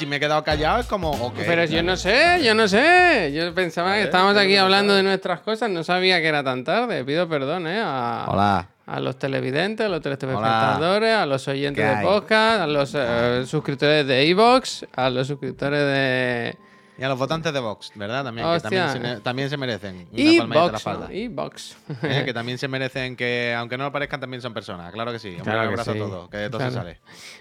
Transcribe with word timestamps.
si 0.00 0.06
me 0.06 0.16
he 0.16 0.20
quedado 0.20 0.42
callado 0.42 0.80
es 0.80 0.86
como, 0.86 1.10
ok. 1.10 1.34
Pero 1.46 1.62
yo 1.66 1.82
no 1.82 1.94
sé, 1.94 2.40
yo 2.42 2.54
no 2.54 2.66
sé. 2.66 3.32
Yo 3.34 3.54
pensaba 3.54 3.96
que 3.96 4.04
estábamos 4.04 4.34
aquí 4.38 4.56
hablando 4.56 4.94
de 4.94 5.02
nuestras 5.02 5.40
cosas, 5.40 5.68
no 5.68 5.84
sabía 5.84 6.22
que 6.22 6.28
era 6.28 6.42
tan 6.42 6.64
tarde. 6.64 7.04
Pido 7.04 7.28
perdón, 7.28 7.66
¿eh? 7.66 7.82
A, 7.84 8.24
Hola. 8.26 8.68
a 8.86 8.98
los 8.98 9.18
televidentes, 9.18 9.84
a 9.84 9.90
los 9.90 10.00
telespectadores, 10.00 11.14
a 11.14 11.26
los 11.26 11.46
oyentes 11.48 11.84
¿Qué 11.84 11.96
de 11.96 12.02
podcast, 12.02 12.62
a 12.62 12.66
los 12.66 12.94
eh, 12.96 13.42
suscriptores 13.46 14.06
de 14.06 14.26
Evox, 14.26 14.86
a 14.96 15.10
los 15.10 15.26
suscriptores 15.26 15.80
de 15.80 16.56
Y 17.00 17.02
a 17.04 17.08
los 17.08 17.18
votantes 17.18 17.50
de 17.52 17.60
Vox, 17.60 17.92
¿verdad? 17.94 18.22
También, 18.24 18.46
que 18.52 18.60
también 18.60 18.88
se, 18.90 19.20
también 19.22 19.48
se 19.50 19.56
merecen 19.56 19.96
una 19.96 20.06
palmadita 20.12 20.42
en 20.44 20.50
la 20.50 20.56
Evox. 20.56 20.74
espalda. 20.76 21.06
¿no? 21.08 21.14
Evox. 21.14 21.76
Eh, 22.02 22.22
que 22.26 22.34
también 22.34 22.58
se 22.58 22.68
merecen 22.68 23.16
que, 23.16 23.54
aunque 23.56 23.78
no 23.78 23.84
lo 23.84 23.92
parezcan, 23.92 24.20
también 24.20 24.42
son 24.42 24.52
personas. 24.52 24.92
Claro 24.92 25.10
que 25.10 25.18
sí. 25.18 25.28
Hombre, 25.30 25.44
Claro 25.44 25.60
un 25.60 25.66
abrazo 25.68 25.92
sí. 25.92 25.98
a 25.98 26.02
todos, 26.02 26.28
que 26.28 26.36
de 26.36 26.50
todo 26.50 26.58
Claro. 26.58 26.72
se 26.72 26.78
sale. 26.78 27.00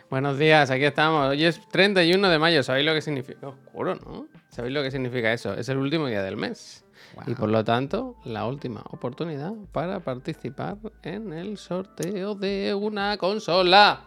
Buenos 0.09 0.37
días, 0.37 0.71
aquí 0.71 0.85
estamos. 0.85 1.29
Hoy 1.29 1.43
es 1.43 1.59
31 1.69 2.29
de 2.29 2.39
mayo, 2.39 2.63
¿sabéis 2.63 2.85
lo 2.85 2.93
que 2.93 3.01
significa? 3.01 3.47
Oscuro, 3.49 3.95
¿no? 3.95 4.27
¿Sabéis 4.49 4.73
lo 4.73 4.81
que 4.81 4.91
significa 4.91 5.33
eso? 5.33 5.53
Es 5.53 5.67
el 5.69 5.77
último 5.77 6.07
día 6.07 6.23
del 6.23 6.37
mes. 6.37 6.85
Y 7.27 7.33
por 7.35 7.49
lo 7.49 7.63
tanto, 7.65 8.15
la 8.23 8.45
última 8.45 8.81
oportunidad 8.91 9.51
para 9.73 9.99
participar 9.99 10.77
en 11.03 11.33
el 11.33 11.57
sorteo 11.57 12.33
de 12.35 12.73
una 12.73 13.17
consola. 13.17 14.03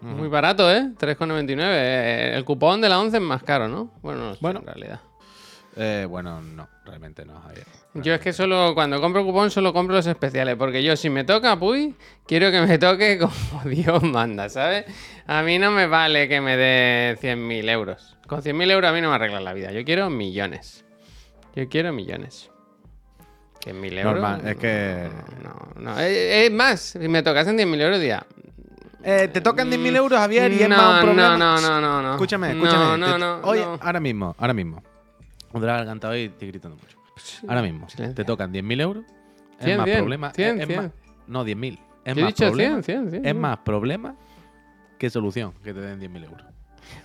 Muy 0.00 0.28
barato, 0.28 0.70
¿eh? 0.70 0.90
3,99. 0.98 1.58
Eh, 1.62 2.32
El 2.36 2.44
cupón 2.44 2.80
de 2.80 2.88
la 2.88 2.98
11 3.00 3.16
es 3.16 3.22
más 3.22 3.42
caro, 3.42 3.66
¿no? 3.68 3.90
Bueno, 4.02 4.20
no 4.20 4.32
sé, 4.34 4.38
Bueno. 4.42 4.60
en 4.60 4.66
realidad. 4.66 5.00
Eh, 5.78 6.06
bueno, 6.08 6.40
no, 6.40 6.68
realmente 6.86 7.24
no, 7.26 7.38
Javier. 7.40 7.66
Yo 7.94 8.14
es 8.14 8.20
que 8.20 8.32
solo 8.32 8.72
cuando 8.74 8.98
compro 9.00 9.24
cupón 9.26 9.50
solo 9.50 9.72
compro 9.74 9.96
los 9.96 10.06
especiales, 10.06 10.56
porque 10.56 10.82
yo 10.82 10.96
si 10.96 11.10
me 11.10 11.24
toca 11.24 11.58
Puy, 11.58 11.94
quiero 12.26 12.50
que 12.50 12.60
me 12.62 12.78
toque 12.78 13.18
como 13.50 13.62
Dios 13.64 14.02
manda, 14.02 14.48
¿sabes? 14.48 14.84
A 15.26 15.42
mí 15.42 15.58
no 15.58 15.70
me 15.70 15.86
vale 15.86 16.28
que 16.28 16.40
me 16.40 16.56
dé 16.56 17.18
100.000 17.20 17.68
euros. 17.70 18.16
Con 18.26 18.40
100.000 18.42 18.70
euros 18.70 18.90
a 18.90 18.94
mí 18.94 19.00
no 19.02 19.10
me 19.10 19.16
arregla 19.16 19.40
la 19.40 19.52
vida. 19.52 19.70
Yo 19.72 19.84
quiero 19.84 20.08
millones. 20.08 20.84
Yo 21.54 21.68
quiero 21.68 21.92
millones. 21.92 22.50
100.000 23.64 23.98
euros. 23.98 24.12
Normal, 24.14 24.42
es 24.46 24.56
que- 24.56 25.08
No, 25.42 25.68
no. 25.80 25.98
Es, 25.98 26.46
es 26.46 26.52
más, 26.52 26.80
si 26.80 27.08
me 27.08 27.22
tocasen 27.22 27.56
10.000 27.58 27.80
euros, 27.82 27.98
diría. 27.98 28.24
Eh, 29.08 29.28
te 29.28 29.40
tocan 29.40 29.70
10.000 29.70 29.96
euros, 29.96 30.18
Javier, 30.18 30.52
y 30.52 30.62
es 30.62 30.68
no, 30.68 30.76
más 30.76 30.94
un 30.96 31.00
problema. 31.06 31.36
No, 31.36 31.60
no, 31.60 31.60
no, 31.60 31.80
no, 31.80 32.02
no. 32.02 32.10
Escúchame, 32.14 32.54
No, 32.54 32.64
escúchame. 32.64 32.98
No, 32.98 33.12
te- 33.12 33.18
no, 33.20 33.40
Oye, 33.48 33.64
no. 33.64 33.78
ahora 33.80 34.00
mismo, 34.00 34.34
ahora 34.36 34.52
mismo. 34.52 34.82
Otra 35.52 35.66
la 35.72 35.76
garganta 35.78 36.08
hoy 36.08 36.24
estoy 36.24 36.48
gritando 36.48 36.76
mucho. 36.76 36.98
Ahora 37.46 37.62
mismo, 37.62 37.88
silencio. 37.88 38.16
te 38.16 38.24
tocan 38.24 38.52
10.000 38.52 38.80
euros. 38.80 39.04
Es 39.60 39.64
100, 39.64 39.76
más 39.78 39.84
100, 39.86 39.98
problema. 39.98 40.30
100, 40.32 40.48
es, 40.56 40.60
es 40.62 40.66
100. 40.66 40.82
más, 40.82 40.90
no, 41.28 41.44
10.000. 41.44 41.78
Es 42.04 42.16
más 42.16 42.32
problema. 42.34 42.82
100, 42.82 42.84
100, 42.84 43.10
100. 43.10 43.26
Es 43.26 43.34
más 43.36 43.58
problema 43.58 44.16
que 44.98 45.08
solución 45.08 45.52
que 45.62 45.72
te 45.72 45.80
den 45.80 46.00
10.000 46.00 46.24
euros. 46.24 46.46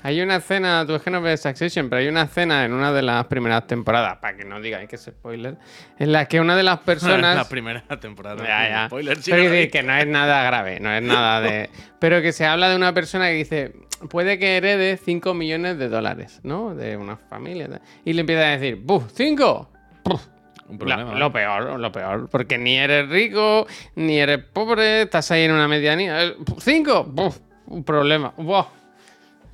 Hay 0.03 0.21
una 0.21 0.37
escena, 0.37 0.85
tú 0.85 0.95
es 0.95 1.01
que 1.01 1.11
no 1.11 1.21
ves 1.21 1.41
Succession, 1.41 1.89
pero 1.89 1.99
hay 2.01 2.07
una 2.07 2.23
escena 2.23 2.65
en 2.65 2.73
una 2.73 2.91
de 2.91 3.01
las 3.01 3.25
primeras 3.25 3.67
temporadas, 3.67 4.17
para 4.17 4.35
que 4.37 4.45
no 4.45 4.59
digáis 4.59 4.89
que 4.89 4.95
es 4.95 5.03
spoiler, 5.03 5.57
en 5.99 6.11
la 6.11 6.25
que 6.27 6.39
una 6.39 6.55
de 6.55 6.63
las 6.63 6.77
la 6.79 6.83
personas. 6.85 7.47
primera 7.47 7.83
temporada. 7.99 8.43
Ya, 8.43 8.69
ya. 8.69 8.85
Spoiler, 8.87 9.21
sí, 9.21 9.31
Pero 9.31 9.43
lo 9.43 9.71
que, 9.71 9.83
no 9.83 9.93
es 9.95 10.07
nada 10.07 10.43
grave, 10.43 10.79
no 10.79 10.91
es 10.91 11.01
nada 11.03 11.41
de. 11.41 11.69
Pero 11.99 12.21
que 12.21 12.31
se 12.33 12.45
habla 12.45 12.69
de 12.69 12.75
una 12.75 12.93
persona 12.93 13.27
que 13.27 13.33
dice, 13.35 13.73
puede 14.09 14.39
que 14.39 14.57
herede 14.57 14.97
5 14.97 15.33
millones 15.33 15.77
de 15.77 15.87
dólares, 15.89 16.39
¿no? 16.43 16.73
De 16.73 16.97
una 16.97 17.17
familia. 17.17 17.81
Y 18.03 18.13
le 18.13 18.21
empieza 18.21 18.41
a 18.43 18.57
decir, 18.57 18.77
¡buf! 18.77 19.11
¡5! 19.17 19.67
¡Buf! 20.03 20.27
Un 20.67 20.75
La- 20.87 20.95
problema. 20.95 21.15
lo 21.15 21.27
¿eh? 21.27 21.31
peor, 21.31 21.79
lo 21.79 21.91
peor. 21.91 22.29
Porque 22.29 22.57
ni 22.57 22.77
eres 22.77 23.07
rico, 23.09 23.67
ni 23.95 24.17
eres 24.19 24.39
pobre, 24.39 25.01
estás 25.03 25.29
ahí 25.31 25.43
en 25.43 25.51
una 25.51 25.67
medianía. 25.67 26.23
Eh, 26.23 26.35
¡Cinco! 26.59 27.03
¡Buf! 27.03 27.37
Un 27.67 27.83
problema. 27.83 28.33
¡Buah! 28.37 28.65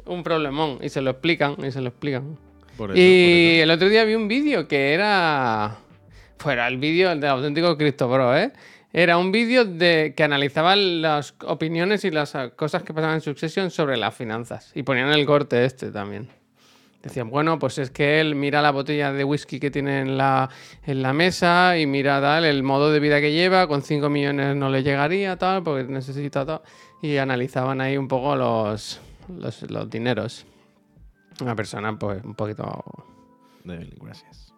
Un 0.07 0.23
problemón. 0.23 0.79
Y 0.81 0.89
se 0.89 1.01
lo 1.01 1.11
explican, 1.11 1.55
y 1.65 1.71
se 1.71 1.81
lo 1.81 1.89
explican. 1.89 2.37
Por 2.77 2.91
eso, 2.91 2.99
y 2.99 3.59
el 3.59 3.71
otro 3.71 3.89
día 3.89 4.03
vi 4.03 4.15
un 4.15 4.27
vídeo 4.27 4.67
que 4.67 4.93
era. 4.93 5.77
Fuera 6.37 6.67
el 6.67 6.77
vídeo 6.77 7.09
del 7.09 7.25
auténtico 7.25 7.77
Cristo 7.77 8.07
Bro, 8.07 8.37
¿eh? 8.37 8.51
Era 8.93 9.17
un 9.17 9.31
vídeo 9.31 9.65
de 9.65 10.13
que 10.15 10.23
analizaba 10.23 10.75
las 10.75 11.35
opiniones 11.45 12.05
y 12.05 12.11
las 12.11 12.35
cosas 12.55 12.83
que 12.83 12.93
pasaban 12.93 13.15
en 13.15 13.21
Succession 13.21 13.69
sobre 13.69 13.97
las 13.97 14.15
finanzas. 14.15 14.71
Y 14.75 14.83
ponían 14.83 15.09
el 15.09 15.25
corte 15.25 15.65
este 15.65 15.91
también. 15.91 16.29
Decían, 17.03 17.29
bueno, 17.29 17.59
pues 17.59 17.77
es 17.77 17.91
que 17.91 18.19
él 18.19 18.35
mira 18.35 18.61
la 18.61 18.71
botella 18.71 19.13
de 19.13 19.23
whisky 19.23 19.59
que 19.59 19.69
tiene 19.69 20.01
en 20.01 20.17
la, 20.17 20.49
en 20.83 21.01
la 21.03 21.13
mesa 21.13 21.77
y 21.77 21.85
mira 21.85 22.19
tal, 22.19 22.43
el 22.43 22.63
modo 22.63 22.91
de 22.91 22.99
vida 22.99 23.21
que 23.21 23.31
lleva, 23.31 23.67
con 23.67 23.83
5 23.83 24.09
millones 24.09 24.55
no 24.55 24.69
le 24.69 24.83
llegaría, 24.83 25.37
tal, 25.37 25.63
porque 25.63 25.83
necesita 25.83 26.45
tal. 26.45 26.61
Y 27.01 27.17
analizaban 27.17 27.81
ahí 27.81 27.97
un 27.97 28.07
poco 28.07 28.35
los, 28.35 28.99
los, 29.29 29.69
los 29.69 29.89
dineros. 29.89 30.45
Una 31.41 31.55
persona, 31.55 31.97
pues, 31.97 32.23
un 32.23 32.33
poquito 32.35 32.83
De- 33.63 33.89
Gracias. 34.01 34.53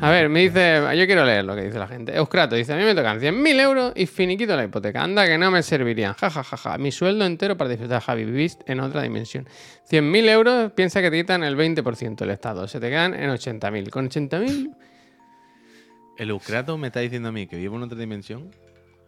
a 0.00 0.10
ver, 0.10 0.28
me 0.28 0.40
dice, 0.40 0.80
yo 0.96 1.06
quiero 1.06 1.24
leer 1.24 1.44
lo 1.44 1.54
que 1.54 1.62
dice 1.62 1.78
la 1.78 1.86
gente. 1.86 2.16
Euskrato 2.16 2.56
dice, 2.56 2.72
a 2.72 2.76
mí 2.76 2.82
me 2.82 2.94
tocan 2.94 3.20
100.000 3.20 3.60
euros 3.60 3.92
y 3.94 4.06
finiquito 4.06 4.56
la 4.56 4.64
hipoteca. 4.64 5.02
Anda 5.04 5.24
que 5.26 5.38
no 5.38 5.50
me 5.52 5.62
servirían. 5.62 6.14
Ja, 6.14 6.30
ja, 6.30 6.42
ja, 6.42 6.56
ja. 6.56 6.78
Mi 6.78 6.90
sueldo 6.90 7.24
entero 7.24 7.56
para 7.56 7.70
disfrutar, 7.70 8.02
Javi. 8.02 8.24
Vivís 8.24 8.58
en 8.66 8.80
otra 8.80 9.02
dimensión. 9.02 9.46
100.000 9.88 10.28
euros, 10.30 10.72
piensa 10.72 11.00
que 11.00 11.10
te 11.12 11.18
quitan 11.18 11.44
el 11.44 11.56
20% 11.56 12.16
del 12.16 12.30
Estado. 12.30 12.66
Se 12.66 12.80
te 12.80 12.88
quedan 12.90 13.14
en 13.14 13.30
80.000. 13.30 13.90
Con 13.90 14.08
80.000... 14.08 14.76
El 16.18 16.30
Eucrato 16.30 16.76
me 16.76 16.88
está 16.88 17.00
diciendo 17.00 17.28
a 17.30 17.32
mí 17.32 17.46
que 17.46 17.56
vive 17.56 17.74
en 17.74 17.82
otra 17.82 17.98
dimensión 17.98 18.50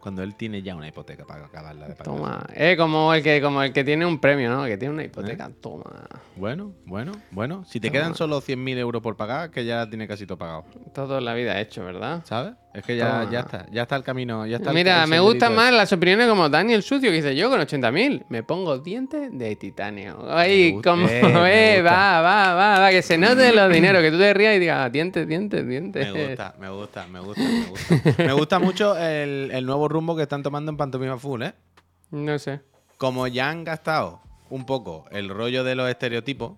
cuando 0.05 0.21
él 0.21 0.35
tiene 0.35 0.61
ya 0.61 0.75
una 0.75 0.87
hipoteca 0.87 1.25
para 1.25 1.47
acabarla 1.47 1.87
de 1.87 1.95
pagar. 1.95 2.15
Toma. 2.15 2.45
Eh, 2.53 2.77
como 2.77 3.11
el 3.11 3.23
que, 3.23 3.41
como 3.41 3.63
el 3.63 3.73
que 3.73 3.83
tiene 3.83 4.05
un 4.05 4.19
premio, 4.19 4.51
¿no? 4.51 4.63
Que 4.65 4.77
tiene 4.77 4.93
una 4.93 5.03
hipoteca. 5.03 5.49
Toma. 5.59 6.07
Bueno, 6.35 6.73
bueno, 6.85 7.11
bueno. 7.31 7.65
Si 7.65 7.79
te 7.79 7.89
quedan 7.89 8.13
solo 8.13 8.39
100.000 8.39 8.77
euros 8.77 9.01
por 9.01 9.17
pagar, 9.17 9.49
que 9.49 9.65
ya 9.65 9.89
tiene 9.89 10.07
casi 10.07 10.27
todo 10.27 10.37
pagado. 10.37 10.65
Todo 10.93 11.17
en 11.17 11.25
la 11.25 11.33
vida 11.33 11.59
hecho, 11.59 11.83
¿verdad? 11.83 12.21
¿Sabes? 12.23 12.53
Es 12.75 12.83
que 12.83 12.97
ya, 12.97 13.21
Toma. 13.21 13.31
ya 13.31 13.39
está. 13.39 13.65
Ya 13.71 13.81
está 13.83 13.95
el 13.95 14.03
camino. 14.03 14.45
Ya 14.45 14.57
está 14.57 14.73
Mira, 14.73 15.03
el 15.03 15.09
me 15.09 15.19
gustan 15.21 15.55
más 15.55 15.73
las 15.73 15.93
opiniones 15.93 16.27
como 16.27 16.49
Daniel 16.49 16.83
Sucio, 16.83 17.09
que 17.09 17.15
dice, 17.15 17.35
yo 17.35 17.49
con 17.49 17.61
80.000 17.61 18.25
me 18.27 18.43
pongo 18.43 18.79
dientes 18.79 19.29
de 19.31 19.55
titanio. 19.55 20.25
Ay, 20.29 20.71
gusta, 20.73 20.91
como, 20.91 21.07
eh, 21.07 21.81
va, 21.81 22.21
va, 22.21 22.53
va, 22.53 22.79
va, 22.79 22.89
que 22.89 23.01
se 23.01 23.17
note 23.17 23.53
los 23.53 23.71
dineros, 23.71 24.01
que 24.01 24.11
tú 24.11 24.17
te 24.17 24.33
rías 24.33 24.57
y 24.57 24.59
digas, 24.59 24.91
dientes, 24.91 25.25
dientes, 25.25 25.65
dientes. 25.65 26.13
Me 26.13 26.27
gusta, 26.27 26.55
me 26.59 26.69
gusta, 26.69 27.07
me 27.07 27.19
gusta, 27.21 27.41
me 27.41 27.65
gusta. 27.65 28.23
me 28.23 28.33
gusta 28.33 28.59
mucho 28.59 28.97
el, 28.97 29.51
el 29.53 29.65
nuevo 29.65 29.87
rumbo 29.87 30.15
que 30.17 30.23
están 30.23 30.43
tomando 30.43 30.69
en 30.69 30.77
Pantomima 30.77 31.17
Full, 31.17 31.43
¿eh? 31.43 31.53
No 32.11 32.37
sé. 32.37 32.59
Como 32.97 33.27
ya 33.27 33.49
han 33.49 33.63
gastado 33.63 34.21
un 34.49 34.65
poco 34.65 35.05
el 35.11 35.29
rollo 35.29 35.63
de 35.63 35.75
los 35.75 35.89
estereotipos, 35.89 36.57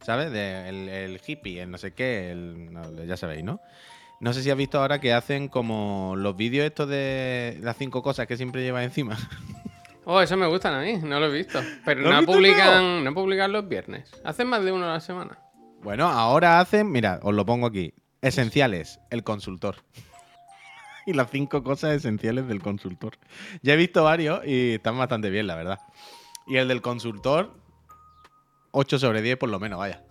¿sabes? 0.00 0.30
De 0.30 0.68
el, 0.68 0.88
el 0.88 1.20
hippie, 1.26 1.62
el 1.62 1.70
no 1.72 1.78
sé 1.78 1.92
qué, 1.92 2.30
el, 2.30 2.72
no, 2.72 3.04
ya 3.04 3.16
sabéis, 3.16 3.42
¿no? 3.42 3.60
No 4.24 4.32
sé 4.32 4.42
si 4.42 4.50
has 4.50 4.56
visto 4.56 4.80
ahora 4.80 5.02
que 5.02 5.12
hacen 5.12 5.48
como 5.48 6.14
los 6.16 6.34
vídeos 6.34 6.64
estos 6.64 6.88
de 6.88 7.58
las 7.60 7.76
cinco 7.76 8.02
cosas 8.02 8.26
que 8.26 8.38
siempre 8.38 8.62
llevas 8.62 8.84
encima. 8.84 9.18
Oh, 10.06 10.20
eso 10.20 10.36
me 10.36 10.46
gustan 10.46 10.74
a 10.74 10.82
mí, 10.82 10.98
no 10.98 11.18
lo 11.18 11.26
he 11.28 11.32
visto. 11.32 11.62
Pero 11.82 12.02
¿Lo 12.02 12.10
has 12.10 12.20
no 12.20 12.26
publican, 12.26 13.02
no 13.04 13.14
publican 13.14 13.50
los 13.52 13.66
viernes. 13.66 14.10
Hacen 14.22 14.46
más 14.48 14.62
de 14.62 14.70
uno 14.70 14.84
a 14.84 14.92
la 14.92 15.00
semana. 15.00 15.38
Bueno, 15.82 16.06
ahora 16.06 16.60
hacen, 16.60 16.92
mira, 16.92 17.20
os 17.22 17.34
lo 17.34 17.46
pongo 17.46 17.66
aquí. 17.66 17.94
Esenciales, 18.20 19.00
el 19.08 19.24
consultor. 19.24 19.76
y 21.06 21.14
las 21.14 21.30
cinco 21.30 21.62
cosas 21.62 21.94
esenciales 21.94 22.46
del 22.46 22.60
consultor. 22.60 23.14
Ya 23.62 23.72
he 23.72 23.76
visto 23.78 24.04
varios 24.04 24.46
y 24.46 24.74
están 24.74 24.98
bastante 24.98 25.30
bien, 25.30 25.46
la 25.46 25.54
verdad. 25.54 25.78
Y 26.46 26.56
el 26.56 26.68
del 26.68 26.82
consultor, 26.82 27.54
8 28.72 28.98
sobre 28.98 29.22
10 29.22 29.38
por 29.38 29.48
lo 29.48 29.58
menos, 29.58 29.78
vaya. 29.78 30.02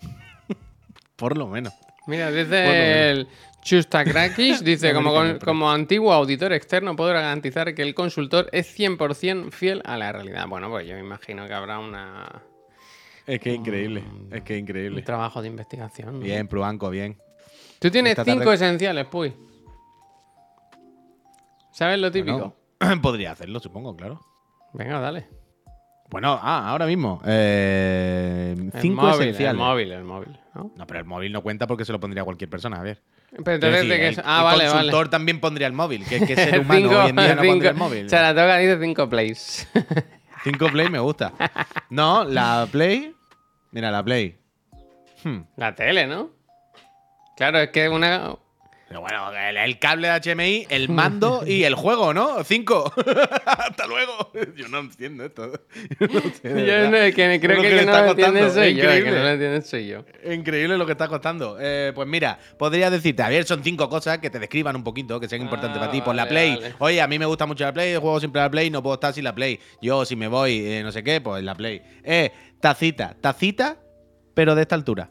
por 1.15 1.37
lo 1.37 1.45
menos. 1.47 1.73
Mira, 2.05 2.31
dice 2.31 3.11
el 3.11 3.27
Chustakrakis, 3.61 4.63
dice, 4.63 4.93
como, 4.93 5.13
con- 5.13 5.39
como 5.39 5.71
antiguo 5.71 6.11
auditor 6.11 6.51
externo 6.53 6.95
puedo 6.95 7.13
garantizar 7.13 7.73
que 7.73 7.81
el 7.81 7.93
consultor 7.95 8.49
es 8.51 8.77
100% 8.77 9.51
fiel 9.51 9.81
a 9.85 9.95
la 9.97 10.11
realidad. 10.11 10.47
Bueno, 10.47 10.69
pues 10.69 10.85
yo 10.87 10.95
me 10.95 10.99
imagino 10.99 11.47
que 11.47 11.53
habrá 11.53 11.79
una, 11.79 12.43
Es 13.25 13.39
que 13.39 13.51
es 13.51 13.57
increíble, 13.57 14.03
es 14.31 14.41
que 14.43 14.53
es 14.55 14.57
un 14.57 14.63
increíble. 14.63 15.01
trabajo 15.03 15.41
de 15.41 15.47
investigación. 15.47 16.19
¿no? 16.19 16.25
Bien, 16.25 16.47
Pruanco, 16.47 16.89
bien. 16.89 17.17
Tú 17.79 17.89
tienes 17.89 18.11
Esta 18.11 18.25
cinco 18.25 18.39
tarde- 18.43 18.55
esenciales, 18.55 19.05
Puy. 19.07 19.33
¿Sabes 21.71 21.99
lo 21.99 22.11
típico? 22.11 22.55
Bueno, 22.79 23.01
podría 23.01 23.31
hacerlo, 23.31 23.59
supongo, 23.59 23.95
claro. 23.95 24.19
Venga, 24.73 24.99
dale. 24.99 25.27
Bueno, 26.13 26.39
ah, 26.41 26.69
ahora 26.69 26.85
mismo. 26.85 27.19
Eh, 27.25 28.55
El 28.73 28.81
cinco 28.81 29.01
móvil, 29.01 29.21
esenciales. 29.29 29.51
El 29.53 29.57
móvil, 29.57 29.91
el 29.91 30.03
móvil. 30.03 30.39
¿no? 30.53 30.71
No, 30.75 30.85
pero 30.87 30.99
el 30.99 31.05
móvil 31.05 31.31
no 31.33 31.41
cuenta 31.41 31.65
porque 31.67 31.85
se 31.85 31.91
lo 31.91 31.99
pondría 31.99 32.21
a 32.21 32.25
cualquier 32.25 32.49
persona, 32.49 32.79
a 32.79 32.83
ver. 32.83 33.01
Pero 33.31 33.53
entonces, 33.55 33.71
decir, 33.81 33.89
¿de 33.89 33.97
qué 33.97 34.07
el, 34.09 34.13
es? 34.13 34.21
Ah, 34.23 34.37
el 34.39 34.43
vale, 34.45 34.65
consultor 34.69 34.99
vale. 34.99 35.09
también 35.09 35.39
pondría 35.39 35.65
el 35.65 35.73
móvil, 35.73 36.05
que, 36.05 36.19
que 36.25 36.35
ser 36.35 36.59
humano 36.61 36.81
Cinco- 36.87 36.99
hoy 37.03 37.09
en 37.09 37.15
día 37.15 37.27
no 37.35 37.41
cinco- 37.41 37.51
pondría 37.51 37.71
el 37.71 37.77
móvil. 37.77 38.09
Saratoga 38.09 38.57
dice 38.59 38.77
5 38.79 39.09
plays. 39.09 39.67
5 40.43 40.67
Play 40.71 40.89
me 40.89 40.99
gusta. 40.99 41.33
No, 41.89 42.23
la 42.25 42.67
Play. 42.71 43.15
Mira, 43.71 43.89
la 43.89 44.03
Play. 44.03 44.37
Hmm, 45.23 45.39
la 45.57 45.73
tele, 45.73 46.05
¿no? 46.05 46.29
Claro, 47.35 47.57
es 47.57 47.69
que 47.69 47.89
una. 47.89 48.35
Pero 48.93 49.01
bueno, 49.01 49.31
el, 49.33 49.79
cable 49.79 50.07
de 50.07 50.35
HMI, 50.35 50.67
el 50.69 50.87
mando 50.87 51.43
y 51.47 51.63
el 51.63 51.73
juego, 51.73 52.13
¿no? 52.13 52.43
Cinco. 52.43 52.93
Hasta 53.45 53.87
luego. 53.87 54.31
Yo 54.55 54.67
no 54.67 54.81
entiendo 54.81 55.25
esto. 55.25 55.51
Yo 55.99 56.07
no 56.07 56.21
sé, 56.21 56.65
Yo 56.67 56.91
no, 56.91 56.97
que 57.15 57.39
creo 57.41 57.55
Lo 57.55 57.61
que, 57.63 57.69
que 57.69 57.79
que 57.79 57.85
no 57.87 57.91
lo 57.91 58.11
entiende 58.11 58.51
soy 58.51 58.75
yo. 58.75 58.81
Que 58.81 58.97
increíble. 58.99 59.11
no 59.11 59.23
lo 59.23 59.29
entiende 59.29 59.61
soy 59.63 59.87
yo. 59.87 60.05
Increíble 60.31 60.77
lo 60.77 60.85
que 60.85 60.91
está 60.91 61.07
costando. 61.07 61.57
Eh, 61.59 61.91
pues 61.95 62.07
mira, 62.07 62.37
podría 62.59 62.91
decirte, 62.91 63.23
a 63.23 63.29
ver, 63.29 63.45
son 63.45 63.63
cinco 63.63 63.89
cosas 63.89 64.19
que 64.19 64.29
te 64.29 64.37
describan 64.37 64.75
un 64.75 64.83
poquito, 64.83 65.19
que 65.19 65.27
sean 65.27 65.41
importantes 65.41 65.77
Ah, 65.77 65.79
para 65.79 65.91
ti. 65.91 66.01
Por 66.01 66.13
la 66.13 66.25
vale, 66.25 66.29
Play. 66.29 66.55
vale. 66.55 66.75
Oye, 66.77 67.01
a 67.01 67.07
mí 67.07 67.17
me 67.17 67.25
gusta 67.25 67.47
mucho 67.47 67.63
la 67.63 67.73
Play, 67.73 67.95
juego 67.95 68.19
siempre 68.19 68.41
a 68.41 68.43
la 68.45 68.51
Play, 68.51 68.69
no 68.69 68.83
puedo 68.83 68.93
estar 68.93 69.11
sin 69.11 69.23
la 69.23 69.33
Play. 69.33 69.59
Yo, 69.81 70.05
si 70.05 70.15
me 70.15 70.27
voy, 70.27 70.63
eh, 70.67 70.83
no 70.83 70.91
sé 70.91 71.03
qué, 71.03 71.19
pues 71.19 71.43
la 71.43 71.55
Play. 71.55 71.81
Eh, 72.03 72.31
tacita, 72.59 73.15
tacita, 73.19 73.77
pero 74.35 74.53
de 74.53 74.61
esta 74.61 74.75
altura. 74.75 75.09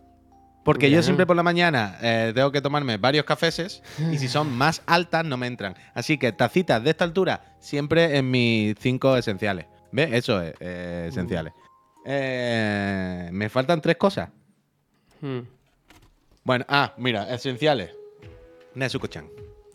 Porque 0.65 0.91
yo 0.91 1.03
siempre 1.03 1.27
por 1.27 1.35
la 1.35 1.43
mañana 1.43 1.99
eh, 2.03 2.33
tengo 2.35 2.53
que 2.53 2.61
tomarme 2.61 2.97
varios 2.97 3.25
cafeses 3.25 3.83
y 4.13 4.19
si 4.19 4.29
son 4.29 4.53
más 4.53 4.83
altas 4.87 5.25
no 5.25 5.37
me 5.37 5.49
entran. 5.49 5.75
Así 5.95 6.19
que 6.19 6.33
tacitas 6.33 6.83
de 6.85 6.91
esta 6.91 7.05
altura 7.05 7.57
siempre 7.59 8.17
en 8.17 8.31
mis 8.31 8.77
cinco 8.79 9.17
esenciales. 9.17 9.67
¿Ves? 9.91 10.13
Eso 10.13 10.41
es, 10.41 10.55
eh, 10.61 11.07
esenciales. 11.09 11.53
Eh, 12.07 13.29
me 13.33 13.49
faltan 13.49 13.81
tres 13.81 13.97
cosas. 13.97 14.31
Hmm. 15.21 15.41
Bueno, 16.45 16.65
ah, 16.69 16.95
mira, 16.97 17.33
esenciales. 17.35 17.91
Nezuko-chan. 18.75 19.29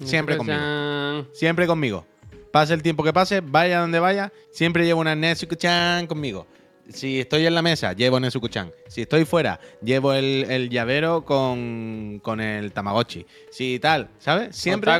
Siempre 0.03 0.37
conmigo. 0.37 1.27
Siempre 1.33 1.67
conmigo. 1.67 2.05
Pase 2.51 2.73
el 2.73 2.81
tiempo 2.81 3.03
que 3.03 3.13
pase, 3.13 3.41
vaya 3.41 3.81
donde 3.81 3.99
vaya, 3.99 4.31
siempre 4.51 4.85
llevo 4.85 5.01
una 5.01 5.15
Nezuko-chan 5.15 6.07
conmigo. 6.07 6.47
Si 6.89 7.19
estoy 7.19 7.45
en 7.45 7.53
la 7.53 7.61
mesa, 7.61 7.93
llevo 7.93 8.19
Nezuko-chan. 8.19 8.71
Si 8.87 9.01
estoy 9.01 9.25
fuera, 9.25 9.59
llevo 9.81 10.13
el, 10.13 10.45
el 10.49 10.69
llavero 10.69 11.25
con, 11.25 12.19
con 12.23 12.39
el 12.39 12.71
Tamagotchi. 12.71 13.25
Si 13.51 13.79
tal, 13.79 14.09
¿sabes? 14.19 14.55
Siempre, 14.55 14.91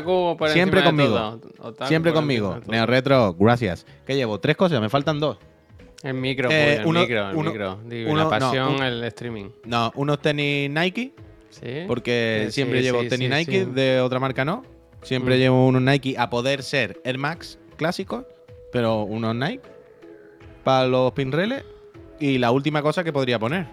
siempre 0.52 0.82
conmigo. 0.82 1.40
siempre 1.86 2.12
conmigo. 2.12 2.60
Neo 2.66 2.84
Retro, 2.86 3.34
gracias. 3.38 3.86
¿Qué 4.06 4.14
llevo? 4.16 4.38
Tres 4.38 4.56
cosas, 4.56 4.80
me 4.80 4.88
faltan 4.88 5.18
dos. 5.18 5.38
El 6.02 6.14
micro, 6.14 6.48
Eh, 6.50 6.64
pues, 6.64 6.78
el 6.80 6.86
uno- 6.86 7.00
micro, 7.00 7.30
el 7.30 7.36
uno- 7.36 7.50
micro. 7.50 7.80
Digo, 7.86 8.10
uno- 8.12 8.24
no, 8.24 8.30
la 8.30 8.38
pasión, 8.38 8.74
un- 8.74 8.82
el 8.82 9.02
streaming. 9.04 9.46
No, 9.64 9.90
unos 9.96 10.20
tenis 10.20 10.70
Nike, 10.70 11.12
Sí. 11.50 11.84
porque 11.88 12.44
Sí, 12.46 12.52
siempre 12.52 12.78
sí, 12.78 12.84
llevo 12.84 13.02
sí, 13.02 13.08
tenis 13.08 13.30
Nike, 13.30 13.64
de 13.66 14.00
otra 14.00 14.20
marca 14.20 14.44
no. 14.44 14.62
Siempre 15.02 15.36
Mm. 15.36 15.38
llevo 15.38 15.66
unos 15.66 15.82
Nike 15.82 16.14
a 16.18 16.28
poder 16.28 16.62
ser 16.62 17.00
Air 17.04 17.18
Max 17.18 17.58
clásicos, 17.76 18.26
pero 18.72 19.02
unos 19.04 19.34
Nike 19.34 19.62
para 20.64 20.86
los 20.86 21.12
pinreles. 21.12 21.64
Y 22.20 22.38
la 22.38 22.50
última 22.50 22.82
cosa 22.82 23.04
que 23.04 23.12
podría 23.12 23.38
poner. 23.38 23.66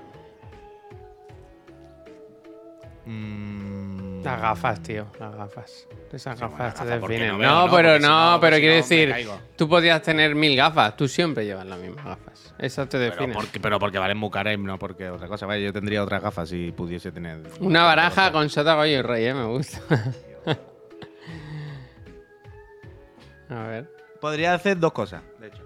Mm, 3.05 4.23
Las 4.23 4.41
gafas, 4.41 4.81
tío, 4.81 5.05
las 5.19 5.35
gafas. 5.35 5.87
Esas 6.11 6.39
Sí, 6.39 6.45
bueno, 6.45 6.57
gafas 6.57 6.79
te 6.79 6.85
gafas 6.85 7.01
definen. 7.09 7.27
no 7.27 7.33
No, 7.33 7.39
veo, 7.39 7.65
¿no? 7.67 7.71
pero 7.75 7.99
no, 7.99 8.31
no- 8.31 8.39
pero 8.39 8.55
si 8.55 8.61
quiero 8.61 8.75
no 8.75 8.81
me 8.81 8.81
decir, 8.81 9.15
tú 9.55 9.69
podías 9.69 10.01
tener 10.01 10.33
mil 10.33 10.55
gafas, 10.55 10.95
tú 10.97 11.07
siempre 11.07 11.45
llevas 11.45 11.65
las 11.67 11.77
mismas 11.79 12.03
gafas. 12.05 12.53
Esas 12.57 12.87
te 12.89 12.97
Pero 12.97 13.11
definen. 13.11 13.33
porque, 13.33 13.59
pero 13.59 13.77
porque 13.79 13.99
valen 13.99 14.17
muy 14.17 14.29
caras 14.31 14.57
no 14.57 14.79
porque 14.79 15.09
otra 15.09 15.27
cosa. 15.27 15.45
Vaya, 15.45 15.63
yo 15.65 15.73
tendría 15.73 16.01
otras 16.03 16.21
gafas 16.23 16.49
si 16.49 16.71
pudiese 16.71 17.11
tener. 17.11 17.41
Una 17.59 17.83
baraja 17.83 18.31
con 18.31 18.49
Sota 18.49 18.75
Goyo 18.75 18.99
y 18.99 19.01
Rey, 19.01 19.25
eh, 19.25 19.33
me 19.33 19.45
gusta. 19.45 19.79
A 23.49 23.67
ver. 23.67 23.87
Podría 24.19 24.53
hacer 24.55 24.79
dos 24.79 24.91
cosas, 24.93 25.21
de 25.39 25.47
hecho. 25.47 25.61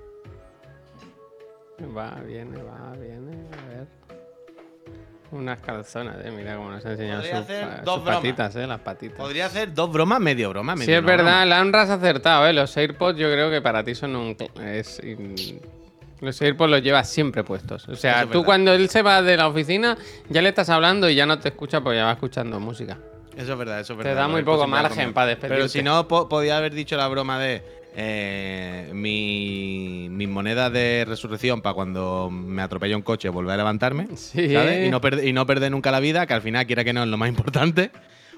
Va, 1.86 2.16
viene, 2.26 2.58
va, 2.62 2.92
viene, 2.94 3.32
a 3.54 3.68
ver. 3.70 3.88
Unas 5.32 5.62
calzonas, 5.62 6.16
eh. 6.26 6.32
Mira 6.32 6.56
cómo 6.56 6.72
nos 6.72 6.84
ha 6.86 6.92
enseñado 6.92 7.22
Podría 7.22 7.36
sus, 7.38 7.44
hacer 7.46 7.68
pa- 7.68 7.82
dos 7.84 7.96
sus 7.96 8.04
patitas, 8.04 8.56
eh. 8.56 8.68
Las 8.68 8.80
patitas. 8.80 9.18
Podría 9.18 9.46
hacer 9.46 9.74
dos 9.74 9.92
bromas, 9.92 10.20
medio 10.20 10.50
broma, 10.50 10.74
medio 10.76 10.86
Sí, 10.88 10.94
es 10.94 11.02
no 11.02 11.08
verdad, 11.08 11.46
broma. 11.46 11.70
la 11.72 11.82
has 11.82 11.90
acertado, 11.92 12.48
¿eh? 12.48 12.54
Los 12.54 12.76
AirPods 12.76 13.18
yo 13.20 13.32
creo 13.32 13.50
que 13.52 13.62
para 13.62 13.84
ti 13.84 13.94
son 13.94 14.16
un... 14.16 14.36
cl- 14.36 14.60
Es, 14.64 15.00
in- 15.04 15.62
Los 16.22 16.42
AirPods 16.42 16.72
los 16.72 16.82
llevas 16.82 17.08
siempre 17.10 17.44
puestos. 17.44 17.88
O 17.88 17.96
sea, 17.96 18.12
Eso 18.14 18.20
es 18.22 18.26
tú 18.26 18.30
verdad. 18.40 18.46
cuando 18.46 18.74
él 18.74 18.90
se 18.90 19.02
va 19.04 19.22
de 19.22 19.38
la 19.38 19.48
oficina 19.48 19.98
ya 20.30 20.42
le 20.42 20.50
estás 20.50 20.70
hablando 20.70 21.08
y 21.08 21.16
ya 21.16 21.26
no 21.28 21.38
te 21.40 21.50
escucha 21.50 21.80
porque 21.82 21.98
ya 21.98 22.06
va 22.06 22.14
escuchando 22.14 22.60
música. 22.60 22.98
Eso 23.38 23.54
es 23.54 23.58
verdad, 23.58 23.80
eso 23.80 23.94
es 23.94 24.00
Te 24.00 24.04
verdad. 24.04 24.16
da 24.16 24.24
Los 24.24 24.32
muy 24.32 24.44
poco 24.44 24.68
margen 24.68 25.14
para 25.14 25.28
despedirte. 25.28 25.56
Pero 25.56 25.70
si 25.70 25.82
no, 25.84 26.08
po- 26.08 26.28
podía 26.28 26.58
haber 26.58 26.74
dicho 26.74 26.98
la 26.98 27.08
broma 27.08 27.40
de 27.40 27.64
eh, 27.96 28.92
mi, 28.94 30.08
mis 30.10 30.30
monedas 30.30 30.72
de 30.72 31.06
resurrección 31.08 31.62
para 31.62 31.74
cuando 31.74 32.30
me 32.32 32.62
atropella 32.62 32.96
un 32.96 33.02
coche 33.02 33.30
volver 33.30 33.54
a 33.54 33.58
levantarme. 33.58 34.08
Sí. 34.16 34.54
¿sabes? 34.54 34.88
Y 34.88 34.92
no, 34.92 35.02
perder, 35.02 35.28
y 35.28 35.34
no 35.34 35.46
perder 35.46 35.72
nunca 35.72 35.92
la 35.92 36.00
vida, 36.00 36.26
que 36.28 36.34
al 36.34 36.42
final, 36.42 36.66
quiera 36.66 36.84
que 36.84 36.94
no, 36.94 37.04
es 37.04 37.10
lo 37.10 37.18
más 37.18 37.30
importante. 37.30 37.92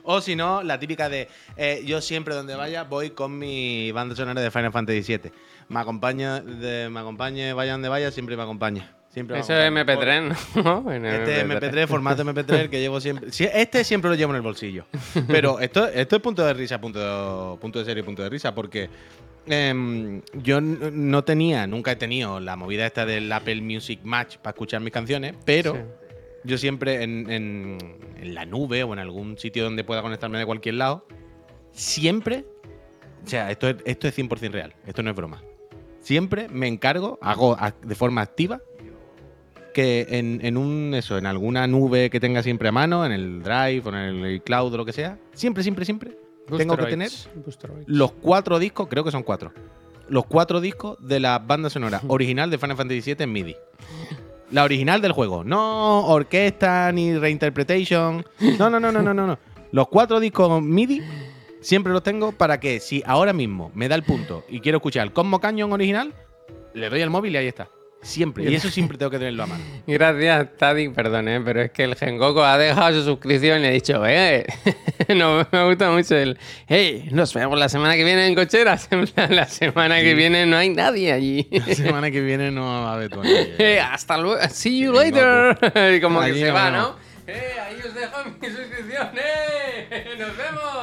O 0.04 0.22
si 0.22 0.36
no, 0.36 0.64
la 0.64 0.80
típica 0.80 1.10
de 1.10 1.28
eh, 1.58 1.84
yo 1.86 2.02
siempre 2.02 2.34
donde 2.34 2.56
vaya 2.56 2.84
voy 2.84 3.12
con 3.12 3.38
mi 3.38 3.92
banda 3.92 4.16
sonora 4.16 4.42
de 4.42 4.50
Final 4.50 4.72
Fantasy 4.72 5.02
VII. 5.02 5.32
Me 5.70 5.80
acompaña, 5.80 6.42
de, 6.42 6.90
me 6.90 7.00
acompañe, 7.00 7.54
vaya 7.54 7.74
donde 7.74 7.90
vaya, 7.90 8.12
siempre 8.12 8.36
me 8.36 8.44
acompaña. 8.44 9.01
Siempre 9.12 9.40
Eso 9.40 9.54
es 9.54 9.60
acompaña. 9.70 9.86
MP3, 10.00 10.64
¿no? 10.64 10.92
Este 10.94 11.46
MP3, 11.46 11.88
formato 11.88 12.24
MP3 12.24 12.70
que 12.70 12.80
llevo 12.80 13.00
siempre. 13.02 13.30
Este 13.30 13.84
siempre 13.84 14.10
lo 14.10 14.16
llevo 14.16 14.32
en 14.32 14.38
el 14.38 14.42
bolsillo. 14.42 14.86
Pero 15.28 15.60
esto, 15.60 15.88
esto 15.88 16.16
es 16.16 16.22
punto 16.22 16.46
de 16.46 16.54
risa, 16.54 16.80
punto, 16.80 17.58
punto 17.60 17.80
de 17.80 17.86
serie, 17.86 18.04
punto 18.04 18.24
de 18.24 18.30
risa, 18.30 18.56
porque 18.56 18.90
em, 19.48 20.22
yo 20.34 20.62
no 20.62 21.24
tenía, 21.26 21.68
nunca 21.68 21.92
he 21.92 21.96
tenido 21.98 22.40
la 22.40 22.56
movida 22.56 22.86
esta 22.86 23.06
del 23.06 23.30
Apple 23.32 23.62
Music 23.62 24.00
Match 24.04 24.38
para 24.38 24.52
escuchar 24.52 24.80
mis 24.82 24.94
canciones, 24.94 25.36
pero 25.44 25.74
Sí. 25.74 25.80
yo 26.46 26.58
siempre 26.58 27.04
en, 27.04 27.30
en- 27.30 27.78
en 28.18 28.34
la 28.34 28.46
nube 28.46 28.84
o 28.84 28.94
en 28.94 29.00
algún 29.00 29.38
sitio 29.38 29.64
donde 29.66 29.84
pueda 29.84 30.02
conectarme 30.02 30.38
de 30.40 30.46
cualquier 30.46 30.76
lado, 30.76 31.06
siempre. 31.74 32.46
O 33.26 33.28
sea, 33.28 33.52
esto 33.52 33.68
es, 33.70 33.76
esto 33.86 34.08
es 34.08 34.18
100% 34.18 34.52
real, 34.52 34.74
esto 34.88 35.04
no 35.04 35.10
es 35.10 35.16
broma. 35.16 35.44
Siempre 36.00 36.48
me 36.50 36.68
encargo, 36.68 37.20
hago 37.22 37.56
de 37.84 37.94
forma 37.94 38.22
activa 38.22 38.60
que 39.72 40.08
en, 40.10 40.40
en 40.44 40.58
un 40.58 40.94
eso, 40.94 41.18
en 41.18 41.26
alguna 41.26 41.68
nube 41.68 42.10
que 42.10 42.20
tenga 42.20 42.44
siempre 42.44 42.70
a 42.70 42.72
mano, 42.72 43.06
en 43.06 43.12
el 43.12 43.42
Drive 43.44 43.82
o 43.86 43.90
en 43.90 44.26
el 44.26 44.42
cloud 44.42 44.74
o 44.74 44.78
lo 44.78 44.86
que 44.86 44.94
sea, 44.94 45.18
siempre, 45.34 45.64
siempre, 45.64 45.86
siempre 45.86 46.18
tengo 46.58 46.78
que 46.78 46.86
tener 46.86 47.12
los 47.86 48.12
cuatro 48.14 48.60
discos, 48.60 48.88
creo 48.90 49.04
que 49.04 49.12
son 49.12 49.24
cuatro, 49.24 49.54
los 50.10 50.26
cuatro 50.26 50.62
discos 50.62 50.98
de 51.00 51.20
la 51.20 51.40
banda 51.40 51.70
sonora 51.70 52.02
original 52.08 52.50
de 52.50 52.58
Final 52.58 52.78
Fantasy 52.78 53.02
VII 53.02 53.24
en 53.24 53.32
MIDI. 53.32 53.56
La 54.52 54.66
original 54.66 55.02
del 55.02 55.14
juego, 55.14 55.46
no 55.46 56.08
orquesta 56.08 56.92
ni 56.92 57.18
reinterpretation. 57.18 58.26
No, 58.60 58.70
no, 58.70 58.82
no, 58.82 58.92
no, 58.92 59.02
no, 59.02 59.14
no, 59.14 59.26
no. 59.26 59.40
Los 59.72 59.88
cuatro 59.88 60.20
discos 60.20 60.62
MIDI 60.62 61.02
siempre 61.62 61.94
los 61.94 62.04
tengo 62.04 62.34
para 62.34 62.60
que 62.60 62.82
si 62.82 63.02
ahora 63.06 63.32
mismo 63.32 63.72
me 63.74 63.88
da 63.88 63.96
el 63.96 64.04
punto 64.04 64.44
y 64.50 64.60
quiero 64.60 64.80
escuchar 64.80 65.04
el 65.04 65.14
Cosmo 65.14 65.40
Canyon 65.40 65.72
original, 65.72 66.14
le 66.74 66.90
doy 66.90 67.02
al 67.02 67.10
móvil 67.10 67.34
y 67.34 67.38
ahí 67.38 67.48
está. 67.48 67.70
Siempre. 68.02 68.50
Y 68.50 68.56
eso 68.56 68.70
siempre 68.70 68.98
tengo 68.98 69.12
que 69.12 69.20
tenerlo 69.20 69.44
a 69.44 69.48
mano. 69.48 69.64
Gracias, 69.88 70.48
Tadi, 70.58 70.90
perdón, 70.90 71.28
¿eh? 71.28 71.42
pero 71.44 71.62
es 71.62 71.72
que 71.72 71.84
el 71.84 71.96
Gengoku 71.96 72.40
ha 72.40 72.58
dejado 72.58 72.98
su 73.00 73.04
suscripción 73.04 73.62
y 73.64 73.68
ha 73.68 73.70
dicho, 73.70 74.04
eh, 74.06 74.46
no, 75.16 75.48
me 75.52 75.66
gusta 75.66 75.92
mucho 75.92 76.16
el, 76.16 76.38
hey, 76.68 77.10
nos 77.12 77.34
vemos 77.34 77.60
la 77.60 77.70
semana 77.70 77.96
que 77.96 78.04
viene 78.04 78.28
en 78.28 78.36
cocheras. 78.36 78.90
La 79.30 79.46
semana 79.48 80.02
que 80.02 80.14
viene 80.14 80.46
no 80.46 80.58
hay 80.58 80.70
nadie 80.70 81.12
allí. 81.12 81.48
La 81.52 81.76
semana 81.76 82.12
que 82.12 82.22
viene 82.22 82.52
no 82.52 82.66
va 82.66 82.92
a 82.92 82.94
haber 82.94 83.10
tú 83.10 83.22
Eh, 83.24 83.80
hasta 83.80 84.18
luego, 84.18 84.42
see 84.50 84.80
you 84.80 84.92
later. 84.92 85.58
Y 85.96 86.02
como 86.02 86.22
que 86.22 86.34
se 86.34 86.52
va, 86.52 86.72
vemos. 86.72 86.90
¿no? 86.90 87.12
Eh, 87.28 87.54
ahí 87.66 87.78
os 87.88 87.94
dejo 87.94 88.24
mi 88.42 88.48
suscripción, 88.48 89.10
eh, 89.16 90.16
nos 90.18 90.36
vemos. 90.36 90.81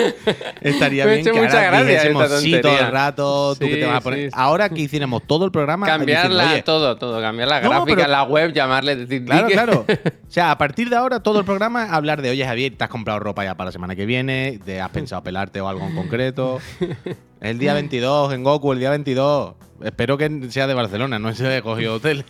Estaría 0.60 1.06
bien 1.06 1.24
que 1.24 1.30
ahora 1.38 1.82
dijésemos 1.84 2.30
sí 2.40 2.60
todo 2.60 2.78
el 2.78 2.90
rato, 2.90 3.54
tú 3.54 3.60
que 3.66 3.74
Sí, 3.74 3.80
te 3.80 3.86
vas 3.86 3.96
a 3.96 4.00
poner. 4.00 4.30
sí. 4.30 4.36
Ahora 4.38 4.68
que 4.68 4.80
hiciéramos 4.80 5.22
todo 5.26 5.44
el 5.44 5.50
programa 5.52 5.86
Cambiarla, 5.86 6.30
diciendo, 6.30 6.52
"Oye, 6.54 6.62
todo, 6.62 6.96
todo, 6.96 7.20
cambiar 7.20 7.48
la 7.48 7.60
No, 7.60 7.70
gráfica, 7.70 7.96
pero- 7.96 8.08
la 8.08 8.22
web, 8.24 8.52
llamarle, 8.52 8.96
decir, 8.96 9.24
Claro, 9.24 9.48
claro. 9.48 9.84
O 10.28 10.30
sea, 10.30 10.50
a 10.50 10.58
partir 10.58 10.90
de 10.90 10.96
ahora 10.96 11.20
todo 11.20 11.38
el 11.38 11.44
programa 11.44 11.84
hablar 11.92 12.20
de, 12.22 12.30
oye 12.30 12.44
Javier, 12.44 12.74
te 12.76 12.84
has 12.84 12.90
comprado 12.90 13.20
ropa 13.20 13.44
ya 13.44 13.54
para 13.54 13.68
la 13.68 13.72
semana 13.72 13.94
que 13.96 14.06
viene, 14.06 14.58
te 14.64 14.80
has 14.80 14.90
pensado 14.90 15.22
pelarte 15.22 15.60
o 15.60 15.68
algo 15.68 15.86
en 15.86 15.94
concreto. 15.94 16.60
El 17.40 17.58
día 17.58 17.74
22 17.74 18.32
en 18.32 18.42
Goku, 18.42 18.72
el 18.72 18.78
día 18.78 18.88
22. 18.90 19.54
Espero 19.84 20.16
que 20.16 20.46
sea 20.48 20.66
de 20.66 20.72
Barcelona, 20.72 21.18
no 21.18 21.32
se 21.34 21.46
haya 21.46 21.60
cogido 21.60 21.94
hotel. 21.96 22.24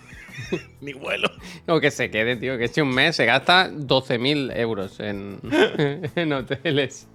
Ni 0.81 0.93
vuelo. 0.93 1.31
O 1.69 1.79
que 1.81 1.91
se 1.93 2.11
quede, 2.11 2.37
tío, 2.37 2.59
que 2.59 2.65
este 2.65 2.83
un 2.83 2.91
mes 2.91 3.15
se 3.17 3.25
gasta 3.25 3.71
12.000 3.71 4.55
euros 4.59 4.99
en, 5.01 5.39
en 6.17 6.33
hoteles. 6.33 7.07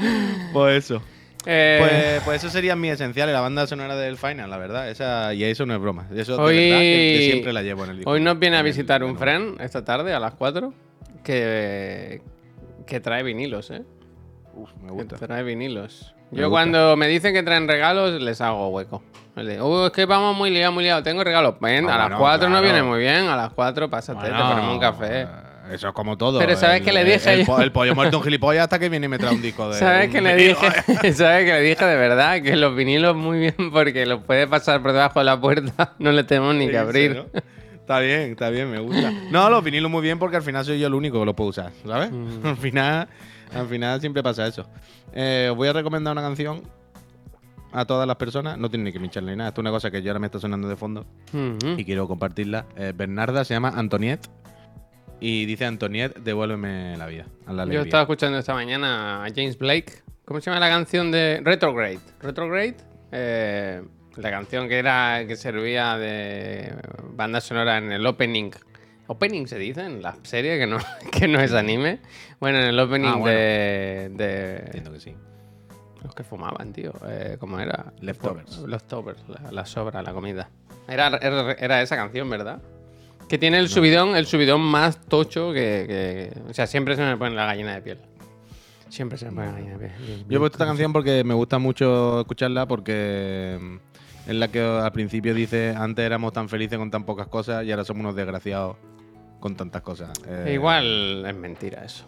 Pues 0.52 0.84
eso. 0.84 1.02
Eh, 1.46 1.76
Pues, 1.80 2.22
pues 2.24 2.44
eso 2.44 2.50
serían 2.52 2.78
mis 2.80 2.92
esenciales, 2.92 3.32
la 3.32 3.40
banda 3.40 3.66
sonora 3.66 3.96
del 3.96 4.16
final, 4.18 4.50
la 4.50 4.58
verdad. 4.58 4.90
Esa, 4.90 5.32
y 5.32 5.44
eso 5.44 5.64
no 5.64 5.74
es 5.74 5.80
broma. 5.80 6.06
Eso 6.14 6.36
de 6.36 6.42
Hoy- 6.42 6.56
verdad 6.68 6.78
que, 6.80 7.14
que 7.18 7.28
siempre 7.30 7.52
la 7.52 7.62
llevo 7.62 7.84
en 7.84 7.90
el 7.90 7.96
disco. 7.98 8.10
hoy 8.10 8.20
nos 8.20 8.38
viene 8.38 8.56
a 8.58 8.62
visitar 8.62 9.02
un 9.04 9.16
friend 9.16 9.60
esta 9.60 9.84
tarde 9.84 10.12
a 10.12 10.20
las 10.20 10.34
4 10.34 10.74
que, 11.24 12.20
que 12.86 13.00
trae 13.00 13.22
vinilos, 13.22 13.70
¿eh? 13.70 13.82
Uf, 14.54 14.70
me 14.82 14.88
Que 14.88 14.92
gusta. 14.92 15.16
trae 15.26 15.42
vinilos. 15.42 16.14
Me 16.30 16.38
Yo 16.40 16.48
gusta. 16.48 16.50
cuando 16.50 16.96
me 16.96 17.08
dicen 17.08 17.32
que 17.32 17.42
traen 17.42 17.66
regalos, 17.68 18.20
les 18.20 18.40
hago 18.40 18.68
hueco. 18.68 19.02
Les 19.36 19.48
digo, 19.48 19.66
"Uy, 19.82 19.86
es 19.86 19.92
que 19.92 20.04
vamos 20.04 20.36
muy 20.36 20.50
liados, 20.50 20.74
muy 20.74 20.84
liados. 20.84 21.04
Tengo 21.04 21.24
regalos. 21.24 21.54
Ven, 21.60 21.88
Ah, 21.88 21.94
a 21.94 21.98
las 21.98 22.06
bueno, 22.08 22.18
4 22.18 22.48
no 22.50 22.60
viene 22.60 22.82
muy 22.82 22.98
bien. 22.98 23.28
A 23.28 23.36
las 23.36 23.50
4 23.52 23.88
pásate, 23.88 24.20
te 24.26 24.30
Bueno, 24.30 24.48
ponemos 24.50 24.74
un 24.74 24.80
café. 24.80 25.22
eh, 25.22 25.26
eso 25.72 25.88
es 25.88 25.94
como 25.94 26.16
todo. 26.18 26.38
Pero 26.38 26.56
¿sabes 26.56 26.80
El- 26.80 26.84
qué 26.84 26.92
le 26.92 27.04
dije 27.04 27.32
el, 27.32 27.40
yo? 27.40 27.46
po- 27.46 27.60
el 27.60 27.72
pollo 27.72 27.94
muerto 27.94 28.18
un 28.18 28.24
gilipollas 28.24 28.64
hasta 28.64 28.78
que 28.78 28.88
viene 28.88 29.06
y 29.06 29.08
me 29.08 29.18
trae 29.18 29.34
un 29.34 29.42
disco 29.42 29.68
de. 29.68 29.78
¿Sabes 29.78 30.10
que 30.10 30.20
le 30.20 30.34
dije? 30.36 30.54
¿Sabes 31.14 31.44
que 31.44 31.52
le 31.52 31.60
dije 31.62 31.84
de 31.84 31.96
verdad? 31.96 32.42
Que 32.42 32.56
los 32.56 32.74
vinilos 32.76 33.16
muy 33.16 33.38
bien 33.38 33.54
porque 33.72 34.06
los 34.06 34.22
puede 34.24 34.46
pasar 34.46 34.82
por 34.82 34.92
debajo 34.92 35.18
de 35.20 35.24
la 35.24 35.40
puerta. 35.40 35.94
No 35.98 36.12
le 36.12 36.24
tenemos 36.24 36.54
ni 36.54 36.66
que 36.66 36.72
Sí, 36.72 36.76
abrir. 36.78 37.16
¿no? 37.16 37.40
Está 37.74 37.98
bien, 38.00 38.30
está 38.30 38.50
bien, 38.50 38.70
me 38.70 38.78
gusta. 38.78 39.10
No, 39.30 39.50
los 39.50 39.64
vinilos 39.64 39.90
muy 39.90 40.00
bien 40.02 40.18
porque 40.18 40.36
al 40.36 40.42
final 40.42 40.64
soy 40.64 40.78
yo 40.78 40.86
el 40.86 40.94
único 40.94 41.18
que 41.18 41.26
lo 41.26 41.34
puedo 41.34 41.50
usar, 41.50 41.72
¿sabes? 41.84 42.10
Mm. 42.12 42.46
Al 42.46 42.56
final, 42.56 43.08
al 43.52 43.66
final 43.66 44.00
siempre 44.00 44.22
pasa 44.22 44.46
eso. 44.46 44.64
Eh, 45.12 45.48
os 45.50 45.56
voy 45.56 45.66
a 45.68 45.72
recomendar 45.72 46.12
una 46.12 46.22
canción 46.22 46.62
a 47.72 47.84
todas 47.84 48.06
las 48.06 48.16
personas. 48.16 48.58
No 48.58 48.68
tiene 48.70 48.84
ni 48.84 48.92
que 48.92 49.00
pincharle 49.00 49.32
ni 49.32 49.38
nada. 49.38 49.48
Esto 49.50 49.60
es 49.60 49.62
una 49.62 49.70
cosa 49.72 49.90
que 49.90 50.02
yo 50.02 50.10
ahora 50.10 50.20
me 50.20 50.26
está 50.26 50.38
sonando 50.38 50.68
de 50.68 50.76
fondo 50.76 51.04
Ujú. 51.32 51.74
y 51.78 51.84
quiero 51.84 52.06
compartirla. 52.06 52.66
Eh, 52.76 52.92
Bernarda 52.96 53.44
se 53.44 53.54
llama 53.54 53.72
Antoniette 53.76 54.28
y 55.20 55.44
dice 55.46 55.64
Antoniette, 55.66 56.18
devuélveme 56.20 56.96
la 56.96 57.06
vida. 57.06 57.26
A 57.46 57.52
la 57.52 57.66
Yo 57.66 57.82
estaba 57.82 58.02
escuchando 58.02 58.38
esta 58.38 58.54
mañana 58.54 59.24
a 59.24 59.28
James 59.28 59.58
Blake. 59.58 59.92
¿Cómo 60.24 60.40
se 60.40 60.50
llama 60.50 60.60
la 60.60 60.68
canción 60.70 61.10
de 61.10 61.40
Retrograde? 61.44 61.98
Retrograde. 62.20 62.76
eh, 63.12 63.82
la 64.16 64.30
canción 64.30 64.68
que 64.68 64.78
era 64.78 65.24
que 65.26 65.36
servía 65.36 65.96
de 65.96 66.74
banda 67.14 67.40
sonora 67.40 67.78
en 67.78 67.92
el 67.92 68.04
opening. 68.06 68.50
Opening 69.06 69.46
se 69.46 69.58
dice 69.58 69.82
en 69.84 70.02
la 70.02 70.16
serie 70.22 70.58
que 70.58 70.66
no, 70.66 70.78
que 71.12 71.26
no 71.28 71.40
es 71.40 71.52
anime. 71.52 72.00
Bueno, 72.40 72.58
en 72.58 72.64
el 72.66 72.78
opening 72.78 73.08
Ah, 73.08 73.16
bueno. 73.16 73.38
de, 73.38 74.10
de 74.12 74.56
Entiendo 74.66 74.92
que 74.92 75.00
sí. 75.00 75.14
los 76.04 76.14
que 76.14 76.22
fumaban, 76.24 76.72
tío. 76.72 76.92
Eh, 77.08 77.36
¿Cómo 77.40 77.58
era? 77.58 77.92
Leftovers. 78.00 78.58
Leftovers, 78.66 79.22
la, 79.28 79.50
la 79.52 79.66
sobra, 79.66 80.02
la 80.02 80.12
comida. 80.12 80.48
Era, 80.88 81.06
era, 81.20 81.52
era 81.52 81.82
esa 81.82 81.96
canción, 81.96 82.28
¿verdad? 82.30 82.60
Que 83.30 83.38
tiene 83.38 83.58
el 83.58 83.68
subidón, 83.68 84.16
el 84.16 84.26
subidón 84.26 84.60
más 84.60 85.00
tocho 85.06 85.52
que, 85.52 85.84
que- 85.86 86.40
O 86.50 86.52
sea, 86.52 86.66
siempre 86.66 86.96
se 86.96 87.02
me 87.02 87.16
pone 87.16 87.36
la 87.36 87.46
gallina 87.46 87.72
de 87.74 87.80
piel. 87.80 87.98
Siempre 88.88 89.16
se 89.16 89.26
me 89.26 89.30
pone 89.30 89.46
la 89.46 89.52
gallina 89.52 89.78
de 89.78 89.88
piel. 89.88 90.24
Yo 90.28 90.36
he 90.36 90.40
puesto 90.40 90.56
esta 90.56 90.66
canción 90.66 90.92
porque 90.92 91.22
me 91.22 91.34
gusta 91.34 91.58
mucho 91.60 92.20
escucharla 92.22 92.66
porque 92.66 93.56
mm, 93.60 94.30
es 94.30 94.34
la 94.34 94.48
que 94.48 94.60
al 94.60 94.90
principio 94.90 95.32
dice 95.32 95.72
antes 95.76 96.04
éramos 96.04 96.32
tan 96.32 96.48
felices 96.48 96.76
con 96.76 96.90
tan 96.90 97.04
pocas 97.04 97.28
cosas 97.28 97.64
y 97.64 97.70
ahora 97.70 97.84
somos 97.84 98.00
unos 98.00 98.16
desgraciados 98.16 98.76
con 99.38 99.54
tantas 99.54 99.82
cosas. 99.82 100.10
Eh, 100.26 100.46
E 100.48 100.52
Igual 100.54 101.24
es 101.24 101.34
mentira 101.36 101.84
eso. 101.84 102.06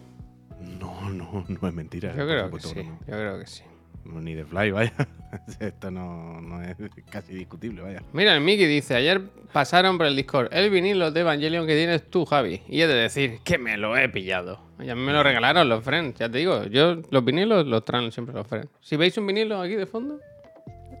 No, 0.59 1.09
no, 1.09 1.45
no 1.47 1.67
es 1.69 1.73
mentira. 1.73 2.09
Yo 2.17 2.27
creo 2.27 2.51
que 2.51 2.59
sí. 2.59 2.75
Yo 3.07 3.13
creo 3.13 3.39
que 3.39 3.47
sí. 3.47 3.63
Ni 4.05 4.33
de 4.33 4.45
fly, 4.45 4.71
vaya. 4.71 4.93
Esto 5.59 5.89
no, 5.89 6.39
no 6.41 6.61
es 6.61 6.75
casi 7.09 7.33
discutible, 7.33 7.81
vaya. 7.81 8.03
Mira, 8.13 8.33
el 8.35 8.41
Mickey 8.41 8.65
dice, 8.67 8.95
ayer 8.95 9.21
pasaron 9.51 9.97
por 9.97 10.07
el 10.07 10.15
Discord 10.15 10.49
el 10.51 10.69
vinilo 10.69 11.09
de 11.11 11.21
Evangelion 11.21 11.65
que 11.65 11.75
tienes 11.75 12.09
tú, 12.09 12.25
Javi. 12.25 12.61
Y 12.67 12.81
he 12.81 12.87
de 12.87 12.93
decir 12.95 13.39
que 13.43 13.57
me 13.57 13.77
lo 13.77 13.97
he 13.97 14.09
pillado. 14.09 14.59
Y 14.79 14.89
a 14.89 14.95
mí 14.95 15.01
me 15.01 15.13
lo 15.13 15.23
regalaron 15.23 15.69
los 15.69 15.83
friends, 15.83 16.19
ya 16.19 16.29
te 16.29 16.37
digo. 16.39 16.65
Yo 16.65 16.97
los 17.09 17.23
vinilos 17.25 17.65
los 17.65 17.85
traen 17.85 18.11
siempre 18.11 18.35
los 18.35 18.45
friends. 18.47 18.69
Si 18.81 18.97
veis 18.97 19.17
un 19.17 19.25
vinilo 19.27 19.61
aquí 19.61 19.75
de 19.75 19.85
fondo, 19.85 20.19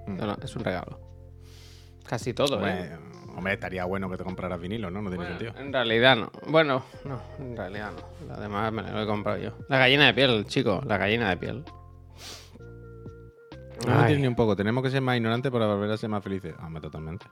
no, 0.07 0.25
no, 0.25 0.37
es 0.41 0.55
un 0.55 0.63
regalo. 0.63 0.99
Casi 2.05 2.33
todo, 2.33 2.65
¿eh? 2.67 2.91
Hombre, 2.93 3.35
hombre, 3.37 3.53
estaría 3.53 3.85
bueno 3.85 4.09
que 4.09 4.17
te 4.17 4.23
compraras 4.23 4.59
vinilo, 4.59 4.89
¿no? 4.91 5.01
No 5.01 5.09
tiene 5.09 5.25
Bueno, 5.25 5.39
sentido. 5.39 5.61
en 5.65 5.73
realidad 5.73 6.15
no. 6.17 6.31
Bueno, 6.47 6.83
no, 7.05 7.21
en 7.39 7.55
realidad 7.57 7.91
no. 7.91 8.27
Lo 8.33 8.41
demás 8.41 8.71
me 8.71 8.81
lo 8.83 9.01
he 9.01 9.05
comprado 9.05 9.37
yo. 9.39 9.51
La 9.69 9.77
gallina 9.77 10.05
de 10.05 10.13
piel, 10.13 10.45
chico, 10.47 10.81
la 10.85 10.97
gallina 10.97 11.29
de 11.29 11.37
piel. 11.37 11.63
No, 13.87 14.05
tiene 14.05 14.21
ni 14.21 14.27
un 14.27 14.35
poco. 14.35 14.55
Tenemos 14.55 14.83
que 14.83 14.89
ser 14.89 15.01
más 15.01 15.17
ignorantes 15.17 15.51
para 15.51 15.67
volver 15.67 15.91
a 15.91 15.97
ser 15.97 16.09
más 16.09 16.23
felices. 16.23 16.53
Hombre, 16.61 16.81
totalmente. 16.81 17.25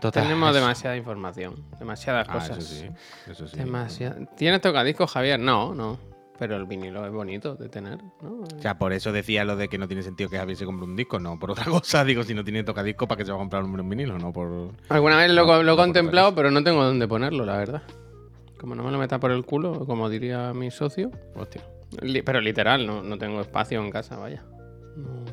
Total, 0.00 0.22
Tenemos 0.22 0.50
eso. 0.50 0.60
demasiada 0.60 0.96
información, 0.96 1.54
demasiadas 1.78 2.26
Ah, 2.30 2.32
cosas. 2.32 2.58
eso 2.58 2.74
sí. 2.74 2.88
Eso 3.30 3.46
sí. 3.46 3.56
Demasiada- 3.58 4.16
¿Tienes 4.36 4.60
tocadiscos, 4.62 5.12
Javier? 5.12 5.38
No, 5.38 5.74
no. 5.74 5.98
Pero 6.38 6.56
el 6.56 6.64
vinilo 6.64 7.04
es 7.04 7.12
bonito 7.12 7.54
de 7.54 7.68
tener, 7.68 7.98
¿no? 8.22 8.40
O 8.40 8.60
sea, 8.62 8.78
por 8.78 8.94
eso 8.94 9.12
decía 9.12 9.44
lo 9.44 9.56
de 9.56 9.68
que 9.68 9.76
no 9.76 9.86
tiene 9.86 10.02
sentido 10.02 10.30
que 10.30 10.38
Javier 10.38 10.56
se 10.56 10.64
compre 10.64 10.86
un 10.86 10.96
disco, 10.96 11.18
no 11.20 11.38
por 11.38 11.50
otra 11.50 11.66
cosa. 11.66 12.02
Digo, 12.04 12.22
si 12.22 12.32
no 12.32 12.42
tiene 12.42 12.64
tocadisco, 12.64 13.06
¿para 13.06 13.18
qué 13.18 13.26
se 13.26 13.30
va 13.32 13.36
a 13.36 13.40
comprar 13.40 13.62
un 13.62 13.88
vinilo? 13.90 14.18
No 14.18 14.32
por. 14.32 14.70
Alguna 14.88 15.18
vez 15.18 15.30
lo, 15.32 15.44
No, 15.44 15.52
lo 15.52 15.60
he 15.60 15.64
no 15.64 15.76
contemplado, 15.76 16.34
pero 16.34 16.50
no 16.50 16.64
tengo 16.64 16.82
dónde 16.82 17.06
ponerlo, 17.06 17.44
la 17.44 17.58
verdad. 17.58 17.82
Como 18.58 18.74
no 18.74 18.82
me 18.82 18.90
lo 18.90 18.96
meta 18.98 19.20
por 19.20 19.32
el 19.32 19.44
culo, 19.44 19.84
como 19.84 20.08
diría 20.08 20.54
mi 20.54 20.70
socio. 20.70 21.10
Hostia. 21.34 21.62
Li- 22.02 22.22
pero 22.22 22.40
literal, 22.40 22.86
no, 22.86 23.02
no 23.02 23.18
tengo 23.18 23.40
espacio 23.40 23.80
en 23.82 23.90
casa, 23.90 24.16
vaya. 24.16 24.42
No, 24.96 25.24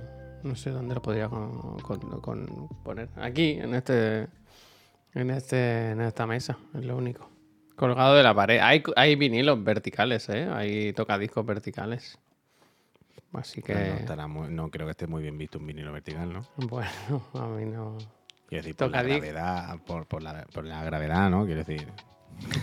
no 0.43 0.55
sé 0.55 0.69
dónde 0.71 0.95
lo 0.95 1.01
podría 1.01 1.29
con- 1.29 1.79
con- 1.79 2.21
con- 2.21 2.67
poner. 2.83 3.09
Aquí, 3.15 3.51
en 3.51 3.73
este. 3.75 4.27
En 5.13 5.29
este. 5.31 5.91
En 5.91 6.01
esta 6.01 6.25
mesa, 6.27 6.57
es 6.73 6.83
lo 6.85 6.97
único. 6.97 7.29
Colgado 7.75 8.15
de 8.15 8.23
la 8.23 8.33
pared. 8.33 8.59
Hay, 8.59 8.81
hay 8.95 9.15
vinilos 9.15 9.63
verticales, 9.63 10.27
¿eh? 10.29 10.49
Hay 10.51 10.93
tocadiscos 10.93 11.45
verticales. 11.45 12.17
Así 13.33 13.61
que. 13.61 14.03
No, 14.15 14.27
muy- 14.27 14.49
no 14.49 14.69
creo 14.71 14.87
que 14.87 14.91
esté 14.91 15.05
muy 15.07 15.21
bien 15.21 15.37
visto 15.37 15.59
un 15.59 15.67
vinilo 15.67 15.91
vertical, 15.93 16.33
¿no? 16.33 16.41
Bueno, 16.55 16.89
a 17.35 17.45
mí 17.47 17.65
no. 17.65 17.97
Quiero 18.47 18.63
decir, 18.63 18.75
por 18.77 18.89
la 18.91 19.03
gravedad, 19.19 19.77
por, 19.85 20.05
por 20.07 20.23
la, 20.23 20.45
por 20.53 20.63
la 20.65 20.83
gravedad, 20.83 21.29
¿no? 21.29 21.45
Quiero 21.45 21.63
decir. 21.63 21.87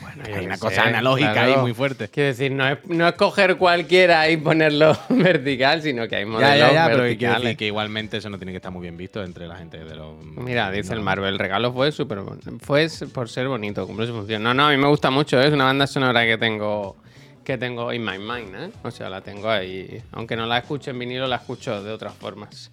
Bueno, 0.00 0.23
hay 0.25 0.47
una 0.47 0.59
cosa 0.59 0.85
analógica 0.85 1.45
ahí 1.45 1.57
muy 1.57 1.75
fuerte. 1.75 2.09
Quiero 2.09 2.28
decir, 2.28 2.52
no 2.52 2.66
es, 2.66 2.78
no 2.87 3.09
es 3.09 3.14
coger 3.14 3.57
cualquiera 3.57 4.28
y 4.31 4.37
ponerlo 4.37 4.97
vertical, 5.09 5.83
sino 5.83 6.09
que 6.09 6.16
hay 6.16 6.25
modelos 6.25 6.49
Ya, 6.50 6.57
ya, 6.57 6.73
ya, 6.73 6.85
pero 6.87 6.99
que 6.99 7.09
verticales. 7.09 7.61
igualmente 7.62 8.16
eso 8.19 8.31
no 8.31 8.38
tiene 8.38 8.52
que 8.52 8.57
estar 8.57 8.73
muy 8.73 8.83
bien 8.83 8.97
visto 8.97 9.23
entre 9.23 9.47
la 9.47 9.57
gente 9.57 9.78
de 9.85 9.95
los. 9.95 10.16
Mira, 10.25 10.71
dice 10.71 10.95
el. 10.95 11.00
Marvel, 11.00 11.35
el 11.35 11.38
regalo 11.38 11.73
fue 11.73 11.93
súper 11.93 12.21
Fue 12.61 12.88
por 13.12 13.28
ser 13.28 13.49
bonito, 13.49 13.87
cumplió 13.87 14.07
su 14.07 14.14
función. 14.14 14.43
No, 14.43 14.54
no, 14.54 14.66
a 14.66 14.71
mí 14.71 14.76
me 14.76 14.88
gusta 14.88 15.11
mucho, 15.11 15.40
¿eh? 15.40 15.47
es 15.49 15.52
una 15.52 15.64
banda 15.64 15.87
sonora 15.87 16.25
que 16.25 16.38
tengo 16.38 16.97
que 17.45 17.59
tengo 17.59 17.93
in 17.93 18.02
my 18.04 18.19
mind, 18.19 18.54
¿eh? 18.54 18.71
O 18.83 18.90
sea, 18.90 19.11
la 19.11 19.21
tengo 19.21 19.50
ahí. 19.50 20.02
Aunque 20.12 20.35
no 20.35 20.47
la 20.47 20.59
escuche 20.59 20.93
en 20.93 20.99
vinilo, 20.99 21.26
la 21.26 21.37
escucho 21.37 21.83
de 21.83 21.93
otras 21.93 22.14
formas. 22.14 22.71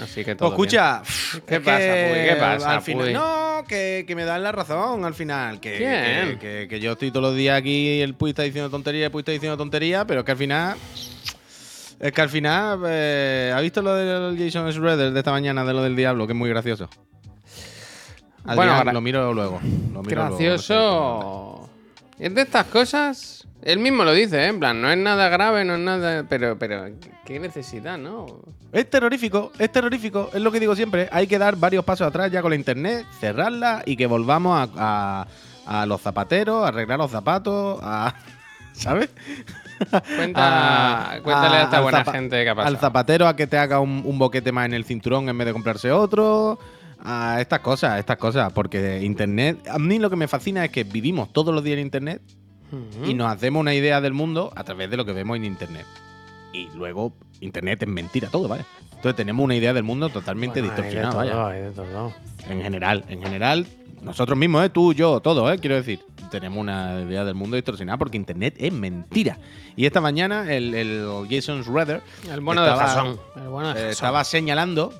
Así 0.00 0.24
que 0.24 0.34
todo. 0.34 0.54
Pues 0.56 0.72
escucha, 0.72 1.02
¿Qué 1.46 1.60
pasa, 1.60 1.78
que 1.78 2.10
Puy? 2.10 2.28
¿Qué 2.28 2.36
pasa, 2.40 2.74
Al 2.74 2.82
final, 2.82 3.04
Puy? 3.04 3.12
no, 3.12 3.64
que, 3.68 4.04
que 4.06 4.16
me 4.16 4.24
dan 4.24 4.42
la 4.42 4.52
razón 4.52 5.04
al 5.04 5.14
final. 5.14 5.60
Que, 5.60 6.66
que, 6.68 6.80
yo 6.80 6.92
estoy 6.92 7.10
todos 7.10 7.22
los 7.22 7.36
días 7.36 7.58
aquí, 7.58 8.00
el 8.00 8.14
Puy 8.14 8.30
está 8.30 8.42
diciendo 8.42 8.70
tontería, 8.70 9.06
el 9.06 9.12
Puy 9.12 9.20
está 9.20 9.32
diciendo 9.32 9.56
tontería, 9.56 10.06
pero 10.06 10.20
es 10.20 10.26
que 10.26 10.32
al 10.32 10.38
final. 10.38 10.76
Es 12.00 12.12
que 12.12 12.20
al 12.20 12.28
final. 12.30 12.80
eh, 12.86 13.52
¿Ha 13.54 13.60
visto 13.60 13.80
lo 13.82 13.94
del 13.94 14.36
Jason 14.38 14.72
Schroeder 14.72 15.12
de 15.12 15.18
esta 15.18 15.30
mañana, 15.30 15.64
de 15.64 15.72
lo 15.72 15.82
del 15.82 15.94
diablo, 15.94 16.26
que 16.26 16.32
es 16.32 16.38
muy 16.38 16.48
gracioso? 16.48 16.88
Bueno, 18.44 18.82
lo 18.84 19.00
miro 19.00 19.32
luego. 19.32 19.60
lo 19.92 20.02
miro 20.02 20.22
luego, 20.22 20.36
Gracioso. 20.36 21.70
Es 22.18 22.34
de 22.34 22.42
estas 22.42 22.66
cosas. 22.66 23.46
Él 23.62 23.78
mismo 23.78 24.04
lo 24.04 24.12
dice, 24.12 24.42
¿eh? 24.42 24.46
En 24.48 24.58
plan, 24.58 24.80
no 24.82 24.90
es 24.90 24.98
nada 24.98 25.28
grave, 25.28 25.64
no 25.64 25.74
es 25.74 25.80
nada. 25.80 26.24
Pero, 26.28 26.58
pero, 26.58 26.86
qué 27.32 27.40
necesidad, 27.40 27.98
¿no? 27.98 28.26
Es 28.72 28.88
terrorífico, 28.88 29.52
es 29.58 29.70
terrorífico, 29.72 30.30
es 30.32 30.40
lo 30.40 30.50
que 30.52 30.60
digo 30.60 30.74
siempre. 30.76 31.08
Hay 31.12 31.26
que 31.26 31.38
dar 31.38 31.56
varios 31.56 31.84
pasos 31.84 32.06
atrás 32.06 32.30
ya 32.30 32.42
con 32.42 32.50
la 32.50 32.56
internet, 32.56 33.06
cerrarla 33.20 33.82
y 33.86 33.96
que 33.96 34.06
volvamos 34.06 34.68
a, 34.76 35.24
a- 35.24 35.26
a 35.64 35.86
los 35.86 36.00
zapateros, 36.00 36.64
a 36.64 36.68
arreglar 36.68 36.98
los 36.98 37.10
zapatos, 37.10 37.78
a. 37.82 38.14
¿Sabes? 38.72 39.10
Cuenta, 40.16 41.20
cuéntale 41.22 41.56
a 41.56 41.62
esta 41.64 41.80
buena 41.80 42.04
zapa- 42.04 42.12
gente 42.12 42.42
que 42.42 42.48
ha 42.50 42.52
Al 42.52 42.78
zapatero 42.78 43.26
a 43.28 43.36
que 43.36 43.46
te 43.46 43.58
haga 43.58 43.80
un, 43.80 44.02
un 44.04 44.18
boquete 44.18 44.50
más 44.52 44.66
en 44.66 44.74
el 44.74 44.84
cinturón 44.84 45.28
en 45.28 45.36
vez 45.36 45.46
de 45.46 45.52
comprarse 45.52 45.90
otro. 45.92 46.58
A 47.04 47.40
estas 47.40 47.60
cosas, 47.60 47.98
estas 47.98 48.16
cosas. 48.16 48.52
Porque 48.52 49.02
internet. 49.02 49.66
A 49.68 49.78
mí 49.78 49.98
lo 49.98 50.08
que 50.08 50.16
me 50.16 50.28
fascina 50.28 50.64
es 50.64 50.70
que 50.70 50.84
vivimos 50.84 51.32
todos 51.32 51.52
los 51.54 51.62
días 51.64 51.74
en 51.78 51.84
internet 51.84 52.22
y 53.04 53.12
nos 53.12 53.30
hacemos 53.30 53.60
una 53.60 53.74
idea 53.74 54.00
del 54.00 54.14
mundo 54.14 54.50
a 54.56 54.64
través 54.64 54.88
de 54.88 54.96
lo 54.96 55.04
que 55.04 55.12
vemos 55.12 55.36
en 55.36 55.44
internet. 55.44 55.84
Y 56.52 56.68
luego, 56.74 57.14
internet 57.40 57.82
es 57.82 57.88
mentira 57.88 58.28
todo, 58.28 58.48
¿vale? 58.48 58.64
Entonces 58.94 59.16
tenemos 59.16 59.42
una 59.44 59.56
idea 59.56 59.72
del 59.72 59.82
mundo 59.84 60.08
totalmente 60.10 60.60
Bueno, 60.60 60.74
de 60.76 60.82
distorsionada, 60.82 61.16
vaya. 61.16 61.32
todo, 61.32 61.72
de. 61.74 62.12
En 62.48 62.62
general, 62.62 63.04
en 63.08 63.22
general, 63.22 63.66
nosotros 64.02 64.38
mismos, 64.38 64.64
¿eh? 64.66 64.68
tú, 64.70 64.92
yo, 64.92 65.20
todos, 65.20 65.52
¿eh? 65.52 65.58
quiero 65.58 65.76
decir, 65.76 66.00
tenemos 66.30 66.58
una 66.58 67.00
idea 67.00 67.24
del 67.24 67.34
mundo 67.34 67.56
distorsionada 67.56 67.98
porque 67.98 68.16
internet 68.16 68.54
es 68.58 68.72
mentira. 68.72 69.38
Y 69.76 69.86
esta 69.86 70.00
mañana 70.00 70.52
el, 70.54 70.74
el 70.74 71.06
Jason 71.30 71.62
Schroeder 71.64 72.02
El 72.30 72.40
bueno 72.40 72.62
de 72.62 72.70
estaba- 72.70 72.88
Jason. 72.88 73.18
El 73.36 73.48
bueno 73.48 73.68
de 73.68 73.72
eh, 73.72 73.76
Jason. 73.76 73.90
estaba 73.90 74.24
señalando 74.24 74.92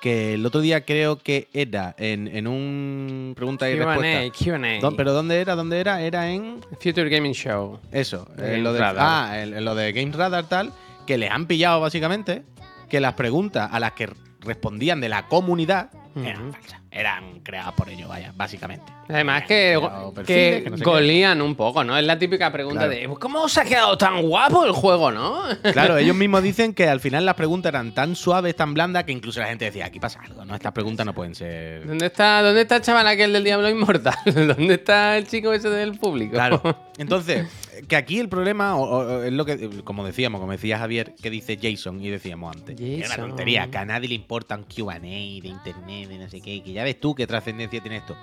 que 0.00 0.34
el 0.34 0.46
otro 0.46 0.60
día 0.60 0.84
creo 0.84 1.18
que 1.18 1.48
era 1.52 1.94
en, 1.98 2.26
en 2.28 2.46
un 2.46 3.32
pregunta 3.36 3.68
y 3.70 3.74
respuesta. 3.76 4.02
Q&A, 4.36 4.58
Q&A. 4.58 4.80
¿Dó- 4.80 4.96
¿Pero 4.96 5.12
dónde 5.12 5.40
era? 5.40 5.54
¿Dónde 5.54 5.78
era? 5.80 6.00
Era 6.02 6.30
en 6.30 6.60
Future 6.80 7.08
Gaming 7.08 7.32
Show. 7.34 7.78
eso, 7.92 8.26
en 8.38 8.62
lo 8.62 8.72
de, 8.72 8.80
Radar. 8.80 8.96
ah, 9.30 9.42
en, 9.42 9.54
en 9.54 9.64
lo 9.64 9.74
de 9.74 9.92
Games 9.92 10.14
Radar 10.16 10.44
tal, 10.48 10.72
que 11.06 11.18
les 11.18 11.30
han 11.30 11.46
pillado 11.46 11.80
básicamente, 11.80 12.42
que 12.88 13.00
las 13.00 13.14
preguntas 13.14 13.68
a 13.72 13.78
las 13.80 13.92
que 13.92 14.08
respondían 14.40 15.00
de 15.00 15.08
la 15.08 15.26
comunidad 15.26 15.90
eran 16.16 16.52
falsas. 16.52 16.80
Eran 16.92 17.38
creadas 17.40 17.72
por 17.74 17.88
ellos, 17.88 18.08
vaya, 18.08 18.32
básicamente. 18.36 18.92
Además 19.08 19.44
Habían 19.44 19.48
que, 19.48 20.12
perfiles, 20.12 20.26
que 20.26 20.64
que 20.64 20.70
no 20.70 20.76
sé 20.76 20.82
qué. 20.84 20.90
golían 20.90 21.40
un 21.40 21.54
poco, 21.54 21.84
¿no? 21.84 21.96
Es 21.96 22.04
la 22.04 22.18
típica 22.18 22.50
pregunta 22.50 22.88
Claro. 22.88 23.12
de 23.12 23.18
¿cómo 23.20 23.42
os 23.42 23.56
ha 23.58 23.64
quedado 23.64 23.96
tan 23.96 24.20
guapo 24.22 24.64
el 24.64 24.72
juego, 24.72 25.12
no? 25.12 25.40
Claro, 25.72 25.96
ellos 25.98 26.16
mismos 26.16 26.42
dicen 26.42 26.74
que 26.74 26.88
al 26.88 26.98
final 26.98 27.24
las 27.24 27.36
preguntas 27.36 27.70
eran 27.70 27.94
tan 27.94 28.16
suaves, 28.16 28.56
tan 28.56 28.74
blandas, 28.74 29.04
que 29.04 29.12
incluso 29.12 29.38
la 29.38 29.46
gente 29.46 29.66
decía, 29.66 29.86
aquí 29.86 30.00
pasa 30.00 30.20
algo, 30.20 30.44
¿no? 30.44 30.56
Estas 30.56 30.72
preguntas 30.72 31.06
no 31.06 31.14
pueden 31.14 31.36
ser... 31.36 31.86
¿Dónde 31.86 32.06
está, 32.06 32.42
¿Dónde 32.42 32.62
está 32.62 32.76
el 32.76 32.82
chaval 32.82 33.06
aquel 33.06 33.32
del 33.32 33.44
Diablo 33.44 33.68
Inmortal? 33.70 34.16
¿Dónde 34.24 34.74
está 34.74 35.16
el 35.16 35.28
chico 35.28 35.52
ese 35.52 35.70
del 35.70 35.96
público? 35.96 36.32
Claro. 36.32 36.60
Entonces, 36.98 37.46
que 37.86 37.96
aquí 37.96 38.18
el 38.18 38.28
problema, 38.28 38.76
o- 38.76 38.84
o- 38.98 39.22
es 39.22 39.32
lo 39.32 39.44
que, 39.44 39.82
como 39.84 40.04
decíamos, 40.04 40.40
como 40.40 40.52
decía 40.52 40.78
Javier, 40.78 41.14
que 41.20 41.30
dice 41.30 41.58
Jason, 41.60 42.00
y 42.02 42.08
decíamos 42.08 42.56
antes. 42.56 42.78
Es 43.00 43.06
una 43.06 43.16
tontería, 43.28 43.70
que 43.70 43.78
a 43.78 43.84
nadie 43.84 44.08
le 44.08 44.14
importa 44.14 44.56
un 44.56 44.64
QA 44.64 44.98
de 44.98 45.08
internet, 45.48 46.08
de 46.08 46.18
no 46.18 46.28
sé 46.28 46.40
qué, 46.40 46.62
que 46.62 46.72
ya 46.72 46.84
ves 46.84 46.98
tú 47.00 47.14
qué 47.14 47.26
trascendencia 47.26 47.80
tiene 47.80 47.98
esto. 47.98 48.16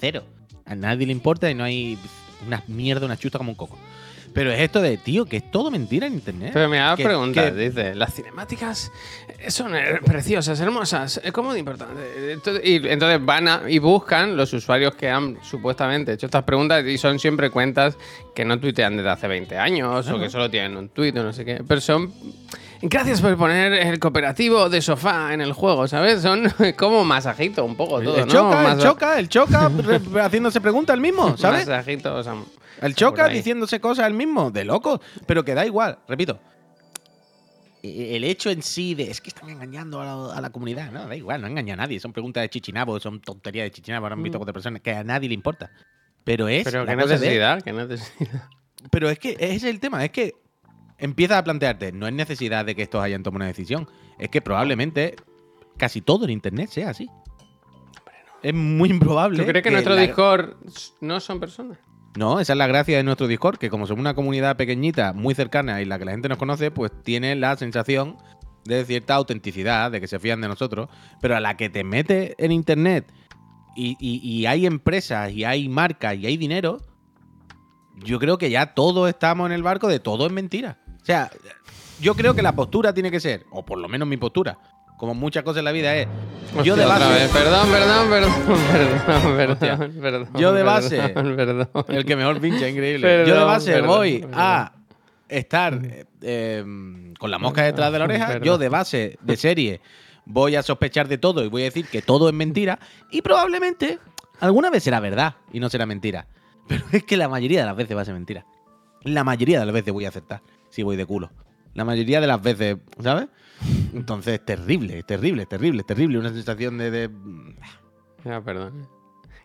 Cero. 0.00 0.24
A 0.66 0.74
nadie 0.74 1.06
le 1.06 1.12
importa 1.12 1.50
y 1.50 1.54
no 1.54 1.64
hay 1.64 1.98
una 2.46 2.62
mierda, 2.68 3.06
una 3.06 3.16
chusta 3.16 3.38
como 3.38 3.50
un 3.50 3.56
coco. 3.56 3.78
Pero 4.32 4.52
es 4.52 4.60
esto 4.60 4.80
de, 4.80 4.96
tío, 4.96 5.24
que 5.24 5.38
es 5.38 5.50
todo 5.50 5.70
mentira 5.70 6.06
en 6.06 6.14
internet. 6.14 6.50
Pero 6.52 6.68
me 6.68 6.78
Que- 6.96 7.04
preguntas, 7.04 7.54
dice, 7.56 7.94
las 7.94 8.14
cinemáticas 8.14 8.90
son 9.48 9.74
eh, 9.74 10.00
preciosas, 10.04 10.60
hermosas, 10.60 11.20
eh, 11.24 11.32
¿cómo 11.32 11.52
de 11.52 11.58
importante? 11.60 12.32
Entonces, 12.32 12.62
y 12.64 12.76
entonces 12.88 13.24
van 13.24 13.48
a, 13.48 13.62
y 13.68 13.78
buscan 13.78 14.36
los 14.36 14.52
usuarios 14.52 14.94
que 14.94 15.08
han 15.08 15.38
supuestamente 15.42 16.12
hecho 16.12 16.26
estas 16.26 16.44
preguntas 16.44 16.84
y 16.86 16.98
son 16.98 17.18
siempre 17.18 17.50
cuentas 17.50 17.96
que 18.34 18.44
no 18.44 18.58
tuitean 18.60 18.96
desde 18.96 19.10
hace 19.10 19.26
20 19.28 19.56
años 19.58 20.08
o 20.08 20.18
que 20.18 20.30
solo 20.30 20.50
tienen 20.50 20.76
un 20.76 20.88
tuit 20.90 21.16
o 21.16 21.22
no 21.22 21.32
sé 21.32 21.44
qué. 21.44 21.62
Pero 21.66 21.80
son... 21.80 22.12
Gracias 22.82 23.20
por 23.20 23.36
poner 23.36 23.72
el 23.74 23.98
cooperativo 23.98 24.70
de 24.70 24.80
sofá 24.80 25.34
en 25.34 25.40
el 25.42 25.52
juego, 25.52 25.86
¿sabes? 25.86 26.22
Son 26.22 26.44
como 26.78 27.04
masajito 27.04 27.64
un 27.64 27.76
poco 27.76 28.00
todo, 28.00 28.16
el 28.16 28.26
¿no? 28.26 28.32
choca, 28.32 28.72
el 28.72 28.78
choca, 28.78 29.18
el 29.18 29.28
choca, 29.28 29.70
haciéndose 30.24 30.60
preguntas 30.60 30.94
el 30.94 31.00
mismo, 31.00 31.36
¿sabes? 31.36 31.66
Masajito, 31.68 32.14
o 32.16 32.22
sea, 32.22 32.34
El 32.80 32.94
choca 32.94 33.28
diciéndose 33.28 33.80
cosas 33.80 34.06
el 34.06 34.14
mismo, 34.14 34.50
de 34.50 34.64
locos. 34.64 35.00
Pero 35.26 35.44
que 35.44 35.54
da 35.54 35.66
igual, 35.66 35.98
repito. 36.08 36.40
E- 37.82 38.16
El 38.16 38.24
hecho 38.24 38.50
en 38.50 38.62
sí 38.62 38.94
de 38.94 39.10
es 39.10 39.20
que 39.20 39.28
están 39.28 39.50
engañando 39.50 40.00
a 40.00 40.04
la, 40.06 40.34
a 40.36 40.40
la 40.40 40.50
comunidad, 40.50 40.90
no, 40.90 41.06
da 41.06 41.14
igual, 41.16 41.42
no 41.42 41.48
engaña 41.48 41.74
a 41.74 41.76
nadie. 41.76 42.00
Son 42.00 42.12
preguntas 42.14 42.42
de 42.42 42.48
chichinabo, 42.48 42.98
son 42.98 43.20
tonterías 43.20 43.64
de 43.64 43.70
chichinabo, 43.72 44.06
ahora 44.06 44.14
han 44.14 44.22
visto 44.22 44.38
Mm. 44.38 44.40
cuatro 44.40 44.54
personas, 44.54 44.80
que 44.82 44.92
a 44.92 45.04
nadie 45.04 45.28
le 45.28 45.34
importa. 45.34 45.70
Pero 46.24 46.48
es. 46.48 46.64
Pero 46.64 46.84
qué 46.86 46.90
de- 46.92 46.96
necesidad, 46.96 47.62
qué 47.62 47.72
necesidad. 47.74 48.48
pero 48.90 49.10
es 49.10 49.18
que 49.18 49.36
es 49.38 49.64
el 49.64 49.80
tema, 49.80 50.02
es 50.04 50.10
que 50.10 50.32
empiezas 51.00 51.38
a 51.38 51.44
plantearte, 51.44 51.92
no 51.92 52.06
es 52.06 52.12
necesidad 52.12 52.64
de 52.64 52.74
que 52.74 52.82
estos 52.82 53.02
hayan 53.02 53.22
tomado 53.22 53.38
una 53.38 53.46
decisión, 53.46 53.88
es 54.18 54.28
que 54.28 54.40
probablemente 54.40 55.16
casi 55.76 56.00
todo 56.00 56.24
en 56.24 56.30
internet 56.30 56.68
sea 56.70 56.90
así. 56.90 57.08
Es 58.42 58.54
muy 58.54 58.88
improbable. 58.90 59.38
¿Tú 59.38 59.46
crees 59.46 59.62
que 59.62 59.70
nuestro 59.70 59.94
la- 59.94 60.00
Discord 60.02 60.54
no 61.00 61.20
son 61.20 61.40
personas? 61.40 61.78
No, 62.16 62.40
esa 62.40 62.54
es 62.54 62.56
la 62.56 62.66
gracia 62.66 62.96
de 62.96 63.02
nuestro 63.04 63.28
Discord, 63.28 63.58
que 63.58 63.70
como 63.70 63.86
somos 63.86 64.00
una 64.00 64.14
comunidad 64.14 64.56
pequeñita, 64.56 65.12
muy 65.12 65.34
cercana 65.34 65.80
y 65.80 65.84
la 65.84 65.98
que 65.98 66.04
la 66.04 66.10
gente 66.12 66.28
nos 66.28 66.38
conoce, 66.38 66.70
pues 66.70 66.90
tiene 67.04 67.36
la 67.36 67.56
sensación 67.56 68.16
de 68.64 68.84
cierta 68.84 69.14
autenticidad, 69.14 69.90
de 69.92 70.00
que 70.00 70.08
se 70.08 70.18
fían 70.18 70.40
de 70.40 70.48
nosotros, 70.48 70.88
pero 71.20 71.36
a 71.36 71.40
la 71.40 71.56
que 71.56 71.70
te 71.70 71.84
metes 71.84 72.34
en 72.38 72.50
internet 72.52 73.12
y, 73.76 73.96
y- 74.00 74.18
y 74.28 74.46
hay 74.46 74.66
empresas 74.66 75.30
y 75.32 75.44
hay 75.44 75.68
marcas 75.68 76.16
y 76.16 76.26
hay 76.26 76.36
dinero, 76.36 76.78
yo 78.04 78.18
creo 78.18 78.38
que 78.38 78.50
ya 78.50 78.74
todos 78.74 79.08
estamos 79.08 79.46
en 79.46 79.52
el 79.52 79.62
barco 79.62 79.86
de 79.86 80.00
todo 80.00 80.26
es 80.26 80.32
mentira. 80.32 80.78
O 81.02 81.04
sea, 81.04 81.30
yo 82.00 82.14
creo 82.14 82.34
que 82.34 82.42
la 82.42 82.52
postura 82.54 82.92
tiene 82.92 83.10
que 83.10 83.20
ser, 83.20 83.44
o 83.50 83.64
por 83.64 83.78
lo 83.78 83.88
menos 83.88 84.06
mi 84.08 84.16
postura, 84.16 84.58
como 84.98 85.14
muchas 85.14 85.42
cosas 85.42 85.60
en 85.60 85.64
la 85.64 85.72
vida 85.72 85.96
es, 85.96 86.08
yo 86.64 86.76
de 86.76 86.84
base. 86.84 87.28
Perdón, 87.32 87.68
perdón, 87.70 88.10
perdón, 88.10 88.32
perdón, 89.36 89.50
Hostia. 89.52 89.78
perdón, 89.78 90.00
perdón. 90.00 90.28
Yo 90.34 90.52
de 90.52 90.62
base- 90.62 91.08
Perdón, 91.08 91.36
perdón. 91.36 91.68
El 91.88 92.04
que 92.04 92.16
mejor 92.16 92.40
pincha, 92.40 92.68
increíble. 92.68 93.06
Perdón, 93.06 93.26
Yo 93.26 93.38
de 93.38 93.44
base 93.44 93.72
perdón, 93.72 93.88
voy 93.88 94.26
a 94.32 94.72
estar 95.28 95.80
eh, 96.22 96.64
con 97.18 97.30
la 97.30 97.38
mosca 97.38 97.62
detrás 97.62 97.92
de 97.92 97.98
la 97.98 98.04
oreja. 98.04 98.38
Yo 98.40 98.58
de 98.58 98.68
base, 98.68 99.18
de 99.22 99.36
serie, 99.36 99.80
voy 100.26 100.56
a 100.56 100.62
sospechar 100.62 101.08
de 101.08 101.18
todo 101.18 101.44
y 101.44 101.48
voy 101.48 101.62
a 101.62 101.66
decir 101.66 101.86
que 101.86 102.02
todo 102.02 102.28
es 102.28 102.34
mentira. 102.34 102.78
Y 103.10 103.22
probablemente 103.22 103.98
alguna 104.40 104.68
vez 104.70 104.82
será 104.82 105.00
verdad 105.00 105.36
y 105.52 105.60
no 105.60 105.70
será 105.70 105.86
mentira. 105.86 106.26
Pero 106.68 106.84
es 106.92 107.04
que 107.04 107.16
la 107.16 107.28
mayoría 107.28 107.60
de 107.60 107.66
las 107.66 107.76
veces 107.76 107.96
va 107.96 108.02
a 108.02 108.04
ser 108.04 108.14
mentira. 108.14 108.44
La 109.02 109.24
mayoría 109.24 109.60
de 109.60 109.64
las 109.66 109.74
veces 109.74 109.92
voy 109.94 110.04
a 110.04 110.08
aceptar 110.10 110.42
si 110.70 110.82
voy 110.82 110.96
de 110.96 111.06
culo. 111.06 111.30
La 111.74 111.84
mayoría 111.84 112.20
de 112.20 112.26
las 112.26 112.42
veces, 112.42 112.76
¿sabes? 113.02 113.28
Entonces, 113.94 114.34
es 114.34 114.44
terrible, 114.44 115.02
terrible, 115.04 115.46
terrible, 115.46 115.82
terrible. 115.84 116.18
Una 116.18 116.30
sensación 116.32 116.78
de- 116.78 116.90
de 116.90 117.10
Ya, 118.24 118.40
perdón. 118.40 118.88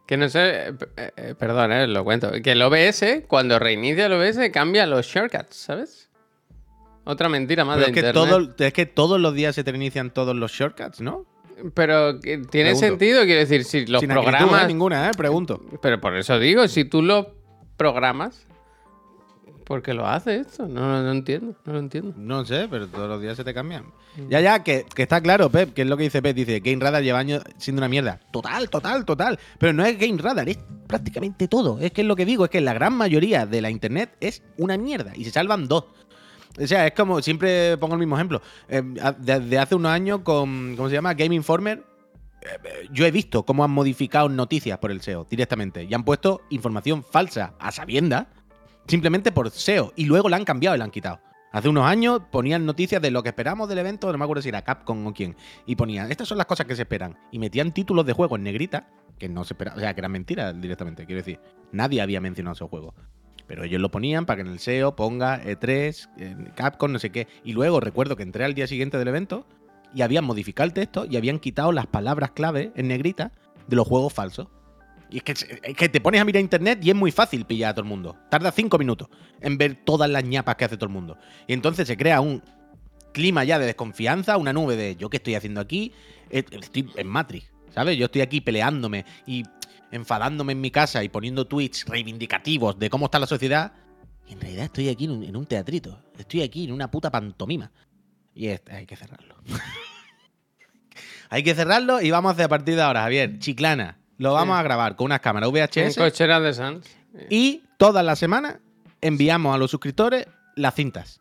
Que 0.07 0.17
no 0.17 0.29
sé, 0.29 0.67
eh, 0.67 0.73
eh, 1.17 1.35
perdón, 1.37 1.71
eh, 1.71 1.87
lo 1.87 2.03
cuento. 2.03 2.31
Que 2.43 2.51
el 2.51 2.61
OBS, 2.61 3.23
cuando 3.27 3.57
reinicia 3.59 4.05
el 4.05 4.13
OBS, 4.13 4.51
cambia 4.51 4.85
los 4.85 5.05
shortcuts, 5.07 5.55
¿sabes? 5.55 6.09
Otra 7.05 7.29
mentira 7.29 7.65
más 7.65 7.75
Pero 7.77 7.85
de 7.87 7.91
es 7.91 7.93
que, 7.93 8.07
internet. 8.07 8.29
todo, 8.57 8.65
es 8.67 8.73
que 8.73 8.85
todos 8.85 9.19
los 9.19 9.33
días 9.33 9.55
se 9.55 9.63
te 9.63 9.71
reinician 9.71 10.11
todos 10.11 10.35
los 10.35 10.51
shortcuts, 10.51 11.01
¿no? 11.01 11.25
Pero 11.73 12.19
tiene 12.19 12.47
Pregunto. 12.49 12.79
sentido, 12.79 13.23
quiero 13.23 13.39
decir, 13.39 13.63
si 13.63 13.85
los 13.85 14.01
Sin 14.01 14.09
programas. 14.09 14.63
¿eh? 14.63 14.67
ninguna, 14.67 15.07
¿eh? 15.07 15.11
Pregunto. 15.15 15.61
Pero 15.81 16.01
por 16.01 16.15
eso 16.17 16.37
digo, 16.37 16.67
si 16.67 16.83
tú 16.85 17.01
lo 17.01 17.33
programas, 17.77 18.44
¿por 19.65 19.81
qué 19.81 19.93
lo 19.93 20.07
hace 20.07 20.37
esto? 20.37 20.67
No, 20.67 20.81
no, 20.81 21.03
no 21.03 21.11
entiendo, 21.11 21.55
no 21.65 21.73
lo 21.73 21.79
entiendo. 21.79 22.13
No 22.15 22.45
sé, 22.45 22.67
pero 22.69 22.87
todos 22.87 23.09
los 23.09 23.21
días 23.21 23.35
se 23.35 23.43
te 23.43 23.53
cambian. 23.53 23.83
Mm. 24.15 24.29
Ya, 24.29 24.39
ya, 24.39 24.63
que, 24.63 24.85
que 24.95 25.03
está 25.03 25.19
claro, 25.21 25.49
Pep, 25.49 25.73
que 25.73 25.81
es 25.81 25.87
lo 25.87 25.97
que 25.97 26.03
dice 26.03 26.21
Pep. 26.21 26.35
Dice, 26.35 26.59
Game 26.61 26.81
Radar 26.83 27.03
lleva 27.03 27.19
años 27.19 27.43
siendo 27.57 27.81
una 27.81 27.89
mierda. 27.89 28.19
Total, 28.31 28.69
total, 28.69 29.03
total. 29.05 29.37
Pero 29.59 29.73
no 29.73 29.83
es 29.85 29.99
Game 29.99 30.17
Radar, 30.21 30.47
es 30.47 30.59
prácticamente 30.87 31.47
todo. 31.47 31.79
Es 31.79 31.91
que 31.91 32.01
es 32.01 32.07
lo 32.07 32.15
que 32.15 32.25
digo, 32.25 32.45
es 32.45 32.51
que 32.51 32.61
la 32.61 32.73
gran 32.73 32.93
mayoría 32.93 33.45
de 33.45 33.61
la 33.61 33.69
internet 33.69 34.15
es 34.21 34.41
una 34.57 34.77
mierda. 34.77 35.11
Y 35.15 35.25
se 35.25 35.31
salvan 35.31 35.67
dos. 35.67 35.85
O 36.57 36.65
sea, 36.67 36.87
es 36.87 36.93
como, 36.93 37.21
siempre 37.21 37.75
pongo 37.77 37.95
el 37.95 37.99
mismo 37.99 38.15
ejemplo. 38.15 38.41
Eh, 38.69 38.81
Desde 39.19 39.59
hace 39.59 39.75
unos 39.75 39.91
años 39.91 40.21
con, 40.21 40.75
¿cómo 40.77 40.87
se 40.87 40.95
llama? 40.95 41.13
Game 41.13 41.35
Informer. 41.35 41.83
eh, 42.43 42.87
Yo 42.91 43.05
he 43.05 43.11
visto 43.11 43.43
cómo 43.43 43.63
han 43.65 43.71
modificado 43.71 44.29
noticias 44.29 44.77
por 44.77 44.91
el 44.91 45.01
SEO 45.01 45.27
directamente 45.29 45.83
y 45.83 45.93
han 45.93 46.05
puesto 46.05 46.41
información 46.51 47.03
falsa 47.03 47.55
a 47.59 47.71
sabienda 47.73 48.29
simplemente 48.87 49.31
por 49.31 49.49
SEO 49.51 49.93
y 49.95 50.05
luego 50.05 50.29
la 50.29 50.37
han 50.37 50.45
cambiado 50.45 50.75
y 50.75 50.79
la 50.79 50.85
han 50.85 50.91
quitado. 50.91 51.19
Hace 51.51 51.69
unos 51.69 51.85
años 51.85 52.21
ponían 52.31 52.65
noticias 52.65 53.01
de 53.01 53.11
lo 53.11 53.23
que 53.23 53.29
esperamos 53.29 53.69
del 53.69 53.77
evento, 53.77 54.11
no 54.11 54.17
me 54.17 54.25
acuerdo 54.25 54.41
si 54.41 54.49
era 54.49 54.61
Capcom 54.61 55.07
o 55.07 55.13
quién, 55.13 55.37
y 55.65 55.77
ponían, 55.77 56.11
estas 56.11 56.27
son 56.27 56.37
las 56.37 56.47
cosas 56.47 56.65
que 56.65 56.75
se 56.75 56.81
esperan, 56.81 57.17
y 57.31 57.39
metían 57.39 57.71
títulos 57.71 58.05
de 58.05 58.11
juegos 58.11 58.37
en 58.39 58.43
negrita, 58.43 58.89
que 59.17 59.29
no 59.29 59.45
se 59.45 59.53
esperaba, 59.53 59.77
o 59.77 59.79
sea, 59.79 59.93
que 59.93 60.01
eran 60.01 60.11
mentiras 60.11 60.59
directamente, 60.59 61.05
quiero 61.05 61.21
decir, 61.21 61.39
nadie 61.71 62.01
había 62.01 62.19
mencionado 62.19 62.55
esos 62.55 62.69
juegos. 62.69 62.93
Pero 63.47 63.63
ellos 63.63 63.79
lo 63.79 63.89
ponían 63.89 64.25
para 64.25 64.37
que 64.37 64.49
en 64.49 64.53
el 64.53 64.59
SEO 64.59 64.95
ponga 64.95 65.41
E3, 65.43 66.09
en 66.17 66.45
Capcom, 66.55 66.91
no 66.91 66.99
sé 66.99 67.11
qué. 67.11 67.27
Y 67.43 67.53
luego 67.53 67.79
recuerdo 67.79 68.15
que 68.15 68.23
entré 68.23 68.43
al 68.43 68.55
día 68.55 68.67
siguiente 68.67 68.97
del 68.97 69.07
evento 69.07 69.45
y 69.93 70.01
habían 70.01 70.25
modificado 70.25 70.65
el 70.65 70.73
texto 70.73 71.05
y 71.05 71.15
habían 71.15 71.39
quitado 71.39 71.71
las 71.71 71.85
palabras 71.87 72.31
clave 72.31 72.71
en 72.75 72.87
negrita 72.87 73.31
de 73.67 73.75
los 73.75 73.87
juegos 73.87 74.13
falsos. 74.13 74.47
Y 75.09 75.17
es 75.17 75.23
que, 75.23 75.89
te 75.89 76.01
pones 76.01 76.21
a 76.21 76.25
mirar 76.25 76.41
internet 76.41 76.79
y 76.81 76.89
es 76.89 76.95
muy 76.95 77.11
fácil 77.11 77.45
pillar 77.45 77.71
a 77.71 77.73
todo 77.73 77.83
el 77.83 77.89
mundo. 77.89 78.17
Tarda 78.29 78.51
cinco 78.51 78.77
minutos 78.77 79.07
en 79.41 79.57
ver 79.57 79.75
todas 79.85 80.09
las 80.09 80.23
ñapas 80.23 80.55
que 80.55 80.65
hace 80.65 80.77
todo 80.77 80.87
el 80.87 80.93
mundo. 80.93 81.17
Y 81.47 81.53
entonces 81.53 81.87
se 81.87 81.95
crea 81.95 82.21
un 82.21 82.41
clima 83.13 83.43
ya 83.43 83.59
de 83.59 83.65
desconfianza, 83.65 84.37
una 84.37 84.51
nube 84.51 84.75
de 84.75 84.95
yo 84.95 85.09
qué 85.09 85.17
estoy 85.17 85.35
haciendo 85.35 85.61
aquí, 85.61 85.93
Eh, 86.29 86.43
estoy 86.51 86.89
en 86.95 87.07
Matrix, 87.07 87.51
¿sabes? 87.73 87.97
Yo 87.97 88.05
estoy 88.05 88.21
aquí 88.21 88.41
peleándome 88.41 89.05
y 89.27 89.43
enfadándome 89.91 90.53
en 90.53 90.61
mi 90.61 90.71
casa 90.71 91.03
y 91.03 91.09
poniendo 91.09 91.45
tweets 91.45 91.85
reivindicativos 91.85 92.77
de 92.79 92.89
cómo 92.89 93.05
está 93.05 93.19
la 93.19 93.27
sociedad. 93.27 93.73
Y 94.27 94.33
en 94.33 94.41
realidad 94.41 94.65
estoy 94.65 94.89
aquí 94.89 95.05
en 95.05 95.35
un, 95.35 95.45
teatrito. 95.45 96.01
Estoy 96.17 96.41
aquí 96.41 96.65
en 96.65 96.71
una 96.71 96.89
puta 96.89 97.11
pantomima. 97.11 97.71
Y 98.33 98.47
hay 98.47 98.85
que 98.87 98.95
cerrarlo. 98.95 99.35
hay 101.29 101.43
que 101.43 101.53
cerrarlo 101.53 102.01
y 102.01 102.09
vamos 102.09 102.37
a 102.37 102.43
a 102.43 102.49
partir 102.49 102.75
de 102.75 102.81
ahora, 102.81 103.01
Javier, 103.01 103.37
Chiclana. 103.39 103.99
Lo 104.17 104.33
vamos 104.33 104.55
Sí. 104.55 104.59
a 104.59 104.63
grabar 104.63 104.95
con 104.95 105.05
unas 105.05 105.19
cámaras 105.19 105.49
En 105.49 105.53
VHS 105.55 105.97
cocheras 105.97 106.41
de 106.41 106.53
Sans. 106.53 106.85
y 107.29 107.63
todas 107.77 108.03
las 108.05 108.17
semanas 108.19 108.57
enviamos 109.01 109.53
a 109.53 109.57
los 109.57 109.69
suscriptores 109.71 110.27
las 110.55 110.73
cintas. 110.73 111.19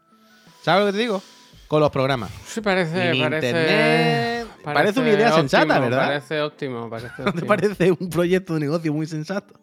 ¿Sabes 0.62 0.80
lo 0.86 0.86
que 0.86 0.92
te 0.92 1.02
digo? 1.02 1.22
Con 1.68 1.80
los 1.80 1.90
programas. 1.90 2.30
Sí, 2.46 2.60
parece. 2.60 3.10
En 3.10 3.20
parece, 3.22 3.48
internet 3.48 4.46
parece 4.62 5.00
una 5.00 5.10
idea 5.10 5.32
sensata, 5.32 5.78
¿verdad? 5.80 6.06
Parece 6.06 6.40
óptimo, 6.40 6.88
parece 6.88 7.10
¿No 7.24 7.32
te 7.32 7.42
parece 7.44 7.90
un 7.90 8.08
proyecto 8.08 8.54
de 8.54 8.60
negocio 8.60 8.92
muy 8.92 9.06
sensato? 9.06 9.54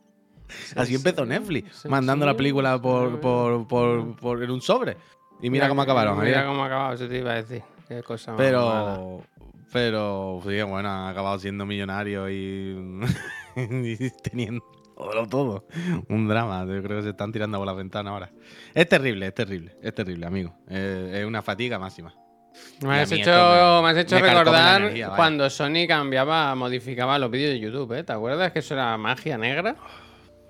Así 0.75 0.95
empezó 0.95 1.25
Netflix, 1.25 1.77
sí, 1.83 1.87
mandando 1.87 2.25
sí, 2.25 2.31
la 2.31 2.35
película 2.35 2.81
por, 2.81 3.21
por, 3.21 3.65
por, 3.67 4.15
por- 4.17 4.43
en 4.43 4.51
un 4.51 4.59
sobre. 4.61 4.97
Y 5.41 5.49
mira, 5.49 5.69
cómo 5.69 5.81
acabaron. 5.81 6.19
Mira 6.19 6.39
Javier. 6.39 6.45
cómo 6.47 6.63
ha 6.63 6.67
acabado, 6.67 6.93
eso 6.93 7.07
te 7.07 7.17
iba 7.19 7.31
a 7.31 7.35
decir. 7.35 7.63
Qué 7.87 8.03
cosa 8.03 8.33
más 8.33 8.39
mala. 8.51 8.99
Pero, 9.71 10.41
sí, 10.45 10.61
bueno, 10.63 10.89
han 10.89 11.09
acabado 11.09 11.39
siendo 11.39 11.65
millonarios 11.65 12.29
y, 12.29 12.75
y 13.55 14.09
teniendo 14.23 14.63
todo, 14.95 15.27
todo. 15.27 15.65
Un 16.09 16.27
drama. 16.27 16.65
Yo 16.65 16.81
creo 16.83 16.97
que 16.97 17.03
se 17.03 17.09
están 17.09 17.31
tirando 17.31 17.57
por 17.57 17.65
la 17.67 17.73
ventana 17.73 18.11
ahora. 18.11 18.31
Es 18.73 18.87
terrible, 18.87 19.27
es 19.27 19.33
terrible, 19.33 19.75
es 19.81 19.95
terrible, 19.95 20.25
amigo. 20.25 20.53
Eh, 20.69 21.19
es 21.21 21.25
una 21.25 21.41
fatiga 21.41 21.79
máxima. 21.79 22.13
Me 22.85 22.99
has 23.01 23.11
hecho, 23.11 23.31
me- 23.31 23.81
me 23.81 23.89
has 23.91 23.97
hecho 23.97 24.15
me 24.19 24.21
recordar 24.29 24.81
energía, 24.81 25.11
cuando 25.15 25.49
Sony 25.49 25.87
cambiaba, 25.87 26.53
modificaba 26.53 27.17
los 27.17 27.31
vídeos 27.31 27.51
de 27.53 27.59
YouTube, 27.61 27.93
¿eh? 27.93 28.03
¿Te 28.03 28.11
acuerdas 28.11 28.51
que 28.51 28.59
eso 28.59 28.73
era 28.73 28.97
magia 28.97 29.37
negra? 29.37 29.77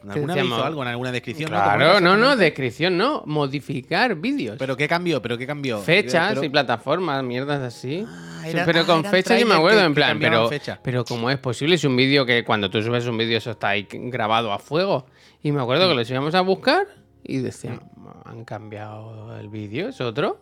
¿Alguna 0.03 0.33
vez 0.33 0.43
hizo 0.43 0.49
decíamos- 0.49 0.65
algo 0.65 0.81
en 0.81 0.87
alguna 0.87 1.11
descripción? 1.11 1.51
¿no? 1.51 1.57
¿Cómo 1.57 1.75
Claro, 1.75 1.99
no, 2.01 2.17
no, 2.17 2.35
descripción 2.35 2.97
no, 2.97 3.23
modificar 3.25 4.15
vídeos. 4.15 4.55
¿Pero 4.57 4.75
qué 4.75 4.87
cambió? 4.87 5.21
¿Pero 5.21 5.37
qué 5.37 5.45
cambió? 5.45 5.79
Fechas 5.79 6.29
Pero- 6.33 6.43
y 6.43 6.49
plataformas, 6.49 7.23
mierdas 7.23 7.61
así. 7.61 8.05
Ah, 8.07 8.43
era- 8.47 8.65
pero 8.65 8.81
ah, 8.81 8.85
con 8.85 9.05
fecha 9.05 9.37
yo 9.37 9.45
me 9.45 9.53
acuerdo, 9.55 9.79
que- 9.79 9.85
en 9.85 9.93
plan, 9.93 10.19
pero, 10.19 10.47
fecha. 10.49 10.79
pero 10.81 11.05
¿cómo 11.05 11.29
es 11.29 11.37
posible? 11.37 11.75
Es 11.75 11.83
un 11.83 11.95
vídeo 11.95 12.25
que 12.25 12.43
cuando 12.43 12.69
tú 12.69 12.81
subes 12.81 13.05
un 13.05 13.17
vídeo 13.17 13.37
eso 13.37 13.51
está 13.51 13.69
ahí 13.69 13.87
grabado 13.91 14.51
a 14.51 14.57
fuego. 14.59 15.05
Y 15.43 15.51
me 15.51 15.61
acuerdo 15.61 15.87
que 15.89 15.95
los 15.95 16.09
íbamos 16.09 16.33
a 16.35 16.41
buscar 16.41 16.87
y 17.23 17.37
decían, 17.37 17.81
han 18.25 18.43
cambiado 18.45 19.37
el 19.39 19.49
vídeo, 19.49 19.89
es 19.89 20.01
otro. 20.01 20.39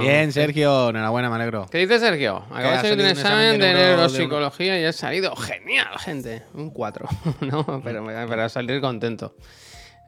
Bien, 0.00 0.32
Sergio, 0.32 0.88
enhorabuena, 0.90 1.28
me 1.28 1.36
alegro. 1.36 1.66
¿Qué 1.70 1.78
dice 1.78 1.98
Sergio? 1.98 2.44
Acaba 2.50 2.72
de 2.82 2.88
salir 2.88 3.04
un 3.04 3.10
examen 3.10 3.58
de 3.60 3.66
de 3.66 3.72
neuro- 3.74 3.78
de 3.78 3.84
neuropsicología 3.96 4.80
y 4.80 4.84
ha 4.84 4.92
salido 4.92 5.36
genial, 5.36 5.98
gente. 5.98 6.42
Un 6.54 6.70
4. 6.70 7.08
no, 7.42 7.80
pero, 7.84 8.04
pero 8.06 8.48
salir 8.48 8.80
contento. 8.80 9.34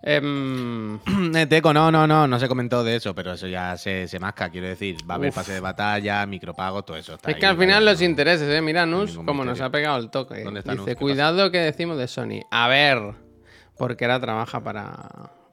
Em, 0.02 0.98
Eh, 1.36 1.46
Teco, 1.46 1.72
no, 1.72 1.90
no, 1.92 2.06
no, 2.06 2.26
no 2.26 2.38
se 2.40 2.48
comentó 2.48 2.82
de 2.82 2.96
eso, 2.96 3.14
pero 3.14 3.34
eso 3.34 3.46
ya 3.46 3.76
se, 3.76 4.08
se 4.08 4.18
masca, 4.18 4.50
quiero 4.50 4.66
decir. 4.68 4.96
Va 5.08 5.14
a 5.14 5.16
haber 5.18 5.28
Uf. 5.30 5.34
pase 5.36 5.52
de 5.52 5.60
batalla, 5.60 6.24
micropagos, 6.26 6.84
todo 6.84 6.96
eso. 6.96 7.14
está 7.14 7.30
es 7.30 7.36
que 7.36 7.46
al 7.46 7.56
final 7.56 7.84
los 7.84 8.00
no. 8.00 8.06
intereses, 8.06 8.48
¿eh? 8.48 8.60
Mira, 8.60 8.84
Nus, 8.86 9.10
ningún 9.10 9.26
como 9.26 9.44
nos 9.44 9.60
ha 9.60 9.70
pegado 9.70 9.98
el 9.98 10.10
toque. 10.10 10.42
¿Dónde 10.42 10.60
está 10.60 10.72
Dice, 10.72 10.78
Nus? 10.80 10.86
¿Qué 10.86 10.94
pasa? 10.94 11.00
cuidado 11.00 11.50
que 11.50 11.58
decimos 11.58 11.98
de 11.98 12.08
Sony. 12.08 12.40
A 12.50 12.66
ver, 12.68 12.98
porque 13.78 14.04
ahora 14.06 14.18
trabaja 14.20 14.60
para, 14.62 14.92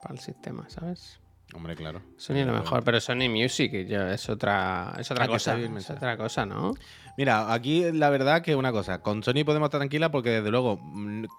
para 0.01 0.13
el 0.15 0.19
sistema, 0.19 0.65
¿sabes? 0.69 1.18
Hombre, 1.55 1.75
claro. 1.75 2.01
Sony 2.17 2.35
es 2.37 2.45
lo 2.47 2.53
mejor, 2.53 2.83
pero 2.83 2.99
Sony 3.01 3.27
Music 3.29 3.71
ya 3.87 4.13
es 4.13 4.29
otra, 4.29 4.93
es 4.99 5.09
otra 5.09 5.25
Ah, 5.25 5.27
cosa. 5.27 5.57
Es 5.57 5.89
otra 5.89 6.15
cosa, 6.15 6.45
¿no? 6.45 6.73
Mira, 7.17 7.51
aquí 7.53 7.91
la 7.91 8.09
verdad 8.11 8.41
que 8.41 8.55
una 8.55 8.71
cosa, 8.71 9.01
con 9.01 9.23
Sony 9.23 9.43
podemos 9.43 9.67
estar 9.67 9.79
tranquilas 9.79 10.09
porque 10.09 10.29
desde 10.29 10.51
luego 10.51 10.79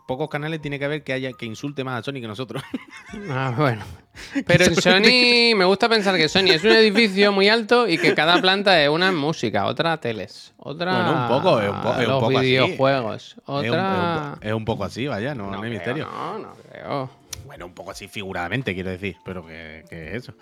pocos 0.06 0.28
canales 0.28 0.60
tiene 0.60 0.78
que 0.78 0.84
haber 0.84 1.04
que 1.04 1.14
haya 1.14 1.30
que 1.32 1.46
insulte 1.46 1.84
más 1.84 2.00
a 2.00 2.02
Sony 2.02 2.14
que 2.20 2.26
nosotros. 2.28 2.62
Ah, 3.30 3.54
bueno. 3.56 3.82
Pero 4.46 4.64
en 4.64 4.74
Sony 4.76 5.54
me 5.56 5.64
gusta 5.64 5.88
pensar 5.88 6.16
que 6.16 6.28
Sony 6.28 6.50
es 6.50 6.64
un 6.64 6.72
edificio 6.72 7.32
muy 7.32 7.48
alto 7.48 7.88
y 7.88 7.96
que 7.96 8.12
cada 8.14 8.40
planta 8.40 8.82
es 8.82 8.88
una 8.90 9.10
música, 9.12 9.66
otra 9.66 9.96
teles, 10.00 10.52
otra 10.58 10.92
Bueno, 11.04 11.22
un 11.22 11.28
poco, 11.42 11.60
es 11.60 11.70
un 11.70 11.80
po- 11.80 11.92
es 11.92 11.98
un 11.98 12.04
los 12.08 12.20
poco 12.24 12.38
así. 12.38 12.46
videojuegos, 12.46 13.36
Es 13.36 13.36
un- 13.46 13.64
es, 13.64 13.70
otra 13.70 14.34
un, 14.42 14.46
es 14.48 14.52
un 14.52 14.64
poco 14.64 14.84
así, 14.84 15.06
vaya, 15.06 15.34
no, 15.34 15.46
no, 15.46 15.54
hay 15.54 15.60
creo, 15.60 15.72
misterio. 15.72 16.08
No, 16.12 16.38
no 16.40 16.52
creo. 16.68 17.19
Bueno, 17.46 17.66
un 17.66 17.74
poco 17.74 17.90
así 17.90 18.08
figuradamente, 18.08 18.74
quiero 18.74 18.90
decir, 18.90 19.16
pero 19.24 19.44
que, 19.46 19.84
que 19.88 20.16
eso. 20.16 20.34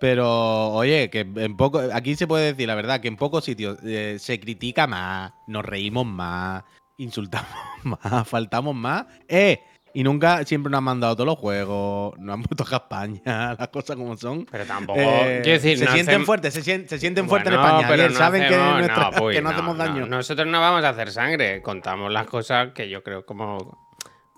Pero, 0.00 0.70
oye, 0.70 1.08
que 1.10 1.20
en 1.20 1.56
poco, 1.56 1.80
aquí 1.92 2.16
se 2.16 2.26
puede 2.26 2.46
decir 2.46 2.66
la 2.66 2.74
verdad, 2.74 3.00
que 3.00 3.08
en 3.08 3.16
pocos 3.16 3.44
sitios 3.44 3.78
eh, 3.84 4.16
se 4.18 4.40
critica 4.40 4.88
más, 4.88 5.32
nos 5.46 5.64
reímos 5.64 6.04
más, 6.06 6.64
insultamos 6.98 7.48
más, 7.84 8.26
faltamos 8.28 8.74
más, 8.74 9.06
¡eh! 9.28 9.60
Y 9.94 10.02
nunca, 10.02 10.42
siempre 10.46 10.70
nos 10.70 10.78
han 10.78 10.84
mandado 10.84 11.14
todos 11.14 11.26
los 11.26 11.38
juegos, 11.38 12.18
nos 12.18 12.34
han 12.34 12.42
puesto 12.42 12.64
a 12.74 12.78
España, 12.78 13.54
las 13.58 13.68
cosas 13.68 13.94
como 13.96 14.16
son. 14.16 14.46
Pero 14.50 14.64
tampoco. 14.64 14.98
Eh, 14.98 15.40
quiero 15.44 15.58
decir, 15.60 15.78
se 15.78 15.84
no 15.84 15.92
sienten 15.92 16.24
fuertes, 16.24 16.54
se, 16.54 16.62
sien- 16.62 16.88
se 16.88 16.98
sienten 16.98 17.28
fuertes 17.28 17.52
en 17.52 17.60
España. 17.60 17.86
pero 17.88 18.02
Ayer 18.02 18.10
no 18.10 18.16
saben 18.18 18.42
que, 18.42 19.18
pues, 19.18 19.36
que 19.36 19.42
no, 19.42 19.50
hacemos 19.50 19.76
daño. 19.76 20.06
Nosotros 20.06 20.48
no 20.48 20.60
vamos 20.60 20.82
a 20.82 20.88
hacer 20.88 21.12
sangre, 21.12 21.60
contamos 21.60 22.10
las 22.10 22.26
cosas 22.26 22.72
que 22.72 22.88
yo 22.88 23.02
creo 23.02 23.26
como, 23.26 23.86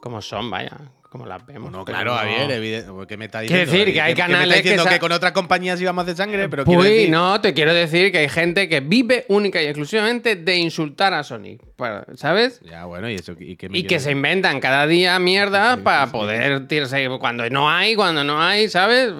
como 0.00 0.20
son, 0.20 0.50
vaya, 0.50 0.76
como 1.14 1.26
las 1.26 1.46
vemos. 1.46 1.70
Pero 1.70 1.84
claro, 1.84 2.10
no- 2.10 2.16
Javier, 2.18 2.50
evidente- 2.50 3.06
¿qué 3.06 3.16
me 3.16 3.26
está 3.26 3.42
Quiero 3.42 3.70
decir 3.70 3.92
que 3.92 4.00
hay 4.00 4.06
me 4.16 4.20
está 4.20 4.26
canales 4.26 4.62
que 4.62 4.98
con 4.98 5.12
otras 5.12 5.30
compañías 5.30 5.80
íbamos 5.80 6.06
de 6.06 6.16
sangre, 6.16 6.48
pero 6.48 6.64
Uy, 6.66 6.88
decir- 6.88 7.10
no, 7.10 7.40
te 7.40 7.54
quiero 7.54 7.72
decir 7.72 8.10
que 8.10 8.18
hay 8.18 8.28
gente 8.28 8.68
que 8.68 8.80
vive 8.80 9.24
única 9.28 9.62
y 9.62 9.66
exclusivamente 9.66 10.34
de 10.34 10.56
insultar 10.56 11.14
a 11.14 11.22
Sony, 11.22 11.56
para- 11.76 12.04
¿sabes? 12.16 12.60
Ya, 12.62 12.86
bueno, 12.86 13.08
y 13.08 13.14
eso. 13.14 13.32
¿y, 13.38 13.54
qué 13.54 13.68
me 13.68 13.78
Y 13.78 13.84
que 13.84 14.00
se 14.00 14.10
inventan 14.10 14.58
cada 14.58 14.88
día 14.88 15.16
mierda 15.20 15.76
para 15.84 16.08
poder 16.10 16.66
tirarse 16.66 17.08
cuando 17.20 17.48
no 17.48 17.70
hay, 17.70 17.94
cuando 17.94 18.24
no 18.24 18.42
hay, 18.42 18.68
¿sabes? 18.68 19.12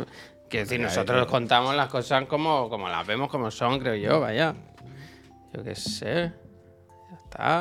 Quiero 0.51 0.67
decir, 0.67 0.81
nosotros 0.81 1.29
contamos 1.29 1.77
las 1.77 1.87
cosas 1.91 2.25
como, 2.25 2.69
como 2.71 2.89
las 2.89 3.07
vemos, 3.07 3.29
como 3.31 3.53
son, 3.53 3.79
creo 3.79 3.95
yo, 3.95 4.19
vaya. 4.19 4.53
Yo 5.53 5.63
qué 5.63 5.77
sé. 5.77 6.33
Ya 7.13 7.17
está. 7.23 7.61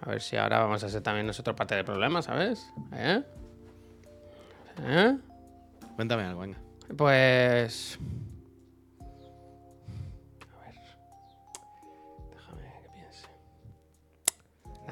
A 0.00 0.10
ver 0.10 0.20
si 0.20 0.36
ahora 0.36 0.58
vamos 0.58 0.82
a 0.82 0.88
ser 0.88 1.00
también 1.00 1.28
nosotros 1.28 1.54
parte 1.56 1.76
del 1.76 1.84
problema, 1.84 2.22
¿sabes? 2.22 2.66
¿Eh? 2.92 3.22
¿Eh? 4.82 5.16
Cuéntame 5.96 6.24
algo, 6.24 6.40
venga. 6.40 6.58
Pues. 6.96 7.98
A 10.54 10.60
ver. 10.60 10.74
Déjame 12.30 12.62
que 12.82 12.88
piense. 12.94 13.26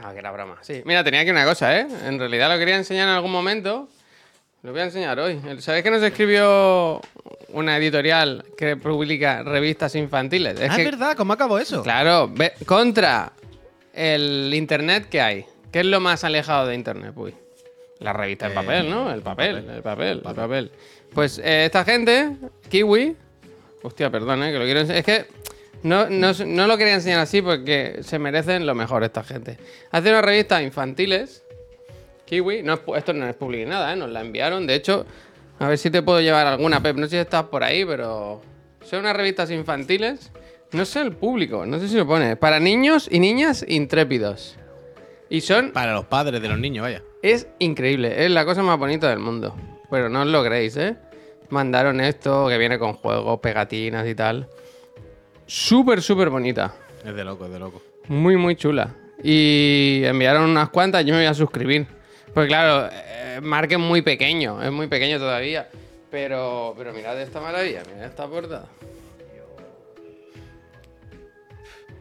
No, 0.01 0.13
que 0.13 0.19
era 0.19 0.31
broma. 0.33 0.59
Sí, 0.63 0.83
mira, 0.85 1.05
tenía 1.05 1.21
aquí 1.21 1.31
una 1.31 1.45
cosa, 1.45 1.79
¿eh? 1.79 1.87
En 2.07 2.19
realidad 2.19 2.51
lo 2.51 2.59
quería 2.59 2.77
enseñar 2.77 3.09
en 3.09 3.15
algún 3.15 3.33
momento. 3.33 3.89
Lo 4.63 4.73
voy 4.73 4.81
a 4.81 4.85
enseñar 4.85 5.19
hoy. 5.21 5.41
¿Sabéis 5.59 5.85
que 5.85 5.91
nos 5.91 6.03
escribió 6.03 7.01
una 7.49 7.77
editorial 7.77 8.47
que 8.57 8.77
publica 8.79 9.43
revistas 9.43 9.95
infantiles? 9.95 10.59
Es 10.59 10.71
ah, 10.71 10.77
que, 10.77 10.83
es 10.83 10.91
verdad, 10.91 11.15
¿cómo 11.17 11.35
acabó 11.35 11.59
eso? 11.59 11.83
Claro, 11.83 12.29
ve- 12.33 12.55
contra 12.65 13.33
el 13.93 14.53
internet 14.55 15.09
que 15.11 15.21
hay. 15.21 15.45
¿Qué 15.71 15.81
es 15.81 15.87
lo 15.87 16.01
más 16.01 16.25
alejado 16.25 16.67
de 16.67 16.77
internet? 16.77 17.13
Uy. 17.15 17.35
La 18.01 18.13
revista 18.13 18.47
en 18.47 18.53
Eh, 18.53 18.55
papel, 18.55 18.91
¿no? 18.91 19.13
El 19.13 19.23
papel, 19.23 19.57
papel. 19.57 19.77
el 19.77 19.83
papel, 19.83 20.23
el 20.27 20.35
papel. 20.35 20.71
Pues 21.15 21.39
eh, 21.39 21.67
esta 21.67 21.85
gente, 21.85 22.37
Kiwi. 22.69 23.17
Hostia, 23.83 24.11
perdón, 24.11 24.43
¿eh? 24.43 24.53
Que 24.53 24.59
lo 24.59 24.65
quiero 24.65 24.81
Es 24.81 25.05
que 25.05 25.27
no, 25.83 26.09
no, 26.09 26.33
no 26.47 26.67
lo 26.67 26.77
quería 26.79 26.95
enseñar 26.95 27.21
así 27.21 27.43
porque 27.43 27.99
se 28.03 28.19
merecen 28.19 28.67
lo 28.67 28.75
mejor 28.75 29.05
esta 29.05 29.23
gente. 29.23 29.59
Hace 29.91 30.09
una 30.11 30.23
revista 30.23 30.63
infantiles. 30.63 31.43
Kiwi. 32.25 32.63
No 32.63 32.81
esto 32.97 33.13
no 33.13 33.29
es 33.29 33.37
public 33.37 33.67
nada, 33.69 33.93
¿eh? 33.93 33.97
Nos 33.97 34.11
la 34.11 34.23
enviaron. 34.23 34.67
De 34.67 34.75
hecho, 34.75 35.05
a 35.59 35.69
ver 35.69 35.79
si 35.79 35.91
te 35.91 36.03
puedo 36.03 36.21
llevar 36.21 36.47
alguna, 36.47 36.83
Pep. 36.83 36.97
No 36.97 37.05
sé 37.07 37.11
si 37.11 37.17
estás 37.19 37.45
por 37.45 37.63
ahí, 37.63 37.85
pero. 37.85 38.41
Son 38.83 39.01
unas 39.01 39.15
revistas 39.17 39.51
infantiles. 39.51 40.31
No 40.73 40.85
sé 40.85 41.03
el 41.03 41.13
público, 41.13 41.65
no 41.65 41.79
sé 41.79 41.89
si 41.89 41.97
lo 41.97 42.07
pone. 42.07 42.37
Para 42.37 42.59
niños 42.59 43.09
y 43.11 43.21
niñas 43.21 43.65
intrépidos. 43.69 44.57
Y 45.31 45.41
son. 45.41 45.73
Para 45.73 45.93
los 45.93 46.05
padres 46.05 46.41
de 46.41 46.49
los 46.49 46.59
niños, 46.59 46.83
vaya. 46.83 47.03
Es 47.23 47.49
increíble, 47.59 48.25
es 48.25 48.31
la 48.31 48.45
cosa 48.45 48.63
más 48.63 48.79
bonita 48.79 49.09
del 49.09 49.19
mundo. 49.19 49.55
Pero 49.91 50.09
no 50.09 50.23
os 50.23 50.27
lo 50.27 50.45
creéis, 50.45 50.77
¿eh? 50.77 50.97
Mandaron 51.51 52.01
esto 52.01 52.49
que 52.49 52.59
viene 52.59 52.79
con 52.79 52.95
juegos, 52.95 53.41
pegatinas 53.41 54.07
y 54.07 54.15
tal. 54.15 54.49
Súper, 55.47 56.03
súper 56.03 56.31
bonita. 56.31 56.75
Es 57.05 57.15
de 57.15 57.25
loco, 57.25 57.47
es 57.47 57.53
de 57.53 57.59
loco. 57.59 57.83
Muy, 58.09 58.37
muy 58.37 58.57
chula. 58.57 58.95
Y 59.23 60.03
enviaron 60.05 60.51
unas 60.51 60.71
cuantas, 60.71 61.05
yo 61.05 61.13
me 61.13 61.21
voy 61.21 61.27
a 61.27 61.35
suscribir. 61.35 61.87
Pues 62.33 62.49
claro, 62.49 62.91
eh, 62.93 63.41
Mark 63.43 63.71
es 63.71 63.79
muy 63.79 64.03
pequeño, 64.03 64.63
es 64.63 64.73
muy 64.73 64.87
pequeño 64.87 65.19
todavía. 65.19 65.69
Pero, 66.11 66.75
pero 66.77 66.93
mirad 66.93 67.21
esta 67.21 67.41
maravilla, 67.41 67.83
mirad 67.93 68.07
esta 68.07 68.27
portada. 68.27 68.67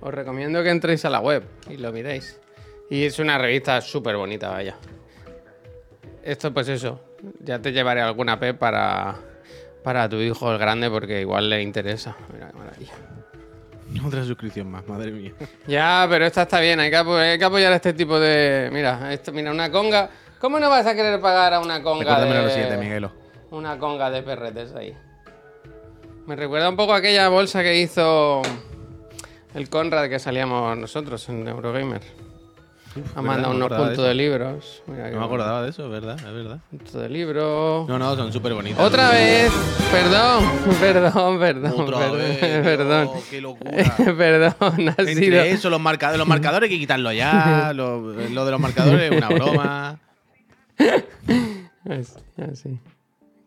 Os 0.02 0.14
recomiendo 0.14 0.62
que 0.64 0.70
entréis 0.70 1.06
a 1.06 1.10
la 1.10 1.20
web 1.20 1.44
y 1.70 1.78
lo 1.78 1.92
miréis. 1.92 2.40
Y 2.90 3.06
es 3.06 3.20
una 3.20 3.38
revista 3.38 3.82
súper 3.82 4.16
bonita, 4.18 4.50
vaya. 4.50 4.76
Esto, 6.24 6.54
pues 6.54 6.68
eso. 6.70 7.00
Ya 7.40 7.60
te 7.60 7.72
llevaré 7.72 8.02
alguna 8.02 8.40
P 8.40 8.54
para, 8.54 9.16
para 9.84 10.08
tu 10.10 10.18
hijo 10.18 10.52
el 10.52 10.58
grande 10.58 10.90
porque 10.90 11.22
igual 11.22 11.50
le 11.50 11.62
interesa. 11.62 12.16
Mira 12.32 12.48
qué 12.48 12.58
maravilla. 12.58 12.94
Otra 14.06 14.24
suscripción 14.24 14.72
más, 14.72 14.88
madre 14.88 15.12
mía. 15.12 15.34
Ya, 15.68 16.06
pero 16.10 16.26
esta 16.26 16.44
está 16.44 16.60
bien, 16.60 16.80
hay 16.80 16.90
que, 16.90 16.98
hay 16.98 17.38
que 17.38 17.46
apoyar 17.46 17.72
a 17.74 17.76
este 17.76 17.94
tipo 17.94 18.20
de. 18.20 18.70
Mira, 18.72 19.14
esto, 19.14 19.32
mira, 19.32 19.52
una 19.52 19.72
conga. 19.72 20.10
¿Cómo 20.40 20.60
no 20.60 20.70
vas 20.70 20.86
a 20.86 20.96
querer 20.96 21.22
pagar 21.22 21.54
a 21.54 21.60
una 21.60 21.82
conga 21.82 22.04
Recuérdamelo 22.04 22.40
de. 22.40 22.44
lo 22.44 22.50
siguiente, 22.50 22.78
Miguelo. 22.78 23.12
Una 23.52 23.78
conga 23.78 24.10
de 24.10 24.24
perretes 24.24 24.74
ahí. 24.76 24.96
Me 26.26 26.36
recuerda 26.36 26.70
un 26.70 26.76
poco 26.76 26.94
a 26.94 26.98
aquella 26.98 27.30
bolsa 27.30 27.64
que 27.64 27.80
hizo 27.80 28.42
el 29.54 29.70
Conrad 29.70 30.10
que 30.10 30.20
salíamos 30.20 30.78
nosotros 30.78 31.28
en 31.30 31.48
Eurogamer. 31.48 32.02
Ha 32.96 33.00
verdad, 33.00 33.22
mandado 33.24 33.54
no 33.54 33.66
unos 33.66 33.70
de 33.78 33.86
puntos 33.86 34.06
de 34.06 34.14
libros. 34.14 34.84
Mira 34.88 35.10
No 35.10 35.20
me 35.20 35.26
acordaba 35.26 35.64
de 35.64 35.70
eso, 35.70 35.86
es 35.86 35.92
verdad, 35.92 36.16
es 36.18 36.34
verdad. 36.34 36.60
Puntos 36.70 36.94
de 36.94 37.10
libro. 37.10 37.86
No, 37.90 37.98
no, 37.98 38.16
son 38.16 38.32
súper 38.32 38.54
bonitos. 38.54 38.80
Otra 38.86 39.10
vez. 39.10 39.52
Perdón, 39.92 40.44
perdón, 40.80 41.40
perdón. 41.40 41.74
Otra 41.82 41.98
perdón, 42.00 42.18
vez. 42.18 42.38
Perdón. 42.64 43.08
oh, 43.12 43.24
qué 43.30 43.42
locura. 43.42 43.72
perdón, 44.18 44.54
ha 44.90 44.96
Entre 44.98 45.16
sido. 45.16 45.42
eso, 45.42 45.70
los, 45.70 45.82
marca- 45.82 46.16
los 46.18 46.28
marcadores 46.28 46.70
hay 46.70 46.76
que 46.76 46.80
quitarlo 46.80 47.12
ya. 47.12 47.74
Lo, 47.74 48.00
lo 48.02 48.46
de 48.46 48.52
los 48.52 48.60
marcadores 48.60 49.12
es 49.12 49.18
una 49.18 49.30
broma. 49.30 50.00
Así, 51.90 52.14
así. 52.52 52.80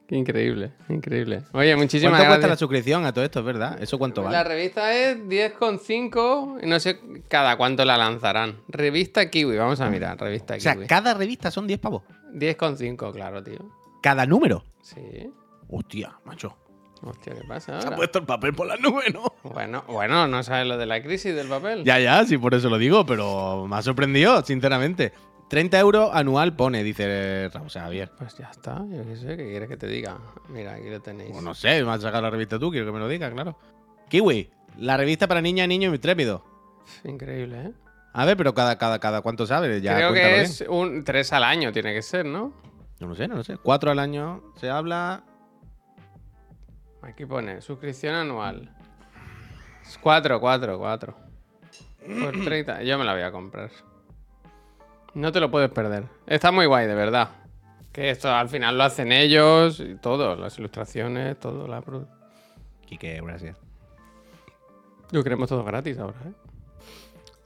Qué 0.09 0.15
increíble, 0.17 0.73
increíble. 0.89 1.43
Oye, 1.53 1.75
muchísimas 1.75 2.13
¿Cuánto 2.13 2.27
cuesta 2.29 2.41
la 2.43 2.47
gracias. 2.47 2.59
suscripción 2.61 3.05
a 3.07 3.13
todo 3.13 3.25
esto, 3.25 3.41
es 3.41 3.45
verdad? 3.45 3.83
¿Eso 3.83 3.99
cuánto 3.99 4.23
La 4.23 4.31
vale? 4.31 4.45
revista 4.49 4.95
es 4.95 5.19
10,5 5.19 6.61
y 6.63 6.67
no 6.67 6.79
sé 6.81 7.01
cada 7.29 7.57
cuánto 7.57 7.85
la 7.85 7.97
lanzarán. 7.97 8.57
Revista 8.69 9.29
Kiwi, 9.31 9.57
vamos 9.57 9.81
a 9.81 9.91
mirar, 9.91 10.19
revista 10.21 10.55
O 10.55 10.61
sea, 10.61 10.75
Kiwi. 10.75 10.87
cada 10.87 11.15
revista 11.15 11.51
son 11.51 11.67
10 11.67 11.81
pavos. 11.81 12.03
10,5, 12.35 13.13
claro, 13.13 13.43
tío. 13.43 13.59
Cada 14.03 14.27
número. 14.27 14.65
Sí. 14.83 15.31
Hostia, 15.69 16.13
macho. 16.25 16.57
Hostia, 17.03 17.35
¿qué 17.35 17.43
pasa 17.47 17.81
Se 17.81 17.89
ha 17.89 17.95
puesto 17.97 18.21
el 18.21 18.25
papel 18.27 18.55
por 18.55 18.67
las 18.67 18.81
nubes, 18.81 19.13
¿no? 19.13 19.35
Bueno, 19.43 19.85
bueno, 19.89 20.27
no 20.29 20.43
sabes 20.43 20.67
lo 20.67 20.79
de 20.79 20.87
la 20.87 21.03
crisis 21.03 21.35
del 21.35 21.49
papel. 21.49 21.85
Ya, 21.85 21.99
ya, 21.99 22.25
sí, 22.25 22.39
por 22.39 22.55
eso 22.55 22.69
lo 22.71 22.79
digo, 22.79 23.05
pero 23.05 23.67
me 23.69 23.77
ha 23.77 23.83
sorprendido, 23.83 24.41
sinceramente. 24.43 25.13
30 25.49 25.79
euros 25.79 26.11
anual 26.13 26.55
pone, 26.57 26.83
dice 26.83 27.49
Raúl 27.53 27.71
Javier. 27.71 28.11
Pues 28.19 28.37
ya 28.37 28.51
está, 28.51 28.85
yo 28.91 29.05
qué 29.05 29.17
sé, 29.17 29.37
¿qué 29.37 29.45
quieres 29.49 29.69
que 29.69 29.77
te 29.77 29.87
diga? 29.87 30.19
Mira, 30.49 30.75
aquí 30.75 30.91
lo 30.91 31.01
tenéis. 31.01 31.31
Pues 31.33 31.45
no 31.45 31.55
sé, 31.55 31.83
me 31.85 31.93
has 31.93 32.03
sacado 32.03 32.23
la 32.23 32.31
revista 32.31 32.59
tú, 32.59 32.71
quiero 32.71 32.87
que 32.87 32.93
me 32.93 32.99
lo 32.99 33.09
digas, 33.09 33.33
claro. 33.33 33.57
Kiwi, 34.09 34.51
la 34.79 34.97
revista 34.97 35.27
para 35.29 35.41
niñas, 35.41 35.69
niños 35.69 35.93
y 35.93 35.95
intrépidos. 35.95 36.43
Increíble, 37.05 37.63
¿eh? 37.67 37.73
A 38.13 38.25
ver, 38.25 38.37
pero 38.37 38.55
cada, 38.55 38.79
cada, 38.79 38.99
cada 38.99 39.21
cuánto 39.21 39.47
sabes, 39.47 39.83
ya 39.83 39.95
Creo 39.97 40.13
que 40.13 40.27
bien. 40.27 40.41
es 40.41 40.65
un 40.69 41.05
tres 41.05 41.33
al 41.33 41.45
año, 41.45 41.71
tiene 41.73 41.93
que 41.93 42.03
ser, 42.03 42.25
¿no? 42.25 42.53
No 42.99 43.09
lo 43.09 43.15
sé, 43.15 43.29
no 43.29 43.37
lo 43.37 43.45
sé. 43.45 43.59
Cuatro 43.59 43.91
al 43.91 43.99
año 43.99 44.43
se 44.57 44.71
habla. 44.71 45.23
Aquí 47.03 47.27
pone 47.27 47.61
suscripción 47.61 48.15
anual. 48.15 48.75
Cuatro, 50.01 50.41
cuatro, 50.41 50.79
cuatro. 50.79 51.15
Por 52.21 52.33
30. 52.45 52.83
Yo 52.85 52.99
me 52.99 53.05
la 53.05 53.13
voy 53.13 53.23
a 53.23 53.31
comprar. 53.31 53.71
No 55.17 55.33
te 55.33 55.41
lo 55.41 55.51
puedes 55.51 55.71
perder. 55.71 56.05
Está 56.27 56.53
muy 56.53 56.67
guay, 56.67 56.87
de 56.87 56.95
verdad. 56.95 57.31
Que 57.91 58.11
esto 58.11 58.31
al 58.31 58.51
final 58.51 58.77
lo 58.77 58.85
hacen 58.85 59.13
ellos 59.13 59.81
y 59.81 59.95
todo, 59.95 60.37
las 60.37 60.59
ilustraciones, 60.59 61.41
todo. 61.41 61.67
La... 61.67 61.83
Quique, 62.85 63.19
gracias. 63.23 63.57
Lo 65.13 65.25
queremos 65.25 65.49
todo 65.49 65.65
gratis 65.65 65.97
ahora, 65.99 66.19
¿eh? 66.27 66.33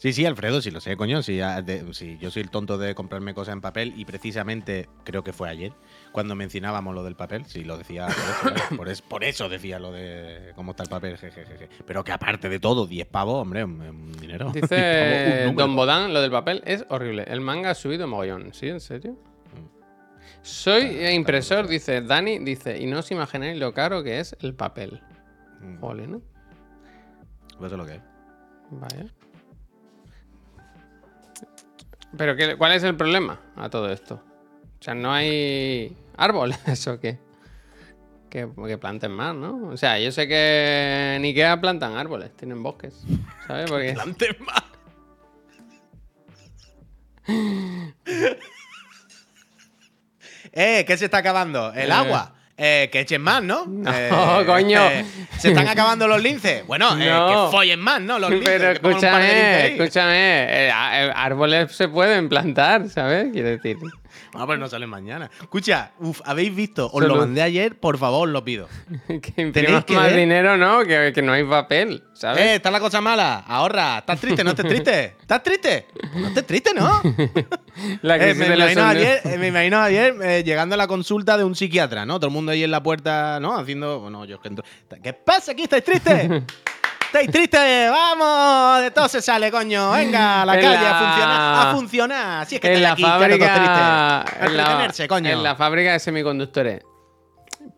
Sí, 0.01 0.15
sí, 0.15 0.25
Alfredo, 0.25 0.63
sí 0.63 0.71
lo 0.71 0.81
sé, 0.81 0.97
coño. 0.97 1.23
Sí, 1.23 1.43
a- 1.43 1.61
de- 1.61 1.93
sí, 1.93 2.17
yo 2.23 2.31
soy 2.31 2.41
el 2.41 2.49
tonto 2.51 2.79
de 2.79 2.95
comprarme 2.95 3.35
cosas 3.35 3.53
en 3.53 3.61
papel 3.61 3.93
y 3.97 4.07
precisamente 4.07 4.89
creo 5.05 5.23
que 5.23 5.35
fue 5.35 5.51
ayer 5.51 5.73
cuando 6.11 6.35
mencionábamos 6.35 6.95
lo 6.95 7.05
del 7.05 7.17
papel. 7.17 7.45
Sí, 7.45 7.65
lo 7.65 7.77
decía 7.77 8.07
por 8.07 8.15
eso, 8.17 8.41
claro, 8.55 8.77
por, 8.79 8.89
es- 8.89 9.03
por 9.03 9.25
eso 9.25 9.51
decía 9.51 9.79
lo 9.79 9.93
de 9.93 10.53
cómo 10.57 10.71
está 10.71 10.85
el 10.85 10.89
papel, 10.89 11.19
jejeje. 11.19 11.69
Pero 11.87 12.03
que 12.03 12.13
aparte 12.13 12.49
de 12.49 12.59
todo, 12.59 12.87
10 12.87 13.07
pavos, 13.09 13.43
hombre, 13.43 13.63
un, 13.63 13.79
un 13.79 14.13
dinero. 14.13 14.51
10 14.53 14.63
pavos, 14.69 14.73
un 14.73 14.81
Dice 14.81 15.45
número. 15.47 15.67
Don 15.67 15.77
Bodán, 15.77 16.15
lo 16.15 16.23
del 16.23 16.31
papel 16.31 16.63
es 16.65 16.87
horrible. 16.89 17.25
El 17.29 17.43
manga 17.43 17.71
ha 17.71 17.75
subido 17.75 18.09
mogollón. 18.09 18.55
¿Sí? 18.55 18.69
¿En 18.69 18.81
serio? 18.81 19.19
Soy 20.41 20.83
eh, 20.85 21.13
impresor, 21.13 21.69
dice 21.69 22.01
Dani, 22.01 22.39
dice, 22.39 22.79
y 22.81 22.87
no 22.87 23.01
os 23.01 23.11
imagináis 23.11 23.59
lo 23.59 23.75
caro 23.75 24.03
que 24.03 24.19
es 24.21 24.35
el 24.41 24.55
papel. 24.55 25.03
Mm, 25.61 25.77
Jole, 25.79 26.07
¿no? 26.07 26.23
Eso 27.59 27.67
es 27.67 27.73
lo 27.73 27.85
que 27.85 27.97
es. 27.97 28.01
Vaya. 28.71 29.05
Pero 32.17 32.37
qué- 32.37 32.57
¿cuál 32.57 32.73
es 32.73 32.83
el 32.83 32.97
problema 32.97 33.41
a 33.57 33.69
todo 33.71 33.91
esto? 33.93 34.23
O 34.81 34.83
sea, 34.83 34.95
no 34.95 35.13
hay 35.13 35.97
árboles 36.17 36.59
o 36.89 36.99
qué? 37.01 37.19
Que, 38.29 38.49
que 38.67 38.79
planten 38.79 39.11
más, 39.11 39.35
¿no? 39.35 39.69
O 39.69 39.77
sea, 39.77 39.99
yo 39.99 40.13
sé 40.13 40.29
que 40.29 41.15
en 41.17 41.25
Ikea 41.25 41.61
plantan 41.61 41.97
árboles, 41.97 42.31
tienen 42.37 42.63
bosques, 42.63 43.03
¿sabes? 43.47 43.69
Porque 43.71 43.97
Antes 44.01 44.41
más. 44.41 44.63
eh, 50.53 50.85
¿qué 50.87 50.97
se 50.97 51.05
está 51.07 51.19
acabando? 51.19 51.73
¿El 51.73 51.91
Eh. 51.91 51.93
agua? 51.93 52.35
Eh, 52.63 52.91
que 52.93 53.01
echen 53.01 53.23
más, 53.23 53.43
¿no? 53.43 53.65
No, 53.67 53.91
Eh, 53.91 54.45
coño. 54.45 54.81
eh, 54.91 55.03
¿Se 55.39 55.49
están 55.49 55.67
acabando 55.67 56.07
los 56.07 56.23
linces? 56.23 56.67
Bueno, 56.67 56.93
eh, 57.01 57.09
No. 57.09 57.29
que 57.47 57.57
follen 57.57 57.81
más, 57.81 58.03
¿no? 58.03 58.19
Los 58.19 58.29
linces. 58.31 58.51
Pero 58.51 58.71
escúchame, 58.73 59.67
escúchame, 59.77 60.71
árboles 61.15 61.73
se 61.75 61.89
pueden 61.89 62.29
plantar, 62.29 62.89
¿sabes? 62.91 63.29
Quiero 63.33 63.49
decir. 63.49 63.79
Ah, 64.35 64.45
pues 64.47 64.59
no 64.59 64.69
salen 64.69 64.91
mañana. 64.91 65.31
Escucha, 65.41 65.93
uf, 65.99 66.21
¿habéis 66.25 66.55
visto? 66.55 66.87
Os 66.87 66.93
Solo- 66.93 67.07
lo 67.15 67.17
mandé 67.17 67.43
ayer, 67.43 67.79
por 67.81 67.97
favor, 67.99 68.29
os 68.29 68.33
lo 68.33 68.45
pido. 68.45 68.69
que 69.09 69.41
imprimas 69.43 69.85
que 69.87 69.95
más 69.95 70.07
ver- 70.09 70.17
dinero, 70.17 70.57
¿no? 70.57 70.85
Que, 70.85 71.13
que 71.15 71.23
no 71.23 71.33
hay 71.33 71.43
papel, 71.45 72.05
¿sabes? 72.13 72.43
Eh, 72.45 72.55
está 72.57 72.71
la 72.71 72.79
cosa 72.81 73.01
mala. 73.01 73.39
Ahorra. 73.47 73.99
¿Estás 73.99 74.21
triste? 74.21 74.45
¿No 74.45 74.51
estés 74.51 74.69
triste? 74.69 75.17
¿Estás 75.21 75.43
triste? 75.43 75.87
Pues 75.99 76.15
no 76.15 76.29
estés 76.29 76.47
triste, 76.47 76.71
¿no? 76.75 77.01
La 78.03 78.17
Eh, 78.17 78.35
me, 78.35 78.49
de 78.49 78.55
imagino 78.57 78.85
ayer, 78.85 79.21
eh, 79.25 79.39
me 79.39 79.47
imagino 79.49 79.81
ayer 79.81 80.15
eh, 80.23 80.43
llegando 80.45 80.75
a 80.75 80.79
la 80.79 80.87
consulta 80.87 81.37
de 81.37 81.45
un 81.45 81.55
psiquiatra, 81.55 82.05
¿no? 82.07 82.19
Todo 82.19 82.29
el 82.29 82.33
mundo 82.33 82.53
ahí 82.53 82.65
en 82.65 82.71
la 82.71 82.83
puerta, 82.83 83.39
¿no? 83.41 83.57
Haciendo. 83.59 84.01
Bueno, 84.01 84.25
yo 84.25 84.37
es 84.37 84.41
que 84.43 84.49
entro- 84.51 84.65
¿Qué 85.03 85.13
pasa 85.13 85.53
aquí? 85.53 85.63
¿Estáis 85.65 85.85
tristes? 85.85 86.31
¿Estáis 87.07 87.31
tristes? 87.33 87.91
¡Vamos! 87.91 88.83
De 88.83 88.91
todo 88.93 89.09
se 89.09 89.21
sale, 89.21 89.51
coño. 89.51 89.91
Venga, 89.93 90.43
a 90.43 90.47
la 90.47 90.55
En 90.55 90.61
calle 90.61 90.75
la- 90.83 90.91
a 90.91 90.99
funcionar. 91.09 91.67
A 91.69 91.73
funcionar. 91.75 92.47
Si 92.47 92.55
es 92.55 92.61
que 92.61 92.73
en 92.75 92.83
la 92.83 92.93
aquí, 92.93 93.03
claro, 93.03 93.19
fábrica. 93.21 93.55
tristes. 93.55 93.69
A 93.69 94.25
En 94.47 94.57
la, 94.57 95.09
coño. 95.09 95.31
en 95.31 95.43
la 95.43 95.57
fábrica 95.57 95.93
de 95.93 95.99
semiconductores. 95.99 96.83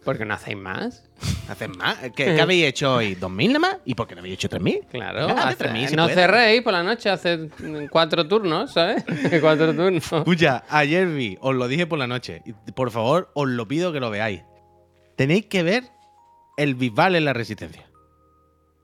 ¿Por 0.04 0.18
qué 0.18 0.24
no 0.24 0.34
hacéis 0.34 0.56
más? 0.56 1.04
¿Hacen 1.48 1.72
más? 1.78 1.96
¿Qué, 2.16 2.24
qué 2.24 2.40
habéis 2.40 2.64
hecho 2.66 2.94
hoy? 2.96 3.14
¿2.000 3.14 3.46
nada 3.48 3.58
más? 3.60 3.76
¿Y 3.84 3.94
por 3.94 4.08
qué 4.08 4.14
no 4.16 4.20
habéis 4.20 4.34
hecho 4.34 4.48
3.000? 4.48 4.86
Claro. 4.88 5.28
Hace- 5.28 5.64
3.000 5.68 5.86
se 5.88 5.96
no 5.96 6.04
puede. 6.04 6.14
cerréis 6.16 6.62
por 6.62 6.72
la 6.72 6.82
noche, 6.82 7.08
hace 7.08 7.48
cuatro 7.90 8.26
turnos, 8.26 8.72
¿sabes? 8.72 9.04
cuatro 9.40 9.72
turnos. 9.74 10.12
Escucha, 10.12 10.64
ayer 10.68 11.06
vi, 11.06 11.38
os 11.40 11.54
lo 11.54 11.68
dije 11.68 11.86
por 11.86 11.98
la 12.00 12.06
noche. 12.08 12.42
Por 12.74 12.90
favor, 12.90 13.30
os 13.34 13.48
lo 13.48 13.68
pido 13.68 13.92
que 13.92 14.00
lo 14.00 14.10
veáis. 14.10 14.42
Tenéis 15.16 15.46
que 15.46 15.62
ver 15.62 15.84
el 16.56 16.74
Bisbal 16.74 17.14
en 17.14 17.24
la 17.24 17.32
Resistencia. 17.32 17.86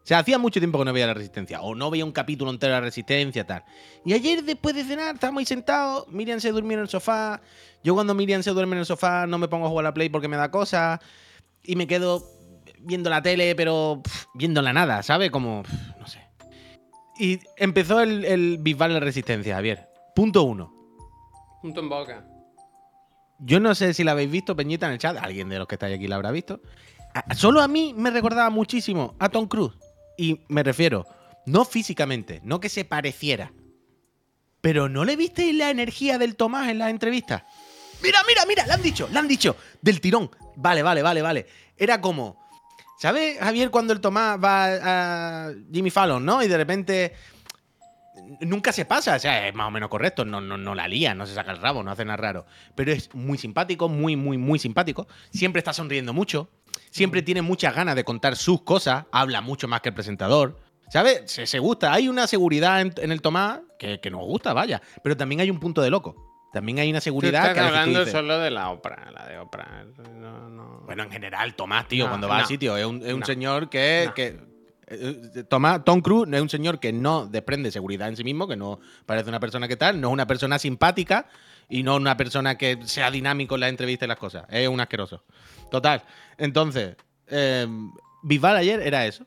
Sea, 0.09 0.21
hacía 0.21 0.39
mucho 0.39 0.59
tiempo 0.59 0.79
que 0.79 0.87
no 0.87 0.93
veía 0.95 1.07
la 1.07 1.13
Resistencia. 1.13 1.61
O 1.61 1.75
no 1.75 1.91
veía 1.91 2.03
un 2.03 2.13
capítulo 2.13 2.51
entero 2.51 2.73
de 2.73 2.81
la 2.81 2.85
Resistencia, 2.87 3.47
tal. 3.47 3.63
Y 4.07 4.15
ayer, 4.15 4.43
después 4.43 4.75
de 4.75 4.83
cenar, 4.83 5.17
estábamos 5.17 5.41
ahí 5.41 5.45
sentados. 5.45 6.09
Miriam 6.09 6.41
se 6.41 6.51
durmió 6.51 6.79
en 6.79 6.85
el 6.85 6.89
sofá. 6.89 7.43
Yo, 7.85 7.93
cuando 7.95 8.15
Miriam 8.15 8.43
se 8.43 8.51
duerme 8.53 8.73
en 8.77 8.81
el 8.81 8.87
sofá, 8.87 9.27
no 9.27 9.37
me 9.37 9.49
pongo 9.49 9.67
a 9.67 9.69
jugar 9.69 9.85
a 9.85 9.89
la 9.91 9.93
Play 9.95 10.09
porque 10.09 10.27
me 10.27 10.39
da 10.39 10.51
cosas. 10.51 10.99
Y 11.63 11.77
me 11.77 11.87
quedo 11.87 12.25
viendo 12.79 13.11
la 13.11 13.21
tele, 13.21 13.55
pero 13.55 14.01
pff, 14.03 14.25
viendo 14.35 14.63
la 14.63 14.73
nada, 14.73 15.03
¿sabes? 15.03 15.31
Como, 15.31 15.63
pff, 15.63 15.73
no 16.01 16.07
sé. 16.07 16.23
Y 17.19 17.39
empezó 17.59 18.01
el, 18.01 18.25
el 18.25 18.57
Bisbal 18.61 18.93
en 18.93 18.95
la 18.95 19.01
Resistencia, 19.01 19.57
Javier. 19.57 19.91
Punto 20.15 20.43
uno. 20.45 20.73
Punto 21.61 21.81
en 21.81 21.89
boca. 21.91 22.25
Yo 23.41 23.61
no 23.61 23.75
sé 23.75 23.93
si 23.93 24.05
la 24.05 24.13
habéis 24.13 24.31
visto, 24.31 24.57
Peñita, 24.57 24.87
en 24.87 24.93
el 24.93 24.99
chat. 24.99 25.19
Alguien 25.19 25.51
de 25.51 25.59
los 25.59 25.69
que 25.69 25.75
estáis 25.75 25.97
aquí 25.97 26.09
la 26.09 26.17
habrá 26.17 26.31
visto. 26.31 26.61
A- 27.15 27.35
Solo 27.35 27.61
a 27.61 27.69
mí 27.69 27.93
me 27.95 28.11
recordaba 28.11 28.49
muchísimo 28.49 29.15
a 29.19 29.29
Tom 29.29 29.47
Cruise. 29.47 29.75
Y 30.19 30.41
me 30.49 30.63
refiero, 30.63 31.07
no 31.47 31.65
físicamente, 31.65 32.41
no 32.45 32.61
que 32.61 32.69
se 32.69 32.85
pareciera. 32.85 33.53
Pero 34.61 34.89
¿no 34.89 35.05
le 35.05 35.17
visteis 35.17 35.55
la 35.55 35.71
energía 35.71 36.19
del 36.19 36.37
Tomás 36.37 36.69
en 36.69 36.79
las 36.79 36.91
entrevistas? 36.91 37.45
Mira, 38.03 38.19
mira, 38.27 38.45
mira, 38.47 38.67
le 38.67 38.73
han 38.73 38.83
dicho, 38.83 39.09
le 39.11 39.19
han 39.19 39.29
dicho. 39.29 39.57
Del 39.81 40.01
tirón. 40.01 40.31
Vale, 40.57 40.83
vale, 40.83 41.03
vale, 41.03 41.23
vale. 41.23 41.47
Era 41.77 42.01
como. 42.01 42.37
¿Sabes, 42.99 43.39
Javier, 43.39 43.71
cuando 43.71 43.93
el 43.93 44.01
Tomás 44.01 44.39
va 44.43 45.47
a 45.47 45.53
Jimmy 45.73 45.91
Fallon, 45.91 46.25
¿no? 46.25 46.43
Y 46.43 46.49
de 46.49 46.57
repente 46.57 47.15
nunca 48.41 48.73
se 48.73 48.85
pasa, 48.85 49.15
o 49.15 49.19
sea, 49.19 49.47
es 49.47 49.55
más 49.55 49.69
o 49.69 49.71
menos 49.71 49.89
correcto, 49.89 50.25
no, 50.25 50.41
no, 50.41 50.59
no 50.59 50.75
la 50.75 50.89
lía, 50.89 51.15
no 51.15 51.25
se 51.25 51.35
saca 51.35 51.53
el 51.53 51.59
rabo, 51.59 51.83
no 51.85 51.93
hace 51.93 52.05
nada 52.05 52.17
raro. 52.17 52.47
Pero 52.75 52.93
es 52.93 53.15
muy 53.15 53.39
simpático, 53.39 53.89
muy, 53.89 54.17
muy, 54.17 54.37
muy 54.37 54.59
simpático. 54.59 55.07
Siempre 55.31 55.61
está 55.61 55.73
sonriendo 55.73 56.13
mucho, 56.13 56.51
siempre 56.99 57.23
tiene 57.23 57.43
muchas 57.43 57.75
ganas 57.75 57.97
de 57.97 58.05
contar 58.05 58.37
sus 58.37 58.63
cosas, 58.63 59.07
habla 59.11 59.41
mucho 59.41 59.69
más 59.69 59.81
que 59.81 59.89
el 59.89 59.95
presentador. 59.95 60.59
¿Sabes? 60.91 61.23
Se, 61.27 61.47
se 61.47 61.59
gusta. 61.59 61.93
Hay 61.93 62.09
una 62.09 62.27
seguridad 62.27 62.81
en, 62.81 62.95
en 62.97 63.13
el 63.13 63.21
Tomás 63.21 63.61
que, 63.79 64.01
que 64.01 64.11
nos 64.11 64.23
gusta, 64.23 64.55
vaya. 64.55 64.81
Pero 65.03 65.17
también 65.17 65.41
hay 65.41 65.51
un 65.51 65.61
punto 65.61 65.83
de 65.83 65.91
loco. 65.91 66.29
También 66.53 66.79
hay 66.79 66.89
una 66.91 67.01
Tú 67.01 67.05
seguridad 67.05 67.43
estás 67.43 67.55
que 67.55 67.61
hablando 67.61 67.99
dices, 68.01 68.13
solo 68.13 68.39
de 68.39 68.51
la 68.51 68.71
ópera, 68.71 69.11
la 69.11 69.27
de 69.27 69.39
ópera. 69.39 69.85
No, 70.19 70.49
no. 70.49 70.83
Bueno, 70.87 71.03
en 71.03 71.11
general, 71.11 71.55
Tomás, 71.55 71.87
tío, 71.89 72.05
No, 72.05 72.11
cuando 72.11 72.29
va 72.29 72.39
al 72.39 72.47
sitio, 72.47 72.77
es 72.77 72.87
un, 72.87 73.05
es 73.05 73.13
un 73.13 73.25
señor 73.25 73.69
que. 73.69 74.11
Que 74.15 74.41
eh, 74.87 75.45
Tomás, 75.47 75.85
Tom 75.85 76.01
Cruise 76.01 76.33
es 76.33 76.41
un 76.41 76.49
señor 76.49 76.81
que 76.81 76.93
no 76.93 77.27
desprende 77.27 77.71
seguridad 77.71 78.09
en 78.09 78.17
sí 78.17 78.25
mismo, 78.25 78.49
que 78.49 78.57
no 78.57 78.81
parece 79.05 79.29
una 79.29 79.41
persona 79.41 79.69
que 79.69 79.77
tal, 79.77 80.01
no 80.01 80.09
es 80.09 80.13
una 80.15 80.27
persona 80.27 80.59
simpática 80.59 81.27
y 81.69 81.83
no 81.83 81.97
una 81.97 82.17
persona 82.17 82.57
que 82.57 82.79
sea 82.85 83.11
dinámico 83.11 83.55
en 83.57 83.61
las 83.63 83.71
entrevistas 83.71 84.07
y 84.07 84.09
las 84.09 84.19
cosas. 84.19 84.45
Es 84.49 84.69
un 84.69 84.81
asqueroso. 84.81 85.23
Total. 85.71 86.03
Entonces, 86.39 86.97
eh, 87.29 87.67
Bisbal 88.23 88.57
ayer 88.57 88.81
era 88.81 89.07
eso. 89.07 89.27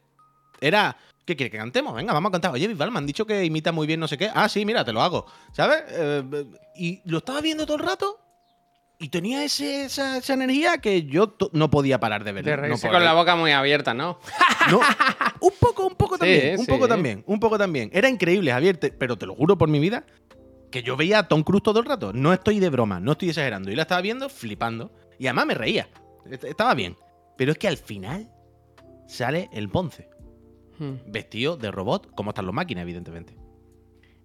Era. 0.59 0.97
¿Qué 1.25 1.35
quiere 1.35 1.51
que 1.51 1.57
cantemos? 1.57 1.93
Venga, 1.95 2.13
vamos 2.13 2.29
a 2.29 2.31
cantar. 2.33 2.51
Oye, 2.51 2.67
Bisbal, 2.67 2.91
me 2.91 2.97
han 2.97 3.05
dicho 3.05 3.25
que 3.25 3.45
imita 3.45 3.71
muy 3.71 3.85
bien 3.85 3.99
no 3.99 4.07
sé 4.07 4.17
qué. 4.17 4.29
Ah, 4.33 4.49
sí, 4.49 4.65
mira, 4.65 4.83
te 4.83 4.91
lo 4.91 5.01
hago. 5.01 5.25
¿Sabes? 5.53 5.83
Eh, 5.89 6.45
y 6.75 7.01
lo 7.05 7.19
estaba 7.19 7.41
viendo 7.41 7.65
todo 7.65 7.77
el 7.77 7.83
rato 7.83 8.17
y 8.99 9.09
tenía 9.09 9.43
ese- 9.43 9.85
esa, 9.85 10.17
esa 10.17 10.33
energía 10.33 10.79
que 10.79 11.03
yo 11.03 11.35
no 11.53 11.69
podía 11.69 11.99
parar 11.99 12.23
de 12.23 12.31
ver. 12.31 12.43
De 12.45 12.67
no 12.69 12.77
con 12.77 13.03
la 13.03 13.13
boca 13.13 13.35
muy 13.35 13.51
abierta, 13.51 13.93
¿no? 13.93 14.19
No, 14.69 14.79
un 15.39 15.53
poco, 15.59 15.87
un 15.87 15.95
poco 15.95 16.15
Sí, 16.15 16.19
también. 16.19 16.59
un 16.59 16.65
sí. 16.65 16.71
poco 16.71 16.87
también. 16.87 17.23
Un 17.25 17.39
poco 17.39 17.57
también. 17.57 17.89
Era 17.93 18.07
increíble, 18.09 18.51
Javier, 18.51 18.77
te- 18.77 18.91
pero 18.91 19.17
te 19.17 19.25
lo 19.25 19.33
juro 19.35 19.57
por 19.57 19.69
mi 19.69 19.79
vida 19.79 20.03
que 20.71 20.83
yo 20.83 20.95
veía 20.97 21.19
a 21.19 21.27
Tom 21.27 21.43
Cruise 21.43 21.61
todo 21.63 21.79
el 21.79 21.85
rato. 21.85 22.13
No 22.13 22.33
estoy 22.33 22.59
de 22.59 22.69
broma, 22.69 22.99
no 22.99 23.11
estoy 23.13 23.29
exagerando. 23.29 23.69
Y 23.71 23.75
la 23.75 23.83
estaba 23.83 24.01
viendo 24.01 24.29
flipando. 24.29 24.91
Y 25.19 25.27
además 25.27 25.45
me 25.45 25.53
reía. 25.53 25.89
Est- 26.29 26.43
Estaba 26.45 26.73
bien. 26.73 26.95
Pero 27.37 27.51
es 27.51 27.57
que 27.57 27.67
al 27.67 27.77
final 27.77 28.31
sale 29.07 29.49
el 29.53 29.69
Ponce, 29.69 30.09
Hmm. 30.79 30.95
vestido 31.07 31.57
de 31.57 31.69
robot, 31.71 32.13
como 32.15 32.31
están 32.31 32.45
los 32.45 32.55
máquinas, 32.55 32.83
evidentemente. 32.83 33.35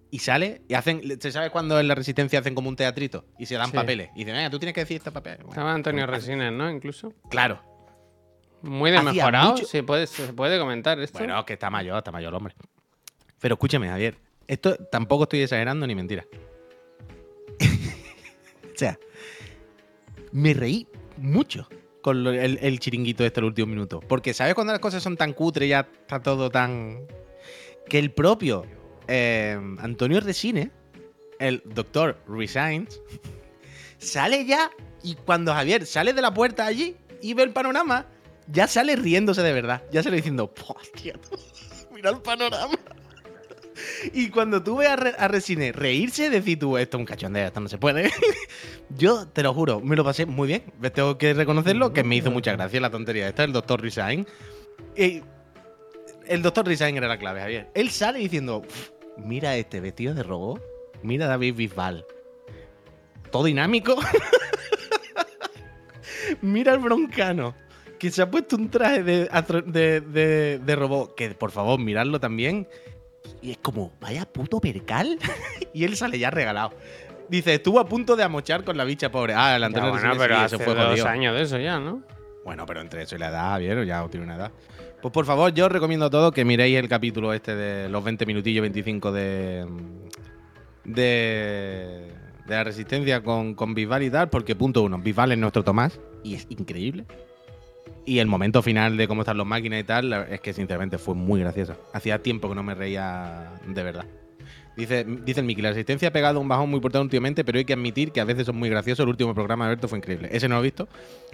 Y 0.09 0.19
sale, 0.19 0.61
y 0.69 0.73
hacen. 0.75 1.01
¿Se 1.19 1.31
sabe 1.31 1.49
cuando 1.49 1.79
en 1.79 1.87
la 1.87 1.93
resistencia 1.95 2.39
hacen 2.39 2.55
como 2.55 2.69
un 2.69 2.75
teatrito? 2.77 3.25
Y 3.37 3.45
se 3.45 3.55
dan 3.55 3.67
Sí. 3.69 3.73
papeles. 3.75 4.09
Y 4.15 4.19
dicen, 4.19 4.35
venga, 4.35 4.49
tú 4.49 4.57
tienes 4.57 4.73
que 4.73 4.81
decir 4.81 4.97
este 4.97 5.11
papel. 5.11 5.35
Bueno, 5.37 5.49
Estaba 5.51 5.73
Antonio 5.73 6.07
Resines, 6.07 6.53
¿no? 6.53 6.71
Incluso. 6.71 7.13
Claro. 7.29 7.61
Muy 8.61 8.89
de 8.91 9.01
mejorado. 9.01 9.51
mucho- 9.51 9.65
¿Se, 9.65 9.83
puede, 9.83 10.07
¿Se 10.07 10.33
puede 10.33 10.57
comentar 10.57 10.99
esto? 10.99 11.19
Bueno, 11.19 11.45
que 11.45 11.53
está 11.53 11.69
mayor, 11.69 11.97
está 11.97 12.11
mayor 12.11 12.29
el 12.29 12.35
hombre. 12.35 12.55
Pero 13.39 13.55
escúchame, 13.55 13.87
Javier. 13.89 14.17
Esto 14.47 14.75
tampoco 14.75 15.23
estoy 15.23 15.41
exagerando 15.41 15.85
ni 15.85 15.95
mentira. 15.95 16.25
o 18.73 18.77
sea, 18.77 18.97
me 20.31 20.53
reí 20.53 20.87
mucho 21.17 21.67
con 22.01 22.25
el, 22.27 22.79
chiringuito 22.79 23.25
este 23.25 23.41
el 23.41 23.45
último 23.47 23.67
minuto. 23.67 23.99
Porque 23.99 24.33
¿sabes 24.33 24.55
cuando 24.55 24.71
las 24.71 24.79
cosas 24.79 25.03
son 25.03 25.17
tan 25.17 25.33
cutres, 25.33 25.67
ya 25.67 25.81
está 26.01 26.21
todo 26.21 26.49
tan... 26.49 27.05
Que 27.89 27.99
el 27.99 28.11
propio 28.11 28.65
eh, 29.07 29.59
Antonio 29.79 30.19
Resine, 30.19 30.71
el 31.39 31.61
doctor 31.65 32.17
Resigns, 32.27 33.01
sale 33.97 34.45
ya 34.45 34.71
y 35.03 35.15
cuando 35.15 35.53
Javier 35.53 35.85
sale 35.85 36.13
de 36.13 36.21
la 36.21 36.33
puerta 36.33 36.65
allí 36.65 36.95
y 37.21 37.33
ve 37.33 37.43
el 37.43 37.51
panorama, 37.51 38.07
ya 38.47 38.67
sale 38.67 38.95
riéndose 38.95 39.41
de 39.41 39.53
verdad. 39.53 39.83
Ya 39.91 40.03
sale 40.03 40.17
diciendo, 40.17 40.53
"Buah, 40.55 40.81
tío, 41.01 41.13
mira 41.93 42.11
el 42.11 42.21
panorama. 42.21 42.77
Y 44.13 44.29
cuando 44.29 44.63
tú 44.63 44.77
ves 44.77 44.89
a, 44.89 44.93
a 44.93 45.27
Resine 45.27 45.71
reírse, 45.71 46.29
decir 46.29 46.59
tú, 46.59 46.77
esto 46.77 46.97
es 46.97 46.99
un 46.99 47.05
cachondeo, 47.05 47.47
esto 47.47 47.59
no 47.59 47.69
se 47.69 47.77
puede. 47.77 48.11
Yo 48.89 49.27
te 49.27 49.43
lo 49.43 49.53
juro, 49.53 49.81
me 49.81 49.95
lo 49.95 50.03
pasé 50.03 50.25
muy 50.25 50.47
bien. 50.47 50.63
Tengo 50.93 51.17
que 51.17 51.33
reconocerlo, 51.33 51.93
que 51.93 52.03
me 52.03 52.15
hizo 52.15 52.31
mucha 52.31 52.53
gracia 52.53 52.79
la 52.81 52.89
tontería 52.89 53.27
esta, 53.27 53.43
el 53.43 53.53
doctor 53.53 53.81
Resign. 53.81 54.25
Y 54.95 55.21
el 56.27 56.41
doctor 56.41 56.65
Resign 56.65 56.97
era 56.97 57.07
la 57.07 57.17
clave, 57.19 57.41
Javier. 57.41 57.69
Él 57.75 57.89
sale 57.89 58.19
diciendo, 58.19 58.63
"Uf, 58.67 58.89
mira 59.17 59.55
este 59.57 59.79
vestido 59.79 60.13
de 60.13 60.23
robot, 60.23 60.61
mira 61.03 61.25
a 61.25 61.29
David 61.29 61.55
Bisbal. 61.55 62.05
Todo 63.31 63.43
dinámico. 63.45 63.95
mira 66.41 66.73
al 66.73 66.79
broncano. 66.79 67.55
Que 67.99 68.11
se 68.11 68.21
ha 68.21 68.29
puesto 68.29 68.55
un 68.55 68.69
traje 68.69 69.03
de, 69.03 69.29
de, 69.65 70.01
de- 70.01 70.59
de 70.59 70.75
robot. 70.75 71.15
Que 71.15 71.31
por 71.31 71.51
favor, 71.51 71.79
miradlo 71.79 72.19
también. 72.19 72.67
Y 73.47 73.51
es 73.51 73.59
como, 73.59 73.93
vaya 74.01 74.25
puto 74.25 74.59
percal. 74.59 75.17
y 75.73 75.85
él 75.85 75.95
sale 75.95 76.19
ya 76.19 76.29
regalado. 76.29 76.71
Dice, 77.29 77.53
estuvo 77.53 77.79
a 77.79 77.87
punto 77.87 78.17
de 78.17 78.23
amochar 78.23 78.65
con 78.65 78.75
la 78.75 78.83
bicha 78.83 79.09
pobre. 79.09 79.35
Ah, 79.35 79.55
el 79.55 79.63
Antonio 79.63 79.91
bueno, 79.91 80.15
pero 80.17 80.35
sí, 80.35 80.41
hace 80.41 80.55
eso 80.57 80.65
fue 80.65 80.75
dos 80.75 80.85
jodido. 80.89 81.07
años 81.07 81.33
de 81.33 81.43
eso 81.43 81.57
ya, 81.57 81.79
¿no? 81.79 82.03
Bueno, 82.43 82.65
pero 82.65 82.81
entre 82.81 83.03
eso 83.03 83.15
y 83.15 83.19
la 83.19 83.29
edad, 83.29 83.51
Javier, 83.51 83.85
ya 83.85 84.05
tiene 84.09 84.25
una 84.25 84.35
edad. 84.35 84.51
Pues 85.01 85.13
por 85.13 85.25
favor, 85.25 85.53
yo 85.53 85.67
os 85.67 85.71
recomiendo 85.71 86.07
a 86.07 86.09
todos 86.09 86.33
que 86.33 86.43
miréis 86.43 86.77
el 86.77 86.89
capítulo 86.89 87.31
este 87.31 87.55
de 87.55 87.87
los 87.87 88.03
20 88.03 88.25
minutillos 88.25 88.61
25 88.63 89.13
de. 89.13 89.65
de. 90.83 92.11
de 92.47 92.53
la 92.53 92.65
resistencia 92.65 93.23
con, 93.23 93.55
con 93.55 93.73
Bisbal 93.73 94.03
y 94.03 94.09
tal, 94.09 94.29
porque 94.29 94.57
punto 94.57 94.81
uno, 94.81 94.97
Bisbal 94.97 95.31
es 95.31 95.37
nuestro 95.37 95.63
Tomás 95.63 96.01
y 96.21 96.35
es 96.35 96.47
increíble. 96.49 97.05
Y 98.07 98.19
el 98.19 98.27
momento 98.27 98.61
final 98.61 98.95
de 98.95 99.05
cómo 99.05 99.23
están 99.23 99.35
los 99.35 99.45
máquinas 99.45 99.81
y 99.81 99.83
tal, 99.83 100.13
es 100.31 100.39
que 100.39 100.53
sinceramente 100.53 100.97
fue 100.97 101.13
muy 101.13 101.41
gracioso. 101.41 101.75
Hacía 101.93 102.23
tiempo 102.23 102.47
que 102.47 102.55
no 102.55 102.63
me 102.63 102.73
reía 102.73 103.51
de 103.67 103.83
verdad. 103.83 104.05
Dice, 104.77 105.03
dice 105.25 105.41
el 105.41 105.45
Miki, 105.45 105.61
la 105.61 105.71
resistencia 105.71 106.07
ha 106.07 106.11
pegado 106.11 106.39
un 106.39 106.47
bajón 106.47 106.69
muy 106.69 106.77
importante 106.77 107.03
últimamente, 107.03 107.43
pero 107.43 107.57
hay 107.57 107.65
que 107.65 107.73
admitir 107.73 108.13
que 108.13 108.21
a 108.21 108.23
veces 108.23 108.45
son 108.45 108.55
muy 108.55 108.69
graciosos. 108.69 109.03
El 109.03 109.09
último 109.09 109.35
programa 109.35 109.65
de 109.65 109.71
Alberto 109.71 109.89
fue 109.89 109.97
increíble. 109.97 110.29
Ese 110.31 110.47
no 110.47 110.55
lo 110.55 110.61
he 110.61 110.63
visto, 110.63 110.87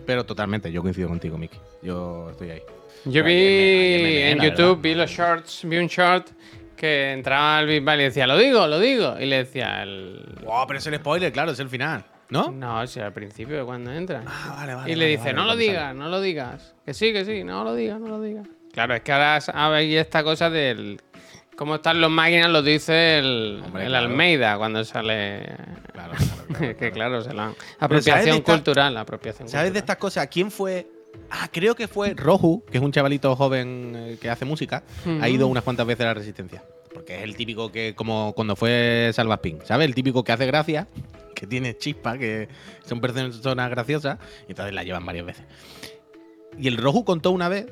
pero 0.03 0.25
totalmente, 0.25 0.71
yo 0.71 0.81
coincido 0.81 1.09
contigo, 1.09 1.37
Miki. 1.37 1.59
Yo 1.83 2.31
estoy 2.31 2.49
ahí. 2.49 2.61
Yo 3.05 3.23
vi 3.23 3.33
en 3.33 4.39
YouTube, 4.39 4.81
vi 4.81 4.95
los 4.95 5.11
shorts, 5.11 5.61
vi 5.65 5.77
un 5.77 5.85
short 5.85 6.29
que 6.75 7.11
entraba 7.11 7.59
al 7.59 7.67
Big 7.67 7.83
Bang 7.83 7.99
y 7.99 8.03
decía, 8.05 8.25
lo 8.25 8.35
digo, 8.35 8.65
lo 8.65 8.79
digo. 8.79 9.15
Y 9.19 9.27
le 9.27 9.43
decía 9.43 9.83
el... 9.83 10.25
Wow, 10.43 10.65
pero 10.65 10.79
es 10.79 10.87
el 10.87 10.95
spoiler, 10.95 11.31
claro, 11.31 11.51
es 11.51 11.59
el 11.59 11.69
final, 11.69 12.03
¿no? 12.33 12.51
No, 12.51 12.85
si 12.87 12.99
al 12.99 13.13
principio 13.13 13.57
de 13.57 13.63
cuando 13.63 13.91
entra. 13.93 14.23
Ah, 14.27 14.55
vale, 14.57 14.75
vale. 14.75 14.91
y 14.91 14.95
le 14.95 15.05
vale, 15.05 15.11
dice, 15.17 15.23
vale, 15.25 15.33
no 15.35 15.45
lo 15.45 15.55
digas, 15.55 15.95
no 15.95 16.09
lo 16.09 16.19
digas. 16.19 16.75
Que 16.85 16.93
sí, 16.93 17.13
que 17.13 17.23
sí, 17.23 17.43
no 17.43 17.63
lo 17.63 17.75
digas, 17.75 17.99
no 17.99 18.07
lo 18.09 18.21
digas. 18.21 18.47
Claro, 18.73 18.95
es 18.95 19.01
que 19.01 19.11
ahora 19.11 19.39
hay 19.75 19.95
esta 19.95 20.23
cosa 20.23 20.49
del... 20.49 20.99
Cómo 21.55 21.75
están 21.75 22.01
los 22.01 22.09
máquinas, 22.09 22.49
lo 22.49 22.63
dice 22.63 23.19
el, 23.19 23.61
Hombre, 23.63 23.83
el 23.83 23.89
claro. 23.89 24.07
Almeida 24.07 24.57
cuando 24.57 24.83
sale... 24.83 25.55
Claro, 25.93 26.13
claro, 26.17 26.43
claro, 26.47 26.77
que 26.79 26.91
claro. 26.91 26.93
claro, 26.93 27.21
se 27.21 27.33
la 27.35 27.45
han... 27.45 27.53
¿sabes 27.53 27.69
de 27.69 27.85
Apropiación 27.85 28.37
esta- 28.37 28.51
cultural, 28.53 28.97
apropiación 28.97 29.47
¿Sabes 29.47 29.71
de 29.73 29.79
estas 29.79 29.97
cosas? 29.97 30.27
¿Quién 30.27 30.49
fue? 30.49 30.87
Ah, 31.29 31.47
creo 31.51 31.75
que 31.75 31.87
fue 31.87 32.15
Roju, 32.15 32.63
que 32.71 32.79
es 32.79 32.83
un 32.83 32.91
chavalito 32.91 33.35
joven 33.35 33.93
eh, 33.95 34.17
que 34.19 34.31
hace 34.31 34.45
música. 34.45 34.83
Ha 35.21 35.29
ido 35.29 35.47
unas 35.47 35.63
cuantas 35.63 35.85
veces 35.85 36.01
a 36.01 36.07
la 36.07 36.13
Resistencia. 36.15 36.63
Porque 36.91 37.17
es 37.17 37.23
el 37.23 37.35
típico 37.35 37.71
que, 37.71 37.93
como 37.95 38.33
cuando 38.33 38.55
fue 38.55 39.11
Salvaspin, 39.13 39.59
¿sabes? 39.63 39.87
El 39.87 39.93
típico 39.93 40.23
que 40.23 40.31
hace 40.31 40.47
gracia, 40.47 40.87
que 41.43 41.47
tiene 41.47 41.75
chispa, 41.77 42.17
que 42.17 42.47
son 42.85 43.01
personas 43.01 43.69
graciosas, 43.69 44.17
y 44.47 44.51
entonces 44.51 44.73
la 44.73 44.83
llevan 44.83 45.05
varias 45.05 45.25
veces. 45.25 45.43
Y 46.57 46.69
el 46.69 46.77
Roju 46.77 47.03
contó 47.03 47.31
una 47.31 47.49
vez, 47.49 47.67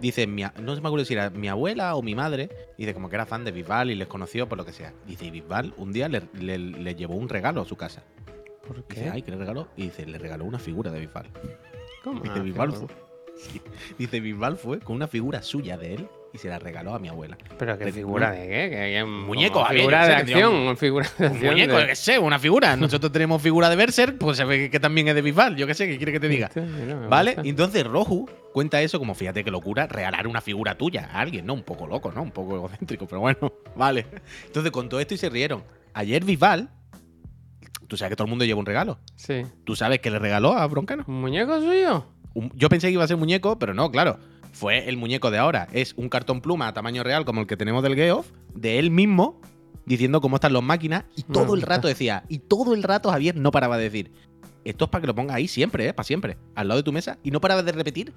dice, 0.00 0.28
mi 0.28 0.44
no 0.60 0.76
se 0.76 0.80
me 0.80 0.86
acuerdo 0.86 1.04
si 1.04 1.14
era 1.14 1.28
mi 1.30 1.48
abuela 1.48 1.96
o 1.96 2.02
mi 2.02 2.14
madre, 2.14 2.48
dice 2.78 2.94
como 2.94 3.08
que 3.08 3.16
era 3.16 3.26
fan 3.26 3.44
de 3.44 3.50
Bisbal 3.50 3.90
y 3.90 3.96
les 3.96 4.06
conoció 4.06 4.48
por 4.48 4.56
lo 4.56 4.64
que 4.64 4.72
sea. 4.72 4.92
Dice, 5.04 5.24
y 5.24 5.30
Bisbal 5.32 5.74
un 5.78 5.92
día 5.92 6.08
le, 6.08 6.22
le- 6.38 6.58
le 6.58 6.94
llevó 6.94 7.16
un 7.16 7.28
regalo 7.28 7.60
a 7.60 7.64
su 7.64 7.74
casa. 7.76 8.04
¿Por 8.64 8.86
Dice, 8.86 9.02
qué? 9.04 9.10
ay, 9.10 9.22
¿qué 9.22 9.32
le 9.32 9.38
regaló? 9.38 9.66
Y 9.76 9.84
dice, 9.86 10.06
le 10.06 10.18
regaló 10.18 10.44
una 10.44 10.60
figura 10.60 10.92
de 10.92 11.00
Bisbal. 11.00 11.26
¿Cómo? 12.04 12.20
Dice, 12.22 12.38
Ah, 12.38 12.42
Bisbal. 12.42 12.72
Sí. 13.38 13.60
Dice, 13.98 14.20
Bisbal 14.20 14.56
fue 14.56 14.80
con 14.80 14.96
una 14.96 15.08
figura 15.08 15.42
suya 15.42 15.76
de 15.78 15.94
él 15.94 16.08
y 16.32 16.38
se 16.38 16.48
la 16.48 16.58
regaló 16.58 16.94
a 16.94 16.98
mi 16.98 17.08
abuela. 17.08 17.38
¿Pero 17.58 17.78
qué 17.78 17.90
figura 17.90 18.30
de 18.32 18.46
qué? 18.48 18.70
Que- 18.70 18.92
que- 18.98 19.04
Muñeco, 19.04 19.62
Javier, 19.64 19.80
Figura 19.80 20.06
de 20.06 20.14
acción, 20.14 20.54
un- 20.54 20.76
figura 20.76 21.08
de 21.18 21.26
Un 21.26 21.32
acción. 21.32 21.52
muñeco, 21.54 21.74
de- 21.74 21.80
yo 21.80 21.86
qué 21.88 21.96
sé, 21.96 22.18
una 22.18 22.38
figura. 22.38 22.76
Nosotros 22.76 23.10
tenemos 23.12 23.40
figura 23.40 23.70
de 23.70 23.76
Berserk, 23.76 24.18
pues 24.18 24.36
se 24.36 24.44
ve 24.44 24.70
que 24.70 24.78
también 24.78 25.08
es 25.08 25.14
de 25.14 25.22
Bisbal. 25.22 25.56
Yo 25.56 25.66
qué 25.66 25.72
sé, 25.74 25.88
¿qué 25.88 25.96
quiere 25.96 26.12
que 26.12 26.20
te 26.20 26.28
diga? 26.28 26.50
Me 26.54 27.06
¿Vale? 27.08 27.30
gusta. 27.34 27.48
Entonces 27.48 27.84
Roju 27.84 28.28
cuenta 28.52 28.82
eso 28.82 28.98
como, 28.98 29.14
fíjate 29.14 29.42
qué 29.42 29.50
locura, 29.50 29.86
regalar 29.86 30.26
una 30.26 30.40
figura 30.42 30.76
tuya 30.76 31.08
a 31.12 31.20
alguien, 31.20 31.46
¿no? 31.46 31.54
Un 31.54 31.62
poco 31.62 31.86
loco, 31.86 32.12
¿no? 32.12 32.22
Un 32.22 32.30
poco 32.32 32.56
egocéntrico, 32.56 33.06
pero 33.06 33.20
bueno, 33.20 33.38
vale. 33.76 34.06
Entonces 34.46 34.70
contó 34.70 35.00
esto 35.00 35.14
y 35.14 35.16
se 35.18 35.30
rieron. 35.30 35.64
Ayer 35.94 36.24
Bisbal, 36.24 36.68
tú 37.88 37.96
sabes 37.96 38.10
que 38.10 38.16
todo 38.16 38.26
el 38.26 38.30
mundo 38.30 38.44
lleva 38.44 38.60
un 38.60 38.66
regalo. 38.66 38.98
Sí. 39.16 39.44
¿Tú 39.64 39.74
sabes 39.76 40.00
qué 40.00 40.10
le 40.10 40.18
regaló 40.18 40.52
a 40.52 40.66
Broncano? 40.66 41.04
¿Un 41.06 41.22
muñeco 41.22 41.58
suyo? 41.58 42.04
Un- 42.34 42.52
yo 42.54 42.68
pensé 42.68 42.88
que 42.88 42.92
iba 42.94 43.04
a 43.04 43.08
ser 43.08 43.16
muñeco, 43.16 43.58
pero 43.58 43.74
no, 43.74 43.90
claro. 43.90 44.18
Fue 44.52 44.88
el 44.88 44.96
muñeco 44.96 45.30
de 45.30 45.38
ahora. 45.38 45.68
Es 45.72 45.94
un 45.96 46.08
cartón 46.08 46.40
pluma 46.40 46.68
a 46.68 46.72
tamaño 46.74 47.02
real 47.04 47.24
como 47.24 47.42
el 47.42 47.46
que 47.46 47.56
tenemos 47.56 47.82
del 47.82 47.94
Geoff, 47.94 48.30
de 48.54 48.78
él 48.78 48.90
mismo, 48.90 49.40
diciendo 49.86 50.20
cómo 50.20 50.36
están 50.36 50.52
las 50.52 50.62
máquinas. 50.62 51.04
Y 51.16 51.24
Me 51.28 51.34
todo 51.34 51.54
el 51.54 51.62
rato 51.62 51.86
decía, 51.88 52.24
y 52.28 52.38
todo 52.38 52.74
el 52.74 52.82
rato 52.82 53.10
Javier 53.10 53.36
no 53.36 53.50
paraba 53.50 53.76
de 53.76 53.84
decir, 53.84 54.10
esto 54.64 54.86
es 54.86 54.90
para 54.90 55.02
que 55.02 55.06
lo 55.06 55.14
pongas 55.14 55.36
ahí 55.36 55.48
siempre, 55.48 55.88
¿eh? 55.88 55.92
Para 55.94 56.04
siempre. 56.04 56.36
Al 56.54 56.68
lado 56.68 56.78
de 56.78 56.82
tu 56.84 56.92
mesa. 56.92 57.18
Y 57.22 57.30
no 57.30 57.40
paraba 57.40 57.62
de 57.62 57.72
repetir, 57.72 58.12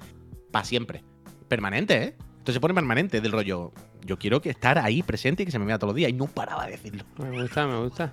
para 0.52 0.65
siempre. 0.65 1.04
Permanente, 1.47 2.04
¿eh? 2.04 2.15
Entonces 2.32 2.56
se 2.56 2.60
pone 2.60 2.74
permanente 2.74 3.21
del 3.21 3.32
rollo. 3.32 3.71
Yo 4.06 4.18
quiero 4.18 4.42
que 4.42 4.50
estar 4.50 4.78
ahí 4.80 5.04
presente 5.04 5.44
y 5.44 5.46
que 5.46 5.52
se 5.52 5.60
me 5.60 5.66
vea 5.66 5.78
todos 5.78 5.90
los 5.90 5.96
días. 5.96 6.10
Y 6.10 6.14
no 6.14 6.26
paraba 6.28 6.66
de 6.66 6.72
decirlo. 6.72 7.04
Me 7.18 7.42
gusta, 7.42 7.68
me 7.68 7.78
gusta. 7.84 8.12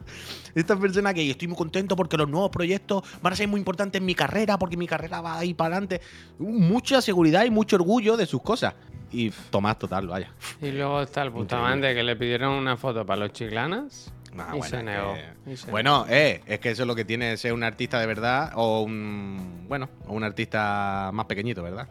Esta 0.55 0.77
persona 0.79 1.15
que 1.15 1.31
estoy 1.31 1.49
muy 1.49 1.57
contento 1.57 1.97
porque 1.97 2.17
los 2.17 2.29
nuevos 2.29 2.51
proyectos 2.51 3.03
van 3.23 3.33
a 3.33 3.37
ser 3.37 3.49
muy 3.49 3.59
importantes 3.59 3.99
en 4.01 4.05
mi 4.07 4.15
carrera, 4.15 4.59
porque 4.59 4.77
mi 4.77 4.87
carrera 4.87 5.21
va 5.21 5.39
a 5.39 5.45
ir 5.45 5.57
para 5.57 5.77
adelante. 5.77 6.01
Mucha 6.39 7.01
seguridad 7.01 7.45
y 7.45 7.51
mucho 7.51 7.77
orgullo 7.77 8.17
de 8.17 8.27
sus 8.27 8.43
cosas. 8.43 8.75
Y 9.11 9.31
Tomás 9.51 9.79
total, 9.79 10.07
vaya. 10.07 10.31
Y 10.61 10.71
luego 10.71 11.01
está 11.01 11.23
el 11.23 11.31
Bustamante 11.31 11.95
que 11.95 12.03
le 12.03 12.15
pidieron 12.17 12.53
una 12.53 12.77
foto 12.77 13.07
para 13.07 13.21
los 13.21 13.33
chiclanas. 13.33 14.13
Ah, 14.39 14.51
Y 14.55 14.59
bueno, 14.59 14.65
se 14.77 14.83
negó, 14.83 15.15
que- 15.15 15.53
y 15.53 15.57
se 15.57 15.71
Bueno, 15.71 16.05
eh, 16.09 16.43
es 16.47 16.61
que 16.61 16.71
eso 16.71 16.83
es 16.83 16.87
lo 16.87 16.95
que 16.95 17.07
tiene 17.07 17.35
ser 17.39 17.55
un 17.55 17.65
artista 17.65 17.99
de 17.99 18.07
verdad 18.07 18.53
o 18.57 18.83
un. 18.83 19.65
Bueno, 19.67 19.89
o 20.07 20.13
un 20.13 20.23
artista 20.23 21.11
más 21.15 21.25
pequeñito, 21.25 21.63
¿verdad? 21.63 21.89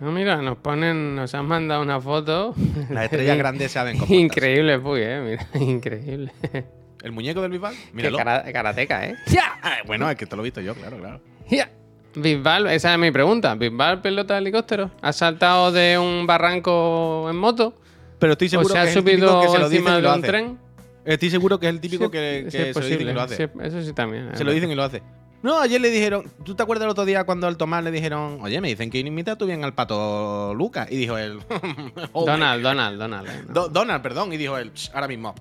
No, 0.00 0.12
mira, 0.12 0.36
nos 0.42 0.58
ponen, 0.58 1.16
nos 1.16 1.34
han 1.34 1.46
mandado 1.46 1.82
una 1.82 2.00
foto. 2.00 2.54
Las 2.90 3.04
estrellas 3.04 3.36
grandes 3.38 3.72
saben 3.72 3.98
cómo. 3.98 4.14
Increíble, 4.14 4.78
Puy, 4.78 5.00
eh. 5.02 5.38
Mira, 5.54 5.64
increíble. 5.72 6.32
¿El 7.02 7.12
muñeco 7.12 7.42
del 7.42 7.50
Bisbal? 7.52 7.74
Qué 7.74 7.92
Míralo. 7.94 8.18
cara- 8.18 8.44
karateca, 8.52 9.06
eh. 9.06 9.16
Ah, 9.62 9.78
bueno, 9.86 10.08
es 10.10 10.16
que 10.16 10.26
te 10.26 10.36
lo 10.36 10.42
he 10.42 10.44
visto 10.44 10.60
yo, 10.60 10.74
claro, 10.74 10.98
claro. 10.98 11.20
Ya. 11.48 11.70
Bisbal, 12.14 12.66
esa 12.68 12.92
es 12.92 12.98
mi 12.98 13.10
pregunta. 13.10 13.54
¿Bisbal 13.54 14.00
pelota 14.00 14.34
de 14.34 14.40
helicóptero? 14.40 14.90
¿Ha 15.02 15.12
saltado 15.12 15.70
de 15.72 15.98
un 15.98 16.26
barranco 16.26 17.26
en 17.30 17.36
moto? 17.36 17.74
Pero 18.18 18.32
estoy 18.32 18.46
¿O 18.48 18.50
seguro 18.50 18.68
se 18.70 18.78
ha 18.78 18.82
que 18.84 18.90
es 18.90 18.96
el 18.96 19.02
subido 19.02 19.26
típico 19.28 19.40
que 19.42 19.48
se 19.48 19.58
lo 19.58 19.66
encima 19.66 19.90
y 19.90 19.92
lo 19.94 20.00
de 20.00 20.06
un 20.08 20.12
hace. 20.20 20.26
tren? 20.26 20.58
Estoy 21.04 21.30
seguro 21.30 21.58
que 21.60 21.66
es 21.66 21.72
el 21.74 21.80
típico 21.80 22.04
Sí, 22.06 22.10
que, 22.10 22.44
sí 22.50 22.58
que 22.58 22.70
es 22.70 22.74
se 22.74 22.80
lo 22.80 22.86
dicen 22.86 22.92
y 22.92 23.04
posible, 23.04 23.14
lo 23.14 23.20
hace. 23.22 23.36
sí, 23.36 23.52
eso 23.62 23.82
sí 23.82 23.92
también. 23.92 24.30
Se 24.34 24.44
lo 24.44 24.52
dicen 24.52 24.70
y 24.70 24.74
lo 24.74 24.82
hace. 24.82 25.02
No, 25.40 25.60
ayer 25.60 25.80
le 25.80 25.90
dijeron, 25.90 26.24
¿tú 26.44 26.54
te 26.56 26.62
acuerdas 26.64 26.84
el 26.86 26.90
otro 26.90 27.04
día 27.04 27.22
cuando 27.24 27.46
al 27.46 27.56
Tomás 27.56 27.84
le 27.84 27.92
dijeron, 27.92 28.38
oye, 28.42 28.60
me 28.60 28.68
dicen 28.68 28.90
que 28.90 28.98
imita 28.98 29.36
tú 29.36 29.46
bien 29.46 29.62
al 29.62 29.72
pato 29.72 30.52
Lucas? 30.54 30.88
Y 30.90 30.96
dijo 30.96 31.16
él, 31.16 31.38
"Oh, 32.12 32.24
Donald, 32.26 32.60
Donald, 32.62 32.98
Donald. 32.98 33.28
eh, 33.28 33.44
no. 33.46 33.52
Do- 33.54 33.68
Donald, 33.68 34.02
perdón, 34.02 34.32
y 34.32 34.36
dijo 34.36 34.58
él, 34.58 34.72
"Psh, 34.72 34.90
ahora 34.94 35.06
mismo. 35.06 35.34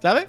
¿Sabes? 0.00 0.26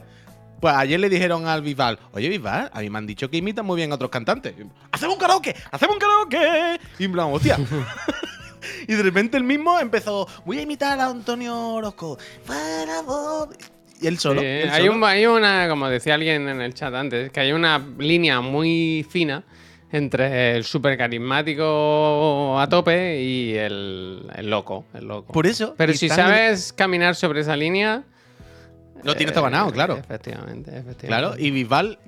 Pues 0.60 0.74
ayer 0.74 1.00
le 1.00 1.10
dijeron 1.10 1.46
al 1.48 1.62
Bisbal, 1.62 2.00
oye 2.14 2.30
Bisbal, 2.30 2.72
a 2.74 2.80
mí 2.82 2.90
me 2.90 2.98
han 2.98 3.06
dicho 3.06 3.30
que 3.30 3.38
imitan 3.38 3.64
muy 3.66 3.76
bien 3.76 3.92
a 3.92 3.96
otros 3.96 4.10
cantantes. 4.10 4.56
¡Hacemos 4.92 5.14
un 5.16 5.20
karaoke! 5.22 5.56
¡Hacemos 5.72 5.96
un 5.96 6.00
karaoke! 6.00 6.80
Y 6.98 7.04
en 7.06 7.12
plan, 7.12 7.28
hostia. 7.32 7.60
y 8.88 8.94
de 8.96 9.04
repente 9.04 9.38
él 9.38 9.44
mismo 9.44 9.78
empezó, 9.80 10.28
voy 10.46 10.58
a 10.58 10.62
imitar 10.64 11.00
a 11.00 11.06
Antonio 11.06 11.56
Orozco. 11.76 12.18
Para 12.48 13.04
vos". 13.04 13.50
Y 14.00 14.08
él 14.08 14.18
solo. 14.20 14.42
Sí, 14.42 14.46
él 14.48 14.70
hay, 14.72 14.82
solo. 14.86 14.94
un- 14.98 15.04
hay 15.04 15.26
una, 15.26 15.68
como 15.70 15.88
decía 15.90 16.16
alguien 16.16 16.48
en 16.48 16.62
el 16.62 16.74
chat 16.74 16.94
antes, 16.94 17.32
que 17.32 17.40
hay 17.40 17.52
una 17.52 17.84
línea 17.98 18.42
muy 18.42 19.06
fina 19.10 19.44
entre 19.92 20.56
el 20.58 20.64
súper 20.66 20.98
carismático 20.98 22.60
a 22.60 22.68
tope 22.70 23.22
y 23.22 23.56
el, 23.56 24.30
el 24.36 24.50
loco, 24.50 24.86
el 24.94 25.06
loco. 25.08 25.34
Por 25.34 25.48
eso. 25.48 25.74
Pero 25.78 25.94
si 25.94 26.08
en- 26.08 26.16
sabes 26.16 26.74
caminar 26.74 27.16
sobre 27.16 27.42
esa 27.42 27.56
línea. 27.56 28.04
Lo 29.04 29.16
tienes 29.16 29.32
eh, 29.32 29.36
todo 29.36 29.44
ganado, 29.46 29.72
claro. 29.72 29.96
Efectivamente, 29.98 30.72
efectivamente. 30.72 31.08
Claro, 31.08 31.34
y 31.38 31.52
Bisbal. 31.52 32.00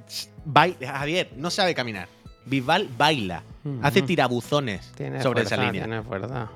baila- 0.46 0.92
Javier, 0.98 1.30
no 1.38 1.50
sabe 1.52 1.74
caminar. 1.76 2.08
Bisbal 2.46 2.90
baila. 2.98 3.44
Hace 3.84 4.02
tirabuzones 4.02 4.92
Tiene 4.96 5.22
sobre 5.22 5.42
fuerza, 5.42 5.56
esa 5.56 5.64
línea. 5.66 5.84
Tiene 5.86 6.02
fuerza. 6.02 6.50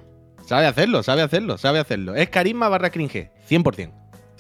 Sabe 0.48 0.66
hacerlo, 0.66 1.04
sabe 1.04 1.22
hacerlo, 1.22 1.58
sabe 1.60 1.80
hacerlo. 1.80 2.16
Es 2.16 2.30
carisma 2.30 2.68
barra 2.68 2.90
cringe. 2.90 3.30
100%. 3.48 3.92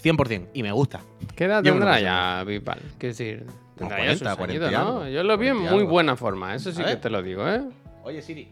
100%. 0.03 0.49
Y 0.53 0.63
me 0.63 0.71
gusta. 0.71 1.01
¿Qué 1.35 1.45
edad 1.45 1.63
Yo 1.63 1.73
me 1.73 1.79
lo 1.79 1.85
tendrá 1.85 1.91
paso 1.93 2.03
ya 2.03 2.43
Bisbal? 2.43 2.79
Quiero 2.97 3.11
decir, 3.13 3.45
tendrá 3.75 3.97
ya 3.99 4.03
40, 4.05 4.29
sus 4.29 4.37
40 4.37 4.43
añitos, 4.67 4.69
y 4.69 4.73
¿no? 4.73 4.79
algo. 4.99 5.07
Yo 5.07 5.23
lo 5.23 5.37
vi 5.37 5.47
en 5.47 5.53
40 5.53 5.69
y 5.69 5.73
muy 5.73 5.81
algo. 5.83 5.91
buena 5.91 6.15
forma, 6.15 6.55
eso 6.55 6.71
sí 6.71 6.81
A 6.81 6.85
que 6.85 6.91
ver. 6.91 7.01
te 7.01 7.09
lo 7.09 7.21
digo, 7.23 7.47
¿eh? 7.47 7.61
Oye, 8.03 8.21
Siri, 8.21 8.49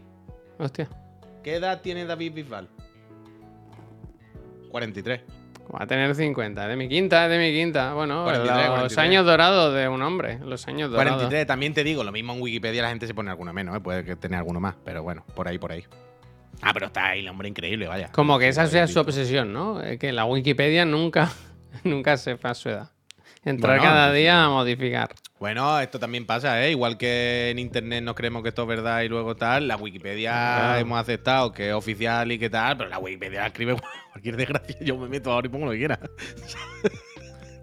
Hostia. 0.58 0.88
¿qué 1.42 1.56
edad 1.56 1.80
tiene 1.82 2.04
David 2.06 2.32
Bisbal? 2.34 2.68
43. 4.70 5.20
Va 5.74 5.84
a 5.84 5.86
tener 5.86 6.14
50, 6.14 6.66
de 6.68 6.76
mi 6.76 6.88
quinta, 6.88 7.28
de 7.28 7.38
mi 7.38 7.52
quinta. 7.56 7.94
Bueno, 7.94 8.24
43, 8.24 8.56
los 8.56 8.66
43. 8.68 8.98
años 8.98 9.24
dorados 9.26 9.74
de 9.74 9.88
un 9.88 10.02
hombre, 10.02 10.38
los 10.44 10.66
años 10.68 10.90
dorados. 10.90 11.12
43, 11.12 11.46
también 11.46 11.72
te 11.72 11.84
digo, 11.84 12.04
lo 12.04 12.12
mismo 12.12 12.32
en 12.34 12.42
Wikipedia 12.42 12.82
la 12.82 12.88
gente 12.90 13.06
se 13.06 13.14
pone 13.14 13.30
alguno 13.30 13.52
menos, 13.52 13.76
¿eh? 13.76 13.80
puede 13.80 14.04
que 14.04 14.16
tener 14.16 14.38
alguno 14.38 14.60
más, 14.60 14.74
pero 14.84 15.02
bueno, 15.02 15.24
por 15.34 15.48
ahí, 15.48 15.58
por 15.58 15.72
ahí. 15.72 15.84
Ah, 16.62 16.70
pero 16.72 16.86
está 16.86 17.08
ahí 17.08 17.20
el 17.20 17.28
hombre 17.28 17.48
increíble, 17.48 17.88
vaya. 17.88 18.10
Como 18.12 18.38
que 18.38 18.48
esa 18.48 18.66
sea 18.68 18.86
su 18.86 19.00
obsesión, 19.00 19.52
¿no? 19.52 19.80
Que 19.98 20.12
la 20.12 20.24
Wikipedia 20.24 20.84
nunca, 20.84 21.30
nunca 21.84 22.16
sepa 22.16 22.54
su 22.54 22.68
edad. 22.70 22.90
Entrar 23.44 23.78
Bueno, 23.78 23.92
cada 23.92 24.12
día 24.12 24.44
a 24.44 24.48
modificar. 24.48 25.10
Bueno, 25.40 25.80
esto 25.80 25.98
también 25.98 26.24
pasa, 26.24 26.64
¿eh? 26.64 26.70
Igual 26.70 26.96
que 26.96 27.50
en 27.50 27.58
internet 27.58 28.04
nos 28.04 28.14
creemos 28.14 28.44
que 28.44 28.50
esto 28.50 28.62
es 28.62 28.68
verdad 28.68 29.02
y 29.02 29.08
luego 29.08 29.34
tal, 29.34 29.66
la 29.66 29.76
Wikipedia 29.76 30.30
Claro. 30.30 30.78
hemos 30.78 31.00
aceptado 31.00 31.52
que 31.52 31.70
es 31.70 31.74
oficial 31.74 32.30
y 32.30 32.38
que 32.38 32.48
tal, 32.48 32.76
pero 32.76 32.88
la 32.88 33.00
Wikipedia 33.00 33.40
la 33.40 33.46
escribe 33.48 33.74
cualquier 34.12 34.36
desgracia. 34.36 34.76
Yo 34.80 34.96
me 34.96 35.08
meto 35.08 35.32
ahora 35.32 35.48
y 35.48 35.50
pongo 35.50 35.66
lo 35.66 35.72
que 35.72 35.78
quiera. 35.78 35.98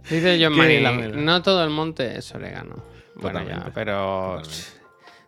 Dice 0.09 0.37
John 0.43 0.57
lamela. 0.83 1.15
no 1.15 1.41
todo 1.41 1.63
el 1.63 1.69
monte 1.69 2.17
es 2.17 2.33
orégano. 2.35 2.83
Bueno, 3.15 3.41
ya, 3.47 3.71
pero 3.73 4.41
totalmente. 4.41 4.78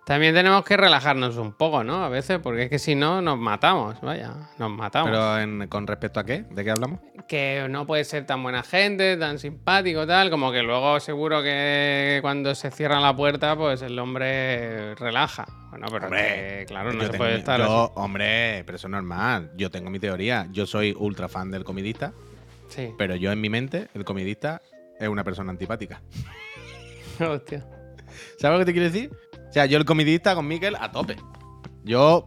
También 0.05 0.33
tenemos 0.33 0.63
que 0.65 0.75
relajarnos 0.77 1.37
un 1.37 1.53
poco, 1.53 1.83
¿no? 1.83 2.03
A 2.03 2.09
veces, 2.09 2.39
porque 2.39 2.63
es 2.63 2.69
que 2.69 2.79
si 2.79 2.95
no, 2.95 3.21
nos 3.21 3.37
matamos, 3.37 4.01
vaya, 4.01 4.33
nos 4.57 4.69
matamos. 4.71 5.09
Pero 5.11 5.39
en- 5.39 5.67
con 5.67 5.85
respecto 5.87 6.19
a 6.19 6.23
qué, 6.25 6.43
¿de 6.49 6.63
qué 6.63 6.71
hablamos? 6.71 6.99
que 7.27 7.65
no 7.69 7.87
puede 7.87 8.03
ser 8.03 8.25
tan 8.25 8.43
buena 8.43 8.61
gente, 8.61 9.15
tan 9.15 9.39
simpático, 9.39 10.05
tal, 10.05 10.29
como 10.29 10.51
que 10.51 10.63
luego 10.63 10.99
seguro 10.99 11.41
que 11.41 12.17
cuando 12.21 12.53
se 12.55 12.71
cierra 12.71 12.99
la 12.99 13.15
puerta, 13.15 13.55
pues 13.55 13.81
el 13.83 13.97
hombre 13.99 14.95
relaja. 14.95 15.45
Bueno, 15.69 15.85
pero 15.89 16.05
Hombre, 16.07 16.57
que, 16.59 16.65
claro, 16.67 16.91
no 16.91 17.03
se 17.03 17.09
tengo 17.09 17.23
puede 17.23 17.37
estar 17.37 17.59
yo, 17.61 17.83
así. 17.85 17.93
hombre, 17.95 18.63
pero 18.65 18.75
eso 18.75 18.87
es 18.87 18.91
normal. 18.91 19.51
Yo 19.55 19.69
tengo 19.71 19.89
mi 19.89 19.99
teoría. 19.99 20.47
Yo 20.51 20.65
soy 20.65 20.93
ultra 20.97 21.29
fan 21.29 21.51
del 21.51 21.63
comidista, 21.63 22.11
Sí. 22.67 22.89
pero 22.97 23.15
yo 23.15 23.31
en 23.31 23.39
mi 23.39 23.49
mente, 23.49 23.87
el 23.93 24.03
comidista 24.03 24.61
es 24.99 25.07
una 25.07 25.23
persona 25.23 25.51
antipática. 25.51 26.01
Hostia. 27.19 27.65
¿Sabes 28.39 28.55
lo 28.55 28.59
que 28.59 28.65
te 28.65 28.73
quiero 28.73 28.89
decir? 28.91 29.09
O 29.51 29.53
sea, 29.53 29.65
yo 29.65 29.77
el 29.77 29.83
comidista 29.83 30.33
con 30.33 30.47
Miquel 30.47 30.77
a 30.79 30.93
tope. 30.93 31.17
Yo 31.83 32.25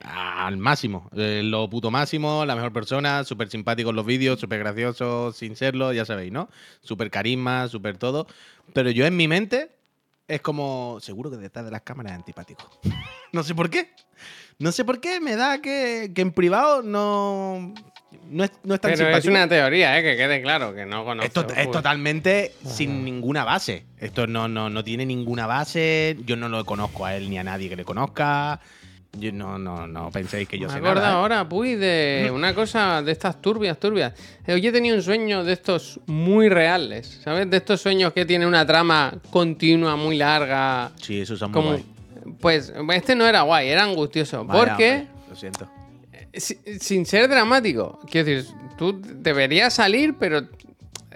al 0.00 0.56
máximo. 0.56 1.08
eh, 1.14 1.42
lo 1.44 1.70
puto 1.70 1.92
máximo, 1.92 2.44
la 2.44 2.56
mejor 2.56 2.72
persona, 2.72 3.22
súper 3.22 3.48
simpático 3.48 3.90
en 3.90 3.96
los 3.96 4.04
vídeos, 4.04 4.40
súper 4.40 4.58
gracioso 4.58 5.30
sin 5.30 5.54
serlo, 5.54 5.92
ya 5.92 6.04
sabéis, 6.04 6.32
¿no? 6.32 6.48
Súper 6.80 7.12
carisma, 7.12 7.68
súper 7.68 7.96
todo. 7.96 8.26
Pero 8.74 8.90
yo 8.90 9.06
en 9.06 9.16
mi 9.16 9.28
mente 9.28 9.70
es 10.26 10.40
como, 10.40 10.98
seguro 11.00 11.30
que 11.30 11.36
detrás 11.36 11.64
de 11.64 11.70
las 11.70 11.82
cámaras 11.82 12.10
es 12.10 12.18
antipático. 12.18 12.68
no 13.32 13.44
sé 13.44 13.54
por 13.54 13.70
qué. 13.70 13.92
No 14.58 14.72
sé 14.72 14.84
por 14.84 15.00
qué, 15.00 15.20
me 15.20 15.36
da 15.36 15.62
que 15.62 16.12
en 16.12 16.32
privado 16.32 16.82
no, 16.82 17.72
no, 18.30 18.44
es, 18.44 18.52
no 18.64 18.74
es 18.74 18.80
tan 18.80 18.92
Pero 18.92 19.16
es 19.16 19.24
una 19.26 19.48
teoría, 19.48 19.98
¿eh? 19.98 20.02
Que 20.02 20.16
quede 20.16 20.42
claro, 20.42 20.74
que 20.74 20.86
no 20.86 21.04
conozco. 21.04 21.26
Esto 21.40 21.54
es 21.54 21.70
totalmente 21.70 22.52
sin 22.64 23.04
ninguna 23.04 23.44
base. 23.44 23.84
Esto 23.98 24.26
no, 24.26 24.48
no, 24.48 24.70
no 24.70 24.84
tiene 24.84 25.04
ninguna 25.06 25.46
base. 25.46 26.16
Yo 26.24 26.36
no 26.36 26.48
lo 26.48 26.64
conozco 26.64 27.04
a 27.06 27.16
él 27.16 27.28
ni 27.30 27.38
a 27.38 27.44
nadie 27.44 27.68
que 27.68 27.76
le 27.76 27.84
conozca. 27.84 28.60
Yo 29.18 29.32
no, 29.32 29.58
no, 29.58 29.88
no 29.88 30.08
penséis 30.12 30.48
que 30.48 30.56
yo 30.56 30.68
Me 30.68 30.72
sé 30.72 30.78
acuerdo 30.78 31.00
nada. 31.00 31.14
¿eh? 31.14 31.16
ahora, 31.16 31.48
Puy, 31.48 31.74
de 31.74 32.30
una 32.32 32.54
cosa 32.54 33.02
de 33.02 33.10
estas 33.10 33.42
turbias, 33.42 33.76
turbias. 33.80 34.12
Eh, 34.46 34.52
Hoy 34.54 34.64
he 34.64 34.70
tenido 34.70 34.94
un 34.94 35.02
sueño 35.02 35.42
de 35.42 35.52
estos 35.52 35.98
muy 36.06 36.48
reales, 36.48 37.20
¿sabes? 37.24 37.50
De 37.50 37.56
estos 37.56 37.80
sueños 37.80 38.12
que 38.12 38.24
tienen 38.24 38.46
una 38.46 38.64
trama 38.64 39.12
continua, 39.30 39.96
muy 39.96 40.16
larga. 40.16 40.92
Sí, 41.02 41.20
eso 41.22 41.36
son 41.36 41.50
muy 41.50 41.54
Como, 41.60 41.70
guay. 41.72 41.84
pues 42.40 42.72
este 42.94 43.16
no 43.16 43.26
era 43.26 43.42
guay, 43.42 43.68
era 43.70 43.82
angustioso. 43.82 44.44
Vaya, 44.44 44.60
porque, 44.68 44.90
hombre, 44.92 45.08
Lo 45.28 45.34
siento. 45.34 45.68
Si- 46.34 46.58
sin 46.80 47.06
ser 47.06 47.28
dramático, 47.28 47.98
quiero 48.10 48.28
decir, 48.30 48.52
tú 48.78 49.00
deberías 49.02 49.74
salir, 49.74 50.14
pero 50.18 50.42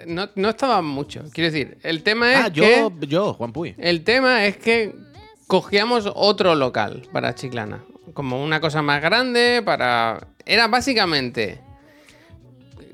no, 0.05 0.29
no 0.35 0.49
estaba 0.49 0.81
mucho. 0.81 1.23
Quiero 1.33 1.51
decir, 1.51 1.77
el 1.83 2.03
tema 2.03 2.33
es 2.33 2.39
Ah, 2.45 2.51
que. 2.53 2.59
yo, 2.61 2.91
yo, 3.01 3.33
Juan 3.33 3.53
Puy. 3.53 3.75
El 3.77 4.03
tema 4.03 4.45
es 4.45 4.57
que 4.57 4.93
cogíamos 5.47 6.09
otro 6.13 6.55
local 6.55 7.03
para 7.11 7.33
Chiclana. 7.35 7.83
Como 8.13 8.43
una 8.43 8.59
cosa 8.61 8.81
más 8.81 9.01
grande 9.01 9.61
para... 9.65 10.27
Era 10.45 10.67
básicamente 10.67 11.59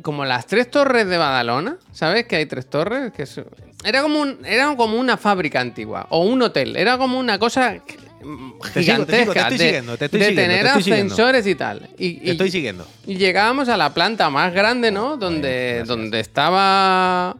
como 0.02 0.26
las 0.26 0.48
tres 0.48 0.72
torres 0.72 1.08
de 1.08 1.18
Badalona. 1.18 1.78
¿Sabes 1.92 2.26
que 2.26 2.38
hay 2.38 2.46
tres 2.46 2.68
torres? 2.70 3.12
Que 3.12 3.24
es- 3.24 3.42
Era, 3.84 4.02
como 4.02 4.20
un... 4.22 4.40
Era 4.46 4.76
como 4.76 4.98
una 5.00 5.18
fábrica 5.18 5.60
antigua. 5.60 6.08
O 6.10 6.24
un 6.26 6.42
hotel. 6.42 6.76
Era 6.76 6.98
como 6.98 7.20
una 7.20 7.38
cosa 7.40 7.82
mm, 8.24 8.52
Te 8.74 8.84
sigo, 8.84 9.06
te 9.06 9.20
sigo, 9.20 9.34
te 9.34 9.34
gigantesca. 9.34 9.42
estoy 9.42 9.58
de, 9.58 9.66
siguiendo, 9.66 9.98
te 9.98 10.06
estoy 10.06 10.20
de 10.20 10.26
siguiendo, 10.28 10.42
tener 10.52 10.62
te 10.64 10.68
estoy 10.68 10.84
siguiendo. 10.84 11.14
ascensores 11.14 11.48
y 11.48 11.56
tal. 11.56 11.90
Y, 11.98 12.14
Te 12.16 12.32
estoy 12.32 12.52
siguiendo. 12.52 12.88
y 13.08 13.16
llegábamos 13.16 13.70
a 13.70 13.78
la 13.78 13.94
planta 13.94 14.30
más 14.30 14.54
grande, 14.54 14.92
¿no? 14.92 15.18
Donde, 15.18 15.84
donde 15.86 16.20
estaba. 16.20 17.38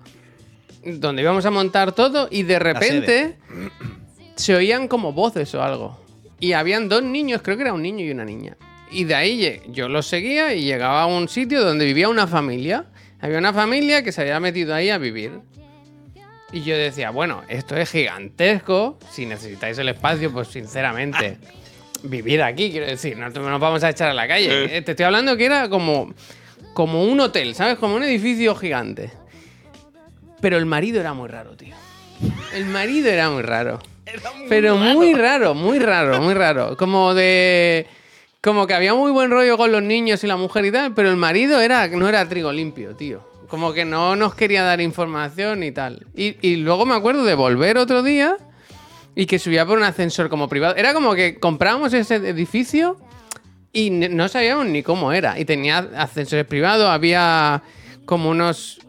Donde 0.84 1.22
íbamos 1.22 1.46
a 1.46 1.52
montar 1.52 1.92
todo 1.92 2.28
y 2.32 2.44
de 2.44 2.58
repente 2.60 3.38
se 4.36 4.56
oían 4.56 4.88
como 4.88 5.14
voces 5.14 5.54
o 5.56 5.62
algo. 5.64 6.00
Y 6.40 6.54
habían 6.54 6.90
dos 6.90 7.04
niños, 7.04 7.42
creo 7.44 7.56
que 7.56 7.64
era 7.64 7.74
un 7.74 7.84
niño 7.84 8.04
y 8.04 8.10
una 8.12 8.26
niña. 8.26 8.58
Y 8.90 9.04
de 9.04 9.14
ahí 9.16 9.62
yo 9.70 9.88
los 9.88 10.08
seguía 10.08 10.54
y 10.56 10.64
llegaba 10.64 11.04
a 11.04 11.06
un 11.06 11.30
sitio 11.30 11.64
donde 11.64 11.86
vivía 11.86 12.10
una 12.10 12.26
familia. 12.28 12.86
Había 13.20 13.38
una 13.38 13.54
familia 13.54 14.04
que 14.04 14.12
se 14.12 14.22
había 14.22 14.40
metido 14.40 14.74
ahí 14.74 14.90
a 14.90 14.98
vivir. 14.98 15.40
Y 16.54 16.64
yo 16.64 16.78
decía, 16.78 17.12
bueno, 17.12 17.44
esto 17.48 17.78
es 17.78 17.92
gigantesco. 17.92 18.98
Si 19.10 19.26
necesitáis 19.26 19.78
el 19.78 19.90
espacio, 19.90 20.32
pues 20.32 20.50
sinceramente, 20.50 21.38
vivir 22.04 22.44
aquí, 22.44 22.72
quiero 22.72 22.88
decir, 22.88 23.18
no 23.18 23.30
nos 23.30 23.60
vamos 23.60 23.84
a 23.84 23.90
echar 23.90 24.10
a 24.10 24.14
la 24.14 24.28
calle. 24.28 24.78
Eh, 24.78 24.82
Te 24.82 24.92
estoy 24.92 25.06
hablando 25.06 25.38
que 25.38 25.46
era 25.46 25.70
como, 25.70 26.14
como 26.74 27.06
un 27.06 27.20
hotel, 27.22 27.56
¿sabes? 27.56 27.78
Como 27.78 27.96
un 27.96 28.04
edificio 28.04 28.54
gigante. 28.56 29.12
Pero 30.42 30.58
el 30.58 30.66
marido 30.66 31.00
era 31.00 31.14
muy 31.14 31.30
raro, 31.30 31.56
tío. 31.56 31.76
El 32.54 32.66
marido 32.66 33.10
era 33.10 33.30
muy 33.30 33.44
raro. 33.44 33.80
Pero 34.50 34.76
muy 34.76 35.14
raro, 35.14 35.54
muy 35.54 35.80
raro, 35.80 36.22
muy 36.22 36.34
raro. 36.34 36.76
Como 36.76 37.14
de. 37.14 37.88
Como 38.42 38.66
que 38.66 38.74
había 38.74 38.94
muy 38.96 39.12
buen 39.12 39.30
rollo 39.30 39.56
con 39.56 39.72
los 39.72 39.84
niños 39.84 40.24
y 40.24 40.28
la 40.28 40.36
mujer 40.36 40.66
y 40.66 40.72
tal, 40.72 40.94
pero 40.96 41.10
el 41.12 41.16
marido 41.16 41.62
era, 41.62 41.88
no 41.88 42.10
era 42.10 42.28
trigo 42.28 42.52
limpio, 42.52 42.96
tío. 42.96 43.24
Como 43.52 43.74
que 43.74 43.84
no 43.84 44.16
nos 44.16 44.34
quería 44.34 44.64
dar 44.64 44.80
información 44.80 45.62
y 45.62 45.74
tal. 45.74 46.08
Y, 46.16 46.56
luego 46.56 46.86
me 46.86 46.96
acuerdo 46.96 47.26
de 47.26 47.36
volver 47.36 47.78
otro 47.78 48.02
día 48.02 48.38
y 49.14 49.26
que 49.26 49.40
subía 49.40 49.66
por 49.66 49.78
un 49.78 49.84
ascensor 49.84 50.30
como 50.30 50.48
privado. 50.48 50.78
Era 50.78 50.94
como 50.94 51.14
que 51.16 51.38
comprábamos 51.38 51.94
ese 51.94 52.16
edificio 52.16 52.96
y 53.74 53.90
no 53.90 54.30
sabíamos 54.30 54.68
ni 54.68 54.84
cómo 54.84 55.12
era. 55.12 55.38
Y 55.38 55.44
tenía 55.44 55.80
ascensores 55.98 56.46
privados, 56.46 56.88
había 56.88 57.62
como 58.06 58.30
unos 58.30 58.80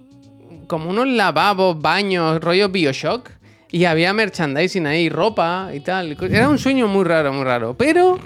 como 0.69 0.91
unos 0.91 1.09
lavabos, 1.09 1.83
baños, 1.83 2.41
rollo 2.41 2.69
Bioshock. 2.69 3.31
Y 3.73 3.87
había 3.87 4.13
merchandising 4.13 4.87
ahí, 4.87 5.09
ropa 5.09 5.71
y 5.75 5.81
tal. 5.81 6.17
Era 6.31 6.49
un 6.49 6.59
sueño 6.59 6.87
muy 6.87 7.03
raro, 7.05 7.33
muy 7.33 7.43
raro. 7.43 7.75
Pero 7.77 8.21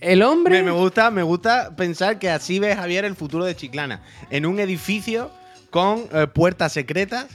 el 0.00 0.22
hombre... 0.22 0.58
Me, 0.58 0.64
me 0.64 0.78
gusta, 0.78 1.10
me 1.10 1.22
gusta 1.22 1.74
pensar 1.76 2.18
que 2.18 2.28
así 2.30 2.58
ve 2.58 2.74
Javier 2.76 3.04
el 3.04 3.14
futuro 3.16 3.44
de 3.44 3.54
Chiclana. 3.56 4.02
En 4.30 4.44
un 4.46 4.58
edificio 4.60 5.30
con 5.70 6.06
eh, 6.12 6.26
puertas 6.26 6.72
secretas. 6.72 7.26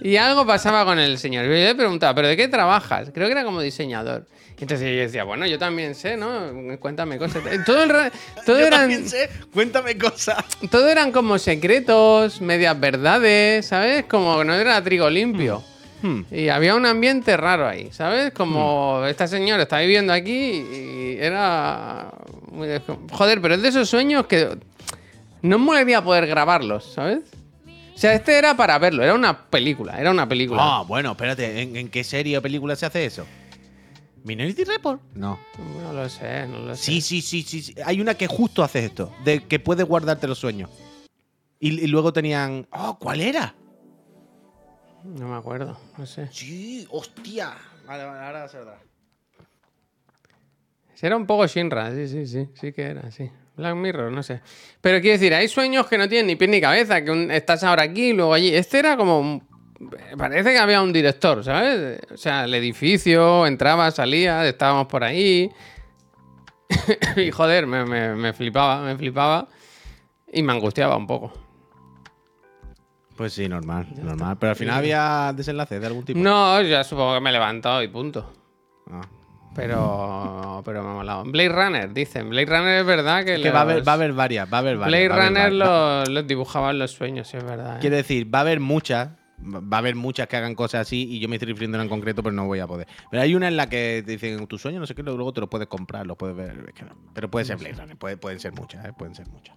Y 0.00 0.16
algo 0.16 0.46
pasaba 0.46 0.84
con 0.84 0.98
el 0.98 1.18
señor. 1.18 1.44
Yo 1.46 1.50
le 1.52 1.74
preguntaba, 1.74 2.14
¿pero 2.14 2.28
de 2.28 2.36
qué 2.36 2.48
trabajas? 2.48 3.10
Creo 3.12 3.26
que 3.26 3.32
era 3.32 3.44
como 3.44 3.60
diseñador. 3.60 4.26
Entonces 4.58 4.88
yo 4.94 5.00
decía, 5.02 5.24
bueno, 5.24 5.46
yo 5.46 5.58
también 5.58 5.94
sé, 5.94 6.16
¿no? 6.16 6.50
Cuéntame 6.80 7.18
cosas. 7.18 7.42
Todo, 7.66 7.82
el 7.82 7.88
ra- 7.90 8.10
todo 8.46 8.58
Yo 8.58 8.66
eran, 8.66 8.80
también 8.80 9.08
sé, 9.08 9.28
cuéntame 9.52 9.98
cosas. 9.98 10.44
todo 10.70 10.88
eran 10.88 11.12
como 11.12 11.38
secretos, 11.38 12.40
medias 12.40 12.78
verdades, 12.78 13.66
¿sabes? 13.66 14.04
Como 14.06 14.38
que 14.38 14.44
no 14.44 14.54
era 14.54 14.82
trigo 14.82 15.10
limpio. 15.10 15.62
Hmm. 16.02 16.22
Y 16.30 16.48
había 16.48 16.74
un 16.74 16.84
ambiente 16.86 17.36
raro 17.36 17.66
ahí, 17.66 17.90
¿sabes? 17.92 18.32
Como 18.32 19.04
esta 19.06 19.26
señora 19.26 19.62
está 19.62 19.78
viviendo 19.80 20.12
aquí 20.12 20.32
y 20.32 21.16
era... 21.18 22.12
Joder, 23.12 23.40
pero 23.40 23.54
es 23.54 23.62
de 23.62 23.68
esos 23.68 23.88
sueños 23.88 24.26
que 24.26 24.48
no 25.42 25.58
me 25.58 25.64
molaría 25.64 26.02
poder 26.02 26.26
grabarlos, 26.26 26.92
¿sabes? 26.94 27.20
O 27.94 27.98
sea, 27.98 28.12
este 28.12 28.36
era 28.36 28.56
para 28.56 28.78
verlo, 28.78 29.02
era 29.02 29.14
una 29.14 29.48
película, 29.48 29.98
era 29.98 30.10
una 30.10 30.28
película. 30.28 30.60
Ah, 30.62 30.82
bueno, 30.82 31.12
espérate, 31.12 31.62
¿en, 31.62 31.76
en 31.76 31.88
qué 31.88 32.04
serie 32.04 32.36
o 32.36 32.42
película 32.42 32.76
se 32.76 32.84
hace 32.86 33.06
eso? 33.06 33.26
¿Minority 34.24 34.64
Report? 34.64 35.00
No. 35.14 35.38
No 35.82 35.92
lo 35.92 36.08
sé, 36.08 36.46
no 36.46 36.58
lo 36.58 36.76
sé. 36.76 36.82
Sí, 36.82 37.00
sí, 37.00 37.22
sí, 37.22 37.42
sí, 37.42 37.62
sí. 37.62 37.74
Hay 37.84 38.00
una 38.00 38.14
que 38.14 38.26
justo 38.26 38.62
hace 38.62 38.84
esto, 38.84 39.12
de 39.24 39.44
que 39.44 39.60
puedes 39.60 39.86
guardarte 39.86 40.26
los 40.26 40.38
sueños. 40.38 40.68
Y, 41.60 41.80
y 41.80 41.86
luego 41.86 42.12
tenían. 42.12 42.66
Oh, 42.72 42.98
¿cuál 42.98 43.20
era? 43.20 43.54
No 45.06 45.28
me 45.28 45.36
acuerdo, 45.36 45.78
no 45.98 46.06
sé. 46.06 46.28
Sí, 46.32 46.86
hostia. 46.90 47.54
Vale, 47.86 48.04
vale, 48.04 48.20
ahora 48.24 48.48
se 48.48 48.58
verdad. 48.58 48.78
Era 51.00 51.16
un 51.16 51.26
poco 51.26 51.46
Shinra, 51.46 51.90
sí, 51.92 52.08
sí, 52.08 52.26
sí, 52.26 52.48
sí 52.54 52.72
que 52.72 52.82
era, 52.82 53.10
sí. 53.10 53.30
Black 53.56 53.74
Mirror, 53.76 54.10
no 54.12 54.22
sé. 54.22 54.40
Pero 54.80 55.00
quiero 55.00 55.12
decir, 55.18 55.32
hay 55.34 55.46
sueños 55.48 55.86
que 55.86 55.96
no 55.98 56.08
tienen 56.08 56.26
ni 56.26 56.36
pie 56.36 56.48
ni 56.48 56.60
cabeza, 56.60 57.02
que 57.04 57.10
un- 57.10 57.30
estás 57.30 57.62
ahora 57.64 57.84
aquí 57.84 58.08
y 58.10 58.12
luego 58.12 58.34
allí. 58.34 58.54
Este 58.54 58.78
era 58.78 58.96
como... 58.96 59.20
un- 59.20 59.46
Parece 60.16 60.52
que 60.52 60.58
había 60.58 60.80
un 60.80 60.92
director, 60.92 61.44
¿sabes? 61.44 62.00
O 62.10 62.16
sea, 62.16 62.44
el 62.44 62.54
edificio, 62.54 63.46
entraba, 63.46 63.90
salía, 63.90 64.46
estábamos 64.48 64.86
por 64.86 65.04
ahí. 65.04 65.50
y 67.16 67.30
joder, 67.30 67.66
me, 67.66 67.84
me- 67.84 68.14
me 68.14 68.32
flipaba, 68.32 68.82
me 68.82 68.96
flipaba. 68.96 69.48
Y 70.32 70.42
me 70.42 70.52
angustiaba 70.54 70.96
un 70.96 71.06
poco. 71.06 71.32
Pues 73.16 73.32
sí, 73.32 73.48
normal, 73.48 73.86
normal. 74.02 74.36
Pero 74.38 74.50
al 74.50 74.56
final 74.56 74.78
había 74.78 75.32
desenlace 75.34 75.80
de 75.80 75.86
algún 75.86 76.04
tipo. 76.04 76.18
No, 76.20 76.60
ya 76.62 76.84
supongo 76.84 77.14
que 77.14 77.20
me 77.20 77.30
he 77.30 77.32
levantado 77.32 77.82
y 77.82 77.88
punto. 77.88 78.32
Ah. 78.90 79.00
Pero, 79.54 80.60
pero 80.64 80.82
me 80.82 80.90
ha 80.90 80.92
molado. 80.92 81.24
Blade 81.24 81.48
Runner, 81.48 81.92
dicen. 81.92 82.28
Blade 82.28 82.44
Runner 82.46 82.80
es 82.80 82.86
verdad 82.86 83.24
que... 83.24 83.40
Que 83.40 83.50
va 83.50 83.60
a, 83.60 83.62
haber, 83.62 83.78
los- 83.78 83.88
va 83.88 83.92
a 83.92 83.94
haber 83.94 84.12
varias, 84.12 84.52
va 84.52 84.58
a 84.58 84.60
haber 84.60 84.76
varias. 84.76 84.88
Blade 85.08 85.08
va 85.08 85.28
Runner 85.28 86.08
los 86.10 86.26
dibujaban 86.26 86.78
los 86.78 86.90
sueños, 86.92 87.26
sí, 87.28 87.38
es 87.38 87.44
verdad. 87.44 87.76
¿eh? 87.76 87.78
Quiero 87.80 87.96
decir, 87.96 88.32
va 88.32 88.40
a 88.40 88.42
haber 88.42 88.60
muchas. 88.60 89.08
Va 89.38 89.76
a 89.76 89.80
haber 89.80 89.94
muchas 89.96 90.28
que 90.28 90.36
hagan 90.36 90.54
cosas 90.54 90.80
así 90.82 91.06
y 91.10 91.18
yo 91.20 91.28
me 91.28 91.36
estoy 91.36 91.48
refiriendo 91.52 91.78
en 91.80 91.88
concreto, 91.90 92.22
pero 92.22 92.34
no 92.34 92.46
voy 92.46 92.58
a 92.60 92.66
poder. 92.66 92.86
Pero 93.10 93.22
hay 93.22 93.34
una 93.34 93.48
en 93.48 93.56
la 93.58 93.68
que 93.68 94.02
te 94.04 94.12
dicen 94.12 94.46
tu 94.46 94.56
sueño, 94.58 94.80
no 94.80 94.86
sé 94.86 94.94
qué, 94.94 95.02
luego 95.02 95.30
te 95.34 95.40
lo 95.42 95.50
puedes 95.50 95.68
comprar, 95.68 96.06
lo 96.06 96.16
puedes 96.16 96.34
ver. 96.36 96.72
es. 96.74 96.84
Pero 97.12 97.30
puede 97.30 97.44
ser 97.44 97.56
Blade 97.58 97.74
Runner, 97.74 97.96
puede- 97.98 98.16
pueden 98.16 98.40
ser 98.40 98.52
muchas, 98.54 98.82
¿eh? 98.86 98.92
pueden 98.96 99.14
ser 99.14 99.28
muchas. 99.28 99.54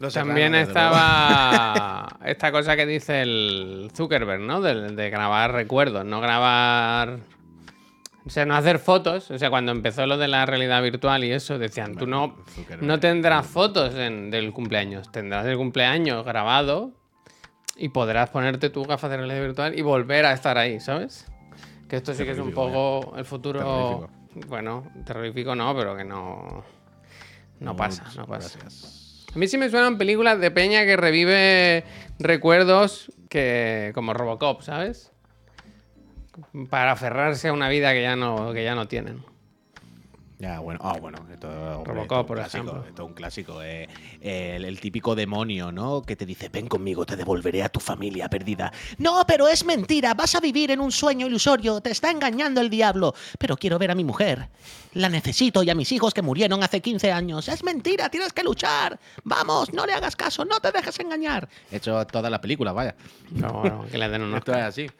Los 0.00 0.14
También 0.14 0.54
estaba 0.54 2.16
esta 2.24 2.50
cosa 2.50 2.74
que 2.74 2.86
dice 2.86 3.22
el 3.22 3.90
Zuckerberg, 3.94 4.40
¿no? 4.40 4.60
De, 4.60 4.92
de 4.92 5.10
grabar 5.10 5.52
recuerdos, 5.52 6.04
no 6.04 6.20
grabar... 6.20 7.18
O 8.26 8.28
sea, 8.30 8.44
no 8.44 8.54
hacer 8.54 8.78
fotos. 8.78 9.30
O 9.30 9.38
sea, 9.38 9.48
cuando 9.50 9.72
empezó 9.72 10.06
lo 10.06 10.16
de 10.18 10.28
la 10.28 10.44
realidad 10.46 10.82
virtual 10.82 11.24
y 11.24 11.32
eso, 11.32 11.58
decían, 11.58 11.96
tú 11.96 12.06
no, 12.06 12.36
no 12.80 13.00
tendrás 13.00 13.46
fotos 13.46 13.94
en- 13.94 14.30
del 14.30 14.52
cumpleaños, 14.52 15.10
tendrás 15.12 15.46
el 15.46 15.56
cumpleaños 15.56 16.24
grabado 16.24 16.92
y 17.76 17.88
podrás 17.90 18.28
ponerte 18.30 18.68
tu 18.70 18.84
gafas 18.84 19.10
de 19.10 19.16
realidad 19.18 19.40
virtual 19.40 19.78
y 19.78 19.82
volver 19.82 20.26
a 20.26 20.32
estar 20.32 20.58
ahí, 20.58 20.80
¿sabes? 20.80 21.26
Que 21.88 21.96
esto 21.96 22.12
sí 22.14 22.24
que 22.24 22.32
es 22.32 22.38
un 22.38 22.52
poco 22.52 23.14
el 23.16 23.24
futuro... 23.24 24.08
Bueno, 24.48 24.84
terrorífico 25.04 25.54
no, 25.56 25.74
pero 25.74 25.96
que 25.96 26.04
no... 26.04 26.62
No 27.58 27.76
pasa, 27.76 28.04
no 28.16 28.26
pasa. 28.26 28.58
Gracias. 28.58 28.99
A 29.34 29.38
mí 29.38 29.46
sí 29.46 29.58
me 29.58 29.70
suenan 29.70 29.96
películas 29.96 30.40
de 30.40 30.50
peña 30.50 30.84
que 30.84 30.96
revive 30.96 31.84
recuerdos 32.18 33.12
que 33.28 33.92
como 33.94 34.12
Robocop, 34.12 34.62
¿sabes? 34.62 35.12
Para 36.68 36.92
aferrarse 36.92 37.48
a 37.48 37.52
una 37.52 37.68
vida 37.68 37.92
que 37.92 38.02
ya 38.02 38.16
no, 38.16 38.52
que 38.52 38.64
ya 38.64 38.74
no 38.74 38.88
tienen. 38.88 39.22
Ya, 40.40 40.58
bueno, 40.58 40.80
ah, 40.82 40.96
bueno, 40.98 41.18
esto, 41.30 41.48
Robocop, 41.84 42.00
esto 42.02 42.26
por 42.26 42.36
clásico, 42.38 42.62
ejemplo. 42.64 42.88
Esto 42.88 43.02
es 43.02 43.08
un 43.08 43.14
clásico. 43.14 43.62
eh, 43.62 43.86
el, 44.22 44.64
el 44.64 44.80
típico 44.80 45.14
demonio, 45.14 45.70
¿no? 45.70 46.00
Que 46.00 46.16
te 46.16 46.24
dice, 46.24 46.48
ven 46.48 46.66
conmigo, 46.66 47.04
te 47.04 47.14
devolveré 47.14 47.62
a 47.62 47.68
tu 47.68 47.78
familia 47.78 48.28
perdida. 48.30 48.72
No, 48.96 49.22
pero 49.26 49.48
es 49.48 49.66
mentira, 49.66 50.14
vas 50.14 50.34
a 50.34 50.40
vivir 50.40 50.70
en 50.70 50.80
un 50.80 50.92
sueño 50.92 51.26
ilusorio, 51.26 51.82
te 51.82 51.90
está 51.90 52.10
engañando 52.10 52.62
el 52.62 52.70
diablo. 52.70 53.14
Pero 53.38 53.56
quiero 53.58 53.78
ver 53.78 53.90
a 53.90 53.94
mi 53.94 54.02
mujer. 54.02 54.48
La 54.94 55.08
necesito 55.08 55.62
y 55.62 55.70
a 55.70 55.74
mis 55.74 55.92
hijos 55.92 56.12
que 56.12 56.22
murieron 56.22 56.62
hace 56.62 56.80
15 56.80 57.12
años. 57.12 57.48
Es 57.48 57.62
mentira, 57.62 58.08
tienes 58.08 58.32
que 58.32 58.42
luchar. 58.42 58.98
Vamos, 59.24 59.72
no 59.72 59.86
le 59.86 59.92
hagas 59.92 60.16
caso, 60.16 60.44
no 60.44 60.60
te 60.60 60.72
dejes 60.72 60.98
engañar. 61.00 61.48
He 61.70 61.76
hecho 61.76 62.04
toda 62.06 62.28
la 62.28 62.40
película, 62.40 62.72
vaya. 62.72 62.94
Pero 63.34 63.52
bueno, 63.52 63.86
que 63.90 63.98
le 63.98 64.08
den 64.08 64.22
un 64.22 64.34
Esto 64.34 64.52
es 64.52 64.64
así. 64.64 64.90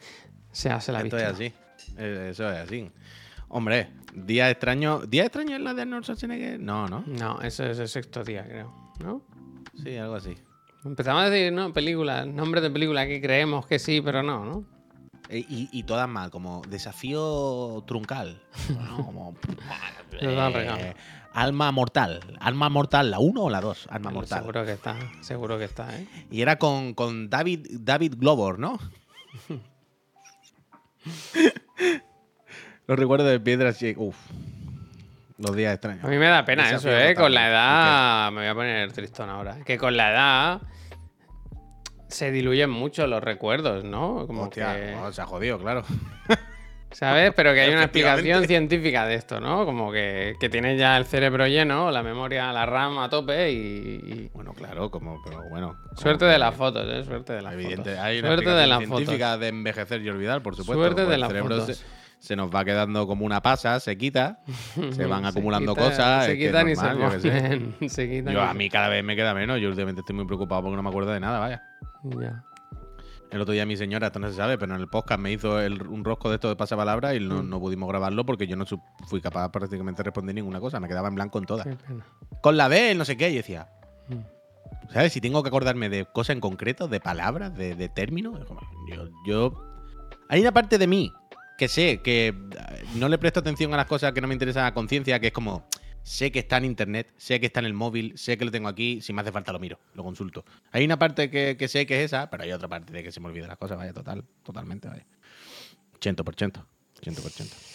Se 0.51 0.69
hace 0.69 0.91
la 0.91 1.01
Esto 1.01 1.17
es 1.17 1.23
así. 1.23 1.53
Eh, 1.97 2.29
Eso 2.31 2.49
es 2.49 2.57
así. 2.57 2.89
Hombre, 3.49 3.89
Día 4.13 4.49
extraño. 4.49 4.99
¿Día 5.05 5.23
extraño 5.23 5.55
es 5.55 5.61
la 5.61 5.73
de 5.73 5.83
Arnold 5.83 6.03
Schwarzenegger? 6.03 6.59
No, 6.59 6.87
¿no? 6.87 7.03
No, 7.07 7.41
eso 7.41 7.65
es 7.65 7.79
el 7.79 7.87
sexto 7.87 8.23
día, 8.23 8.43
creo. 8.45 8.73
¿No? 8.99 9.21
Sí, 9.81 9.95
algo 9.97 10.15
así. 10.15 10.35
Empezamos 10.83 11.23
a 11.23 11.29
decir, 11.29 11.53
¿no? 11.53 11.71
Películas, 11.71 12.27
nombres 12.27 12.63
de 12.63 12.71
películas 12.71 13.07
que 13.07 13.21
creemos 13.21 13.65
que 13.65 13.79
sí, 13.79 14.01
pero 14.01 14.21
no, 14.21 14.43
¿no? 14.43 14.65
E- 15.31 15.45
Y, 15.49 15.69
y 15.71 15.83
todas 15.83 16.07
mal, 16.07 16.29
como 16.29 16.61
desafío 16.67 17.83
truncal. 17.87 18.39
¿no? 18.69 18.97
Como. 19.05 19.35
Eh, 20.19 20.93
alma 21.33 21.71
mortal. 21.71 22.19
Alma 22.39 22.69
mortal, 22.69 23.09
¿la 23.09 23.19
1 23.19 23.41
o 23.41 23.49
la 23.49 23.61
2? 23.61 23.87
Alma 23.89 24.11
mortal. 24.11 24.39
Seguro 24.39 24.65
que 24.65 24.73
está, 24.73 24.95
seguro 25.21 25.57
que 25.57 25.63
está, 25.65 25.97
¿eh? 25.97 26.05
Y 26.29 26.41
era 26.41 26.57
con, 26.57 26.93
con 26.93 27.29
David, 27.29 27.65
David 27.79 28.15
Glover, 28.17 28.59
¿no? 28.59 28.77
Los 32.87 32.99
recuerdos 32.99 33.29
de 33.29 33.39
piedras 33.39 33.81
y. 33.81 33.93
Uf. 33.97 34.15
Los 35.37 35.55
días 35.55 35.73
extraños. 35.73 36.03
A 36.03 36.07
mí 36.07 36.17
me 36.17 36.27
da 36.27 36.45
pena 36.45 36.69
eso, 36.69 36.95
¿eh? 36.95 37.15
Con 37.15 37.33
la 37.33 37.47
edad... 37.49 38.31
Me 38.31 38.41
voy 38.41 38.47
a 38.49 38.53
poner 38.53 38.91
tristón 38.91 39.27
ahora. 39.27 39.57
Que 39.65 39.75
con 39.79 39.97
la 39.97 40.11
edad 40.11 40.61
se 42.11 42.31
diluyen 42.31 42.69
mucho 42.69 43.07
los 43.07 43.23
recuerdos, 43.23 43.83
¿no? 43.83 44.25
Como 44.27 44.43
Hostia, 44.43 44.75
que... 44.75 44.91
no, 44.95 45.11
se 45.11 45.21
ha 45.21 45.25
jodido, 45.25 45.57
claro. 45.59 45.83
¿Sabes? 46.91 47.31
Pero 47.33 47.53
que 47.53 47.61
hay 47.61 47.71
una 47.71 47.83
explicación 47.83 48.43
científica 48.45 49.05
de 49.05 49.15
esto, 49.15 49.39
¿no? 49.39 49.65
Como 49.65 49.93
que, 49.93 50.33
que 50.41 50.49
tienes 50.49 50.77
ya 50.77 50.97
el 50.97 51.05
cerebro 51.05 51.47
lleno, 51.47 51.89
la 51.89 52.03
memoria, 52.03 52.51
la 52.51 52.65
RAM 52.65 52.99
a 52.99 53.07
tope 53.09 53.49
y... 53.49 53.55
y- 53.55 54.29
Bueno, 54.33 54.51
claro, 54.53 54.91
como, 54.91 55.21
pero 55.23 55.41
bueno. 55.49 55.77
como 55.87 55.97
Suerte 56.01 56.25
de 56.25 56.37
las 56.37 56.53
fotos, 56.53 56.85
¿eh? 56.89 57.05
Suerte 57.05 57.31
de 57.31 57.41
las 57.41 57.53
Evidente, 57.53 57.91
fotos. 57.91 57.97
hay 57.99 58.19
una 58.19 58.27
Suerte 58.27 58.49
de 58.49 58.67
las 58.67 58.79
científica 58.79 59.25
fotos. 59.27 59.39
de 59.39 59.47
envejecer 59.47 60.01
y 60.01 60.09
olvidar, 60.09 60.43
por 60.43 60.55
supuesto. 60.57 60.83
Suerte 60.83 61.05
de 61.05 61.13
el 61.15 61.21
las 61.21 61.29
cerebro 61.29 61.59
fotos. 61.61 61.77
Se, 61.77 61.85
se 62.27 62.35
nos 62.35 62.53
va 62.53 62.65
quedando 62.65 63.07
como 63.07 63.25
una 63.25 63.41
pasa, 63.41 63.79
se 63.79 63.97
quita, 63.97 64.39
se 64.91 65.05
van 65.05 65.21
Se 65.23 65.29
acumulando 65.29 65.73
quita- 65.73 65.85
cosas. 65.87 66.25
Se 66.25 66.37
quitan 66.37 66.67
y 66.69 66.75
se 66.75 66.87
ponen. 66.89 67.75
Se 67.89 68.09
quitan 68.09 68.33
Yo, 68.33 68.41
a 68.41 68.53
mí 68.53 68.69
cada 68.69 68.89
vez 68.89 69.01
me 69.01 69.15
queda 69.15 69.33
menos. 69.33 69.61
Yo 69.61 69.69
últimamente 69.69 70.01
estoy 70.01 70.17
muy 70.17 70.25
preocupado 70.25 70.63
porque 70.63 70.75
no 70.75 70.83
me 70.83 70.89
acuerdo 70.89 71.11
de 71.13 71.21
nada, 71.21 71.39
vaya. 71.39 71.63
Ya. 72.03 72.43
El 73.31 73.39
otro 73.41 73.53
día 73.53 73.65
mi 73.65 73.77
señora, 73.77 74.07
esto 74.07 74.19
no 74.19 74.27
se 74.29 74.35
sabe, 74.35 74.57
pero 74.57 74.75
en 74.75 74.81
el 74.81 74.87
podcast 74.89 75.19
me 75.21 75.31
hizo 75.31 75.59
el- 75.61 75.87
un 75.87 76.03
rosco 76.03 76.27
de 76.29 76.35
esto 76.35 76.49
de 76.49 76.55
pasapalabra 76.57 77.15
y 77.15 77.19
Mm. 77.21 77.27
no, 77.29 77.43
no 77.43 77.59
pudimos 77.59 77.87
grabarlo 77.87 78.25
porque 78.25 78.45
yo 78.45 78.55
no 78.57 78.65
fui 79.07 79.21
capaz 79.21 79.49
prácticamente 79.51 79.99
de 79.99 80.03
responder 80.05 80.35
ninguna 80.35 80.59
cosa. 80.59 80.79
Me 80.81 80.87
quedaba 80.89 81.07
en 81.07 81.15
blanco 81.15 81.39
en 81.39 81.45
todas. 81.45 81.65
Con 82.41 82.57
la 82.57 82.67
B, 82.67 82.93
no 82.95 83.05
sé 83.05 83.15
qué, 83.15 83.29
y 83.29 83.35
decía, 83.35 83.69
Mm. 84.09 84.91
¿sabes? 84.91 85.13
Si 85.13 85.21
tengo 85.21 85.41
que 85.43 85.47
acordarme 85.47 85.87
de 85.89 86.05
cosas 86.05 86.35
en 86.35 86.41
concreto, 86.41 86.87
de 86.89 86.99
palabras, 86.99 87.55
de, 87.55 87.75
de 87.75 87.87
términos, 87.89 88.37
yo, 88.93 89.07
yo- 89.25 89.67
Hay 90.27 90.39
una 90.41 90.51
parte 90.53 90.77
de 90.77 90.87
mí 90.87 91.11
que 91.57 91.67
sé 91.67 92.01
que 92.01 92.27
eh, 92.29 92.33
no 92.95 93.07
le 93.09 93.17
presto 93.17 93.39
atención 93.41 93.73
a 93.73 93.77
las 93.77 93.85
cosas 93.85 94.13
que 94.13 94.21
no 94.21 94.27
me 94.29 94.33
interesan 94.33 94.65
a 94.65 94.73
conciencia, 94.73 95.19
que 95.19 95.27
es 95.27 95.33
como, 95.33 95.65
sé 96.03 96.31
que 96.31 96.39
está 96.39 96.57
en 96.57 96.65
internet, 96.65 97.11
sé 97.17 97.39
que 97.39 97.45
está 97.47 97.59
en 97.59 97.67
el 97.67 97.73
móvil, 97.73 98.17
sé 98.17 98.37
que 98.37 98.45
lo 98.45 98.51
tengo 98.51 98.67
aquí, 98.67 99.01
si 99.01 99.13
me 99.13 99.21
hace 99.21 99.31
falta 99.31 99.51
lo 99.51 99.59
miro, 99.59 99.79
lo 99.93 100.03
consulto. 100.03 100.45
Hay 100.71 100.85
una 100.85 100.97
parte 100.97 101.29
que, 101.29 101.67
sé 101.67 101.85
que 101.85 101.99
es 101.99 102.05
esa, 102.05 102.29
pero 102.29 102.43
hay 102.43 102.51
otra 102.51 102.67
parte 102.67 102.93
de 102.93 103.03
que 103.03 103.11
se 103.11 103.19
me 103.19 103.27
olvidan 103.27 103.49
las 103.49 103.57
cosas, 103.57 103.77
vaya, 103.77 103.93
total, 103.93 104.23
totalmente, 104.43 104.87
vaya. 104.87 105.05
100%, 105.99 106.63
100%. 107.01 107.71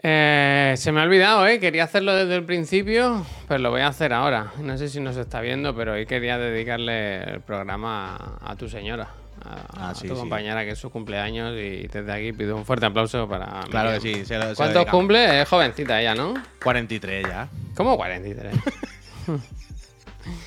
Eh, 0.00 0.74
se 0.76 0.92
me 0.92 1.00
ha 1.00 1.02
olvidado, 1.02 1.44
¿eh? 1.46 1.58
Quería 1.58 1.84
hacerlo 1.84 2.14
desde 2.14 2.36
el 2.36 2.44
principio, 2.44 3.26
pero 3.48 3.58
lo 3.58 3.70
voy 3.70 3.80
a 3.80 3.88
hacer 3.88 4.12
ahora. 4.12 4.52
No 4.60 4.78
sé 4.78 4.88
si 4.88 5.00
nos 5.00 5.16
está 5.16 5.40
viendo, 5.40 5.74
pero 5.74 5.94
hoy 5.94 6.06
quería 6.06 6.38
dedicarle 6.38 7.24
el 7.24 7.40
programa 7.40 8.38
a 8.40 8.54
tu 8.54 8.68
señora, 8.68 9.12
a, 9.48 9.66
Ah, 9.86 9.90
a 9.90 9.94
sí, 9.94 10.06
tu 10.08 10.14
sí. 10.14 10.20
compañera, 10.20 10.64
que 10.64 10.70
es 10.72 10.78
su 10.78 10.90
cumpleaños, 10.90 11.52
y 11.54 11.86
desde 11.88 12.12
aquí 12.12 12.32
pido 12.32 12.56
un 12.56 12.64
fuerte 12.64 12.86
aplauso 12.86 13.28
para. 13.28 13.60
Claro 13.70 13.92
que 13.92 14.00
sí. 14.00 14.24
se 14.24 14.36
lo- 14.36 14.42
se 14.42 14.48
lo 14.50 14.54
¿Cuántos 14.56 14.74
dedicamos. 14.74 14.90
cumple? 14.90 15.40
Es 15.42 15.48
jovencita 15.48 16.00
ella, 16.00 16.14
¿no? 16.14 16.34
43 16.62 17.26
ya. 17.26 17.48
¿Cómo 17.74 17.96
43? 17.96 18.54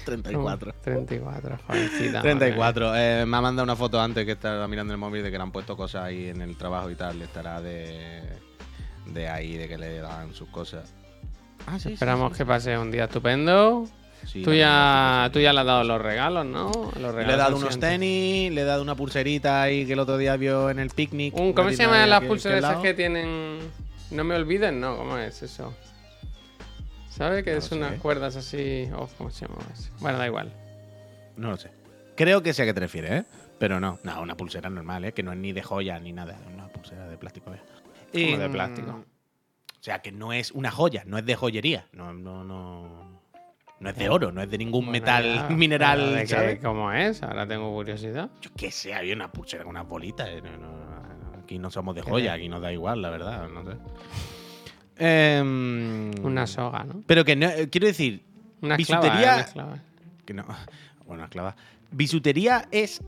34. 0.06 0.74
34, 0.84 1.58
jovencita. 1.68 2.18
madre 2.20 2.22
34. 2.22 2.96
Eh, 2.96 3.26
me 3.26 3.38
ha 3.38 3.42
mandado 3.42 3.64
una 3.64 3.76
foto 3.76 4.00
antes 4.00 4.26
que 4.26 4.34
estaba 4.34 4.68
mirando 4.68 4.94
el 4.94 5.00
móvil 5.00 5.24
de 5.24 5.32
que 5.32 5.38
le 5.38 5.44
han 5.44 5.52
puesto 5.52 5.76
cosas 5.76 6.04
ahí 6.04 6.28
en 6.30 6.42
el 6.42 6.56
trabajo 6.58 6.90
y 6.92 6.96
tal. 6.96 7.22
Estará 7.22 7.62
de, 7.62 8.22
de 9.08 9.28
ahí, 9.30 9.58
de 9.58 9.68
que 9.68 9.78
le 9.78 9.98
dan 10.00 10.34
sus 10.34 10.50
cosas. 10.50 10.94
Ah, 11.68 11.80
sí. 11.80 11.94
Esperamos 11.94 12.32
sí, 12.34 12.40
que 12.40 12.46
pase 12.46 12.78
un 12.78 12.92
día 12.92 13.06
estupendo. 13.06 13.88
Sí, 14.26 14.44
tú, 14.44 14.54
ya, 14.54 15.30
tú 15.34 15.40
ya 15.40 15.54
le 15.54 15.60
has 15.62 15.66
dado 15.66 15.84
los 15.84 16.02
regalos, 16.02 16.46
¿no? 16.46 16.72
Los 16.72 16.84
sí. 16.94 17.00
Le 17.00 17.08
he 17.08 17.12
regalos 17.12 17.38
dado 17.38 17.58
unos 17.58 17.80
tenis, 17.80 18.52
le 18.52 18.62
he 18.62 18.66
dado 18.66 18.82
una 18.82 18.96
pulserita 18.96 19.62
ahí 19.64 19.86
que 19.86 19.94
el 19.94 20.00
otro 20.00 20.18
día 20.18 20.36
vio 20.38 20.70
en 20.70 20.80
el 20.80 20.90
picnic. 20.90 21.36
Un- 21.36 21.54
¿Cómo 21.54 21.70
se 21.70 21.78
llaman 21.78 22.10
las 22.10 22.24
pulseras 22.24 22.78
que 22.78 22.94
tienen? 22.94 23.60
No 24.12 24.24
me 24.24 24.36
olviden, 24.36 24.80
¿no? 24.82 24.98
¿Cómo 24.98 25.18
es 25.18 25.42
eso? 25.42 25.74
¿Sabes? 27.10 27.44
Que 27.44 27.52
No 27.54 27.58
es 27.60 27.72
unas 27.72 28.00
cuerdas 28.00 28.36
así. 28.36 28.90
Oh, 28.96 29.08
¿Cómo 29.18 29.30
se 29.30 29.46
llama 29.46 29.60
eso? 29.74 29.92
Bueno, 30.00 30.18
da 30.18 30.26
igual. 30.28 30.52
No 31.36 31.52
lo 31.52 31.58
sé. 31.58 31.70
Creo 32.16 32.42
que 32.42 32.54
sé 32.54 32.64
a 32.64 32.66
qué 32.66 32.74
te 32.74 32.80
refieres, 32.80 33.12
¿eh? 33.12 33.26
Pero 33.60 33.80
no, 33.80 34.00
no, 34.04 34.22
una 34.22 34.36
pulsera 34.36 34.70
normal, 34.70 35.06
¿eh? 35.06 35.14
Que 35.14 35.22
no 35.24 35.32
es 35.32 35.38
ni 35.38 35.52
de 35.54 35.62
joya 35.62 36.00
ni 36.00 36.14
nada. 36.14 36.38
Una 36.54 36.68
pulsera 36.68 37.08
de 37.08 37.18
plástico, 37.18 37.54
¿eh? 37.54 37.60
Como 38.14 38.38
de 38.38 38.50
mm, 38.50 38.52
plástico. 38.52 38.92
O 38.92 39.84
sea, 39.84 40.00
que 40.02 40.12
no 40.12 40.34
es 40.34 40.52
una 40.52 40.72
joya, 40.72 41.04
no 41.06 41.18
es 41.18 41.26
de 41.26 41.36
joyería. 41.36 41.88
No, 41.92 42.14
no, 42.14 42.44
no. 42.44 43.01
No 43.82 43.90
es 43.90 43.96
de 43.98 44.08
oro, 44.10 44.32
no 44.32 44.42
es 44.42 44.50
de 44.50 44.58
ningún 44.58 44.86
Bueno, 44.86 44.92
metal 44.92 45.36
ya, 45.36 45.50
mineral. 45.56 46.14
¿de 46.16 46.22
qué- 46.22 46.28
¿sabes? 46.28 46.60
¿Cómo 46.60 46.92
es? 46.94 47.22
Ahora 47.24 47.46
tengo 47.48 47.70
curiosidad. 47.74 48.30
Yo 48.40 48.50
qué 48.56 48.72
sé, 48.72 48.94
había 48.94 49.14
una 49.16 49.32
pulsera 49.32 49.64
con 49.64 49.72
unas 49.72 49.88
bolitas. 49.88 50.30
eh, 50.30 50.42
no, 50.42 50.56
no, 50.58 51.40
aquí 51.44 51.58
no 51.60 51.70
somos 51.72 51.96
de 51.96 52.02
joya, 52.04 52.34
aquí 52.34 52.48
nos 52.48 52.62
da 52.62 52.72
igual, 52.72 53.02
la 53.02 53.10
verdad. 53.10 53.50
No 53.50 53.64
sé. 53.66 53.78
Em, 54.98 56.12
Una 56.24 56.46
soga, 56.46 56.84
¿no? 56.84 57.04
Pero 57.08 57.26
que 57.26 57.36
no, 57.36 57.48
eh, 57.48 57.70
quiero 57.70 57.88
decir, 57.88 58.24
Una 58.62 58.76
esclava, 58.76 59.04
bisutería- 59.08 59.32
¿eh? 59.32 59.34
Una 59.34 59.42
esclava. 59.42 59.78
que 60.26 60.34
no. 60.34 60.46
Bueno, 61.08 61.24
esclava. 61.26 61.56
Bisutería 61.92 62.68
es 62.72 63.02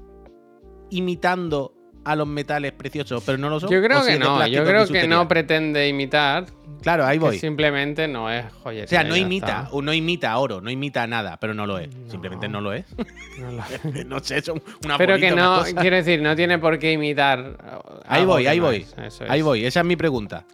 imitando 0.90 1.74
a 2.06 2.16
los 2.16 2.28
metales 2.28 2.72
preciosos, 2.74 3.24
pero 3.26 3.38
no 3.38 3.50
lo 3.50 3.60
son. 3.60 3.70
Yo 3.70 3.82
creo 3.82 4.00
¿O 4.00 4.02
si 4.02 4.08
que 4.10 4.14
es 4.16 4.20
no, 4.20 4.46
yo 4.48 4.62
es 4.64 4.68
creo 4.70 4.88
que 4.88 5.08
no 5.08 5.28
pretende 5.28 5.88
imitar, 5.88 6.46
Claro, 6.82 7.06
ahí 7.06 7.18
voy. 7.18 7.40
simplemente 7.40 8.08
no 8.10 8.30
es 8.30 8.46
joyería. 8.62 8.86
O 8.86 8.88
sea, 8.88 9.04
no 9.06 9.16
imita, 9.16 9.70
o 9.72 9.82
no 9.82 9.94
imita 9.94 10.38
oro, 10.38 10.60
no 10.60 10.70
imita 10.70 11.08
nada, 11.08 11.38
pero 11.40 11.54
no 11.54 11.66
lo 11.66 11.80
es. 11.80 11.90
Simplemente 12.10 12.50
no 12.50 12.60
lo 12.62 12.74
es. 12.74 12.86
No 13.40 13.52
lo- 13.52 14.04
no 14.06 14.20
sé, 14.20 14.42
son 14.42 14.62
una 14.86 14.98
Pero 14.98 15.18
que 15.18 15.32
no, 15.32 15.60
cosa. 15.60 15.76
quiero 15.82 15.96
decir, 15.96 16.22
no 16.22 16.36
tiene 16.36 16.60
por 16.60 16.78
qué 16.80 16.92
imitar. 16.92 17.58
Ahí 18.06 18.26
voy, 18.26 18.46
ahí 18.48 18.60
no 18.60 18.66
voy. 18.66 18.86
es, 18.98 19.22
Ahí 19.22 19.40
es. 19.40 19.46
voy, 19.46 19.66
esa 19.66 19.80
es 19.80 19.86
mi 19.86 19.96
pregunta. 19.96 20.46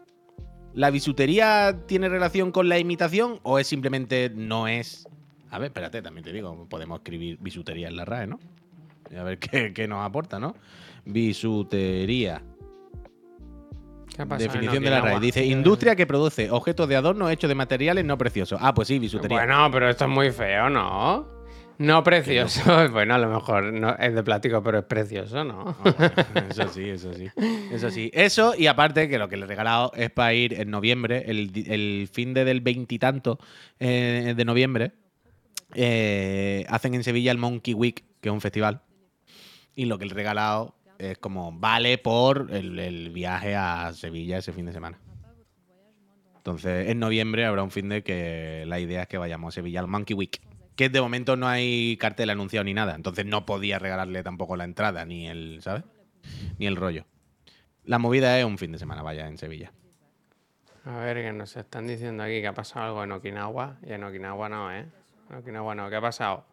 ¿La 0.76 0.92
bisutería 0.92 1.76
tiene 1.88 2.08
relación 2.10 2.52
con 2.52 2.70
la 2.70 2.78
imitación 2.78 3.40
o 3.44 3.58
es 3.60 3.68
simplemente 3.68 4.32
no 4.34 4.68
es? 4.68 5.08
A 5.52 5.58
ver, 5.58 5.68
espérate, 5.70 6.02
también 6.04 6.24
te 6.24 6.32
digo, 6.32 6.68
podemos 6.70 7.00
escribir 7.00 7.38
bisutería 7.42 7.88
en 7.88 7.96
la 7.98 8.06
RAE, 8.06 8.28
¿no? 8.28 8.40
Y 9.12 9.16
a 9.16 9.24
ver 9.24 9.40
qué, 9.40 9.74
qué 9.74 9.88
nos 9.88 10.06
aporta, 10.06 10.40
¿no? 10.40 10.56
Bisutería. 11.12 12.42
¿Qué 14.16 14.22
en 14.22 14.30
Definición 14.30 14.84
de 14.84 14.90
la 14.90 15.02
RAE. 15.02 15.20
Dice, 15.20 15.46
industria 15.46 15.96
que 15.96 16.06
produce 16.06 16.52
objetos 16.52 16.88
de 16.90 16.96
adorno 16.96 17.30
hechos 17.30 17.48
de 17.48 17.56
materiales 17.56 18.06
no 18.06 18.18
preciosos. 18.18 18.60
Ah, 18.62 18.74
pues 18.74 18.88
sí, 18.88 19.00
bisutería. 19.00 19.38
Bueno, 19.38 19.70
pero 19.72 19.90
esto 19.90 20.06
es 20.06 20.12
muy 20.12 20.32
feo, 20.32 20.70
¿no? 20.70 21.40
No 21.80 22.04
precioso. 22.04 22.90
Bueno, 22.92 23.16
a 23.16 23.18
lo 23.18 23.30
mejor 23.30 23.72
no, 23.72 23.96
es 23.98 24.14
de 24.14 24.22
plástico, 24.22 24.62
pero 24.62 24.80
es 24.80 24.86
precioso, 24.86 25.44
¿no? 25.46 25.78
Eso 26.50 26.68
sí, 26.68 26.90
eso 26.90 27.14
sí. 27.14 27.28
Eso 27.72 27.90
sí. 27.90 28.12
Eso, 28.14 28.54
y 28.58 28.68
aparte, 28.68 29.08
que 29.08 29.18
lo 29.18 29.30
que 29.30 29.38
le 29.38 29.46
he 29.46 29.48
regalado 29.48 29.92
es 29.96 30.10
para 30.12 30.34
ir 30.34 30.60
en 30.60 30.70
noviembre, 30.70 31.24
el, 31.28 31.52
el 31.68 32.10
fin 32.12 32.34
de 32.34 32.44
del 32.44 32.60
veintitanto 32.60 33.40
eh, 33.80 34.34
de 34.36 34.46
noviembre, 34.46 34.92
eh, 35.74 36.66
hacen 36.68 36.94
en 36.96 37.04
Sevilla 37.04 37.32
el 37.32 37.38
Monkey 37.38 37.74
Week, 37.74 38.04
que 38.20 38.28
es 38.30 38.34
un 38.34 38.42
festival. 38.42 38.82
Y 39.74 39.86
lo 39.86 39.98
que 39.98 40.06
le 40.06 40.12
he 40.12 40.16
regalado 40.16 40.76
es 41.00 41.18
como 41.18 41.52
vale 41.54 41.98
por 41.98 42.50
el, 42.52 43.10
viaje 43.10 43.56
a 43.56 43.92
Sevilla 43.94 44.38
ese 44.38 44.52
fin 44.52 44.66
de 44.66 44.74
semana. 44.74 45.00
Entonces, 46.38 46.90
en 46.90 47.00
noviembre 47.00 47.46
habrá 47.46 47.64
un 47.64 47.72
fin 47.72 47.90
de 47.90 48.04
que 48.04 48.66
la 48.68 48.80
idea 48.80 49.04
es 49.04 49.08
que 49.08 49.18
vayamos 49.18 49.54
a 49.54 49.56
Sevilla 49.56 49.80
al 49.80 49.88
Monkey 49.88 50.16
Week. 50.16 50.42
Que 50.76 50.90
de 50.90 51.02
momento 51.02 51.36
no 51.36 51.48
hay 51.48 51.98
cartel 51.98 52.30
anunciado 52.30 52.64
ni 52.64 52.74
nada. 52.74 52.96
Entonces 52.96 53.26
no 53.26 53.46
podía 53.46 53.80
regalarle 53.80 54.24
tampoco 54.24 54.56
la 54.56 54.64
entrada, 54.66 55.06
ni 55.06 55.28
el, 55.28 55.60
¿sabes? 55.62 55.84
Ni 56.58 56.68
el 56.68 56.76
rollo. 56.76 57.06
La 57.86 57.98
movida 57.98 58.38
es 58.38 58.46
un 58.46 58.58
fin 58.58 58.72
de 58.72 58.78
semana, 58.78 59.02
vaya, 59.02 59.28
en 59.28 59.38
Sevilla. 59.38 59.72
A 60.86 60.98
ver, 60.98 61.18
que 61.18 61.32
nos 61.34 61.56
están 61.56 61.88
diciendo 61.88 62.24
aquí 62.24 62.42
que 62.42 62.48
ha 62.48 62.54
pasado 62.54 62.86
algo 62.86 63.04
en 63.04 63.12
Okinawa. 63.12 63.78
Y 63.86 63.94
en 63.94 64.04
Okinawa 64.04 64.50
no, 64.50 64.72
¿eh? 64.72 64.86
En 65.30 65.36
Okinawa 65.36 65.76
no. 65.76 65.90
¿Qué 65.90 65.96
ha 65.96 66.02
pasado? 66.02 66.46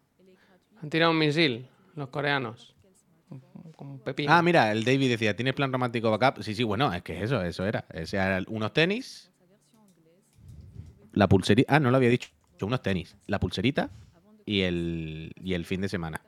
Han 0.83 0.91
tirado 0.91 1.13
un 1.13 1.19
misil 1.19 1.69
los 1.95 2.09
coreanos. 2.09 2.76
Como 3.77 3.93
un 3.95 4.01
pepino. 4.01 4.33
Ah, 4.33 4.43
mira, 4.43 4.73
el 4.73 4.85
David 4.85 5.11
decía, 5.11 5.35
¿tienes 5.37 5.55
plan 5.55 5.73
romántico 5.73 6.11
backup? 6.17 6.43
Sí, 6.43 6.55
sí, 6.55 6.63
bueno, 6.65 6.93
es 6.93 7.03
que 7.03 7.23
eso, 7.23 7.43
eso 7.43 7.65
era. 7.67 7.85
Era 7.91 8.39
el- 8.39 8.47
unos 8.49 8.73
tenis, 8.73 9.31
la 11.13 11.29
pulserita. 11.29 11.77
Ah, 11.77 11.81
no 11.81 11.91
lo 11.91 11.97
había 11.97 12.09
dicho. 12.11 12.29
Unos 12.63 12.81
tenis, 12.83 13.17
la 13.27 13.39
pulserita 13.39 13.91
y 14.47 14.63
el, 14.63 15.33
y 15.43 15.55
el 15.55 15.65
fin 15.67 15.81
de 15.83 15.89
semana. 15.89 16.21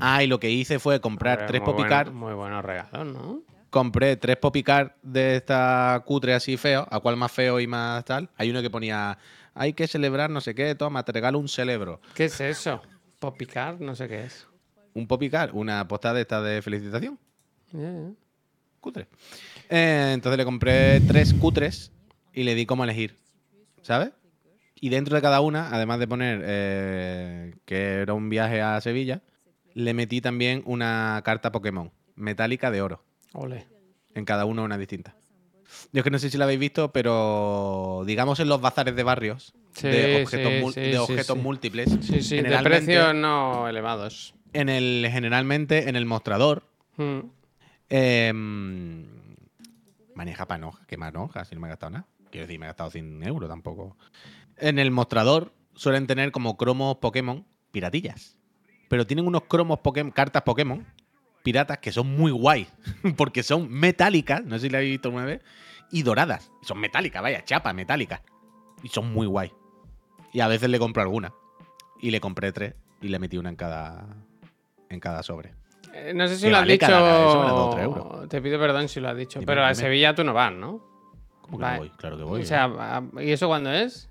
Ah, 0.00 0.22
y 0.22 0.26
lo 0.26 0.40
que 0.40 0.50
hice 0.50 0.78
fue 0.78 1.00
comprar 1.00 1.46
tres 1.46 1.60
popicar. 1.60 2.06
bueno- 2.06 2.26
Muy 2.26 2.34
buenos 2.34 2.64
regalos, 2.64 3.06
¿no? 3.14 3.42
compré 3.70 4.16
tres 4.16 4.38
popicar 4.38 4.96
de 5.02 5.36
esta 5.36 6.02
cutre 6.06 6.32
así 6.32 6.56
feo, 6.56 6.86
a 6.90 7.00
cuál 7.00 7.18
más 7.18 7.30
feo 7.30 7.60
y 7.60 7.66
más 7.66 8.02
tal. 8.06 8.30
Hay 8.38 8.48
uno 8.48 8.62
que 8.62 8.70
ponía, 8.70 9.18
hay 9.52 9.74
que 9.74 9.86
celebrar 9.86 10.30
no 10.30 10.40
sé 10.40 10.54
qué, 10.54 10.74
toma, 10.74 11.04
te 11.04 11.12
regalo 11.12 11.38
un 11.38 11.48
celebro. 11.48 12.00
¿Qué 12.14 12.24
es 12.26 12.40
eso? 12.40 12.80
Popicar, 13.18 13.78
no 13.80 13.94
sé 13.94 14.08
qué 14.08 14.24
es. 14.24 14.46
Un 14.94 15.06
popicar, 15.06 15.50
una 15.52 15.86
postada 15.86 16.14
de 16.14 16.20
esta 16.22 16.42
de 16.42 16.62
felicitación, 16.62 17.18
cutre. 18.80 19.06
Eh, 19.68 20.12
entonces 20.14 20.38
le 20.38 20.44
compré 20.44 21.00
tres 21.00 21.34
cutres 21.34 21.92
y 22.32 22.44
le 22.44 22.54
di 22.54 22.66
cómo 22.66 22.84
elegir, 22.84 23.16
¿sabes? 23.82 24.10
Y 24.80 24.90
dentro 24.90 25.16
de 25.16 25.22
cada 25.22 25.40
una, 25.40 25.74
además 25.74 25.98
de 25.98 26.08
poner 26.08 26.42
eh, 26.44 27.54
que 27.64 28.00
era 28.00 28.14
un 28.14 28.28
viaje 28.28 28.62
a 28.62 28.80
Sevilla, 28.80 29.22
le 29.74 29.94
metí 29.94 30.20
también 30.20 30.62
una 30.66 31.20
carta 31.24 31.52
Pokémon, 31.52 31.90
metálica 32.14 32.70
de 32.70 32.82
oro. 32.82 33.02
Ole. 33.32 33.66
En 34.14 34.24
cada 34.24 34.44
uno 34.44 34.64
una 34.64 34.78
distinta. 34.78 35.17
Yo 35.92 36.00
es 36.00 36.04
que 36.04 36.10
no 36.10 36.18
sé 36.18 36.28
si 36.30 36.36
la 36.36 36.44
habéis 36.44 36.60
visto, 36.60 36.92
pero 36.92 38.02
digamos 38.06 38.40
en 38.40 38.48
los 38.48 38.60
bazares 38.60 38.94
de 38.94 39.02
barrios 39.02 39.54
Sí, 39.72 39.88
de 39.88 40.22
objetos, 40.22 40.52
sí, 40.52 40.60
mul- 40.60 40.74
sí, 40.74 40.80
de 40.80 40.92
sí, 40.96 40.98
objetos 40.98 41.36
sí. 41.36 41.42
múltiples. 41.42 41.98
Sí, 42.02 42.22
sí, 42.22 42.42
de 42.42 42.58
precios 42.62 43.14
no 43.14 43.68
elevados. 43.68 44.34
En 44.52 44.68
el, 44.68 45.06
generalmente 45.10 45.88
en 45.88 45.96
el 45.96 46.04
mostrador 46.06 46.64
Mm. 46.96 47.20
em, 47.88 49.06
maneja 50.14 50.46
panoja. 50.46 50.84
¿Qué 50.86 50.96
manoja? 50.96 51.44
Si 51.44 51.54
no 51.54 51.60
me 51.60 51.68
he 51.68 51.70
gastado 51.70 51.90
nada. 51.90 52.06
Quiero 52.30 52.46
decir, 52.46 52.58
me 52.60 52.66
he 52.66 52.68
gastado 52.68 52.90
100 52.90 53.22
euros 53.22 53.48
tampoco. 53.48 53.96
En 54.56 54.78
el 54.78 54.90
mostrador 54.90 55.52
suelen 55.74 56.06
tener 56.06 56.32
como 56.32 56.56
cromos 56.56 56.96
Pokémon 56.96 57.46
piratillas. 57.70 58.36
Pero 58.88 59.06
tienen 59.06 59.26
unos 59.26 59.42
cromos 59.44 59.78
Pokémon, 59.80 60.10
cartas 60.12 60.42
Pokémon 60.42 60.84
piratas 61.42 61.78
que 61.78 61.92
son 61.92 62.08
muy 62.16 62.30
guay. 62.32 62.66
Porque 63.16 63.42
son 63.42 63.70
metálicas, 63.70 64.44
no 64.44 64.58
sé 64.58 64.66
si 64.66 64.70
la 64.70 64.78
habéis 64.78 64.94
visto 64.94 65.08
alguna 65.08 65.24
vez, 65.24 65.40
y 65.90 66.02
doradas. 66.02 66.50
Son 66.62 66.78
metálicas, 66.78 67.22
vaya, 67.22 67.44
chapa, 67.44 67.72
metálicas. 67.72 68.20
Y 68.82 68.88
son 68.88 69.12
muy 69.12 69.26
guay. 69.26 69.52
Y 70.32 70.40
a 70.40 70.48
veces 70.48 70.68
le 70.70 70.78
compro 70.78 71.02
alguna. 71.02 71.32
Y 72.00 72.10
le 72.10 72.20
compré 72.20 72.52
tres 72.52 72.74
y 73.00 73.08
le 73.08 73.18
metí 73.18 73.38
una 73.38 73.48
en 73.48 73.56
cada, 73.56 74.06
en 74.88 75.00
cada 75.00 75.22
sobre. 75.22 75.54
Eh, 75.94 76.12
No 76.14 76.28
sé 76.28 76.36
si 76.36 76.42
Que 76.44 76.50
lo 76.50 76.56
has 76.56 76.62
vale, 76.62 76.72
dicho. 76.74 76.86
cada 76.86 77.82
euros. 77.82 78.28
Te 78.28 78.40
pido 78.42 78.58
perdón 78.58 78.88
si 78.88 79.00
lo 79.00 79.08
has 79.08 79.16
dicho. 79.16 79.38
Dime, 79.40 79.46
pero 79.46 79.64
a. 79.64 79.74
Sevilla 79.74 80.14
tú 80.14 80.22
no 80.24 80.32
vas, 80.34 80.52
¿no? 80.52 80.80
¿Cómo 81.42 81.58
que 81.58 81.62
Vale. 81.64 81.76
no 81.76 81.80
voy? 81.80 81.90
Claro 81.96 82.16
que 82.18 82.22
voy. 82.24 82.42
o 82.42 82.44
sea, 82.44 83.02
¿y 83.20 83.30
eso 83.32 83.48
cuándo 83.48 83.72
es? 83.72 84.10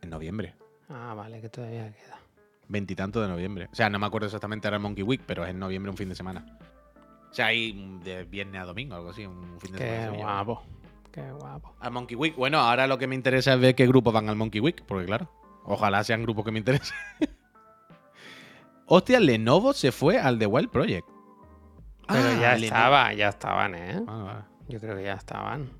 en 0.00 0.10
noviembre. 0.10 0.54
Ah, 0.88 1.14
vale, 1.14 1.40
que 1.40 1.48
todavía 1.48 1.92
queda. 1.92 2.18
Veintitanto 2.68 3.20
de 3.22 3.28
noviembre. 3.28 3.68
O 3.70 3.74
sea, 3.74 3.88
no 3.88 3.98
me 4.00 4.06
acuerdo 4.06 4.26
exactamente 4.26 4.66
ahora 4.66 4.78
el 4.78 4.82
Monkey 4.82 5.04
Week, 5.04 5.20
pero 5.26 5.44
es 5.44 5.50
en 5.50 5.58
noviembre 5.60 5.90
un 5.90 5.96
fin 5.96 6.08
de 6.08 6.14
semana. 6.16 6.44
O 7.30 7.34
sea, 7.34 7.46
hay 7.46 7.72
de 8.02 8.24
viernes 8.24 8.60
a 8.62 8.64
domingo, 8.64 8.94
algo 8.96 9.10
así, 9.10 9.24
un 9.26 9.60
fin 9.60 9.72
de 9.72 9.78
semana. 9.78 9.96
Qué 9.98 10.04
Sevilla. 10.06 10.26
Qué 11.12 11.30
guapo. 11.30 11.74
Al 11.80 11.90
Monkey 11.92 12.16
Week. 12.16 12.34
Bueno, 12.36 12.58
ahora 12.58 12.86
lo 12.86 12.96
que 12.98 13.06
me 13.06 13.14
interesa 13.14 13.54
es 13.54 13.60
ver 13.60 13.74
qué 13.74 13.86
grupos 13.86 14.12
van 14.14 14.28
al 14.28 14.36
Monkey 14.36 14.60
Week, 14.60 14.82
porque 14.86 15.04
claro, 15.06 15.30
ojalá 15.64 16.02
sean 16.04 16.22
grupos 16.22 16.44
que 16.44 16.50
me 16.52 16.58
interesen. 16.58 16.96
Hostia, 18.86 19.20
Lenovo 19.20 19.72
se 19.72 19.92
fue 19.92 20.18
al 20.18 20.38
The 20.38 20.46
Wild 20.46 20.70
Project. 20.70 21.06
Pero 22.08 22.20
Ah, 22.28 22.32
ya 22.40 22.54
Lenovo. 22.54 22.64
estaba, 22.64 23.12
ya 23.14 23.28
estaban, 23.28 23.74
¿eh? 23.74 24.02
Ah, 24.06 24.22
vale. 24.24 24.40
Yo 24.68 24.80
creo 24.80 24.96
que 24.96 25.04
ya 25.04 25.14
estaban. 25.14 25.70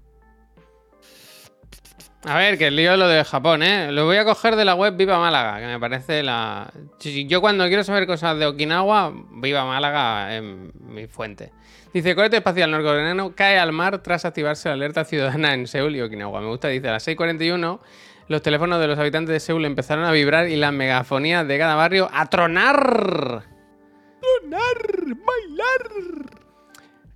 A 2.24 2.36
ver, 2.36 2.56
que 2.56 2.68
el 2.68 2.76
lío 2.76 2.96
lo 2.96 3.08
de 3.08 3.24
Japón, 3.24 3.62
¿eh? 3.64 3.90
Lo 3.90 4.04
voy 4.06 4.16
a 4.16 4.24
coger 4.24 4.54
de 4.54 4.64
la 4.64 4.76
web 4.76 4.96
Viva 4.96 5.18
Málaga, 5.18 5.58
que 5.58 5.66
me 5.66 5.80
parece 5.80 6.22
la... 6.22 6.72
Yo 7.00 7.40
cuando 7.40 7.66
quiero 7.66 7.82
saber 7.82 8.06
cosas 8.06 8.38
de 8.38 8.46
Okinawa, 8.46 9.12
Viva 9.32 9.64
Málaga 9.64 10.36
es 10.36 10.42
mi 10.42 11.06
fuente. 11.08 11.52
Dice, 11.92 12.14
cohete 12.14 12.36
espacial 12.38 12.70
norcoreano 12.70 13.34
cae 13.34 13.58
al 13.58 13.72
mar 13.72 13.98
tras 14.02 14.24
activarse 14.24 14.68
la 14.68 14.74
alerta 14.74 15.04
ciudadana 15.04 15.52
en 15.54 15.66
Seúl 15.66 15.94
y 15.94 16.00
Okinawa. 16.00 16.40
Me 16.40 16.46
gusta, 16.48 16.68
dice, 16.68 16.88
a 16.88 16.92
las 16.92 17.06
6.41 17.06 17.78
los 18.28 18.40
teléfonos 18.40 18.80
de 18.80 18.86
los 18.86 18.98
habitantes 18.98 19.32
de 19.32 19.40
Seúl 19.40 19.64
empezaron 19.66 20.04
a 20.04 20.12
vibrar 20.12 20.48
y 20.48 20.56
las 20.56 20.72
megafonías 20.72 21.46
de 21.46 21.58
cada 21.58 21.74
barrio 21.74 22.08
a 22.12 22.26
tronar. 22.26 23.42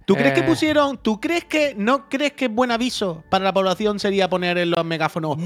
¿Tú 0.04 0.14
crees 0.14 0.34
que 0.34 0.40
Eh. 0.40 0.44
pusieron, 0.44 0.98
tú 0.98 1.20
crees 1.20 1.44
que, 1.44 1.74
no 1.76 2.08
crees 2.08 2.32
que 2.32 2.48
buen 2.48 2.70
aviso 2.70 3.24
para 3.30 3.44
la 3.44 3.52
población 3.52 3.98
sería 3.98 4.28
poner 4.28 4.58
en 4.58 4.70
los 4.70 4.84
megáfonos 4.84 5.36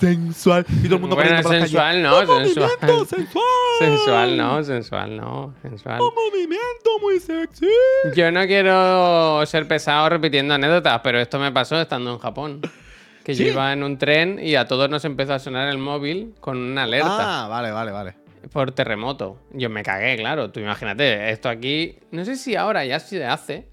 sensual 0.00 0.64
y 0.82 0.84
todo 0.84 0.94
el 0.96 1.00
mundo 1.00 1.16
Bueno, 1.16 1.42
sensual 1.42 2.02
no, 2.02 2.20
¡Un 2.20 2.26
sensual. 2.26 2.70
movimiento 2.80 3.04
sensual! 3.16 3.44
Sensual 3.78 4.36
no, 4.36 4.64
sensual 4.64 5.16
no, 5.16 5.54
sensual. 5.62 6.00
¡Un 6.00 6.10
movimiento 6.14 6.90
muy 7.02 7.18
sexy! 7.20 7.66
Yo 8.14 8.30
no 8.32 8.46
quiero 8.46 9.44
ser 9.46 9.66
pesado 9.68 10.08
repitiendo 10.08 10.54
anécdotas, 10.54 11.00
pero 11.02 11.18
esto 11.20 11.38
me 11.38 11.52
pasó 11.52 11.80
estando 11.80 12.12
en 12.12 12.18
Japón. 12.18 12.60
Que 13.24 13.34
yo 13.34 13.44
iba 13.46 13.72
en 13.72 13.82
un 13.82 13.98
tren 13.98 14.38
y 14.40 14.54
a 14.54 14.66
todos 14.66 14.88
nos 14.88 15.04
empezó 15.04 15.34
a 15.34 15.38
sonar 15.40 15.68
el 15.68 15.78
móvil 15.78 16.34
con 16.40 16.56
una 16.58 16.84
alerta 16.84 17.44
Ah, 17.44 17.48
vale, 17.48 17.72
vale, 17.72 17.90
vale. 17.90 18.14
por 18.52 18.70
terremoto. 18.70 19.38
Yo 19.52 19.68
me 19.68 19.82
cagué, 19.82 20.16
claro. 20.16 20.52
Tú 20.52 20.60
imagínate, 20.60 21.30
esto 21.30 21.48
aquí, 21.48 21.98
no 22.12 22.24
sé 22.24 22.36
si 22.36 22.54
ahora 22.54 22.84
ya 22.84 23.00
se 23.00 23.24
hace, 23.26 23.66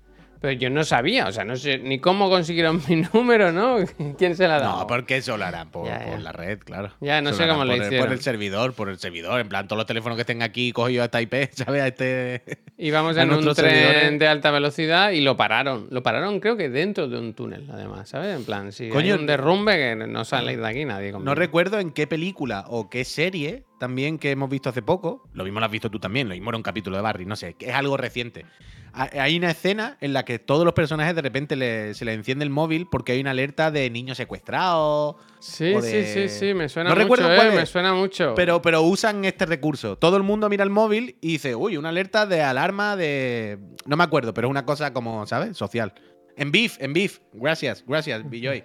Pero 0.44 0.60
yo 0.60 0.70
no 0.70 0.84
sabía, 0.84 1.28
o 1.28 1.32
sea, 1.32 1.46
no 1.46 1.56
sé 1.56 1.78
ni 1.78 2.00
cómo 2.00 2.30
consiguieron 2.30 2.82
mi 2.90 2.98
número, 2.98 3.54
¿no? 3.54 3.78
¿Quién 4.18 4.36
se 4.36 4.46
la 4.46 4.60
dado? 4.60 4.80
No, 4.80 4.88
porque 4.88 5.16
eso 5.16 5.38
lo 5.38 5.46
harán 5.46 5.72
por, 5.72 5.88
Ya, 5.88 6.04
ya. 6.04 6.12
por 6.12 6.20
la 6.20 6.34
red, 6.34 6.60
claro. 6.60 6.92
Ya, 7.00 7.22
no 7.22 7.32
sé 7.32 7.48
cómo 7.48 7.64
lo 7.64 7.72
el- 7.74 7.82
hicieron. 7.82 8.06
Por 8.08 8.14
el 8.14 8.20
servidor, 8.20 8.74
por 8.74 8.90
el 8.90 9.00
servidor. 9.00 9.40
En 9.40 9.48
plan, 9.48 9.70
todos 9.70 9.78
los 9.78 9.86
teléfonos 9.86 10.18
que 10.18 10.24
estén 10.24 10.42
aquí 10.42 10.74
cogidos 10.74 11.04
a 11.04 11.06
esta 11.06 11.22
IP, 11.22 11.50
¿sabes? 11.54 11.82
A 11.82 11.88
este. 11.88 12.44
Íbamos 12.78 13.16
a 13.16 13.22
en 13.24 13.32
un 13.32 13.40
tren 13.42 13.56
servidores. 13.56 14.20
de 14.20 14.28
alta 14.28 14.52
velocidad 14.52 15.12
y 15.12 15.22
lo 15.22 15.38
pararon. 15.38 15.88
Lo 15.92 16.04
pararon, 16.04 16.42
creo 16.42 16.58
que 16.58 16.68
dentro 16.68 17.08
de 17.08 17.18
un 17.20 17.34
túnel, 17.34 17.66
además, 17.72 18.10
¿sabes? 18.10 18.36
En 18.36 18.44
plan, 18.44 18.74
si 18.74 18.90
Coño, 18.90 19.14
hay 19.14 19.20
un 19.22 19.26
derrumbe, 19.26 19.78
que 19.78 19.96
no 19.96 20.26
sale 20.26 20.58
de 20.58 20.68
aquí 20.68 20.84
nadie. 20.84 21.14
No 21.14 21.20
conmigo. 21.20 21.36
recuerdo 21.36 21.80
en 21.80 21.92
qué 21.92 22.06
película 22.06 22.66
o 22.68 22.90
qué 22.90 23.06
serie 23.06 23.64
también 23.80 24.20
que 24.20 24.32
hemos 24.32 24.50
visto 24.50 24.68
hace 24.68 24.82
poco. 24.82 25.24
Lo 25.34 25.46
mismo 25.46 25.62
lo 25.62 25.66
has 25.68 25.72
visto 25.72 25.90
tú 25.90 26.00
también, 26.00 26.28
lo 26.28 26.34
mismo 26.34 26.50
era 26.50 26.58
un 26.58 26.64
capítulo 26.64 26.98
de 26.98 27.02
Barry, 27.04 27.26
no 27.26 27.38
sé, 27.38 27.54
que 27.54 27.70
es 27.70 27.74
algo 27.76 27.96
reciente. 27.96 28.46
Ha- 28.94 29.10
Hay 29.24 29.36
una 29.38 29.50
escena 29.52 29.98
en 30.02 30.14
la 30.14 30.24
que 30.24 30.38
todos 30.40 30.66
los 30.66 30.74
personajes 30.74 31.16
de 31.16 31.22
repente 31.22 31.56
le- 31.56 31.94
se 31.96 32.06
les 32.06 32.16
enciende 32.16 32.44
el 32.46 32.52
móvil 32.52 32.88
porque 32.92 33.14
hay 33.14 33.22
una 33.22 33.32
alerta 33.32 33.72
de 33.72 33.90
niños 33.90 34.18
secuestrados. 34.18 35.16
Sí, 35.40 35.74
sí, 35.82 36.06
sí, 36.06 36.30
sí, 36.30 36.54
me 36.54 36.70
suena 36.70 36.90
No 36.90 36.96
mucho, 36.96 37.04
recuerdo 37.04 37.34
eh, 37.34 37.36
cuál 37.36 37.54
me 37.56 37.66
suena 37.66 37.94
mucho. 37.94 38.34
Pero, 38.36 38.62
pero 38.62 38.82
usan 38.84 39.26
este 39.26 39.46
recurso. 39.46 39.98
Todo 39.98 40.16
el 40.18 40.24
mundo 40.24 40.48
mira 40.50 40.64
el 40.64 40.70
móvil 40.70 41.18
y 41.22 41.34
dice, 41.34 41.56
uy, 41.56 41.76
una 41.78 41.90
alerta 41.90 42.26
de 42.26 42.42
alarma 42.42 42.96
de. 42.96 43.58
No 43.86 43.98
me 43.98 44.04
acuerdo, 44.04 44.34
pero 44.34 44.48
es 44.48 44.52
una 44.52 44.66
cosa 44.66 44.94
como, 44.94 45.26
¿sabes? 45.26 45.58
Social. 45.58 45.94
En 46.38 46.52
Beef, 46.52 46.78
en 46.82 46.94
Beef. 46.94 47.20
Gracias, 47.34 47.84
gracias, 47.88 48.30
Billoy. 48.30 48.64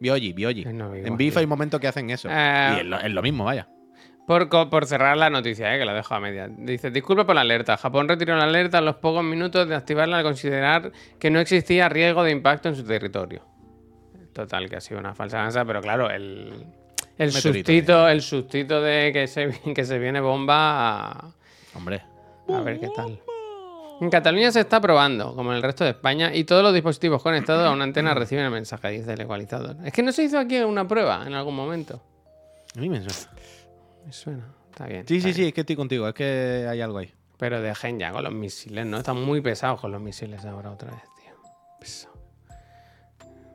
Bioji, 0.00 0.32
Bioji. 0.34 0.64
No, 0.66 0.94
en 0.94 1.16
Beef 1.16 1.36
hay 1.38 1.46
momentos 1.46 1.80
que 1.80 1.88
hacen 1.88 2.10
eso. 2.10 2.28
Eh, 2.30 2.72
y 2.76 2.80
es 2.80 2.86
lo, 2.86 3.00
es 3.00 3.10
lo 3.10 3.22
mismo, 3.22 3.44
vaya. 3.44 3.68
Por, 4.26 4.86
cerrar 4.86 5.16
la 5.16 5.30
noticia, 5.30 5.74
eh, 5.74 5.78
que 5.78 5.84
la 5.84 5.94
dejo 5.94 6.14
a 6.14 6.20
media. 6.20 6.48
Dice, 6.48 6.90
disculpe 6.90 7.24
por 7.24 7.36
la 7.36 7.42
alerta. 7.42 7.76
Japón 7.76 8.08
retiró 8.08 8.36
la 8.36 8.44
alerta 8.44 8.78
a 8.78 8.80
los 8.80 8.96
pocos 8.96 9.22
minutos 9.22 9.68
de 9.68 9.74
activarla 9.76 10.18
al 10.18 10.24
considerar 10.24 10.90
que 11.20 11.30
no 11.30 11.38
existía 11.38 11.88
riesgo 11.88 12.24
de 12.24 12.32
impacto 12.32 12.68
en 12.68 12.74
su 12.74 12.84
territorio. 12.84 13.42
Total, 14.32 14.68
que 14.68 14.76
ha 14.76 14.80
sido 14.80 14.98
una 14.98 15.14
falsa 15.14 15.38
lanza, 15.38 15.64
pero 15.64 15.80
claro, 15.80 16.10
el, 16.10 16.66
el 17.18 17.32
sustito, 17.32 18.08
el 18.08 18.20
sustito 18.20 18.82
de 18.82 19.12
que 19.12 19.26
se, 19.28 19.48
que 19.74 19.84
se 19.84 19.98
viene 19.98 20.20
bomba, 20.20 21.12
a, 21.12 21.34
Hombre. 21.74 22.02
a 22.48 22.60
ver 22.60 22.80
qué 22.80 22.88
tal. 22.94 23.20
En 24.00 24.10
Cataluña 24.10 24.52
se 24.52 24.60
está 24.60 24.78
probando, 24.80 25.34
como 25.34 25.52
en 25.52 25.56
el 25.56 25.62
resto 25.62 25.84
de 25.84 25.90
España, 25.90 26.34
y 26.34 26.44
todos 26.44 26.62
los 26.62 26.74
dispositivos 26.74 27.22
conectados 27.22 27.66
a 27.66 27.70
una 27.70 27.84
antena 27.84 28.12
reciben 28.12 28.44
el 28.44 28.50
mensaje, 28.50 28.90
dice 28.90 29.14
el 29.14 29.20
ecualizador. 29.22 29.76
Es 29.84 29.92
que 29.92 30.02
no 30.02 30.12
se 30.12 30.24
hizo 30.24 30.38
aquí 30.38 30.58
una 30.58 30.86
prueba 30.86 31.24
en 31.26 31.32
algún 31.32 31.56
momento. 31.56 32.02
A 32.76 32.80
mí 32.80 32.90
me 32.90 32.98
suena. 33.08 33.32
Me 34.06 34.12
suena. 34.12 34.46
Está 34.70 34.86
bien. 34.86 35.06
Sí, 35.06 35.16
está 35.16 35.28
sí, 35.28 35.34
bien. 35.34 35.34
sí, 35.34 35.48
es 35.48 35.52
que 35.52 35.60
estoy 35.62 35.76
contigo. 35.76 36.08
Es 36.08 36.14
que 36.14 36.66
hay 36.68 36.80
algo 36.80 36.98
ahí. 36.98 37.12
Pero 37.38 37.60
dejen 37.60 37.98
ya 37.98 38.12
con 38.12 38.22
los 38.24 38.32
misiles, 38.32 38.86
¿no? 38.86 38.98
Están 38.98 39.22
muy 39.22 39.40
pesados 39.40 39.80
con 39.80 39.90
los 39.92 40.00
misiles 40.00 40.44
ahora 40.44 40.70
otra 40.70 40.90
vez, 40.92 41.02
tío. 41.20 41.34
Pesado. 41.78 42.14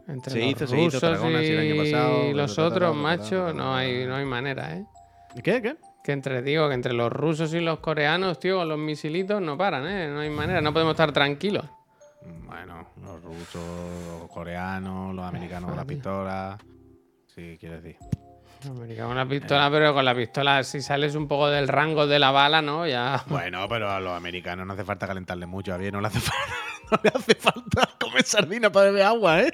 Entre 0.07 0.33
Se 0.33 0.39
los 0.39 0.47
hizo, 0.49 0.67
se 0.67 0.75
hizo, 0.75 0.85
rusos 0.85 1.01
Tarragona, 1.01 1.39
sí, 1.39 1.47
el 1.47 1.59
año 1.59 1.83
pasado, 1.83 2.27
y 2.27 2.33
los 2.33 2.59
otros, 2.59 2.95
macho, 2.95 3.53
no 3.53 3.73
hay, 3.73 4.05
no 4.05 4.15
hay 4.15 4.25
manera, 4.25 4.75
¿eh? 4.75 4.85
¿Qué? 5.41 5.61
¿Qué? 5.61 5.77
Que 6.03 6.11
entre, 6.11 6.41
digo, 6.41 6.67
que 6.67 6.73
entre 6.73 6.93
los 6.93 7.11
rusos 7.11 7.53
y 7.53 7.61
los 7.61 7.79
coreanos, 7.79 8.39
tío, 8.39 8.57
con 8.57 8.67
los 8.67 8.77
misilitos 8.77 9.41
no 9.41 9.57
paran, 9.57 9.87
¿eh? 9.87 10.09
No 10.09 10.19
hay 10.19 10.29
manera, 10.29 10.59
no 10.59 10.73
podemos 10.73 10.93
estar 10.93 11.13
tranquilos. 11.13 11.65
Bueno, 12.45 12.87
los 13.01 13.23
rusos, 13.23 13.61
los 14.19 14.29
coreanos, 14.29 15.15
los 15.15 15.23
americanos 15.23 15.69
con 15.69 15.77
las 15.77 15.85
pistolas. 15.85 16.59
Sí, 17.27 17.57
quiero 17.59 17.79
decir. 17.79 17.97
La 19.15 19.25
pistola, 19.25 19.69
pero 19.71 19.93
con 19.93 20.05
la 20.05 20.15
pistola, 20.15 20.63
si 20.63 20.81
sales 20.81 21.15
un 21.15 21.27
poco 21.27 21.49
del 21.49 21.67
rango 21.67 22.05
de 22.07 22.19
la 22.19 22.31
bala, 22.31 22.61
¿no? 22.61 22.85
Ya. 22.87 23.23
Bueno, 23.27 23.67
pero 23.67 23.89
a 23.89 23.99
los 23.99 24.13
americanos 24.13 24.65
no 24.67 24.73
hace 24.73 24.83
falta 24.83 25.07
calentarle 25.07 25.45
mucho. 25.45 25.73
A 25.73 25.77
bien, 25.77 25.93
no 25.93 26.01
le 26.01 26.07
hace 26.07 26.19
falta, 26.19 26.53
no 26.91 26.99
le 27.03 27.11
hace 27.15 27.35
falta 27.35 27.89
comer 27.99 28.23
sardina 28.23 28.71
para 28.71 28.87
beber 28.87 29.03
agua, 29.03 29.41
¿eh? 29.41 29.51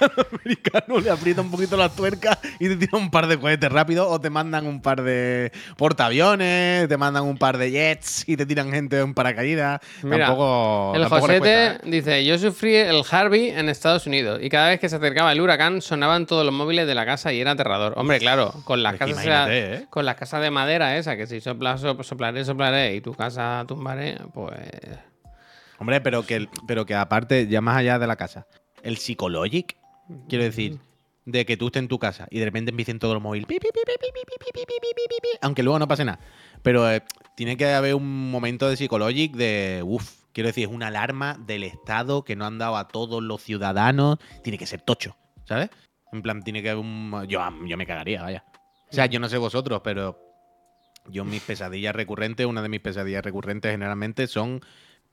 A 0.00 0.10
los 0.14 0.26
americanos 0.30 1.02
le 1.02 1.10
aprieta 1.10 1.40
un 1.40 1.50
poquito 1.50 1.76
las 1.78 1.94
tuercas 1.96 2.38
y 2.60 2.68
te 2.68 2.76
tiran 2.76 3.00
un 3.02 3.10
par 3.10 3.26
de 3.26 3.38
cohetes 3.38 3.72
rápido 3.72 4.06
o 4.10 4.20
te 4.20 4.28
mandan 4.28 4.66
un 4.66 4.82
par 4.82 5.02
de 5.02 5.52
portaaviones, 5.78 6.86
te 6.88 6.96
mandan 6.98 7.24
un 7.24 7.38
par 7.38 7.56
de 7.56 7.70
jets 7.70 8.28
y 8.28 8.36
te 8.36 8.44
tiran 8.44 8.70
gente 8.70 8.98
en 8.98 9.14
paracaídas. 9.14 9.80
Mira, 10.02 10.26
tampoco, 10.26 10.92
El 10.94 11.00
tampoco 11.02 11.20
Josete 11.22 11.38
cuesta, 11.40 11.72
¿eh? 11.76 11.80
dice, 11.84 12.24
yo 12.26 12.38
sufrí 12.38 12.74
el 12.76 13.02
Harvey 13.10 13.48
en 13.50 13.68
Estados 13.70 14.06
Unidos 14.06 14.40
y 14.42 14.50
cada 14.50 14.68
vez 14.68 14.80
que 14.80 14.88
se 14.88 14.96
acercaba 14.96 15.32
el 15.32 15.40
huracán 15.40 15.80
sonaban 15.80 16.26
todos 16.26 16.44
los 16.44 16.52
móviles 16.52 16.86
de 16.86 16.94
la 16.94 17.06
casa 17.06 17.32
y 17.32 17.40
era 17.40 17.52
aterrador. 17.52 17.94
Hombre, 17.96 18.18
claro, 18.18 18.52
con 18.64 18.82
las 18.82 18.96
casas 18.96 19.48
¿eh? 19.50 19.86
con 19.88 20.04
las 20.04 20.16
casas 20.16 20.42
de 20.42 20.50
madera 20.50 20.96
esa, 20.98 21.16
que 21.16 21.26
si 21.26 21.40
sopla, 21.40 21.78
sop- 21.78 22.02
soplaré, 22.02 22.44
soplaré 22.44 22.94
y 22.96 23.00
tu 23.00 23.14
casa 23.14 23.64
tumbaré, 23.66 24.18
pues... 24.34 24.58
Hombre, 25.78 26.00
pero 26.00 26.24
que, 26.24 26.48
pero 26.66 26.86
que 26.86 26.94
aparte, 26.94 27.48
ya 27.48 27.60
más 27.60 27.76
allá 27.76 27.98
de 27.98 28.06
la 28.06 28.16
casa, 28.16 28.46
el 28.82 28.96
psicologic, 28.96 29.76
quiero 30.28 30.44
decir, 30.44 30.78
de 31.24 31.46
que 31.46 31.56
tú 31.56 31.66
estés 31.66 31.82
en 31.82 31.88
tu 31.88 31.98
casa 31.98 32.26
y 32.30 32.38
de 32.38 32.44
repente 32.44 32.70
empiecen 32.70 32.98
todos 32.98 33.14
los 33.14 33.22
móviles, 33.22 33.46
aunque 35.40 35.62
luego 35.62 35.78
no 35.78 35.88
pase 35.88 36.04
nada. 36.04 36.20
Pero 36.62 36.86
tiene 37.36 37.56
que 37.56 37.72
haber 37.72 37.94
un 37.94 38.30
momento 38.30 38.68
de 38.68 38.76
psicologic 38.76 39.34
de, 39.34 39.82
uff, 39.84 40.24
quiero 40.32 40.48
decir, 40.48 40.68
es 40.68 40.74
una 40.74 40.88
alarma 40.88 41.36
del 41.46 41.64
Estado 41.64 42.24
que 42.24 42.36
no 42.36 42.44
han 42.44 42.58
dado 42.58 42.76
a 42.76 42.88
todos 42.88 43.22
los 43.22 43.42
ciudadanos, 43.42 44.18
tiene 44.42 44.58
que 44.58 44.66
ser 44.66 44.82
tocho, 44.82 45.16
¿sabes? 45.44 45.70
En 46.12 46.22
plan, 46.22 46.42
tiene 46.42 46.62
que 46.62 46.70
haber 46.70 46.84
un... 46.84 47.26
Yo, 47.28 47.40
yo 47.66 47.76
me 47.76 47.86
cagaría, 47.86 48.22
vaya. 48.22 48.44
O 48.90 48.94
sea, 48.94 49.06
yo 49.06 49.18
no 49.18 49.28
sé 49.28 49.38
vosotros, 49.38 49.80
pero 49.82 50.20
yo 51.08 51.24
mis 51.24 51.42
pesadillas 51.42 51.94
recurrentes, 51.94 52.46
una 52.46 52.62
de 52.62 52.68
mis 52.68 52.80
pesadillas 52.80 53.24
recurrentes 53.24 53.72
generalmente 53.72 54.26
son 54.26 54.60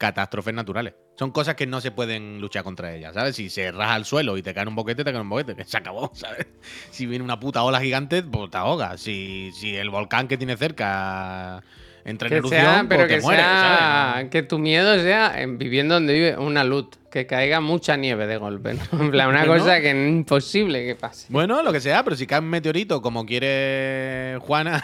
catástrofes 0.02 0.54
naturales. 0.56 0.96
Son 1.16 1.30
cosas 1.30 1.54
que 1.54 1.68
no 1.68 1.80
se 1.80 1.92
pueden 1.92 2.42
luchar 2.42 2.64
contra 2.64 2.92
ellas, 2.92 3.14
¿sabes? 3.14 3.36
Si 3.36 3.52
se 3.52 3.72
raja 3.72 3.94
al 3.94 4.06
suelo 4.06 4.36
y 4.36 4.42
te 4.42 4.52
cae 4.56 4.66
un 4.68 4.74
boquete, 4.76 5.04
te 5.04 5.12
cae 5.12 5.22
un 5.22 5.30
boquete, 5.30 5.56
que 5.56 5.64
se 5.64 5.78
acabó, 5.78 6.10
¿sabes? 6.16 6.48
Si 6.90 7.06
viene 7.06 7.24
una 7.24 7.40
puta 7.40 7.62
ola 7.62 7.80
gigante, 7.80 8.24
pues 8.24 8.50
te 8.50 8.58
ahogas. 8.58 9.00
Si, 9.00 9.52
si 9.54 9.76
el 9.76 9.92
volcán 9.92 10.28
que 10.28 10.38
tiene 10.38 10.58
cerca 10.58 11.62
entra 12.04 12.28
en 12.30 12.34
erupción, 12.34 12.62
sea, 12.64 12.86
pero 12.90 13.02
pues 13.02 13.10
te 13.10 13.16
que 13.18 13.22
mueres, 13.22 13.46
sea, 13.46 14.12
¿sabes? 14.16 14.30
que 14.32 14.42
tu 14.42 14.58
miedo 14.58 15.00
sea 15.04 15.40
en 15.40 15.60
viviendo 15.60 15.94
donde 15.94 16.14
vive 16.14 16.38
una 16.38 16.64
luz, 16.64 16.88
que 17.12 17.28
caiga 17.28 17.62
mucha 17.62 17.96
nieve 17.96 18.26
de 18.26 18.38
golpe, 18.38 18.74
¿no? 18.74 18.82
En 19.04 19.12
plan, 19.12 19.30
una 19.30 19.46
Bueno. 19.46 19.62
cosa 19.62 19.80
que 19.82 19.92
es 19.92 20.10
imposible 20.10 20.84
que 20.84 20.96
pase. 20.96 21.28
Bueno, 21.30 21.62
lo 21.62 21.72
que 21.72 21.80
sea, 21.80 22.04
pero 22.04 22.16
si 22.16 22.26
cae 22.26 22.40
un 22.40 22.50
meteorito 22.50 23.04
como 23.04 23.24
quiere 23.26 24.40
Juana, 24.42 24.82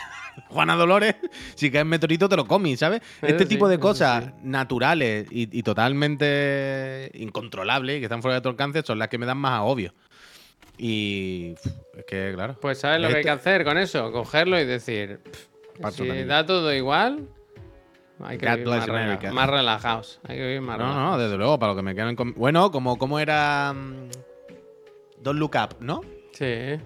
Juana 0.49 0.75
Dolores, 0.75 1.15
si 1.55 1.69
cae 1.71 1.81
un 1.83 1.89
meteorito 1.89 2.27
te 2.29 2.35
lo 2.35 2.45
comes, 2.45 2.79
¿sabes? 2.79 3.01
Este 3.21 3.43
sí, 3.43 3.49
tipo 3.49 3.67
de 3.67 3.79
cosas 3.79 4.25
sí. 4.25 4.31
naturales 4.43 5.27
y, 5.31 5.57
y 5.57 5.63
totalmente 5.63 7.11
incontrolables, 7.15 7.99
que 7.99 8.03
están 8.05 8.21
fuera 8.21 8.35
de 8.35 8.41
tu 8.41 8.49
alcance, 8.49 8.81
son 8.83 8.99
las 8.99 9.07
que 9.09 9.17
me 9.17 9.25
dan 9.25 9.37
más 9.37 9.53
agobio. 9.59 9.93
Y 10.77 11.55
es 11.95 12.05
que, 12.07 12.31
claro. 12.35 12.57
Pues 12.61 12.79
¿sabes 12.79 13.01
lo 13.01 13.07
que 13.07 13.15
hay 13.17 13.23
que 13.23 13.29
Esto- 13.29 13.39
hacer 13.41 13.63
con 13.65 13.77
eso? 13.77 14.11
Cogerlo 14.11 14.59
y 14.59 14.65
decir, 14.65 15.19
"Pff, 15.23 15.47
Parto 15.81 16.03
si 16.03 16.09
anillo. 16.09 16.27
da 16.27 16.45
todo 16.45 16.73
igual, 16.73 17.27
hay 18.23 18.37
que 18.37 18.45
vivir 18.55 18.67
más, 19.33 19.49
relajados. 19.49 20.19
Hay 20.27 20.37
que 20.37 20.43
vivir 20.43 20.61
más 20.61 20.77
No, 20.77 20.83
relajados. 20.85 21.11
no, 21.11 21.23
desde 21.23 21.37
luego, 21.37 21.57
para 21.59 21.71
lo 21.71 21.75
que 21.77 21.81
me 21.83 21.95
quedan. 21.95 22.15
con- 22.15 22.33
Bueno, 22.35 22.71
como, 22.71 22.97
como 22.97 23.19
era. 23.19 23.73
mm, 23.73 24.09
Don't 25.21 25.39
Look 25.39 25.55
Up, 25.55 25.77
¿no? 25.79 26.01
Sí. 26.33 26.77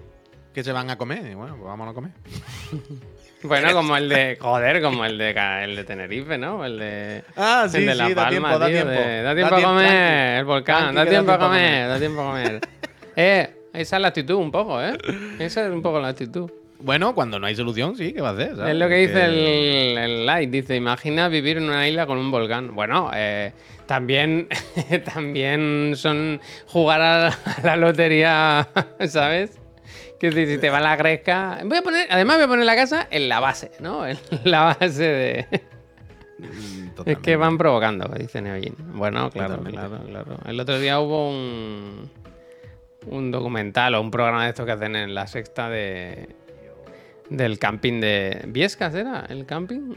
Que 0.54 0.62
se 0.64 0.72
van 0.72 0.88
a 0.90 0.96
comer. 0.98 1.30
Y 1.30 1.34
Bueno, 1.34 1.54
pues 1.56 1.66
vámonos 1.66 1.92
a 1.92 1.94
comer. 1.94 2.12
Bueno, 3.42 3.72
como 3.72 3.96
el 3.96 4.08
de, 4.08 4.36
joder, 4.40 4.82
como 4.82 5.04
el 5.04 5.18
de, 5.18 5.30
el 5.64 5.76
de 5.76 5.84
Tenerife, 5.84 6.38
¿no? 6.38 6.64
El 6.64 6.78
de, 6.78 7.24
Ah, 7.36 7.66
el 7.72 7.86
de 7.86 7.94
La 7.94 8.08
Palma, 8.14 8.66
tío, 8.66 8.84
de, 8.86 9.22
da 9.22 9.34
tiempo 9.34 9.54
a 9.54 9.62
comer, 9.62 10.38
el 10.38 10.44
volcán, 10.44 10.94
da 10.94 11.06
tiempo 11.06 11.32
a 11.32 11.38
comer, 11.38 11.88
da 11.88 11.98
tiempo 11.98 12.20
a 12.22 12.24
comer. 12.30 12.60
eh, 13.16 13.50
esa 13.72 13.96
es 13.96 14.02
la 14.02 14.08
actitud 14.08 14.34
un 14.36 14.50
poco, 14.50 14.82
¿eh? 14.82 14.96
Esa 15.38 15.64
es 15.66 15.70
un 15.72 15.82
poco 15.82 16.00
la 16.00 16.08
actitud. 16.08 16.50
Bueno, 16.78 17.14
cuando 17.14 17.38
no 17.38 17.46
hay 17.46 17.54
solución, 17.54 17.96
sí, 17.96 18.12
¿qué 18.12 18.20
va 18.20 18.30
a 18.30 18.32
hacer? 18.32 18.56
¿sabes? 18.56 18.72
Es 18.72 18.76
lo 18.76 18.88
que 18.88 18.96
dice 18.96 19.14
Que- 19.14 19.92
el, 19.92 19.98
el 19.98 20.26
Light. 20.26 20.50
Dice, 20.50 20.74
imagina 20.74 21.28
vivir 21.28 21.58
en 21.58 21.64
una 21.68 21.86
isla 21.88 22.06
con 22.06 22.18
un 22.18 22.30
volcán. 22.32 22.74
Bueno, 22.74 23.08
eh, 23.14 23.52
también, 23.86 24.48
también 25.14 25.92
son 25.94 26.40
jugar 26.66 27.00
a 27.00 27.38
la 27.62 27.76
lotería, 27.76 28.68
¿sabes? 29.08 29.60
Que 30.22 30.30
si 30.30 30.46
si 30.46 30.58
te 30.58 30.70
va 30.70 30.78
la 30.80 30.94
gresca... 30.94 31.58
Voy 31.64 31.78
a 31.78 31.82
poner, 31.82 32.06
además 32.08 32.36
voy 32.36 32.44
a 32.44 32.48
poner 32.48 32.64
la 32.64 32.76
casa 32.76 33.08
en 33.10 33.28
la 33.28 33.40
base, 33.40 33.72
¿no? 33.80 34.06
En 34.06 34.16
la 34.44 34.76
base 34.78 35.02
de... 35.02 35.46
Mm, 36.38 36.88
Es 37.06 37.18
que 37.18 37.34
van 37.34 37.58
provocando, 37.58 38.06
dice 38.16 38.40
Neojin. 38.40 38.76
Bueno, 38.94 39.30
claro, 39.30 39.56
Totalmente. 39.56 39.80
claro, 39.80 40.04
claro. 40.06 40.38
El 40.46 40.60
otro 40.60 40.78
día 40.78 41.00
hubo 41.00 41.28
un, 41.28 42.08
un 43.06 43.30
documental 43.32 43.96
o 43.96 44.00
un 44.00 44.12
programa 44.12 44.44
de 44.44 44.50
estos 44.50 44.64
que 44.64 44.70
hacen 44.72 44.94
en 44.94 45.12
la 45.12 45.26
sexta 45.26 45.68
de 45.68 46.28
del 47.28 47.58
camping 47.58 48.00
de 48.00 48.42
Viescas, 48.46 48.94
¿era? 48.94 49.24
¿El 49.28 49.44
camping? 49.46 49.94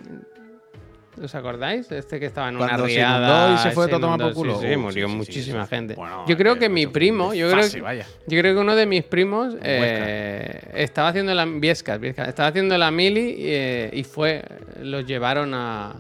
¿Os 1.23 1.33
acordáis? 1.33 1.89
Este 1.91 2.19
que 2.19 2.25
estaba 2.25 2.49
en 2.49 2.57
una 2.57 2.65
Cuando 2.67 2.85
riada. 2.87 3.53
y 3.53 3.57
se 3.59 3.71
fue 3.71 3.87
todo 3.87 3.97
a 3.97 3.99
tomar 4.01 4.19
por 4.19 4.33
culo. 4.33 4.59
Sí, 4.59 4.67
sí, 4.67 4.75
Uh, 4.75 4.79
murió 4.79 5.07
sí, 5.07 5.15
muchísima 5.15 5.65
gente. 5.67 5.95
Bueno, 5.95 6.25
yo 6.27 6.35
creo 6.35 6.55
eh, 6.55 6.59
que 6.59 6.69
mi 6.69 6.83
fue 6.85 6.93
primo, 6.93 7.33
yo 7.33 7.49
creo 7.49 7.71
que, 7.71 7.81
vaya. 7.81 8.05
yo 8.27 8.39
creo 8.41 8.53
que 8.53 8.59
uno 8.59 8.75
de 8.75 8.85
mis 8.85 9.03
primos 9.03 9.55
eh, 9.63 10.71
estaba 10.73 11.09
haciendo 11.09 11.33
la 11.33 11.45
Viescas, 11.45 11.99
Viescas, 11.99 12.27
estaba 12.27 12.49
haciendo 12.49 12.77
la 12.77 12.91
mili 12.91 13.35
eh, 13.39 13.89
y 13.93 14.03
fue, 14.03 14.43
los 14.81 15.05
llevaron 15.05 15.53
a, 15.53 15.95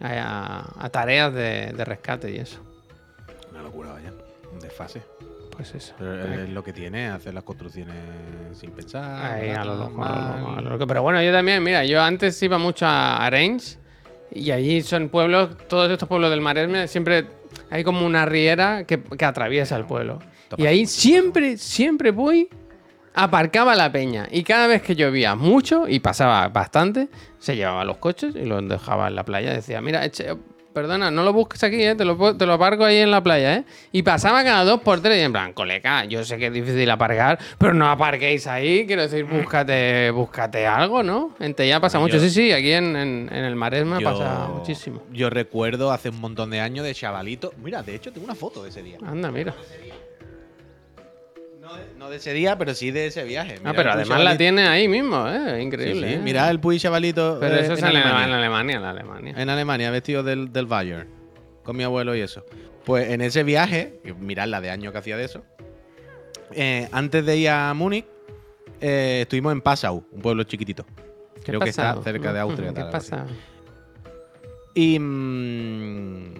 a, 0.00 0.72
a 0.78 0.88
tareas 0.90 1.32
de, 1.34 1.72
de 1.76 1.84
rescate 1.84 2.30
y 2.30 2.36
eso. 2.38 2.60
Una 3.50 3.62
locura, 3.62 3.92
vaya. 3.92 4.12
Un 4.52 4.60
desfase. 4.60 5.02
Pues 5.56 5.74
eso. 5.74 5.94
Pero 5.98 6.22
es 6.42 6.50
lo 6.50 6.62
que 6.62 6.72
tiene, 6.74 7.08
hacer 7.08 7.32
las 7.32 7.42
construcciones 7.42 7.96
sin 8.52 8.70
pensar. 8.72 9.24
Ahí, 9.24 9.48
a 9.50 9.64
lo 9.64 9.74
loco, 9.74 10.04
a 10.04 10.08
lo 10.08 10.14
mal. 10.14 10.40
loco, 10.40 10.52
a 10.52 10.60
lo 10.60 10.70
loco. 10.70 10.86
Pero 10.86 11.02
bueno, 11.02 11.22
yo 11.22 11.32
también, 11.32 11.62
mira, 11.62 11.84
yo 11.84 12.00
antes 12.02 12.40
iba 12.42 12.58
mucho 12.58 12.84
a 12.86 13.24
Arenys 13.24 13.78
y 14.30 14.50
allí 14.50 14.82
son 14.82 15.08
pueblos, 15.08 15.56
todos 15.68 15.90
estos 15.90 16.08
pueblos 16.08 16.30
del 16.30 16.40
Maresme, 16.40 16.88
siempre 16.88 17.26
hay 17.70 17.84
como 17.84 18.04
una 18.06 18.26
riera 18.26 18.84
que, 18.84 19.02
que 19.02 19.24
atraviesa 19.24 19.76
el 19.76 19.84
pueblo. 19.86 20.18
Y 20.56 20.66
ahí 20.66 20.86
siempre, 20.86 21.56
siempre 21.56 22.10
voy, 22.10 22.48
aparcaba 23.14 23.74
la 23.74 23.90
peña. 23.90 24.28
Y 24.30 24.42
cada 24.44 24.66
vez 24.66 24.82
que 24.82 24.94
llovía 24.94 25.34
mucho, 25.34 25.88
y 25.88 26.00
pasaba 26.00 26.48
bastante, 26.48 27.08
se 27.38 27.56
llevaba 27.56 27.84
los 27.84 27.96
coches 27.96 28.34
y 28.36 28.44
los 28.44 28.66
dejaba 28.68 29.08
en 29.08 29.14
la 29.16 29.24
playa. 29.24 29.52
Decía, 29.52 29.80
mira, 29.80 30.04
eche- 30.04 30.38
perdona, 30.76 31.10
no 31.10 31.22
lo 31.24 31.32
busques 31.32 31.64
aquí, 31.64 31.82
¿eh? 31.82 31.94
te, 31.94 32.04
lo, 32.04 32.36
te 32.36 32.44
lo 32.44 32.52
aparco 32.52 32.84
ahí 32.84 32.98
en 32.98 33.10
la 33.10 33.22
playa. 33.22 33.54
¿eh? 33.54 33.64
Y 33.92 34.02
pasaba 34.02 34.44
cada 34.44 34.62
dos 34.62 34.82
por 34.82 35.00
tres 35.00 35.18
y 35.18 35.22
en 35.22 35.32
plan, 35.32 35.54
colega, 35.54 36.04
yo 36.04 36.22
sé 36.22 36.36
que 36.36 36.48
es 36.48 36.52
difícil 36.52 36.90
aparcar, 36.90 37.38
pero 37.56 37.72
no 37.72 37.88
aparquéis 37.88 38.46
ahí. 38.46 38.86
Quiero 38.86 39.00
decir, 39.00 39.24
búscate, 39.24 40.10
búscate 40.10 40.66
algo, 40.66 41.02
¿no? 41.02 41.30
En 41.40 41.54
Tella 41.54 41.80
pasa 41.80 41.96
Bueno, 41.96 42.12
mucho. 42.14 42.22
yo- 42.22 42.28
Sí, 42.30 42.48
sí, 42.48 42.52
aquí 42.52 42.72
en, 42.72 42.94
en- 42.94 43.30
en 43.32 43.44
el 43.46 43.56
Maresme 43.56 44.00
Yo- 44.02 44.10
pasa 44.12 44.48
muchísimo. 44.54 45.02
Yo 45.12 45.30
recuerdo 45.30 45.90
hace 45.92 46.10
un 46.10 46.20
montón 46.20 46.50
de 46.50 46.60
años 46.60 46.84
de 46.84 46.94
chavalito. 46.94 47.54
Mira, 47.62 47.82
de 47.82 47.94
hecho, 47.94 48.12
tengo 48.12 48.26
una 48.26 48.34
foto 48.34 48.62
de 48.62 48.68
ese 48.68 48.82
día. 48.82 48.98
Anda, 49.06 49.30
mira. 49.30 49.54
No 51.66 51.74
de, 51.76 51.84
no 51.98 52.10
de 52.10 52.16
ese 52.18 52.32
día, 52.32 52.56
pero 52.56 52.74
sí 52.74 52.92
de 52.92 53.06
ese 53.06 53.24
viaje. 53.24 53.54
Ah, 53.56 53.60
Mira 53.60 53.72
pero 53.74 53.92
además 53.92 54.22
la 54.22 54.36
tiene 54.36 54.68
ahí 54.68 54.86
mismo, 54.86 55.26
¿eh? 55.28 55.60
Increíble. 55.62 56.06
sí, 56.08 56.14
¿eh? 56.14 56.20
Mira 56.22 56.48
el 56.48 56.60
Puy 56.60 56.78
chavalito. 56.78 57.38
Pero 57.40 57.56
eh, 57.56 57.60
eso 57.62 57.72
es 57.72 57.80
en, 57.80 57.86
Alemania, 57.86 58.24
en 58.24 58.32
Alemania, 58.32 58.76
en 58.76 58.84
Alemania. 58.84 59.34
En 59.36 59.50
Alemania, 59.50 59.90
vestido 59.90 60.22
del, 60.22 60.52
del 60.52 60.66
Bayern. 60.66 61.08
Con 61.64 61.76
mi 61.76 61.82
abuelo 61.82 62.14
y 62.14 62.20
eso. 62.20 62.44
Pues 62.84 63.10
en 63.10 63.20
ese 63.20 63.42
viaje, 63.42 64.00
mirad 64.20 64.46
la 64.46 64.60
de 64.60 64.70
año 64.70 64.92
que 64.92 64.98
hacía 64.98 65.16
de 65.16 65.24
eso. 65.24 65.42
eh, 66.52 66.88
antes 66.92 67.26
de 67.26 67.36
ir 67.36 67.48
a 67.48 67.74
Múnich, 67.74 68.06
eh, 68.80 69.20
estuvimos 69.22 69.52
en 69.52 69.60
Passau, 69.60 70.06
un 70.12 70.22
pueblo 70.22 70.44
chiquitito. 70.44 70.86
¿Qué 71.36 71.42
Creo 71.52 71.60
que 71.60 71.70
está 71.70 72.00
cerca 72.04 72.32
de 72.32 72.38
Austria. 72.40 72.68
¿Qué 72.68 72.74
tal, 72.74 72.84
algo 72.86 72.96
así. 72.98 73.10
pasa? 73.10 73.26
Y 74.74 74.98
mm, 75.00 76.34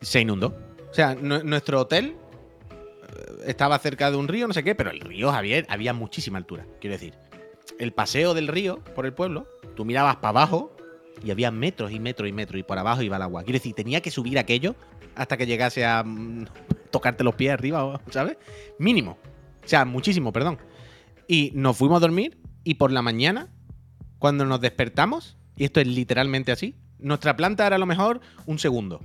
se 0.00 0.20
inundó. 0.20 0.54
O 0.90 0.94
sea, 0.94 1.14
nu- 1.14 1.42
nuestro 1.44 1.80
hotel 1.80 2.14
estaba 3.46 3.78
cerca 3.78 4.10
de 4.10 4.16
un 4.16 4.28
río, 4.28 4.46
no 4.46 4.54
sé 4.54 4.62
qué, 4.64 4.74
pero 4.74 4.90
el 4.90 5.00
río, 5.00 5.30
Javier, 5.30 5.66
había 5.68 5.92
muchísima 5.92 6.38
altura. 6.38 6.66
Quiero 6.80 6.94
decir, 6.94 7.14
el 7.78 7.92
paseo 7.92 8.34
del 8.34 8.48
río 8.48 8.82
por 8.94 9.06
el 9.06 9.12
pueblo, 9.12 9.46
tú 9.74 9.84
mirabas 9.84 10.16
para 10.16 10.30
abajo 10.30 10.76
y 11.24 11.30
había 11.30 11.50
metros 11.50 11.92
y 11.92 12.00
metros 12.00 12.28
y 12.28 12.32
metros 12.32 12.60
y 12.60 12.62
por 12.62 12.78
abajo 12.78 13.02
iba 13.02 13.16
el 13.16 13.22
agua. 13.22 13.42
Quiero 13.42 13.58
decir, 13.58 13.74
tenía 13.74 14.00
que 14.00 14.10
subir 14.10 14.38
aquello 14.38 14.74
hasta 15.14 15.36
que 15.36 15.46
llegase 15.46 15.84
a 15.84 16.02
mm, 16.04 16.46
tocarte 16.90 17.24
los 17.24 17.34
pies 17.34 17.52
arriba, 17.52 18.00
¿sabes? 18.10 18.36
Mínimo. 18.78 19.18
O 19.64 19.68
sea, 19.68 19.84
muchísimo, 19.84 20.32
perdón. 20.32 20.58
Y 21.28 21.50
nos 21.54 21.76
fuimos 21.76 21.96
a 21.96 22.00
dormir 22.00 22.38
y 22.64 22.74
por 22.74 22.92
la 22.92 23.02
mañana, 23.02 23.48
cuando 24.18 24.44
nos 24.44 24.60
despertamos, 24.60 25.36
y 25.56 25.64
esto 25.64 25.80
es 25.80 25.86
literalmente 25.86 26.52
así, 26.52 26.74
nuestra 26.98 27.36
planta 27.36 27.66
era 27.66 27.76
a 27.76 27.78
lo 27.78 27.86
mejor 27.86 28.20
un 28.46 28.58
segundo. 28.58 29.00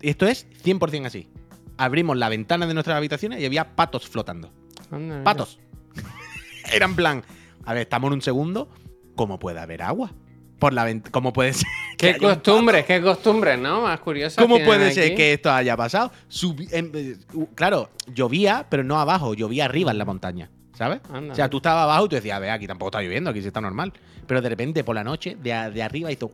Esto 0.00 0.26
es 0.26 0.46
100% 0.64 1.06
así. 1.06 1.28
Abrimos 1.76 2.16
la 2.16 2.28
ventana 2.28 2.66
de 2.66 2.74
nuestras 2.74 2.96
habitaciones 2.96 3.40
y 3.40 3.46
había 3.46 3.74
patos 3.74 4.08
flotando. 4.08 4.52
Anda. 4.90 5.22
Patos. 5.24 5.58
Era 6.72 6.86
en 6.86 6.94
plan, 6.94 7.22
a 7.64 7.72
ver, 7.74 7.82
estamos 7.82 8.08
en 8.08 8.14
un 8.14 8.22
segundo, 8.22 8.68
¿cómo 9.16 9.38
puede 9.38 9.58
haber 9.60 9.82
agua? 9.82 10.12
Por 10.58 10.72
la 10.72 11.00
¿cómo 11.10 11.32
puede 11.32 11.54
ser? 11.54 11.66
Qué 11.98 12.16
costumbres, 12.18 12.84
qué 12.84 13.00
costumbres, 13.00 13.58
¿no? 13.58 13.82
Más 13.82 14.00
curiosas. 14.00 14.42
¿Cómo 14.42 14.58
puede 14.64 14.92
ser 14.92 15.14
que 15.14 15.34
esto 15.34 15.52
haya 15.52 15.76
pasado? 15.76 16.10
Subi- 16.28 16.68
eh, 16.72 17.16
claro, 17.54 17.90
llovía, 18.12 18.66
pero 18.68 18.82
no 18.82 18.98
abajo, 18.98 19.34
llovía 19.34 19.66
arriba 19.66 19.92
en 19.92 19.98
la 19.98 20.04
montaña, 20.04 20.50
¿sabes? 20.82 21.00
Anda, 21.12 21.32
o 21.32 21.36
sea, 21.36 21.48
tú 21.48 21.58
estabas 21.58 21.84
abajo 21.84 22.06
y 22.06 22.08
tú 22.08 22.16
decías, 22.16 22.36
a 22.36 22.40
ver, 22.40 22.50
aquí 22.50 22.66
tampoco 22.66 22.88
está 22.88 23.00
lloviendo, 23.02 23.30
aquí 23.30 23.40
sí 23.40 23.46
está 23.48 23.60
normal. 23.60 23.92
Pero 24.26 24.40
de 24.40 24.48
repente, 24.48 24.82
por 24.84 24.94
la 24.94 25.04
noche, 25.04 25.36
de, 25.40 25.52
a- 25.52 25.70
de 25.70 25.82
arriba 25.82 26.10
hizo... 26.10 26.30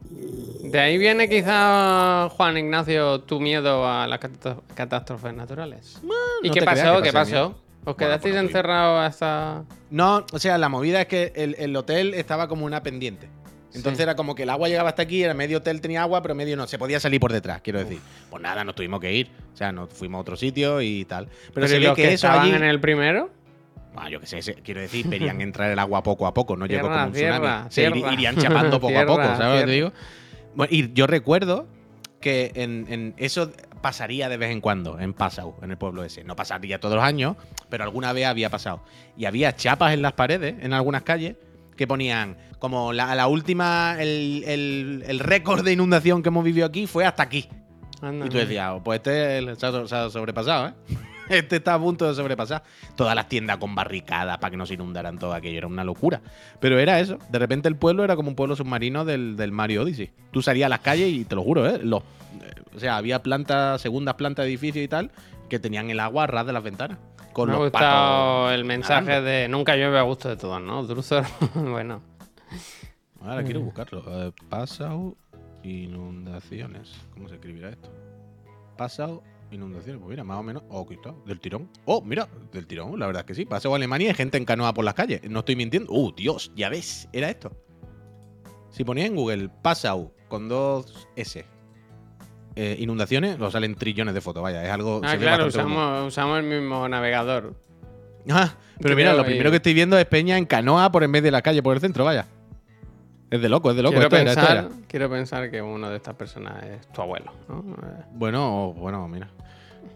De 0.63 0.79
ahí 0.79 0.97
viene 0.99 1.29
quizá, 1.29 2.29
Juan 2.31 2.57
Ignacio, 2.57 3.21
tu 3.21 3.41
miedo 3.41 3.87
a 3.87 4.07
las 4.07 4.21
catá- 4.21 4.61
catástrofes 4.75 5.35
naturales. 5.35 6.01
¿Y 6.43 6.49
no 6.49 6.55
qué 6.55 6.61
creas 6.61 6.81
pasó? 6.81 7.03
¿Qué 7.03 7.13
pasó? 7.13 7.31
miedo. 7.31 7.59
¿Os 7.85 7.97
quedasteis 7.97 8.35
pues 8.35 8.45
encerrados 8.47 9.01
hasta...? 9.07 9.65
No, 9.91 10.25
o 10.33 10.39
sea, 10.39 10.59
la 10.59 10.69
movida 10.69 11.01
es 11.03 11.07
que 11.09 11.33
el, 11.35 11.55
el 11.59 11.75
hotel 11.77 12.15
estaba 12.15 12.49
como 12.49 12.67
una 12.67 12.83
pendiente. 12.83 13.29
Entonces 13.75 13.99
Sí. 13.99 14.03
era 14.03 14.17
como 14.17 14.35
que 14.35 14.43
el 14.45 14.51
agua 14.51 14.69
llegaba 14.69 14.89
hasta 14.91 15.03
aquí, 15.03 15.23
era 15.23 15.35
medio 15.35 15.59
hotel 15.59 15.81
tenía 15.81 16.03
agua, 16.03 16.21
pero 16.23 16.35
medio 16.35 16.57
no. 16.57 16.67
Se 16.67 16.79
podía 16.79 16.99
salir 17.01 17.21
por 17.21 17.33
detrás, 17.33 17.61
quiero 17.61 17.79
decir. 17.79 18.01
Pues 18.31 18.43
nada, 18.43 18.65
nos 18.65 18.75
tuvimos 18.75 18.99
que 18.99 19.13
ir. 19.13 19.31
O 19.53 19.57
sea, 19.57 19.73
nos 19.73 19.91
fuimos 19.93 20.19
a 20.19 20.21
otro 20.23 20.37
sitio 20.37 20.81
y 20.81 21.05
tal. 21.05 21.29
Pero, 21.55 21.69
se 21.69 21.77
¿y 21.77 21.81
ve 21.81 21.87
los 21.87 21.95
que, 21.97 22.03
que 22.03 22.09
eso 22.15 22.27
estaban 22.27 22.47
allí... 22.47 22.55
en 22.57 22.65
el 22.65 22.81
primero? 22.81 23.31
Ah, 24.01 24.09
yo 24.11 24.21
qué 24.21 24.27
sé, 24.27 24.55
quiero 24.63 24.81
decir, 24.81 25.07
verían 25.09 25.41
entrar 25.41 25.71
el 25.71 25.79
agua 25.79 26.03
poco 26.03 26.27
a 26.27 26.35
poco, 26.35 26.57
no 26.57 26.67
llegó 26.67 26.89
como 26.89 27.07
un 27.07 27.13
tsunami. 27.13 27.41
tierra, 27.41 27.67
Se 27.71 27.83
irían 28.13 28.37
chapando 28.37 28.81
poco 28.81 28.99
a 28.99 29.07
poco, 29.07 29.23
¿sabes 29.37 29.39
lo 29.55 29.61
que 29.61 29.67
te 29.67 29.73
digo? 29.73 29.93
Bueno, 30.55 30.73
y 30.75 30.93
yo 30.93 31.07
recuerdo 31.07 31.67
que 32.21 32.53
en, 32.57 32.87
en 32.89 33.15
eso 33.17 33.53
pasaría 33.81 34.29
de 34.29 34.37
vez 34.37 34.51
en 34.51 34.61
cuando 34.61 34.99
en 34.99 35.15
Passau, 35.15 35.55
en 35.63 35.71
el 35.71 35.77
pueblo 35.79 36.03
ese. 36.03 36.25
No 36.25 36.35
pasaría 36.35 36.81
todos 36.81 36.97
los 36.97 37.05
años, 37.05 37.37
pero 37.69 37.85
alguna 37.85 38.13
vez 38.13 38.27
había 38.27 38.51
pasado. 38.51 38.83
Y 39.17 39.27
había 39.27 39.55
chapas 39.55 39.95
en 39.95 40.03
las 40.03 40.15
paredes, 40.15 40.57
en 40.61 40.73
algunas 40.73 41.03
calles, 41.03 41.37
que 41.77 41.87
ponían 41.87 42.37
como 42.59 42.93
la, 42.93 43.15
la 43.15 43.29
última, 43.29 43.97
el, 44.01 44.43
el- 44.47 45.05
el 45.07 45.19
récord 45.21 45.65
de 45.65 45.73
inundación 45.75 46.25
que 46.25 46.29
hemos 46.31 46.43
vivido 46.43 46.67
aquí 46.67 46.89
fue 46.89 47.05
hasta 47.07 47.23
aquí. 47.23 47.49
Anda, 48.03 48.27
Y 48.27 48.29
tú 48.31 48.39
decías, 48.39 48.73
"Oh, 48.75 48.83
pues 48.83 48.97
este 48.97 49.55
se 49.55 49.67
ha 49.67 50.11
sobrepasado, 50.11 50.69
¿eh? 50.69 50.73
Este 51.39 51.57
está 51.57 51.75
a 51.75 51.79
punto 51.79 52.09
de 52.09 52.15
sobrepasar. 52.15 52.63
Todas 52.97 53.15
las 53.15 53.29
tiendas 53.29 53.59
con 53.59 53.75
barricadas 53.75 54.39
para 54.39 54.51
que 54.51 54.57
no 54.57 54.67
se 54.67 54.75
inundaran 54.75 55.19
todo 55.19 55.33
aquello. 55.35 55.59
Era 55.59 55.67
una 55.67 55.85
locura. 55.85 56.21
Pero 56.61 56.79
era 56.79 57.01
eso. 57.01 57.19
De 57.31 57.39
repente 57.39 57.69
el 57.69 57.77
pueblo 57.77 58.05
era 58.05 58.17
como 58.17 58.29
un 58.31 58.35
pueblo 58.37 58.57
submarino 58.57 59.05
del, 59.05 59.37
del 59.37 59.53
Mario 59.53 59.83
Odyssey. 59.83 60.11
Tú 60.31 60.43
salías 60.43 60.67
a 60.67 60.71
las 60.71 60.81
calles 60.81 61.09
y 61.13 61.25
te 61.25 61.35
lo 61.35 61.43
juro, 61.43 61.67
¿eh? 61.69 61.79
Los, 61.83 62.03
eh, 62.03 62.63
o 62.75 62.79
sea, 62.81 62.97
había 62.97 63.23
plantas, 63.23 63.81
segundas 63.81 64.15
plantas 64.15 64.45
de 64.45 64.51
edificios 64.51 64.85
y 64.85 64.89
tal, 64.89 65.11
que 65.49 65.59
tenían 65.59 65.91
el 65.91 66.01
agua 66.01 66.25
a 66.25 66.27
ras 66.27 66.47
de 66.47 66.53
las 66.53 66.63
ventanas. 66.63 66.99
Con 67.33 67.49
Me 67.51 67.55
ha 67.55 67.59
los 67.59 67.71
gustado 67.71 68.45
patos 68.47 68.53
el 68.55 68.65
mensaje 68.65 69.07
nadando. 69.07 69.29
de 69.31 69.49
nunca 69.49 69.77
llueve 69.77 69.99
a 69.99 70.03
gusto 70.03 70.29
de 70.29 70.37
todos, 70.37 70.61
¿no? 70.61 70.83
Druzor, 70.85 71.25
bueno. 71.55 72.03
Ahora 73.21 73.43
quiero 73.45 73.61
buscarlo. 73.61 74.03
Eh, 74.07 74.33
Passau 74.49 75.17
inundaciones. 75.63 76.93
¿Cómo 77.15 77.29
se 77.29 77.35
escribirá 77.37 77.71
esto? 77.71 77.91
Passau 78.77 79.23
inundaciones. 79.51 80.01
Pues 80.01 80.11
mira, 80.11 80.25
más 80.25 80.39
o 80.39 80.43
menos. 80.43 80.63
Oh, 80.69 80.83
aquí 80.83 80.95
está. 80.95 81.15
Del 81.27 81.41
tirón. 81.41 81.69
Oh, 81.85 82.03
mira, 82.03 82.29
del 82.53 82.67
tirón. 82.67 82.99
La 82.99 83.07
verdad 83.07 83.21
es 83.21 83.27
que 83.27 83.35
sí. 83.35 83.45
Passau 83.45 83.75
Alemania 83.75 84.11
y 84.11 84.15
gente 84.15 84.39
en 84.39 84.45
canoa 84.45 84.75
por 84.75 84.85
las 84.85 84.95
calles. 84.95 85.21
No 85.29 85.41
estoy 85.41 85.57
mintiendo. 85.57 85.93
Uh, 85.93 86.13
Dios, 86.13 86.53
ya 86.57 86.69
ves. 86.69 87.09
Era 87.13 87.31
esto. 87.31 87.53
Si 88.71 88.85
ponía 88.85 89.07
en 89.07 89.17
Google 89.17 89.49
Passau 89.63 90.13
con 90.29 90.49
dos 90.49 91.09
S. 91.17 91.45
eh, 92.55 92.77
inundaciones, 92.81 93.39
lo 93.39 93.51
salen 93.51 93.75
trillones 93.77 94.15
de 94.15 94.21
fotos. 94.21 94.43
Vaya, 94.43 94.65
es 94.65 94.71
algo. 94.71 95.01
Ah, 95.05 95.17
claro, 95.17 95.47
usamos, 95.47 96.09
usamos 96.09 96.39
el 96.39 96.45
mismo 96.45 96.89
navegador. 96.89 97.55
Ah, 98.29 98.55
pero 98.81 98.95
mira, 98.97 99.15
lo 99.15 99.25
primero 99.25 99.51
que 99.51 99.57
estoy 99.57 99.75
viendo 99.75 99.97
es 99.99 100.05
Peña 100.05 100.37
en 100.37 100.45
canoa 100.45 100.93
por 100.93 101.03
en 101.05 101.13
vez 101.13 101.23
de 101.23 101.31
la 101.31 101.41
calle, 101.41 101.63
por 101.63 101.75
el 101.75 101.81
centro, 101.81 102.05
vaya. 102.05 102.27
Es 103.31 103.43
de 103.43 103.49
loco, 103.49 103.71
es 103.71 103.77
de 103.77 103.83
loco. 103.83 103.93
quiero, 103.93 104.07
esto 104.07 104.17
era, 104.17 104.31
esto 104.31 104.41
pensar, 104.43 104.57
era. 104.57 104.87
quiero 104.89 105.11
pensar 105.11 105.51
que 105.51 105.61
uno 105.63 105.91
de 105.91 105.97
estas 105.97 106.15
personas 106.15 106.63
es 106.65 106.87
tu 106.93 107.03
abuelo, 107.03 107.33
¿no? 107.49 107.59
Eh, 107.83 108.05
Bueno, 108.13 108.73
bueno, 108.75 109.07
mira. 109.09 109.29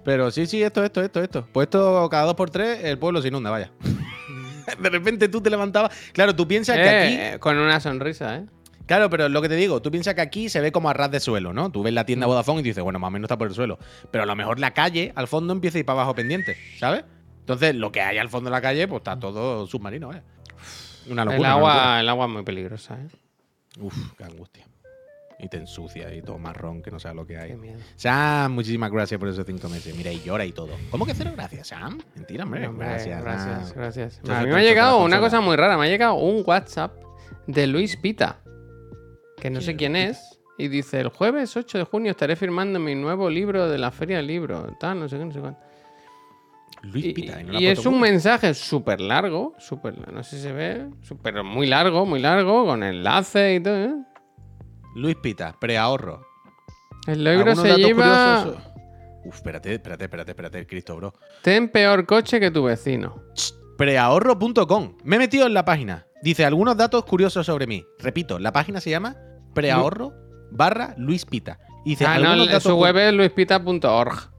Pero 0.04 0.30
sí, 0.30 0.46
sí, 0.46 0.62
esto, 0.62 0.84
esto, 0.84 1.00
esto, 1.02 1.22
esto. 1.22 1.46
Pues 1.52 1.66
esto 1.66 2.08
cada 2.10 2.24
dos 2.24 2.34
por 2.34 2.50
tres 2.50 2.82
el 2.84 2.98
pueblo 2.98 3.22
se 3.22 3.28
inunda, 3.28 3.50
vaya. 3.50 3.70
de 4.82 4.90
repente 4.90 5.28
tú 5.28 5.40
te 5.40 5.48
levantabas. 5.50 5.96
Claro, 6.12 6.34
tú 6.34 6.46
piensas 6.46 6.76
que 6.76 6.88
aquí. 6.88 7.14
eh, 7.14 7.36
con 7.38 7.56
una 7.58 7.80
sonrisa, 7.80 8.36
¿eh? 8.36 8.46
Claro, 8.86 9.08
pero 9.08 9.28
lo 9.28 9.40
que 9.40 9.48
te 9.48 9.54
digo, 9.54 9.80
tú 9.80 9.90
piensas 9.90 10.14
que 10.14 10.20
aquí 10.20 10.48
se 10.48 10.60
ve 10.60 10.72
como 10.72 10.90
a 10.90 10.92
ras 10.92 11.10
de 11.10 11.20
suelo, 11.20 11.52
¿no? 11.52 11.70
Tú 11.70 11.82
ves 11.82 11.94
la 11.94 12.04
tienda 12.04 12.26
Vodafone 12.26 12.60
y 12.60 12.64
dices, 12.64 12.82
bueno, 12.82 12.98
más 12.98 13.08
o 13.08 13.10
menos 13.12 13.26
está 13.26 13.38
por 13.38 13.46
el 13.46 13.54
suelo. 13.54 13.78
Pero 14.10 14.24
a 14.24 14.26
lo 14.26 14.34
mejor 14.34 14.58
la 14.58 14.72
calle 14.72 15.12
al 15.14 15.28
fondo 15.28 15.52
empieza 15.52 15.78
a 15.78 15.80
ir 15.80 15.86
para 15.86 16.00
abajo 16.00 16.14
pendiente, 16.14 16.56
¿sabes? 16.78 17.04
Entonces, 17.40 17.74
lo 17.76 17.92
que 17.92 18.00
hay 18.02 18.18
al 18.18 18.28
fondo 18.28 18.50
de 18.50 18.56
la 18.56 18.60
calle, 18.60 18.86
pues 18.88 19.00
está 19.00 19.18
todo 19.18 19.66
submarino, 19.66 20.08
¿vaya. 20.08 20.24
Una 21.08 21.24
locura. 21.24 21.48
el, 21.48 21.52
agua, 21.54 21.74
locura. 21.74 22.00
el 22.00 22.08
agua 22.08 22.26
es 22.26 22.32
muy 22.32 22.42
peligrosa, 22.42 22.94
¿eh? 22.94 23.06
Uf, 23.80 23.94
qué 24.16 24.24
angustia. 24.24 24.66
Y 25.38 25.48
te 25.48 25.56
ensucia 25.56 26.14
y 26.14 26.22
todo 26.22 26.38
marrón 26.38 26.82
que 26.82 26.90
no 26.90 27.00
sabes 27.00 27.16
lo 27.16 27.26
que 27.26 27.36
hay. 27.36 27.50
Qué 27.50 27.56
miedo. 27.56 27.80
Sam, 27.96 28.52
muchísimas 28.52 28.92
gracias 28.92 29.18
por 29.18 29.28
esos 29.28 29.44
cinco 29.44 29.68
meses. 29.68 29.94
Mira, 29.96 30.12
y 30.12 30.20
llora 30.22 30.44
y 30.44 30.52
todo. 30.52 30.70
¿Cómo 30.90 31.04
que 31.04 31.14
cero 31.14 31.32
gracias, 31.34 31.68
Sam? 31.68 32.00
Mentira, 32.14 32.44
hombre. 32.44 32.68
Hombre, 32.68 32.86
gracias, 32.86 33.22
gracias, 33.22 33.68
Sam. 33.68 33.76
gracias. 33.76 34.20
A 34.28 34.42
mí 34.42 34.50
me 34.50 34.56
ha 34.56 34.62
llegado 34.62 35.02
una 35.02 35.18
cosa 35.18 35.40
muy 35.40 35.56
rara. 35.56 35.76
Me 35.76 35.86
ha 35.86 35.88
llegado 35.88 36.14
un 36.14 36.44
WhatsApp 36.46 36.92
de 37.46 37.66
Luis 37.66 37.96
Pita, 37.96 38.40
que 39.40 39.50
no 39.50 39.60
sé 39.60 39.74
¿Quién 39.74 39.96
es, 39.96 40.38
y 40.58 40.68
dice, 40.68 41.00
el 41.00 41.08
jueves 41.08 41.56
8 41.56 41.78
de 41.78 41.84
junio 41.84 42.10
estaré 42.12 42.36
firmando 42.36 42.78
mi 42.78 42.94
nuevo 42.94 43.28
libro 43.28 43.68
de 43.68 43.78
la 43.78 43.90
Feria 43.90 44.18
del 44.18 44.28
Libro, 44.28 44.76
tal, 44.78 45.00
no 45.00 45.08
sé 45.08 45.18
qué, 45.18 45.24
no 45.24 45.32
sé 45.32 45.40
cuánto. 45.40 45.60
Luis 46.82 47.06
Y, 47.06 47.12
Pita. 47.12 47.40
¿y 47.40 47.44
no 47.44 47.58
es 47.58 47.86
un 47.86 48.00
mensaje 48.00 48.54
súper 48.54 49.00
largo, 49.00 49.54
súper, 49.58 50.12
no 50.12 50.22
sé 50.22 50.36
si 50.36 50.42
se 50.42 50.52
ve, 50.52 50.88
súper 51.02 51.42
muy 51.44 51.66
largo, 51.66 52.04
muy 52.04 52.20
largo, 52.20 52.66
con 52.66 52.82
enlace 52.82 53.54
y 53.54 53.60
todo. 53.60 53.76
¿eh? 53.76 53.94
Luis 54.96 55.16
Pita, 55.16 55.56
preahorro. 55.58 56.26
El 57.06 57.26
Algunos 57.26 57.58
se 57.60 57.76
lleva 57.76 58.42
curiosos. 58.44 58.72
Uf, 59.24 59.34
espérate, 59.36 59.74
espérate, 59.74 60.04
espérate, 60.04 60.30
espérate, 60.32 60.66
Cristo, 60.66 60.96
bro. 60.96 61.14
Ten 61.42 61.68
peor 61.68 62.06
coche 62.06 62.40
que 62.40 62.50
tu 62.50 62.64
vecino. 62.64 63.22
Preahorro.com. 63.78 64.96
Me 65.04 65.16
he 65.16 65.18
metido 65.18 65.46
en 65.46 65.54
la 65.54 65.64
página. 65.64 66.06
Dice 66.22 66.44
algunos 66.44 66.76
datos 66.76 67.04
curiosos 67.04 67.46
sobre 67.46 67.66
mí. 67.66 67.84
Repito, 67.98 68.38
la 68.38 68.52
página 68.52 68.80
se 68.80 68.90
llama 68.90 69.16
preahorro 69.54 70.12
barra 70.50 70.94
Luis 70.98 71.24
Pita. 71.24 71.58
Dice 71.84 72.04
Ah, 72.06 72.18
no, 72.18 72.60
su 72.60 72.76
web 72.76 72.96
es 72.96 73.12
luispita.org. 73.12 74.31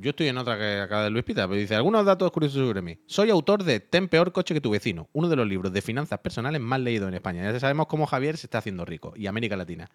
Yo 0.00 0.10
estoy 0.10 0.28
en 0.28 0.38
otra 0.38 0.56
que 0.56 0.80
acaba 0.80 1.02
de 1.02 1.10
Luis 1.10 1.24
Pita, 1.24 1.48
pero 1.48 1.58
dice 1.58 1.74
algunos 1.74 2.06
datos 2.06 2.30
curiosos 2.30 2.64
sobre 2.64 2.80
mí. 2.82 2.98
Soy 3.06 3.30
autor 3.30 3.64
de 3.64 3.80
Ten 3.80 4.06
peor 4.08 4.30
coche 4.30 4.54
que 4.54 4.60
tu 4.60 4.70
vecino, 4.70 5.08
uno 5.12 5.28
de 5.28 5.34
los 5.34 5.46
libros 5.46 5.72
de 5.72 5.82
finanzas 5.82 6.20
personales 6.20 6.60
más 6.60 6.78
leídos 6.78 7.08
en 7.08 7.14
España. 7.14 7.50
Ya 7.50 7.58
sabemos 7.58 7.88
cómo 7.88 8.06
Javier 8.06 8.36
se 8.36 8.46
está 8.46 8.58
haciendo 8.58 8.84
rico 8.84 9.12
y 9.16 9.26
América 9.26 9.56
Latina. 9.56 9.90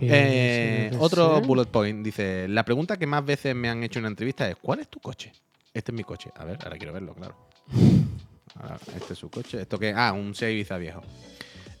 Eh, 0.00 0.90
Sí, 0.92 0.98
otro 1.00 1.40
bullet 1.40 1.64
point 1.64 2.04
dice: 2.04 2.46
La 2.48 2.62
pregunta 2.64 2.98
que 2.98 3.06
más 3.06 3.24
veces 3.24 3.54
me 3.54 3.70
han 3.70 3.82
hecho 3.82 4.00
en 4.00 4.04
una 4.04 4.10
entrevista 4.10 4.48
es: 4.50 4.56
¿Cuál 4.56 4.80
es 4.80 4.88
tu 4.88 5.00
coche? 5.00 5.32
Este 5.72 5.92
es 5.92 5.96
mi 5.96 6.04
coche. 6.04 6.30
A 6.36 6.44
ver, 6.44 6.58
ahora 6.62 6.76
quiero 6.76 6.92
verlo, 6.92 7.14
claro. 7.14 7.34
Ahora, 8.54 8.78
este 8.94 9.14
es 9.14 9.18
su 9.18 9.30
coche. 9.30 9.62
¿Esto 9.62 9.78
qué? 9.78 9.94
Ah, 9.96 10.12
un 10.12 10.34
Seat 10.34 10.52
Ibiza 10.52 10.76
viejo. 10.76 11.02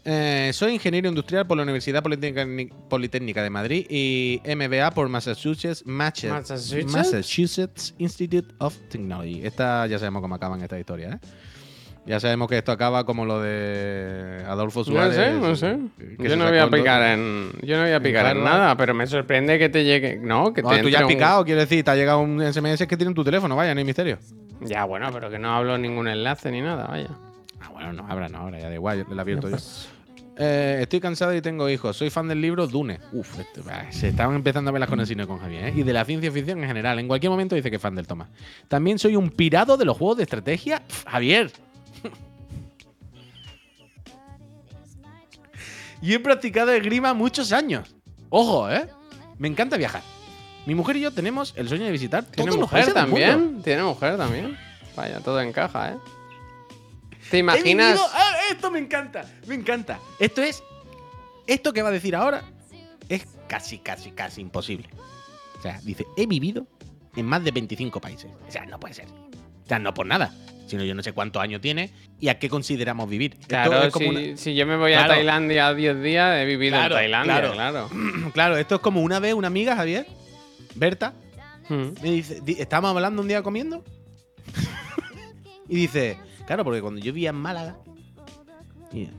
Eh, 0.04 0.50
soy 0.52 0.72
ingeniero 0.74 1.08
industrial 1.08 1.46
por 1.46 1.56
la 1.56 1.62
Universidad 1.62 2.02
Politécnica, 2.02 3.42
de 3.42 3.50
Madrid 3.50 3.86
y 3.88 4.40
MBA 4.44 4.90
por 4.90 5.08
Massachusetts, 5.08 5.84
¿Massachusetts? 5.86 6.92
Massachusetts 6.92 7.94
Institute 7.98 8.52
of 8.58 8.76
Technology. 8.88 9.40
Esta 9.46 9.86
ya 9.86 9.98
sabemos 10.00 10.22
cómo 10.22 10.34
acaban 10.34 10.60
esta 10.60 10.78
historia, 10.78 11.20
¿eh? 11.22 11.26
Ya 12.04 12.18
sabemos 12.18 12.48
que 12.48 12.58
esto 12.58 12.72
acaba 12.72 13.06
como 13.06 13.24
lo 13.24 13.40
de 13.40 14.42
Adolfo 14.48 14.80
No 14.80 14.84
Suárez. 14.86 15.14
sé, 15.14 15.32
no 15.34 15.54
sé. 15.54 15.78
que- 15.96 16.16
que 16.16 16.28
Yo 16.30 16.36
no 16.36 16.48
voy 16.48 16.58
a 16.58 16.68
picar 16.68 17.00
en. 17.12 17.52
Yo 17.62 17.76
no 17.76 17.84
voy 17.84 17.92
a 17.92 18.00
picar 18.00 18.36
en 18.36 18.42
nada, 18.42 18.76
pero 18.76 18.92
me 18.94 19.06
sorprende 19.06 19.56
que 19.56 19.68
te 19.68 19.84
llegue. 19.84 20.18
No, 20.20 20.52
que 20.52 20.62
No, 20.62 20.70
te 20.70 20.82
tú 20.82 20.88
ya 20.88 20.98
has 20.98 21.04
un- 21.04 21.10
picado, 21.10 21.44
quiero 21.44 21.60
decir, 21.60 21.84
te 21.84 21.92
ha 21.92 21.94
llegado 21.94 22.18
un 22.18 22.42
SMS 22.42 22.88
que 22.88 22.96
tiene 22.96 23.10
en 23.10 23.14
tu 23.14 23.22
teléfono, 23.22 23.54
vaya, 23.54 23.72
no 23.72 23.78
hay 23.78 23.84
misterio. 23.84 24.18
Ya, 24.62 24.82
bueno, 24.84 25.10
pero 25.12 25.30
que 25.30 25.38
no 25.38 25.54
hablo 25.54 25.78
ningún 25.78 26.08
enlace 26.08 26.50
ni 26.50 26.60
nada, 26.60 26.88
vaya. 26.88 27.10
Ah, 27.62 27.68
bueno, 27.72 27.92
no 27.92 28.06
abra, 28.08 28.28
no 28.28 28.38
ahora, 28.38 28.58
ya 28.58 28.68
da 28.68 28.74
igual, 28.74 28.98
yo- 28.98 29.04
lo 29.08 29.16
he 29.16 29.20
abierto 29.20 29.48
yo. 29.48 29.56
Eh, 30.36 30.78
estoy 30.80 30.98
cansado 30.98 31.34
y 31.34 31.42
tengo 31.42 31.68
hijos. 31.68 31.96
Soy 31.96 32.08
fan 32.10 32.26
del 32.26 32.40
libro 32.40 32.66
Dune. 32.66 32.98
Uf, 33.12 33.38
este- 33.38 33.60
bah, 33.60 33.86
se 33.90 34.08
estaban 34.08 34.34
empezando 34.34 34.70
a 34.70 34.72
ver 34.72 34.80
las 34.80 34.88
conexiones 34.88 35.26
con 35.26 35.38
Javier. 35.38 35.66
¿eh? 35.66 35.72
Y 35.76 35.82
de 35.82 35.92
la 35.92 36.04
ciencia 36.06 36.32
ficción 36.32 36.60
en 36.62 36.66
general. 36.68 36.98
En 36.98 37.06
cualquier 37.06 37.30
momento 37.30 37.54
dice 37.54 37.68
que 37.70 37.76
es 37.76 37.82
fan 37.82 37.94
del 37.94 38.06
Tomás. 38.06 38.28
También 38.66 38.98
soy 38.98 39.14
un 39.14 39.28
pirado 39.30 39.76
de 39.76 39.84
los 39.84 39.96
juegos 39.96 40.16
de 40.16 40.22
estrategia. 40.24 40.82
Javier. 41.06 41.52
y 46.00 46.14
he 46.14 46.20
practicado 46.20 46.72
esgrima 46.72 47.14
muchos 47.14 47.52
años. 47.52 47.94
Ojo, 48.30 48.70
¿eh? 48.70 48.88
Me 49.38 49.48
encanta 49.48 49.76
viajar. 49.76 50.02
Mi 50.66 50.74
mujer 50.74 50.96
y 50.96 51.00
yo 51.00 51.10
tenemos 51.12 51.52
el 51.56 51.68
sueño 51.68 51.84
de 51.84 51.92
visitar 51.92 52.24
¿Tiene 52.24 52.50
todos 52.50 52.60
los 52.60 52.70
mujer 52.70 52.84
países 52.86 52.94
del 52.94 53.06
mundo. 53.06 53.26
también? 53.26 53.62
¿Tiene 53.62 53.82
mujer 53.82 54.16
también? 54.16 54.56
Vaya, 54.96 55.20
todo 55.20 55.40
encaja, 55.40 55.92
¿eh? 55.92 55.96
¿Te 57.30 57.38
imaginas? 57.38 57.98
¡Ah, 58.12 58.34
esto 58.50 58.70
me 58.70 58.78
encanta, 58.78 59.24
me 59.46 59.54
encanta. 59.54 59.98
Esto 60.18 60.42
es. 60.42 60.62
Esto 61.46 61.72
que 61.72 61.82
va 61.82 61.88
a 61.88 61.92
decir 61.92 62.14
ahora 62.14 62.42
es 63.08 63.26
casi, 63.48 63.78
casi, 63.78 64.10
casi 64.12 64.40
imposible. 64.40 64.88
O 65.58 65.62
sea, 65.62 65.80
dice, 65.82 66.06
he 66.16 66.26
vivido 66.26 66.66
en 67.16 67.26
más 67.26 67.42
de 67.44 67.50
25 67.50 68.00
países. 68.00 68.30
O 68.46 68.50
sea, 68.50 68.64
no 68.66 68.78
puede 68.80 68.94
ser. 68.94 69.06
O 69.06 69.66
sea, 69.68 69.78
no 69.78 69.92
por 69.94 70.06
nada. 70.06 70.34
Sino 70.66 70.84
yo 70.84 70.94
no 70.94 71.02
sé 71.02 71.12
cuántos 71.12 71.42
años 71.42 71.60
tiene 71.60 71.90
y 72.18 72.28
a 72.28 72.38
qué 72.38 72.48
consideramos 72.48 73.08
vivir. 73.08 73.36
Claro, 73.46 73.82
es 73.82 73.92
como 73.92 74.12
si, 74.12 74.28
una- 74.28 74.36
si 74.36 74.54
yo 74.54 74.66
me 74.66 74.76
voy 74.76 74.92
a. 74.94 75.06
Tailandia 75.06 75.74
10 75.74 76.00
días, 76.02 76.38
he 76.40 76.44
vivido 76.46 76.76
Claro, 76.76 76.94
en 76.94 77.00
Tailandia, 77.00 77.52
claro. 77.52 77.52
claro. 77.52 77.90
Claro, 78.32 78.56
esto 78.56 78.76
es 78.76 78.80
como 78.80 79.02
una 79.02 79.18
vez 79.20 79.34
una 79.34 79.48
amiga, 79.48 79.76
Javier, 79.76 80.06
Berta, 80.74 81.14
Mm. 81.68 82.02
me 82.02 82.10
dice, 82.10 82.40
di- 82.42 82.56
estábamos 82.58 82.90
hablando 82.96 83.22
un 83.22 83.28
día 83.28 83.40
comiendo 83.42 83.84
y 85.68 85.76
dice, 85.76 86.18
claro, 86.46 86.64
porque 86.64 86.80
cuando 86.80 87.00
yo 87.00 87.12
vivía 87.12 87.30
en 87.30 87.36
Málaga, 87.36 87.76
mira, 88.92 89.12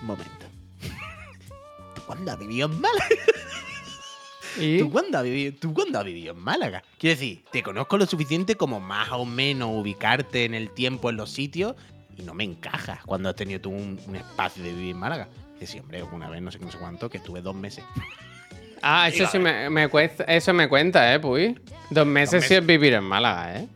un 0.00 0.06
momento, 0.06 0.46
¿tú 1.94 2.02
cuándo 2.06 2.32
has 2.32 2.38
vivido 2.38 2.68
en 2.68 2.80
Málaga? 2.80 3.06
¿Y? 4.60 4.78
¿Tú 4.78 4.90
cuándo, 4.90 5.18
has 5.18 5.24
vivido, 5.24 5.54
¿Tú 5.60 5.72
cuándo 5.72 5.98
has 6.00 6.04
vivido 6.04 6.32
en 6.34 6.40
Málaga? 6.40 6.82
Quiero 6.98 7.14
decir, 7.14 7.44
te 7.52 7.62
conozco 7.62 7.96
lo 7.96 8.06
suficiente 8.06 8.56
como 8.56 8.80
más 8.80 9.12
o 9.12 9.24
menos 9.24 9.70
ubicarte 9.72 10.44
en 10.44 10.54
el 10.54 10.70
tiempo, 10.70 11.10
en 11.10 11.16
los 11.16 11.30
sitios, 11.30 11.76
y 12.16 12.22
no 12.22 12.34
me 12.34 12.42
encajas 12.44 13.04
cuando 13.04 13.28
has 13.28 13.36
tenido 13.36 13.60
tú 13.60 13.70
un, 13.70 14.00
un 14.06 14.16
espacio 14.16 14.64
de 14.64 14.72
vivir 14.72 14.90
en 14.90 14.96
Málaga. 14.96 15.28
Dice, 15.60 15.74
sí, 15.74 15.78
hombre, 15.78 16.02
una 16.02 16.28
vez, 16.28 16.42
no 16.42 16.50
sé 16.50 16.58
no 16.58 16.70
sé 16.70 16.78
cuánto, 16.78 17.08
que 17.08 17.18
estuve 17.18 17.40
dos 17.40 17.54
meses. 17.54 17.84
Ah, 18.82 19.08
eso 19.08 19.26
sí 19.26 19.38
me, 19.38 19.68
me 19.70 19.88
cuesta, 19.88 20.24
eso 20.24 20.52
me 20.52 20.68
cuenta, 20.68 21.12
¿eh, 21.12 21.18
Puy? 21.20 21.58
Dos 21.90 22.06
meses 22.06 22.44
sí 22.44 22.50
meses. 22.50 22.58
es 22.58 22.66
vivir 22.66 22.94
en 22.94 23.04
Málaga, 23.04 23.58
¿eh? 23.58 23.68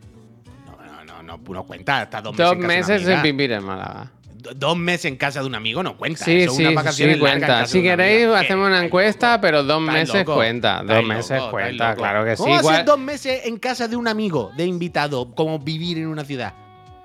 No, 1.37 1.53
no, 1.53 1.63
cuenta, 1.63 2.01
hasta 2.01 2.21
dos, 2.21 2.35
Dos 2.35 2.55
meses. 2.57 2.89
en 2.89 2.95
meses 2.95 3.07
una 3.07 3.21
vivir 3.21 3.51
en 3.51 3.63
Málaga. 3.63 4.11
Do- 4.35 4.51
Dos 4.55 4.77
meses 4.77 5.05
en 5.05 5.15
casa 5.15 5.39
de 5.39 5.45
un 5.47 5.55
amigo 5.55 5.81
no 5.83 5.95
cuenta. 5.95 6.25
Sí, 6.25 6.41
eso 6.41 6.51
es 6.51 6.57
sí, 6.57 6.65
unas 6.65 6.95
sí 6.95 7.17
cuenta. 7.19 7.65
Si 7.65 7.79
una 7.79 7.89
queréis, 7.91 8.23
amiga. 8.25 8.39
hacemos 8.41 8.67
una 8.67 8.83
encuesta, 8.83 9.39
pero 9.39 9.63
dos 9.63 9.81
meses 9.81 10.13
loco. 10.15 10.35
cuenta. 10.35 10.83
Dos 10.83 11.03
meses 11.05 11.37
loco, 11.37 11.51
cuenta, 11.51 11.95
claro 11.95 12.25
que 12.25 12.35
sí. 12.35 12.43
¿Cómo 12.43 12.59
Igual, 12.59 12.83
dos 12.85 12.99
meses 12.99 13.45
en 13.45 13.57
casa 13.57 13.87
de 13.87 13.95
un 13.95 14.07
amigo, 14.07 14.51
de 14.57 14.65
invitado, 14.65 15.33
como 15.33 15.59
vivir 15.59 15.97
en 15.97 16.07
una 16.07 16.25
ciudad? 16.25 16.53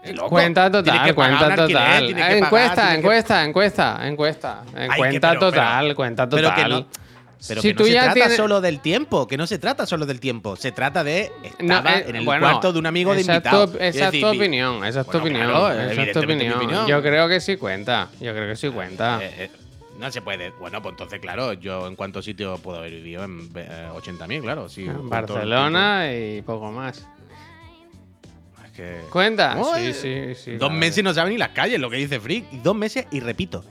¿Es 0.03 0.16
loco? 0.16 0.31
Cuenta 0.31 0.70
total, 0.70 1.05
que 1.07 1.14
cuenta 1.14 1.47
alquiler, 1.47 1.66
total. 1.68 2.07
que 2.09 2.14
pagar, 2.14 2.33
encuesta, 2.33 2.89
que- 2.91 2.95
encuesta, 2.99 3.45
encuesta, 3.45 4.09
encuesta. 4.09 4.62
Que 4.74 4.87
cuenta 4.97 5.29
pero- 5.31 5.41
pero- 5.41 5.51
total, 5.53 5.95
cuenta 5.95 6.29
pero 6.29 6.49
total. 6.49 6.62
que 6.64 6.68
no- 6.68 6.87
Pero 7.47 7.62
Si 7.62 7.68
que 7.68 7.74
no 7.74 7.78
tú 7.78 7.84
se 7.84 7.93
ya 7.93 8.01
trata 8.03 8.14
tienes- 8.14 8.36
solo 8.36 8.61
del 8.61 8.80
tiempo, 8.80 9.28
que 9.28 9.36
no 9.36 9.47
se 9.47 9.59
trata 9.59 9.86
solo 9.86 10.07
del 10.07 10.18
tiempo, 10.18 10.57
se 10.57 10.72
trata 10.72 11.05
de 11.05 11.30
No, 11.61 11.76
estaba 11.76 11.99
eh, 11.99 12.05
en 12.09 12.16
el 12.16 12.24
bueno, 12.24 12.41
cuarto 12.43 12.72
de 12.72 12.78
un 12.80 12.86
amigo 12.86 13.14
de 13.14 13.20
invitado. 13.20 13.70
esa 13.78 14.09
es 14.09 14.20
tu 14.20 14.26
opinión, 14.26 14.84
esa 14.84 15.01
es 15.01 15.07
tu 15.07 15.12
Bueno, 15.12 15.24
opinión. 15.26 15.47
claro, 15.49 15.70
esa 15.70 15.82
es 15.82 15.86
tu 15.89 15.93
evidentemente 16.01 16.45
mi 16.45 16.51
opinión. 16.51 16.78
opinión. 16.80 16.86
Yo 16.89 17.03
creo 17.03 17.28
que 17.28 17.41
sí 17.41 17.57
cuenta. 17.57 18.09
Yo 18.20 18.32
creo 18.32 18.49
que 18.49 18.57
sí 18.57 18.68
cuenta. 18.70 19.20
Eh, 19.22 19.34
eh, 19.39 19.51
no 20.01 20.11
se 20.11 20.20
puede. 20.20 20.51
Bueno, 20.59 20.82
pues 20.82 20.93
entonces, 20.95 21.20
claro, 21.20 21.53
yo 21.53 21.86
en 21.86 21.95
cuántos 21.95 22.24
sitios 22.24 22.59
puedo 22.61 22.78
haber 22.78 22.91
vivido 22.93 23.22
en 23.24 23.49
eh, 23.55 23.89
80.000, 23.95 24.41
claro. 24.43 24.68
Sí, 24.68 24.84
En 24.86 25.09
Barcelona 25.09 26.12
y 26.12 26.43
poco 26.43 26.72
más. 26.72 26.95
tiempo. 26.99 27.09
Es 28.64 28.72
que- 28.72 29.01
¿Cuenta? 29.11 29.55
¿Cómo 29.55 29.76
Sí, 29.76 29.93
sí, 29.93 30.34
sí. 30.34 30.57
Dos 30.57 30.72
meses 30.72 30.99
y 30.99 31.03
no 31.05 31.14
sabe 31.14 31.30
ni 31.30 31.39
las 31.39 31.51
calles, 31.51 31.78
lo 31.80 31.89
que 31.89 31.97
dice 31.99 32.18
Frick. 32.20 32.51
Dos 32.62 32.74
meses, 32.76 33.07
y 33.12 33.20
repito, 33.20 33.64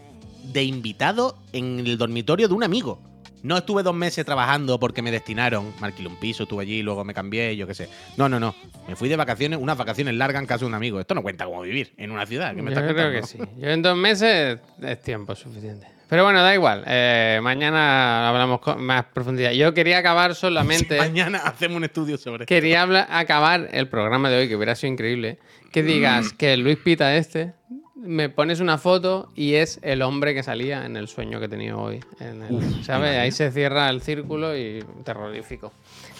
de 0.44 0.64
invitado 0.64 1.38
en 1.54 1.80
el 1.80 1.98
dormitorio 1.98 2.48
de 2.48 2.54
un 2.54 2.64
amigo. 2.64 3.02
No 3.48 3.58
estuve 3.58 3.82
dos 3.82 3.96
meses 3.96 4.26
trabajando 4.26 4.78
porque 4.78 5.02
me 5.02 5.10
destinaron, 5.10 5.74
me 5.80 5.88
alquilé 5.88 6.10
un 6.10 6.18
piso, 6.18 6.44
estuve 6.44 6.64
allí, 6.64 6.82
luego 6.82 7.06
me 7.06 7.14
cambié, 7.14 7.56
yo 7.56 7.66
qué 7.66 7.74
sé. 7.74 7.88
No, 8.18 8.28
no, 8.28 8.42
no. 8.42 8.54
Me 8.90 8.98
fui 8.98 9.08
de 9.08 9.16
vacaciones, 9.16 9.58
unas 9.58 9.78
vacaciones 9.78 10.16
largas 10.16 10.42
en 10.42 10.48
casa 10.48 10.66
de 10.66 10.66
un 10.66 10.74
amigo. 10.74 11.00
Esto 11.00 11.16
no 11.16 11.24
cuenta 11.24 11.46
como 11.46 11.62
vivir 11.62 11.94
en 11.96 12.12
una 12.12 12.26
ciudad. 12.26 12.54
¿qué 12.54 12.62
me 12.62 12.72
Yo 12.72 12.78
estás 12.78 12.94
creo 12.94 13.10
que 13.10 13.26
sí. 13.26 13.38
Yo 13.58 13.70
en 13.70 13.82
dos 13.82 13.96
meses 13.96 14.60
es 14.82 15.02
tiempo 15.02 15.34
suficiente. 15.34 15.88
Pero 16.10 16.26
bueno, 16.26 16.44
da 16.44 16.54
igual. 16.54 16.84
Eh, 16.88 17.40
mañana 17.42 18.28
hablamos 18.28 18.60
con 18.60 18.84
más 18.84 19.06
profundidad. 19.06 19.52
Yo 19.52 19.74
quería 19.74 20.00
acabar 20.00 20.36
solamente. 20.36 20.98
Mañana 20.98 21.38
hacemos 21.38 21.78
un 21.78 21.86
estudio 21.86 22.18
sobre 22.18 22.44
esto. 22.44 22.54
Quería 22.54 22.84
acabar 23.18 23.70
el 23.72 23.88
programa 23.88 24.30
de 24.30 24.40
hoy, 24.40 24.50
que 24.50 24.58
hubiera 24.58 24.76
sido 24.76 24.92
increíble. 24.92 25.40
Que 25.72 25.84
digas 25.84 26.34
que 26.34 26.52
el 26.52 26.62
Luis 26.62 26.80
Pita 26.80 27.16
este, 27.16 27.54
me 28.00 28.30
pones 28.30 28.60
una 28.60 28.78
foto 28.78 29.30
y 29.36 29.56
es 29.56 29.80
el 29.82 30.02
hombre 30.02 30.34
que 30.34 30.44
salía 30.44 30.86
en 30.86 30.96
el 30.98 31.08
sueño 31.08 31.40
que 31.40 31.46
he 31.46 31.50
tenido 31.50 31.80
hoy. 31.82 32.00
en 32.20 32.42
el- 32.44 32.84
¿Sabes? 32.86 33.18
Ahí 33.18 33.32
se 33.32 33.52
cierra 33.52 33.90
el 33.90 34.02
círculo 34.02 34.56
y 34.56 34.84
terrorífico. 35.04 35.72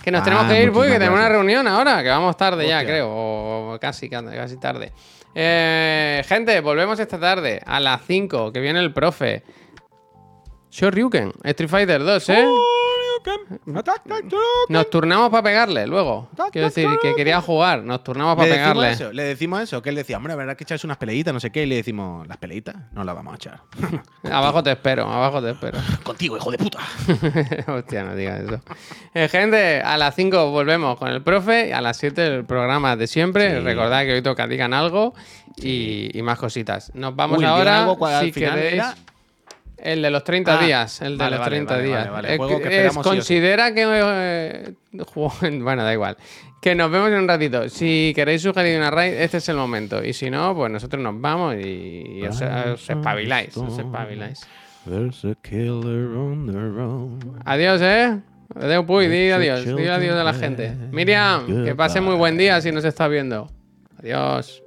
Que 0.04 0.12
nos 0.12 0.22
Ah, 0.22 0.24
tenemos 0.26 0.48
que 0.48 0.64
ir, 0.64 0.72
pues, 0.72 0.92
que 0.92 0.98
tenemos 1.00 1.20
una 1.20 1.30
reunión 1.30 1.68
ahora, 1.68 2.02
que 2.04 2.10
vamos 2.10 2.36
tarde 2.38 2.68
ya, 2.68 2.84
creo. 2.84 3.08
O 3.10 3.78
casi, 3.80 4.10
casi 4.10 4.58
tarde. 4.58 4.92
Eh, 5.36 6.24
gente, 6.28 6.60
volvemos 6.62 7.00
esta 7.00 7.20
tarde 7.20 7.62
a 7.66 7.80
las 7.80 8.02
5, 8.08 8.52
que 8.52 8.60
viene 8.60 8.80
el 8.80 8.92
profe. 8.94 9.44
Shoryuken, 10.72 11.34
Street 11.44 11.70
Fighter 11.70 12.04
2, 12.04 12.30
¿eh? 12.30 12.46
Nos 14.70 14.90
turnamos 14.90 15.30
para 15.30 15.44
pegarle 15.44 15.88
luego. 15.88 16.30
Quiero 16.52 16.68
decir, 16.68 16.88
que 17.02 17.16
quería 17.16 17.42
jugar, 17.42 17.84
nos 17.84 18.04
turnamos 18.04 18.36
para 18.36 18.50
pegarle. 18.50 18.92
eso, 18.92 19.12
le 19.12 19.24
decimos 19.24 19.62
eso, 19.62 19.82
que 19.82 19.90
él 19.90 19.96
decía, 19.96 20.18
hombre, 20.18 20.34
habrá 20.34 20.56
que 20.56 20.64
echarse 20.64 20.88
unas 20.88 20.98
peleitas, 20.98 21.34
no 21.34 21.40
sé 21.40 21.52
qué, 21.52 21.64
y 21.64 21.66
le 21.66 21.76
decimos, 21.76 22.28
¿las 22.28 22.38
peleitas? 22.38 22.76
No 22.92 23.04
las 23.04 23.16
vamos 23.16 23.34
a 23.34 23.36
echar. 23.36 23.62
Abajo 24.32 24.64
te 24.64 24.72
espero, 24.72 25.08
abajo 25.08 25.42
te 25.42 25.52
espero. 25.52 25.80
Contigo, 26.04 26.38
hijo 26.38 26.52
de 26.52 26.58
puta. 26.58 26.80
Hostia, 27.68 28.04
no 28.04 28.16
digas 28.16 28.42
eso. 28.42 28.60
Eh, 29.14 29.28
gente, 29.30 29.82
a 29.82 29.98
las 29.98 30.16
5 30.16 30.52
volvemos 30.52 30.98
con 30.98 31.10
el 31.10 31.22
profe, 31.22 31.74
a 31.74 31.82
las 31.82 31.98
7 31.98 32.28
el 32.28 32.46
programa 32.46 32.96
de 32.96 33.08
siempre. 33.08 33.52
Sí. 33.56 33.60
Recordad 33.60 34.04
que 34.04 34.14
hoy 34.14 34.22
toca 34.22 34.48
digan 34.48 34.74
algo 34.74 35.14
y, 35.56 36.18
y 36.18 36.22
más 36.22 36.38
cositas. 36.40 36.92
Nos 36.94 37.16
vamos 37.16 37.40
Uy, 37.40 37.46
ahora, 37.46 37.82
algo, 37.82 37.98
¿cuál 37.98 38.16
al 38.16 38.26
si 38.26 38.32
final 38.32 38.56
queréis. 38.56 38.74
era? 38.74 38.96
El 39.78 40.02
de 40.02 40.10
los 40.10 40.24
30 40.24 40.60
Ah, 40.60 40.64
días, 40.66 41.02
el 41.02 41.18
de 41.18 41.24
vale, 41.24 41.32
los 41.32 41.40
vale, 41.40 41.52
30 41.56 41.74
vale, 41.76 41.86
días. 41.88 42.10
vale, 42.10 42.28
vale. 42.28 42.38
Juego 42.38 42.62
que 42.62 42.86
es- 42.88 42.98
considera 42.98 43.74
que... 43.74 43.84
eh, 43.86 44.74
bueno, 45.62 45.84
da 45.84 45.94
igual. 45.94 46.18
Que 46.62 46.74
nos 46.74 46.90
vemos 46.90 47.10
en 47.10 47.20
un 47.20 47.28
ratito. 47.28 47.70
Si 47.70 48.12
queréis 48.16 48.42
sugerir 48.42 48.78
una 48.80 48.90
raid, 48.90 49.14
este 49.14 49.38
es 49.38 49.48
el 49.50 49.56
momento. 49.58 50.04
Y 50.04 50.14
si 50.14 50.30
no, 50.32 50.56
pues 50.56 50.72
nosotros 50.72 51.02
nos 51.02 51.22
vamos 51.22 51.56
y, 51.56 52.20
y 52.20 52.24
os, 52.26 52.42
os 52.42 52.90
espabiláis. 52.90 53.56
Os 53.56 53.78
espabiláis. 53.78 54.42
There's 54.86 55.24
a 55.26 55.36
killer 55.44 56.08
on 56.18 56.48
the 56.48 56.54
road. 56.54 57.42
Adiós, 57.46 57.80
¿eh? 57.84 58.20
Adeu, 58.56 58.86
Puy, 58.86 59.08
di 59.08 59.30
adiós. 59.30 59.66
Di 59.66 59.88
adiós 59.88 60.16
a 60.16 60.24
la 60.24 60.34
gente. 60.34 60.72
Miriam, 60.92 61.46
que 61.66 61.76
pase 61.76 62.02
muy 62.02 62.16
buen 62.16 62.38
día 62.38 62.60
si 62.62 62.72
nos 62.72 62.86
está 62.86 63.08
viendo. 63.08 63.50
Adiós. 64.00 64.64